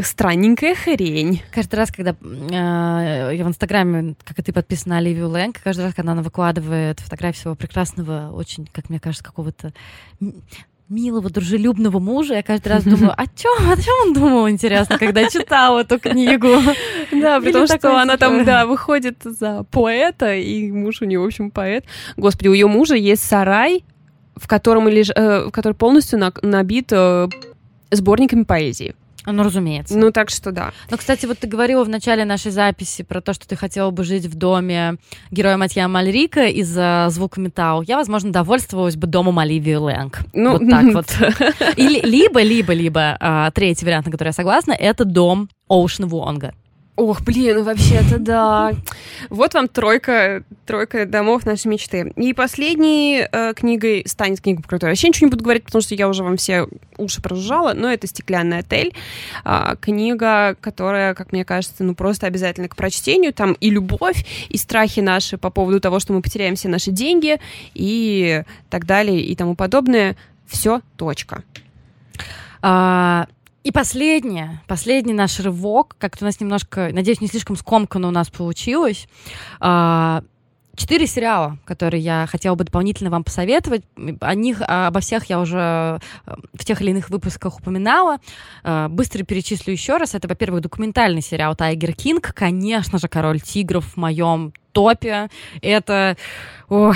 странненькая 0.00 0.74
хрень. 0.74 1.42
Каждый 1.52 1.76
раз, 1.76 1.92
когда 1.92 2.10
э, 2.20 3.36
я 3.36 3.44
в 3.44 3.48
Инстаграме, 3.48 4.16
как 4.24 4.38
и 4.38 4.42
ты, 4.42 4.52
подписана 4.52 4.96
на 4.96 4.98
Оливию 4.98 5.28
Лэнг, 5.28 5.60
каждый 5.62 5.82
раз, 5.82 5.94
когда 5.94 6.12
она 6.12 6.22
выкладывает 6.22 6.98
фотографию 6.98 7.42
своего 7.42 7.56
прекрасного, 7.56 8.32
очень, 8.32 8.68
как 8.72 8.90
мне 8.90 8.98
кажется, 8.98 9.22
какого-то 9.22 9.72
милого, 10.88 11.30
дружелюбного 11.30 11.98
мужа. 11.98 12.34
Я 12.34 12.42
каждый 12.42 12.68
раз 12.68 12.84
думаю, 12.84 13.12
о 13.16 13.26
чем, 13.26 13.70
о 13.70 13.76
чем 13.76 13.94
он 14.02 14.12
думал, 14.12 14.48
интересно, 14.48 14.98
когда 14.98 15.28
читал 15.28 15.78
эту 15.78 15.98
книгу. 15.98 16.48
Да, 17.12 17.40
потому 17.40 17.66
что 17.66 18.00
она 18.00 18.16
там, 18.16 18.44
да, 18.44 18.66
выходит 18.66 19.18
за 19.22 19.64
поэта, 19.70 20.34
и 20.34 20.70
муж 20.72 21.02
у 21.02 21.04
нее, 21.04 21.20
в 21.20 21.24
общем, 21.24 21.50
поэт. 21.50 21.84
Господи, 22.16 22.48
у 22.48 22.52
ее 22.52 22.66
мужа 22.66 22.94
есть 22.94 23.22
сарай, 23.22 23.84
в 24.34 24.48
котором, 24.48 24.88
леж... 24.88 25.10
Э, 25.14 25.50
который 25.50 25.74
полностью 25.74 26.20
набит 26.42 26.88
э, 26.90 27.28
сборниками 27.90 28.42
поэзии. 28.42 28.94
Ну, 29.26 29.42
разумеется. 29.42 29.96
Ну, 29.98 30.12
так 30.12 30.30
что 30.30 30.52
да. 30.52 30.72
Ну, 30.90 30.96
кстати, 30.96 31.26
вот 31.26 31.38
ты 31.38 31.46
говорила 31.46 31.84
в 31.84 31.88
начале 31.88 32.24
нашей 32.24 32.52
записи 32.52 33.02
про 33.02 33.20
то, 33.20 33.32
что 33.32 33.46
ты 33.46 33.56
хотела 33.56 33.90
бы 33.90 34.04
жить 34.04 34.26
в 34.26 34.34
доме 34.36 34.96
героя 35.30 35.56
Матья 35.56 35.88
Мальрика 35.88 36.46
из-за 36.46 37.08
звука 37.10 37.40
металл. 37.40 37.82
Я, 37.82 37.96
возможно, 37.96 38.32
довольствовалась 38.32 38.96
бы 38.96 39.06
домом 39.06 39.38
Оливии 39.38 39.74
Лэнг. 39.74 40.20
Ну, 40.32 40.52
вот 40.52 40.70
так 40.70 40.84
вот. 40.94 41.06
Или, 41.76 42.00
либо, 42.06 42.40
либо, 42.42 42.72
либо, 42.72 43.16
а, 43.20 43.50
третий 43.50 43.84
вариант, 43.84 44.06
на 44.06 44.12
который 44.12 44.28
я 44.28 44.32
согласна, 44.32 44.72
это 44.72 45.04
дом 45.04 45.48
Оушен 45.68 46.06
Вонга. 46.06 46.54
Ох, 46.96 47.20
блин, 47.20 47.62
вообще-то 47.62 48.18
да. 48.18 48.72
Вот 49.28 49.52
вам 49.52 49.68
тройка, 49.68 50.42
тройка 50.64 51.04
домов 51.04 51.44
нашей 51.44 51.66
мечты. 51.66 52.14
И 52.16 52.32
последней 52.32 53.28
э, 53.30 53.52
книгой 53.54 54.02
станет 54.06 54.40
книга, 54.40 54.62
про 54.62 54.70
которую 54.70 54.90
я 54.90 54.92
вообще 54.92 55.08
ничего 55.08 55.26
не 55.26 55.30
буду 55.30 55.44
говорить, 55.44 55.64
потому 55.64 55.82
что 55.82 55.94
я 55.94 56.08
уже 56.08 56.24
вам 56.24 56.38
все 56.38 56.66
уши 56.96 57.20
прожужжала, 57.20 57.74
но 57.74 57.92
это 57.92 58.06
«Стеклянный 58.06 58.60
отель». 58.60 58.94
Э, 59.44 59.76
книга, 59.78 60.56
которая, 60.58 61.12
как 61.12 61.32
мне 61.32 61.44
кажется, 61.44 61.84
ну 61.84 61.94
просто 61.94 62.26
обязательно 62.26 62.68
к 62.68 62.76
прочтению. 62.76 63.34
Там 63.34 63.52
и 63.60 63.68
любовь, 63.68 64.24
и 64.48 64.56
страхи 64.56 65.00
наши 65.00 65.36
по 65.36 65.50
поводу 65.50 65.80
того, 65.80 66.00
что 66.00 66.14
мы 66.14 66.22
потеряем 66.22 66.56
все 66.56 66.68
наши 66.68 66.92
деньги, 66.92 67.38
и 67.74 68.42
так 68.70 68.86
далее, 68.86 69.20
и 69.20 69.36
тому 69.36 69.54
подобное. 69.54 70.16
Все, 70.46 70.80
точка. 70.96 71.42
А, 72.62 73.26
и 73.66 73.72
последнее, 73.72 74.60
последний 74.68 75.12
наш 75.12 75.40
рывок, 75.40 75.96
как-то 75.98 76.24
у 76.24 76.26
нас 76.26 76.38
немножко, 76.38 76.90
надеюсь, 76.92 77.20
не 77.20 77.26
слишком 77.26 77.56
скомканно 77.56 78.06
у 78.06 78.12
нас 78.12 78.30
получилось. 78.30 79.08
А, 79.58 80.22
четыре 80.76 81.08
сериала, 81.08 81.58
которые 81.64 82.00
я 82.00 82.28
хотела 82.30 82.54
бы 82.54 82.62
дополнительно 82.62 83.10
вам 83.10 83.24
посоветовать. 83.24 83.82
О 84.20 84.34
них, 84.36 84.62
обо 84.64 85.00
всех 85.00 85.24
я 85.24 85.40
уже 85.40 85.98
э, 86.26 86.34
в 86.54 86.64
тех 86.64 86.80
или 86.80 86.90
иных 86.90 87.10
выпусках 87.10 87.58
упоминала. 87.58 88.18
Э, 88.62 88.86
быстро 88.88 89.24
перечислю 89.24 89.72
еще 89.72 89.96
раз. 89.96 90.14
Это, 90.14 90.28
во-первых, 90.28 90.62
документальный 90.62 91.20
сериал 91.20 91.56
«Тайгер 91.56 91.92
Кинг». 91.92 92.34
Конечно 92.34 93.00
же, 93.00 93.08
«Король 93.08 93.40
тигров» 93.40 93.94
в 93.94 93.96
моем 93.96 94.52
топе. 94.70 95.28
Это... 95.60 96.16
Ох, 96.68 96.94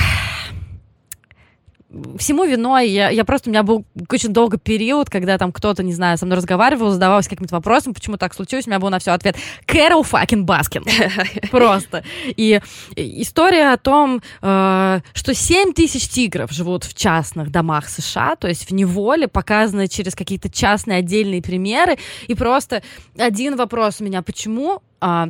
всему 2.18 2.44
виной, 2.44 2.88
я, 2.88 3.10
я 3.10 3.24
просто, 3.24 3.50
у 3.50 3.52
меня 3.52 3.62
был 3.62 3.84
очень 4.08 4.32
долгий 4.32 4.58
период, 4.58 5.10
когда 5.10 5.38
там 5.38 5.52
кто-то, 5.52 5.82
не 5.82 5.92
знаю, 5.92 6.18
со 6.18 6.26
мной 6.26 6.38
разговаривал, 6.38 6.90
задавался 6.90 7.30
каким-то 7.30 7.54
вопросом, 7.54 7.94
почему 7.94 8.16
так 8.16 8.34
случилось, 8.34 8.66
у 8.66 8.70
меня 8.70 8.78
был 8.78 8.90
на 8.90 8.98
все 8.98 9.10
ответ 9.10 9.36
Кэрол 9.66 10.02
fucking 10.02 10.44
Баскин. 10.44 10.84
Просто. 11.50 12.04
И 12.24 12.60
история 12.94 13.72
о 13.72 13.76
том, 13.76 14.22
э, 14.40 15.00
что 15.12 15.34
7 15.34 15.72
тысяч 15.72 16.08
тигров 16.08 16.52
живут 16.52 16.84
в 16.84 16.94
частных 16.94 17.50
домах 17.50 17.88
США, 17.88 18.36
то 18.36 18.46
есть 18.46 18.70
в 18.70 18.72
неволе, 18.72 19.26
показаны 19.26 19.88
через 19.88 20.14
какие-то 20.14 20.48
частные 20.48 20.98
отдельные 20.98 21.42
примеры, 21.42 21.98
и 22.28 22.34
просто 22.34 22.82
один 23.18 23.56
вопрос 23.56 24.00
у 24.00 24.04
меня, 24.04 24.22
почему 24.22 24.82
а, 25.00 25.28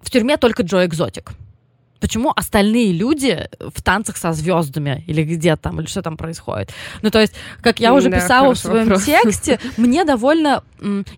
в 0.00 0.10
тюрьме 0.10 0.36
только 0.36 0.62
Джо 0.62 0.84
Экзотик? 0.86 1.32
Почему 2.00 2.32
остальные 2.34 2.92
люди 2.92 3.48
в 3.60 3.82
танцах 3.82 4.16
со 4.16 4.32
звездами 4.32 5.04
или 5.06 5.22
где 5.22 5.56
там, 5.56 5.80
или 5.80 5.86
что 5.86 6.02
там 6.02 6.16
происходит. 6.16 6.70
Ну, 7.02 7.10
то 7.10 7.20
есть, 7.20 7.34
как 7.62 7.80
я 7.80 7.94
уже 7.94 8.08
да, 8.10 8.20
писала 8.20 8.54
в 8.54 8.58
своем 8.58 8.88
вопрос. 8.88 9.04
тексте, 9.04 9.58
мне 9.76 10.04
довольно... 10.04 10.62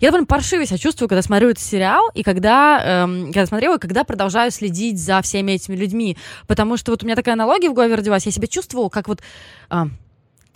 Я 0.01 0.11
довольно 0.11 0.27
паршиво 0.27 0.65
себя 0.65 0.79
чувствую, 0.79 1.09
когда 1.09 1.23
смотрю 1.23 1.51
этот 1.51 1.63
сериал, 1.63 2.11
и 2.15 2.23
когда, 2.23 3.05
эм, 3.05 3.27
когда 3.27 3.47
смотрела, 3.47 3.77
и 3.77 3.79
когда 3.81 4.05
продолжаю 4.05 4.51
следить 4.51 4.99
за 5.01 5.21
всеми 5.23 5.53
этими 5.53 5.75
людьми. 5.77 6.17
Потому 6.47 6.77
что 6.77 6.93
вот 6.93 7.03
у 7.03 7.07
меня 7.07 7.17
такая 7.17 7.35
аналогия 7.35 7.71
в 7.71 7.75
голове 7.75 7.95
родилась. 7.95 8.27
Я 8.27 8.33
себя 8.33 8.47
чувствовала, 8.47 8.89
как 8.89 9.09
вот... 9.09 9.21
Э, 9.71 9.87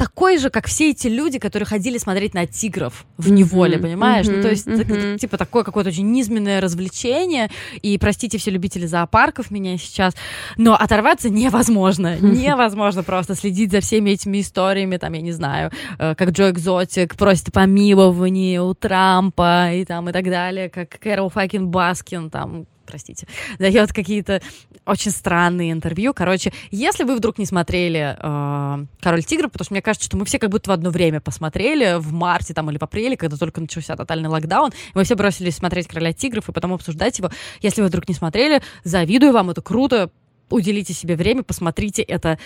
такой 0.02 0.38
же, 0.38 0.50
как 0.50 0.66
все 0.66 0.90
эти 0.90 1.06
люди, 1.06 1.38
которые 1.38 1.64
ходили 1.64 1.96
смотреть 1.96 2.34
на 2.34 2.44
тигров 2.44 3.06
в 3.18 3.30
неволе, 3.30 3.76
mm-hmm. 3.76 3.82
понимаешь? 3.82 4.26
Mm-hmm. 4.26 4.36
Ну, 4.36 4.42
то 4.42 4.48
есть, 4.48 4.66
mm-hmm. 4.66 5.18
типа, 5.18 5.38
такое 5.38 5.62
какое-то 5.62 5.90
очень 5.90 6.10
низменное 6.10 6.60
развлечение. 6.60 7.50
И 7.82 7.96
простите 7.98 8.36
все 8.36 8.50
любители 8.50 8.86
зоопарков 8.86 9.52
меня 9.52 9.78
сейчас, 9.78 10.14
но 10.56 10.74
оторваться 10.74 11.30
невозможно. 11.30 12.18
Невозможно 12.20 13.04
просто 13.04 13.36
следить 13.36 13.70
за 13.70 13.80
всеми 13.80 14.10
этими 14.10 14.40
историями, 14.40 14.96
там, 14.96 15.12
я 15.12 15.20
не 15.20 15.32
знаю, 15.32 15.70
э, 16.00 16.16
как 16.16 16.30
Джо 16.30 16.50
Экзотик 16.50 17.14
просит 17.14 17.52
помилования 17.52 18.60
у 18.60 18.74
Трампа 18.74 19.72
и 19.72 19.84
там 19.84 20.08
и 20.08 20.12
так 20.12 20.24
далее, 20.24 20.68
как 20.68 20.98
Кэрол 20.98 21.28
fuckin' 21.28 21.68
Баскин, 21.68 22.28
там, 22.28 22.66
простите, 22.92 23.26
дает 23.58 23.92
какие-то 23.92 24.42
очень 24.84 25.10
странные 25.10 25.72
интервью. 25.72 26.12
Короче, 26.12 26.52
если 26.70 27.04
вы 27.04 27.16
вдруг 27.16 27.38
не 27.38 27.46
смотрели 27.46 28.16
э, 28.18 28.86
«Король 29.00 29.24
тигра», 29.24 29.48
потому 29.48 29.64
что 29.64 29.74
мне 29.74 29.80
кажется, 29.80 30.06
что 30.06 30.18
мы 30.18 30.26
все 30.26 30.38
как 30.38 30.50
будто 30.50 30.70
в 30.70 30.74
одно 30.74 30.90
время 30.90 31.20
посмотрели, 31.20 31.98
в 31.98 32.12
марте 32.12 32.52
там 32.52 32.70
или 32.70 32.76
в 32.76 32.82
апреле, 32.82 33.16
когда 33.16 33.36
только 33.36 33.62
начался 33.62 33.96
тотальный 33.96 34.28
локдаун, 34.28 34.72
мы 34.94 35.04
все 35.04 35.14
бросились 35.14 35.56
смотреть 35.56 35.88
«Короля 35.88 36.12
тигров» 36.12 36.50
и 36.50 36.52
потом 36.52 36.74
обсуждать 36.74 37.18
его. 37.18 37.30
Если 37.62 37.80
вы 37.80 37.88
вдруг 37.88 38.08
не 38.08 38.14
смотрели, 38.14 38.60
завидую 38.84 39.32
вам, 39.32 39.48
это 39.48 39.62
круто, 39.62 40.10
уделите 40.52 40.92
себе 40.92 41.16
время, 41.16 41.42
посмотрите 41.42 42.02
это 42.02 42.38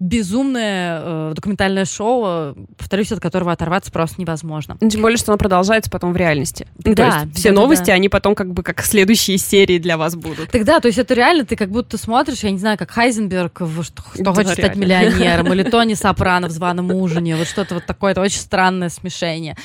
безумное 0.00 1.00
э, 1.00 1.32
документальное 1.34 1.84
шоу, 1.84 2.54
повторюсь, 2.76 3.12
от 3.12 3.20
которого 3.20 3.52
оторваться 3.52 3.92
просто 3.92 4.20
невозможно. 4.20 4.76
Тем 4.80 5.00
более, 5.00 5.16
что 5.16 5.32
оно 5.32 5.38
продолжается 5.38 5.90
потом 5.90 6.12
в 6.12 6.16
реальности. 6.16 6.66
Да, 6.78 6.94
то 6.94 7.02
есть 7.04 7.36
все 7.36 7.50
да, 7.50 7.60
новости, 7.60 7.86
да. 7.86 7.92
они 7.92 8.08
потом 8.08 8.34
как 8.34 8.52
бы 8.52 8.62
как 8.62 8.82
следующие 8.82 9.38
серии 9.38 9.78
для 9.78 9.96
вас 9.96 10.16
будут. 10.16 10.50
Тогда, 10.50 10.80
то 10.80 10.88
есть 10.88 10.98
это 10.98 11.14
реально, 11.14 11.44
ты 11.44 11.56
как 11.56 11.70
будто 11.70 11.98
смотришь, 11.98 12.40
я 12.40 12.50
не 12.50 12.58
знаю, 12.58 12.76
как 12.78 12.90
Хайзенберг, 12.90 13.60
в, 13.60 13.84
что, 13.84 14.02
кто 14.02 14.22
да, 14.22 14.34
хочет 14.34 14.58
реально. 14.58 14.64
стать 14.64 14.76
миллионером, 14.76 15.52
или 15.52 15.62
Тони 15.70 15.94
Сопрано 15.94 16.48
в 16.48 16.50
«Званом 16.50 16.90
ужине», 16.92 17.36
вот 17.36 17.46
что-то 17.46 17.74
вот 17.74 17.86
такое, 17.86 18.12
это 18.12 18.20
очень 18.20 18.40
странное 18.40 18.88
смешение. 18.88 19.56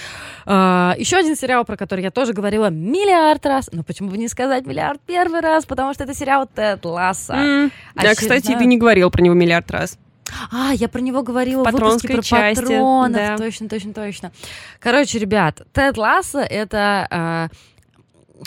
Uh, 0.47 0.97
еще 0.97 1.17
один 1.17 1.35
сериал, 1.35 1.65
про 1.65 1.75
который 1.75 2.05
я 2.05 2.09
тоже 2.09 2.31
говорила 2.31 2.69
миллиард 2.69 3.45
раз. 3.45 3.69
Но 3.73 3.83
почему 3.83 4.09
бы 4.09 4.17
не 4.17 4.29
сказать 4.29 4.65
миллиард 4.65 5.01
первый 5.05 5.41
раз? 5.41 5.65
Потому 5.65 5.93
что 5.93 6.05
это 6.05 6.13
сериал 6.13 6.47
Тед 6.47 6.85
Ласса. 6.85 7.33
Mm. 7.33 7.71
Да, 7.95 8.15
кстати, 8.15 8.55
ты 8.57 8.65
не 8.65 8.77
говорил 8.77 9.11
про 9.11 9.21
него 9.21 9.35
миллиард 9.35 9.69
раз. 9.71 9.97
А, 10.49 10.71
я 10.73 10.87
про 10.87 11.01
него 11.01 11.21
говорила 11.21 11.65
в, 11.65 11.71
выпуске 11.71 12.13
про 12.13 12.21
части, 12.21 12.61
патронов. 12.61 13.17
Да. 13.17 13.37
Точно, 13.37 13.67
точно, 13.67 13.93
точно. 13.93 14.31
Короче, 14.79 15.19
ребят, 15.19 15.63
Тед 15.73 15.97
Ласса— 15.97 16.39
это... 16.49 17.49
Э, 17.53 18.43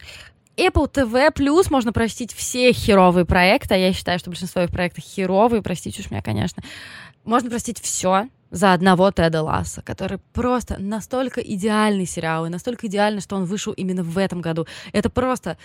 Apple 0.57 0.91
TV 0.91 1.35
Plus 1.35 1.67
можно 1.71 1.93
простить 1.93 2.33
все 2.33 2.73
херовые 2.73 3.27
проекты. 3.27 3.75
Я 3.75 3.93
считаю, 3.93 4.19
что 4.19 4.31
большинство 4.31 4.63
их 4.63 4.71
проектов 4.71 5.05
херовые, 5.05 5.61
простите 5.61 6.01
уж 6.01 6.11
меня, 6.11 6.23
конечно. 6.23 6.63
Можно 7.25 7.51
простить 7.51 7.79
все 7.79 8.29
за 8.51 8.73
одного 8.73 9.11
Теда 9.11 9.43
Ласса, 9.43 9.83
который 9.83 10.19
просто 10.33 10.77
настолько 10.79 11.41
идеальный 11.41 12.07
сериал, 12.07 12.47
и 12.47 12.51
настолько 12.51 12.87
идеальный, 12.87 13.21
что 13.21 13.37
он 13.37 13.45
вышел 13.45 13.73
именно 13.73 14.03
в 14.03 14.19
этом 14.19 14.41
году. 14.41 14.67
Это 14.93 15.11
просто 15.11 15.57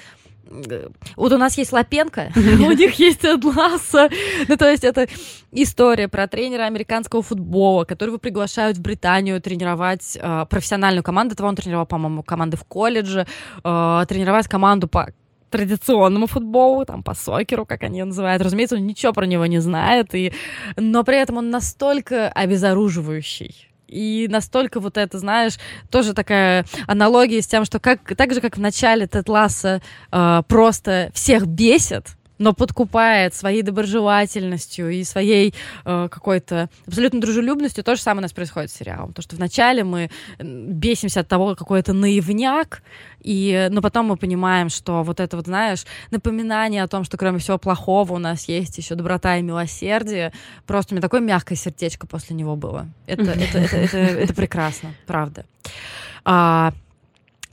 вот 1.16 1.34
у 1.34 1.38
нас 1.38 1.57
есть 1.57 1.72
Лапенко, 1.72 2.32
у 2.36 2.72
них 2.72 2.94
есть 2.99 3.24
Эдласа. 3.24 4.10
Ну, 4.48 4.57
то 4.57 4.70
есть 4.70 4.84
это 4.84 5.07
история 5.52 6.07
про 6.07 6.28
тренера 6.28 6.64
американского 6.64 7.22
футбола, 7.24 7.84
которого 7.86 8.18
приглашают 8.18 8.78
в 8.78 8.82
Британию 8.82 9.41
тренировать 9.41 10.18
э, 10.22 10.45
профессиональную 10.49 11.03
команду. 11.03 11.34
Этого 11.34 11.48
он 11.48 11.56
тренировал, 11.56 11.86
по-моему, 11.86 12.22
команды 12.22 12.57
в 12.57 12.64
колледже, 12.64 13.26
э, 13.64 14.06
тренировать 14.07 14.48
команду 14.48 14.88
по 14.88 15.10
традиционному 15.49 16.27
футболу, 16.27 16.85
там, 16.85 17.03
по 17.03 17.13
сокеру, 17.13 17.65
как 17.65 17.84
они 17.84 18.03
называют. 18.03 18.41
Разумеется, 18.41 18.76
он 18.76 18.85
ничего 18.85 19.13
про 19.13 19.26
него 19.26 19.45
не 19.45 19.59
знает, 19.59 20.13
и... 20.15 20.34
но 20.76 21.03
при 21.03 21.17
этом 21.17 21.38
он 21.38 21.49
настолько 21.49 22.30
обезоруживающий 22.30 23.69
и 23.88 24.27
настолько 24.30 24.80
вот 24.80 24.97
это, 24.97 25.19
знаешь, 25.19 25.57
тоже 25.89 26.13
такая 26.13 26.65
аналогия 26.88 27.41
с 27.41 27.47
тем, 27.47 27.65
что 27.65 27.80
как, 27.80 28.15
так 28.15 28.34
же, 28.34 28.41
как 28.41 28.57
в 28.57 28.59
начале 28.59 29.07
Тед 29.07 29.30
Ласса 29.30 29.81
э, 30.11 30.41
просто 30.47 31.11
всех 31.13 31.45
бесит, 31.45 32.17
но 32.38 32.53
подкупает 32.53 33.34
своей 33.34 33.62
доброжелательностью 33.62 34.90
и 34.90 35.03
своей 35.03 35.53
э, 35.86 36.07
какой-то 36.10 36.70
абсолютно 36.88 37.22
дружелюбностью. 37.22 37.84
То 37.84 37.95
же 37.95 38.02
самое 38.02 38.20
у 38.20 38.22
нас 38.24 38.34
происходит 38.34 38.72
с 38.72 38.76
сериалом. 38.76 39.14
То, 39.14 39.22
что 39.22 39.36
вначале 39.36 39.84
мы 39.84 40.10
бесимся 40.40 41.22
от 41.22 41.28
того, 41.28 41.56
какой 41.56 41.80
это 41.80 41.94
наивняк, 41.94 42.82
и, 43.22 43.68
но 43.72 43.82
потом 43.82 44.07
мы 44.07 44.18
понимаем, 44.18 44.70
что 44.70 45.03
вот 45.03 45.20
это 45.20 45.38
вот, 45.38 45.45
знаешь, 45.45 45.86
напоминание 46.12 46.84
о 46.84 46.88
том, 46.88 47.03
что 47.03 47.18
кроме 47.18 47.40
всего 47.40 47.57
плохого 47.57 48.14
у 48.14 48.20
нас 48.20 48.48
есть 48.48 48.78
еще 48.78 48.95
доброта 48.95 49.38
и 49.38 49.41
милосердие. 49.41 50.32
Просто 50.68 50.94
у 50.94 50.95
меня 50.95 51.02
такое 51.02 51.22
мягкое 51.22 51.56
сердечко 51.56 52.07
после 52.07 52.36
него 52.36 52.56
было. 52.56 52.88
Это, 53.07 53.24
это, 53.24 53.57
это, 53.57 53.78
это, 53.78 53.98
это 53.98 54.34
прекрасно, 54.34 54.94
правда. 55.07 55.45
А, 56.24 56.74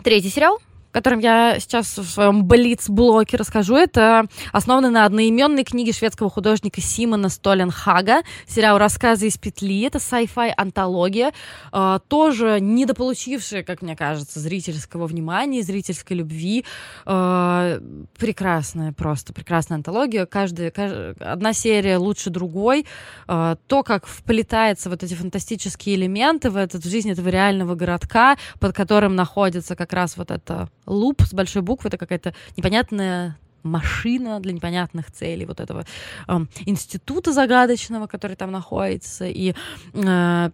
третий 0.03 0.29
сериал— 0.29 0.59
которым 0.93 1.19
я 1.19 1.59
сейчас 1.59 1.97
в 1.97 2.05
своем 2.05 2.45
Блиц-блоке 2.45 3.37
расскажу, 3.37 3.77
это 3.77 4.27
основано 4.53 4.91
на 4.91 5.05
одноименной 5.07 5.65
книге 5.65 5.93
шведского 5.93 6.31
художника 6.31 6.81
Симона 6.81 7.29
Столенхага, 7.29 8.23
сериал 8.47 8.79
«Рассказы 8.79 9.29
из 9.29 9.39
петли». 9.39 9.87
Это 9.87 9.99
sci-fi 9.99 10.53
антология, 10.57 11.33
э, 11.73 11.99
тоже 12.09 12.59
недополучившая, 12.61 13.63
как 13.63 13.83
мне 13.83 13.97
кажется, 13.97 14.39
зрительского 14.39 15.07
внимания, 15.07 15.63
зрительской 15.63 16.17
любви. 16.19 16.65
Э, 17.07 17.81
прекрасная 18.19 18.93
просто, 18.93 19.33
прекрасная 19.33 19.77
антология. 19.77 20.27
Каждая, 20.27 20.71
каждая, 20.71 21.15
одна 21.21 21.53
серия 21.53 21.97
лучше 21.97 22.31
другой. 22.31 22.87
Э, 23.29 23.57
то, 23.67 23.83
как 23.83 24.07
вплетается 24.07 24.91
вот 24.91 25.03
эти 25.03 25.15
фантастические 25.15 25.97
элементы 25.97 26.51
в, 26.51 26.57
этот, 26.57 26.85
в 26.85 26.91
жизнь 26.91 27.11
этого 27.11 27.29
реального 27.29 27.75
городка, 27.75 28.37
под 28.61 28.75
которым 28.75 29.17
находится 29.17 29.75
как 29.75 29.93
раз 29.93 30.17
вот 30.17 30.31
это 30.31 30.69
луп 30.87 31.23
с 31.23 31.33
большой 31.33 31.63
буквы, 31.63 31.89
это 31.89 31.99
какая-то 31.99 32.35
непонятная 32.57 33.37
машина 33.63 34.41
для 34.41 34.53
непонятных 34.53 35.11
целей 35.13 35.47
вот 35.47 35.61
этого 35.61 35.85
э, 36.29 36.41
института 36.67 37.33
загадочного, 37.33 38.07
который 38.07 38.37
там 38.37 38.51
находится, 38.51 39.27
и 39.27 39.55
э, 39.95 40.51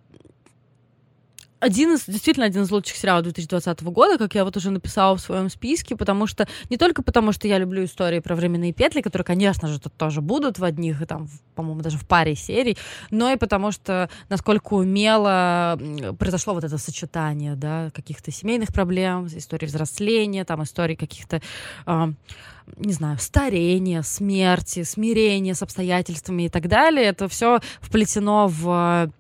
один 1.61 1.95
из, 1.95 2.05
действительно 2.07 2.47
один 2.47 2.63
из 2.63 2.71
лучших 2.71 2.97
сериалов 2.97 3.25
2020 3.25 3.83
года, 3.83 4.19
как 4.19 4.35
я 4.35 4.45
вот 4.45 4.57
уже 4.57 4.71
написала 4.71 5.17
в 5.17 5.21
своем 5.21 5.49
списке, 5.49 5.97
потому 5.97 6.27
что 6.27 6.47
не 6.71 6.77
только 6.77 7.03
потому, 7.03 7.33
что 7.33 7.49
я 7.49 7.59
люблю 7.59 7.85
истории 7.85 8.21
про 8.21 8.35
временные 8.35 8.73
петли, 8.73 9.01
которые, 9.01 9.25
конечно 9.25 9.69
же, 9.69 9.81
тут 9.81 9.93
тоже 9.95 10.21
будут 10.21 10.59
в 10.59 10.65
одних, 10.65 11.03
и 11.03 11.07
там, 11.07 11.29
по-моему, 11.55 11.81
даже 11.81 11.99
в 11.99 12.07
паре 12.07 12.35
серий, 12.35 12.77
но 13.11 13.31
и 13.33 13.37
потому 13.37 13.73
что 13.73 14.09
насколько 14.29 14.75
умело 14.75 15.79
произошло 16.19 16.55
вот 16.55 16.65
это 16.65 16.79
сочетание, 16.79 17.57
да, 17.57 17.91
каких-то 17.93 18.31
семейных 18.31 18.73
проблем, 18.73 19.27
истории 19.27 19.67
взросления, 19.67 20.45
там, 20.45 20.63
истории 20.63 20.95
каких-то 20.95 21.41
э, 21.87 22.13
не 22.77 22.93
знаю, 22.93 23.19
старения, 23.19 24.03
смерти, 24.03 24.83
смирения 24.83 25.55
с 25.55 25.63
обстоятельствами 25.63 26.45
и 26.45 26.49
так 26.49 26.69
далее. 26.69 27.07
Это 27.07 27.29
все 27.29 27.61
вплетено 27.81 28.47
в 28.49 29.11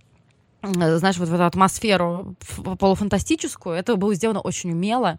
знаешь, 0.62 1.18
вот 1.18 1.28
в 1.28 1.34
эту 1.34 1.44
атмосферу 1.44 2.34
полуфантастическую. 2.78 3.76
Это 3.76 3.96
было 3.96 4.14
сделано 4.14 4.40
очень 4.40 4.72
умело. 4.72 5.18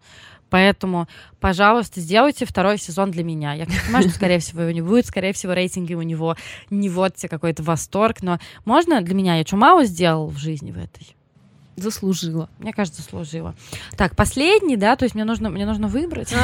Поэтому, 0.49 1.07
пожалуйста, 1.40 2.02
сделайте 2.02 2.45
второй 2.45 2.78
сезон 2.78 3.11
для 3.11 3.24
меня. 3.24 3.53
Я 3.53 3.66
понимаю, 3.66 4.03
что, 4.10 4.14
скорее 4.16 4.40
всего, 4.40 4.64
его 4.64 4.72
не 4.72 4.82
будет, 4.82 5.06
скорее 5.06 5.34
всего, 5.34 5.53
рейтинги 5.53 5.94
у 5.94 6.02
него 6.02 6.36
не 6.70 6.90
вот 6.90 7.14
какой-то 7.30 7.64
восторг, 7.64 8.22
но 8.22 8.40
можно 8.66 9.02
для 9.02 9.14
меня? 9.14 9.38
Я 9.38 9.45
что, 9.45 9.57
мало 9.57 9.86
сделал 9.86 10.28
в 10.28 10.38
жизни 10.38 10.72
в 10.72 10.78
этой? 10.78 11.16
Заслужила. 11.81 12.49
Мне 12.60 12.73
кажется, 12.73 13.01
заслужила. 13.01 13.56
Так, 13.97 14.15
последний, 14.15 14.77
да, 14.77 14.95
то 14.95 15.03
есть 15.03 15.15
мне 15.15 15.23
нужно, 15.23 15.49
мне 15.49 15.65
нужно 15.65 15.88
выбрать. 15.88 16.34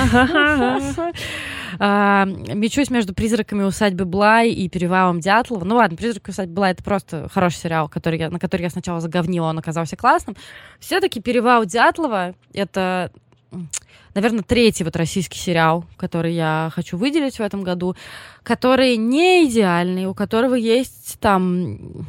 А, 1.78 2.24
мечусь 2.26 2.90
между 2.90 3.14
«Призраками 3.14 3.64
усадьбы 3.64 4.06
Блай» 4.06 4.49
и 4.49 4.70
«Перевалом 4.70 5.20
Дятлова». 5.20 5.66
Ну 5.66 5.76
ладно, 5.76 5.98
«Призраки 5.98 6.30
усадьбы 6.30 6.53
Блай»— 6.53 6.72
это 6.74 6.84
просто 6.84 7.28
хороший 7.34 7.57
сериал, 7.57 7.90
который 7.90 8.18
я, 8.18 8.30
на 8.30 8.40
который 8.40 8.62
я 8.62 8.70
сначала 8.70 9.02
заговнила, 9.02 9.48
он 9.48 9.57
оказался 9.57 9.98
классным. 9.98 10.38
Все-таки 10.80 11.20
«Перевал 11.20 11.66
Дятлова»— 11.66 12.34
это 12.53 13.12
наверное, 14.14 14.44
третий 14.44 14.84
вот 14.84 14.95
российский 14.95 15.38
сериал, 15.38 15.86
который 15.98 16.34
я 16.34 16.72
хочу 16.74 16.98
выделить 16.98 17.38
в 17.38 17.41
этом 17.41 17.64
году, 17.64 17.95
который 18.44 18.98
не 18.98 19.45
идеальный, 19.45 20.06
у 20.06 20.14
которого 20.14 20.56
есть 20.56 21.20
там 21.20 22.07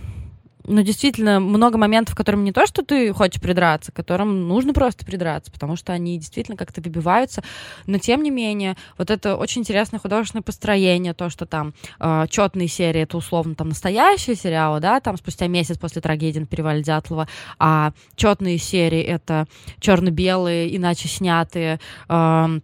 ну, 0.67 0.83
действительно, 0.83 1.41
много 1.41 1.79
моментов, 1.79 2.15
которым 2.15 2.45
не 2.45 2.53
то, 2.53 2.67
что 2.67 2.85
ты 2.85 3.13
хочешь 3.13 3.41
придраться, 3.41 3.93
которым 3.93 4.49
нужно 4.49 4.75
просто 4.75 5.05
придраться, 5.05 5.51
потому 5.53 5.77
что 5.77 5.93
они 5.93 6.19
действительно 6.19 6.57
как-то 6.57 6.81
выбиваются. 6.81 7.43
Но, 7.87 7.99
тем 7.99 8.23
не 8.23 8.31
менее, 8.31 8.77
вот 8.99 9.11
это 9.11 9.37
очень 9.37 9.63
интересное 9.63 10.01
художественное 10.01 10.43
построение, 10.43 11.15
то, 11.15 11.31
что 11.31 11.47
там 11.47 11.75
э, 12.01 12.27
четные 12.29 12.69
серии, 12.69 13.03
это 13.03 13.17
условно 13.17 13.55
там 13.55 13.69
настоящие 13.69 14.37
сериалы, 14.37 14.81
да, 14.81 15.01
там 15.01 15.17
спустя 15.17 15.47
месяц 15.47 15.79
после 15.79 16.03
трагедии 16.03 16.41
на 16.41 16.47
перевале 16.47 16.83
Дятлова, 16.83 17.29
а 17.59 17.93
четные 18.17 18.59
серии— 18.59 19.01
это 19.03 19.47
черно-белые, 19.81 20.77
иначе 20.77 21.09
снятые, 21.09 21.81
э, 22.09 22.61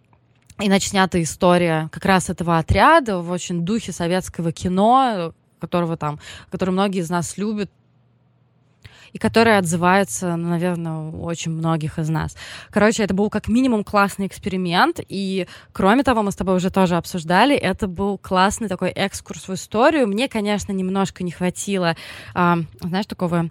иначе 0.59 0.89
снятая 0.89 1.23
история 1.23 1.89
как 1.91 2.05
раз 2.05 2.29
этого 2.29 2.57
отряда 2.57 3.19
в 3.19 3.31
очень 3.31 3.63
духе 3.65 3.91
советского 3.91 4.51
кино, 4.51 5.33
которого 5.59 5.95
там, 5.95 6.19
который 6.51 6.71
многие 6.71 6.99
из 6.99 7.09
нас 7.09 7.37
любят, 7.37 7.71
и 9.13 9.19
которые 9.19 9.57
отзываются, 9.57 10.35
ну, 10.35 10.49
наверное, 10.49 11.11
у 11.11 11.23
очень 11.23 11.51
многих 11.51 11.99
из 11.99 12.09
нас. 12.09 12.35
Короче, 12.71 13.03
это 13.03 13.13
был 13.13 13.29
как 13.29 13.47
минимум 13.47 13.83
классный 13.83 14.27
эксперимент, 14.27 14.99
и 15.07 15.47
кроме 15.71 16.03
того, 16.03 16.23
мы 16.23 16.31
с 16.31 16.35
тобой 16.35 16.55
уже 16.55 16.69
тоже 16.69 16.97
обсуждали, 16.97 17.55
это 17.55 17.87
был 17.87 18.17
классный 18.17 18.67
такой 18.67 18.89
экскурс 18.89 19.47
в 19.47 19.53
историю. 19.53 20.07
Мне, 20.07 20.27
конечно, 20.27 20.71
немножко 20.71 21.23
не 21.23 21.31
хватило, 21.31 21.95
а, 22.33 22.57
знаешь, 22.81 23.05
такого 23.05 23.49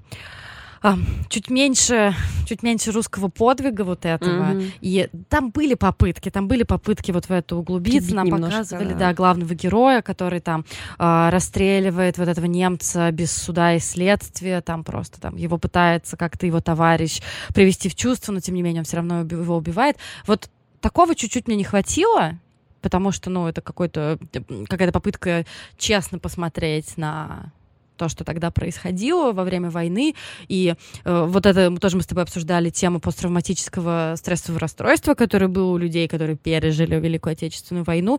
а, 0.83 0.99
чуть 1.29 1.49
меньше, 1.49 2.15
чуть 2.47 2.63
меньше 2.63 2.91
русского 2.91 3.29
подвига 3.29 3.83
вот 3.83 4.05
этого. 4.05 4.53
Mm-hmm. 4.53 4.73
И 4.81 5.09
там 5.29 5.51
были 5.51 5.75
попытки, 5.75 6.31
там 6.31 6.49
были 6.49 6.65
попытки 6.65 7.13
вот 7.13 7.27
в 7.27 7.31
это 7.31 7.57
углубиться. 7.57 8.15
Нам 8.15 8.29
показывали, 8.29 8.93
да. 8.93 8.99
да, 8.99 9.15
главного 9.15 9.55
героя, 9.55 10.03
который 10.03 10.41
там 10.41 10.65
а, 10.99 11.31
расстреливает 11.31 12.19
вот 12.19 12.29
этого 12.29 12.47
немца 12.47 13.11
без 13.13 13.33
суда 13.33 13.75
и 13.75 13.79
следствия, 13.79 14.61
там 14.61 14.83
просто 14.83 15.21
там 15.21 15.37
его 15.37 15.57
пытается 15.57 16.17
как-то 16.17 16.47
его 16.47 16.61
товарищ 16.61 17.21
привести 17.55 17.89
в 17.89 17.95
чувство, 17.95 18.33
но 18.33 18.41
тем 18.41 18.55
не 18.55 18.63
менее 18.63 18.81
он 18.81 18.85
все 18.85 18.97
равно 18.97 19.21
его 19.21 19.57
убивает. 19.57 19.97
Вот 20.27 20.51
такого 20.81 21.15
чуть-чуть 21.15 21.47
мне 21.47 21.57
не 21.57 21.65
хватило, 21.65 22.39
потому 22.81 23.13
что, 23.13 23.31
ну, 23.31 23.47
это 23.47 23.61
какой-то, 23.61 24.19
какая-то 24.69 24.93
попытка 24.93 25.47
честно 25.79 26.19
посмотреть 26.19 26.97
на 26.97 27.53
то, 27.97 28.09
что 28.09 28.25
тогда 28.25 28.51
происходило 28.51 29.33
во 29.33 29.45
время 29.45 29.71
войны. 29.71 30.15
И 30.49 30.75
э, 31.05 31.25
вот 31.27 31.47
это 31.47 31.75
тоже 31.77 31.97
мы 31.97 32.03
с 32.03 32.07
тобой 32.07 32.25
обсуждали 32.25 32.71
тему 32.71 33.01
посттравматического 33.01 34.15
стрессового 34.17 34.61
расстройства, 34.61 35.15
которое 35.15 35.49
было 35.49 35.73
у 35.73 35.77
людей, 35.77 36.09
которые 36.09 36.37
пережили 36.37 36.99
Великую 36.99 37.33
Отечественную 37.33 37.85
войну. 37.85 38.19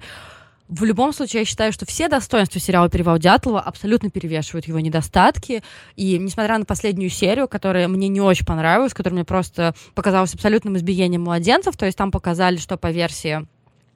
В 0.70 0.86
любом 0.86 1.14
случае, 1.14 1.42
я 1.42 1.46
считаю, 1.46 1.74
что 1.74 1.86
все 1.86 2.08
достоинства 2.08 2.60
сериала 2.60 2.90
«Перевал 2.90 3.20
Дятлова» 3.20 3.60
абсолютно 3.60 4.10
перевешивают 4.10 4.66
его 4.66 4.80
недостатки. 4.80 5.62
И 5.96 6.18
несмотря 6.18 6.58
на 6.58 6.66
последнюю 6.66 7.10
серию, 7.10 7.48
которая 7.48 7.88
мне 7.88 8.08
не 8.08 8.22
очень 8.22 8.46
понравилась, 8.46 8.94
которая 8.94 9.18
мне 9.18 9.26
просто 9.26 9.76
показалась 9.94 10.34
абсолютным 10.34 10.78
избиением 10.78 11.24
младенцев, 11.24 11.76
то 11.76 11.86
есть 11.86 11.98
там 11.98 12.12
показали, 12.12 12.58
что 12.58 12.78
по 12.78 12.92
версии 12.92 13.46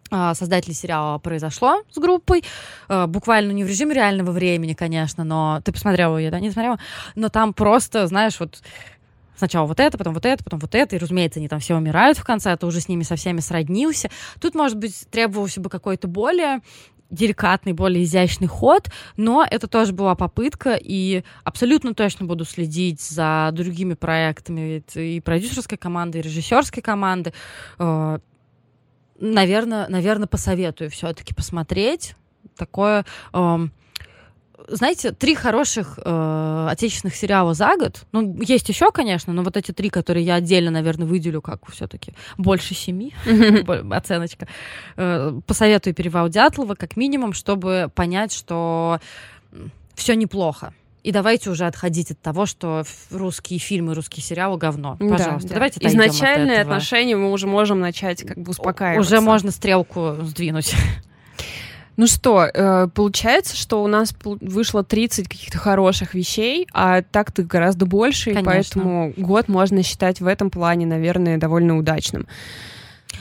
а, 0.10 0.34
создатели 0.34 0.74
сериала 0.74 1.18
произошло 1.18 1.84
с 1.92 1.98
группой, 1.98 2.44
а, 2.88 3.08
буквально 3.08 3.52
не 3.52 3.64
в 3.64 3.68
режиме 3.68 3.96
реального 3.96 4.32
времени, 4.32 4.74
конечно, 4.74 5.24
но 5.24 5.62
ты 5.64 5.72
посмотрела 5.72 6.18
ее, 6.18 6.32
да, 6.32 6.40
не 6.40 6.52
смотрела, 6.52 6.80
но 7.16 7.30
там 7.30 7.54
просто, 7.54 8.08
знаешь, 8.08 8.40
вот 8.40 8.62
сначала 9.36 9.68
вот 9.68 9.80
это, 9.80 9.98
потом 9.98 10.14
вот 10.14 10.26
это, 10.26 10.44
потом 10.44 10.60
вот 10.60 10.76
это, 10.76 10.96
и, 10.96 11.00
разумеется, 11.00 11.40
они 11.40 11.48
там 11.48 11.60
все 11.60 11.76
умирают 11.76 12.18
в 12.18 12.24
конце, 12.24 12.52
а 12.52 12.58
ты 12.58 12.66
уже 12.66 12.82
с 12.82 12.90
ними 12.90 13.04
со 13.04 13.16
всеми 13.16 13.40
сроднился. 13.40 14.10
Тут, 14.42 14.56
может 14.56 14.78
быть, 14.78 15.08
требовался 15.10 15.62
бы 15.62 15.70
какой-то 15.70 16.08
более 16.08 16.62
деликатный, 17.10 17.72
более 17.72 18.04
изящный 18.04 18.48
ход, 18.48 18.90
но 19.16 19.46
это 19.50 19.68
тоже 19.68 19.94
была 19.94 20.16
попытка, 20.16 20.78
и 20.80 21.24
абсолютно 21.44 21.94
точно 21.94 22.26
буду 22.26 22.44
следить 22.44 23.02
за 23.02 23.50
другими 23.54 23.94
проектами 23.94 24.84
и 24.94 25.22
продюсерской 25.22 25.78
команды, 25.78 26.20
и 26.20 26.22
режиссерской 26.22 26.84
команды. 26.84 27.34
Наверное, 29.19 29.88
наверное, 29.88 30.27
посоветую 30.27 30.89
все-таки 30.89 31.34
посмотреть 31.34 32.15
такое. 32.56 33.06
Эм, 33.34 33.72
знаете, 34.68 35.11
три 35.11 35.34
хороших 35.34 35.99
э, 36.03 36.68
отечественных 36.69 37.15
сериала 37.15 37.53
за 37.53 37.76
год. 37.77 38.06
Ну, 38.11 38.38
есть 38.41 38.68
еще, 38.69 38.91
конечно, 38.91 39.34
но 39.34 39.44
вот 39.44 39.56
эти 39.56 39.72
три, 39.72 39.89
которые 39.89 40.26
я 40.26 40.35
отдельно, 40.35 40.72
наверное, 40.72 41.07
выделю, 41.07 41.41
как 41.41 41.69
все-таки 41.72 42.14
больше 42.38 42.73
семи 42.73 43.14
оценочка. 43.91 44.48
Э, 44.98 45.39
посоветую 45.45 45.94
перевал 45.94 46.30
Дятлова, 46.30 46.76
как 46.76 46.98
минимум, 46.98 47.34
чтобы 47.34 47.89
понять, 47.95 48.34
что 48.34 48.99
все 49.95 50.15
неплохо. 50.15 50.73
И 51.08 51.12
давайте 51.14 51.50
уже 51.50 51.66
отходить 51.66 52.12
от 52.12 52.20
того, 52.20 52.46
что 52.46 52.84
русские 53.12 53.60
фильмы, 53.60 53.94
русские 53.94 54.22
сериалы 54.22 54.58
говно. 54.58 54.98
Пожалуйста, 55.00 55.48
да, 55.48 55.54
давайте 55.54 55.80
да. 55.80 55.88
Изначальные 55.88 56.60
отношения 56.60 57.16
мы 57.16 57.32
уже 57.32 57.48
можем 57.48 57.80
начать 57.80 58.24
как 58.24 58.38
бы 58.38 58.52
успокаиваться. 58.52 59.16
Уже 59.16 59.22
можно 59.22 59.52
стрелку 59.52 60.18
сдвинуть. 60.24 60.76
Ну 61.96 62.08
что, 62.08 62.44
э, 62.44 62.90
получается, 62.94 63.56
что 63.56 63.82
у 63.82 63.88
нас 63.88 64.14
вышло 64.22 64.84
30 64.84 65.30
каких-то 65.30 65.58
хороших 65.58 66.14
вещей, 66.14 66.68
а 66.74 67.02
так-то 67.02 67.42
гораздо 67.42 67.86
больше, 67.86 68.34
Конечно. 68.34 68.40
и 68.40 68.54
поэтому 68.54 69.14
год 69.16 69.48
можно 69.48 69.84
считать 69.84 70.20
в 70.20 70.28
этом 70.28 70.52
плане, 70.52 70.86
наверное, 70.86 71.38
довольно 71.38 71.78
удачным. 71.78 72.28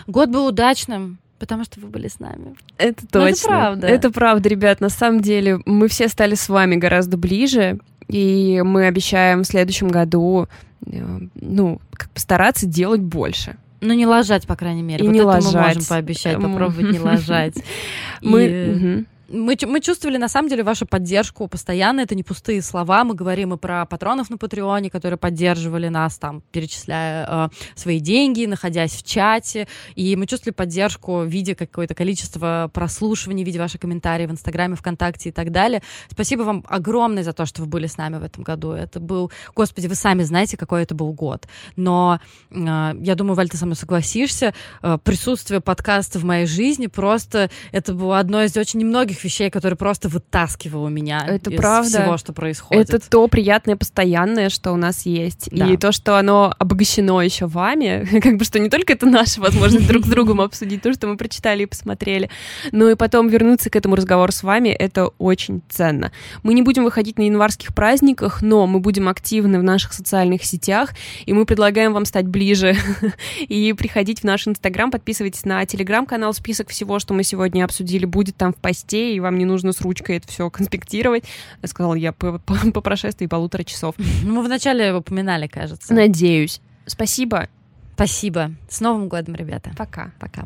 Год 0.08 0.28
был 0.28 0.46
удачным. 0.46 1.18
Потому 1.38 1.64
что 1.64 1.80
вы 1.80 1.88
были 1.88 2.08
с 2.08 2.18
нами. 2.18 2.54
Это 2.78 3.06
точно. 3.06 3.20
Но 3.20 3.28
это 3.28 3.42
правда. 3.46 3.86
Это 3.86 4.10
правда, 4.10 4.48
ребят. 4.48 4.80
На 4.80 4.88
самом 4.88 5.20
деле 5.20 5.60
мы 5.66 5.88
все 5.88 6.08
стали 6.08 6.34
с 6.34 6.48
вами 6.48 6.76
гораздо 6.76 7.16
ближе, 7.16 7.78
и 8.08 8.62
мы 8.64 8.86
обещаем 8.86 9.42
в 9.42 9.46
следующем 9.46 9.88
году, 9.88 10.48
э, 10.86 11.18
ну, 11.34 11.80
как 11.92 12.10
постараться 12.10 12.66
делать 12.66 13.02
больше. 13.02 13.56
Ну, 13.82 13.92
не 13.92 14.06
ложать, 14.06 14.46
по 14.46 14.56
крайней 14.56 14.82
мере. 14.82 15.04
И 15.04 15.08
вот 15.08 15.12
не 15.12 15.18
это 15.18 15.28
ложать. 15.28 15.54
мы 15.54 15.60
можем 15.60 15.84
пообещать, 15.84 16.40
попробовать 16.40 16.92
не 16.92 16.98
ложать. 16.98 17.54
Мы 18.22 19.04
мы, 19.28 19.56
мы 19.66 19.80
чувствовали, 19.80 20.16
на 20.16 20.28
самом 20.28 20.48
деле, 20.48 20.62
вашу 20.62 20.86
поддержку 20.86 21.48
постоянно. 21.48 22.00
Это 22.00 22.14
не 22.14 22.22
пустые 22.22 22.62
слова. 22.62 23.04
Мы 23.04 23.14
говорим 23.14 23.54
и 23.54 23.56
про 23.56 23.84
патронов 23.86 24.30
на 24.30 24.38
Патреоне, 24.38 24.90
которые 24.90 25.18
поддерживали 25.18 25.88
нас, 25.88 26.18
там, 26.18 26.42
перечисляя 26.52 27.26
э, 27.28 27.48
свои 27.74 28.00
деньги, 28.00 28.46
находясь 28.46 28.92
в 28.92 29.02
чате. 29.04 29.66
И 29.94 30.14
мы 30.16 30.26
чувствовали 30.26 30.54
поддержку 30.54 31.18
в 31.18 31.26
виде 31.26 31.54
какое-то 31.54 31.94
количество 31.94 32.70
прослушиваний, 32.72 33.42
в 33.42 33.46
виде 33.46 33.58
ваших 33.58 33.80
комментариев 33.80 34.30
в 34.30 34.32
Инстаграме, 34.32 34.76
ВКонтакте 34.76 35.30
и 35.30 35.32
так 35.32 35.50
далее. 35.50 35.82
Спасибо 36.10 36.42
вам 36.42 36.64
огромное 36.68 37.22
за 37.22 37.32
то, 37.32 37.46
что 37.46 37.62
вы 37.62 37.68
были 37.68 37.86
с 37.86 37.96
нами 37.96 38.18
в 38.18 38.22
этом 38.22 38.44
году. 38.44 38.72
Это 38.72 39.00
был... 39.00 39.30
Господи, 39.54 39.86
вы 39.86 39.94
сами 39.94 40.22
знаете, 40.22 40.56
какой 40.56 40.82
это 40.82 40.94
был 40.94 41.12
год. 41.12 41.48
Но 41.74 42.20
э, 42.50 42.56
я 43.00 43.14
думаю, 43.14 43.34
Валь, 43.34 43.48
ты 43.48 43.56
со 43.56 43.66
мной 43.66 43.76
согласишься, 43.76 44.54
э, 44.82 44.98
присутствие 45.02 45.60
подкаста 45.60 46.18
в 46.18 46.24
моей 46.24 46.46
жизни 46.46 46.86
просто... 46.86 47.50
Это 47.72 47.92
было 47.92 48.18
одно 48.18 48.42
из 48.42 48.56
очень 48.56 48.80
немногих 48.80 49.15
многих 49.16 49.24
вещей, 49.24 49.50
которые 49.50 49.76
просто 49.76 50.08
вытаскивало 50.08 50.88
меня 50.88 51.24
это 51.26 51.50
из 51.50 51.56
правда. 51.56 51.88
всего, 51.88 52.16
что 52.16 52.32
происходит. 52.32 52.90
Это 52.90 53.10
то 53.10 53.26
приятное, 53.28 53.76
постоянное, 53.76 54.48
что 54.50 54.72
у 54.72 54.76
нас 54.76 55.06
есть. 55.06 55.48
Да. 55.50 55.66
И 55.66 55.76
то, 55.76 55.92
что 55.92 56.18
оно 56.18 56.54
обогащено 56.58 57.20
еще 57.22 57.46
вами, 57.46 58.06
как 58.20 58.36
бы 58.36 58.44
что 58.44 58.58
не 58.58 58.68
только 58.68 58.92
это 58.92 59.06
наша 59.06 59.40
возможность 59.40 59.86
друг 59.86 60.04
с 60.04 60.08
другом 60.08 60.40
обсудить 60.40 60.82
то, 60.82 60.92
что 60.92 61.06
мы 61.06 61.16
прочитали 61.16 61.62
и 61.62 61.66
посмотрели, 61.66 62.30
но 62.72 62.90
и 62.90 62.94
потом 62.94 63.28
вернуться 63.28 63.70
к 63.70 63.76
этому 63.76 63.96
разговору 63.96 64.32
с 64.32 64.42
вами, 64.42 64.68
это 64.68 65.08
очень 65.18 65.62
ценно. 65.68 66.12
Мы 66.42 66.54
не 66.54 66.62
будем 66.62 66.84
выходить 66.84 67.18
на 67.18 67.22
январских 67.22 67.74
праздниках, 67.74 68.42
но 68.42 68.66
мы 68.66 68.80
будем 68.80 69.08
активны 69.08 69.58
в 69.58 69.62
наших 69.62 69.92
социальных 69.92 70.44
сетях, 70.44 70.90
и 71.24 71.32
мы 71.32 71.46
предлагаем 71.46 71.92
вам 71.92 72.04
стать 72.04 72.26
ближе 72.26 72.76
и 73.40 73.72
приходить 73.72 74.20
в 74.20 74.24
наш 74.24 74.46
Инстаграм, 74.46 74.90
подписывайтесь 74.90 75.44
на 75.44 75.64
Телеграм-канал, 75.64 76.34
список 76.34 76.68
всего, 76.68 76.98
что 76.98 77.14
мы 77.14 77.22
сегодня 77.22 77.64
обсудили, 77.64 78.04
будет 78.04 78.36
там 78.36 78.52
в 78.52 78.56
посте, 78.56 79.05
быстрее, 79.06 79.16
и 79.16 79.20
вам 79.20 79.38
не 79.38 79.44
нужно 79.44 79.72
с 79.72 79.80
ручкой 79.80 80.16
это 80.16 80.28
все 80.28 80.50
конспектировать. 80.50 81.24
Сказал 81.64 81.94
я 81.94 82.12
по, 82.12 82.38
по, 82.38 82.54
по 82.72 82.80
прошествии 82.80 83.26
полутора 83.26 83.64
часов. 83.64 83.94
Ну, 84.22 84.36
мы 84.36 84.42
вначале 84.42 84.94
упоминали, 84.94 85.46
кажется. 85.46 85.94
Надеюсь. 85.94 86.60
Спасибо. 86.86 87.48
Спасибо. 87.94 88.52
С 88.68 88.80
Новым 88.80 89.08
годом, 89.08 89.34
ребята. 89.34 89.70
Пока. 89.76 90.12
Пока. 90.18 90.44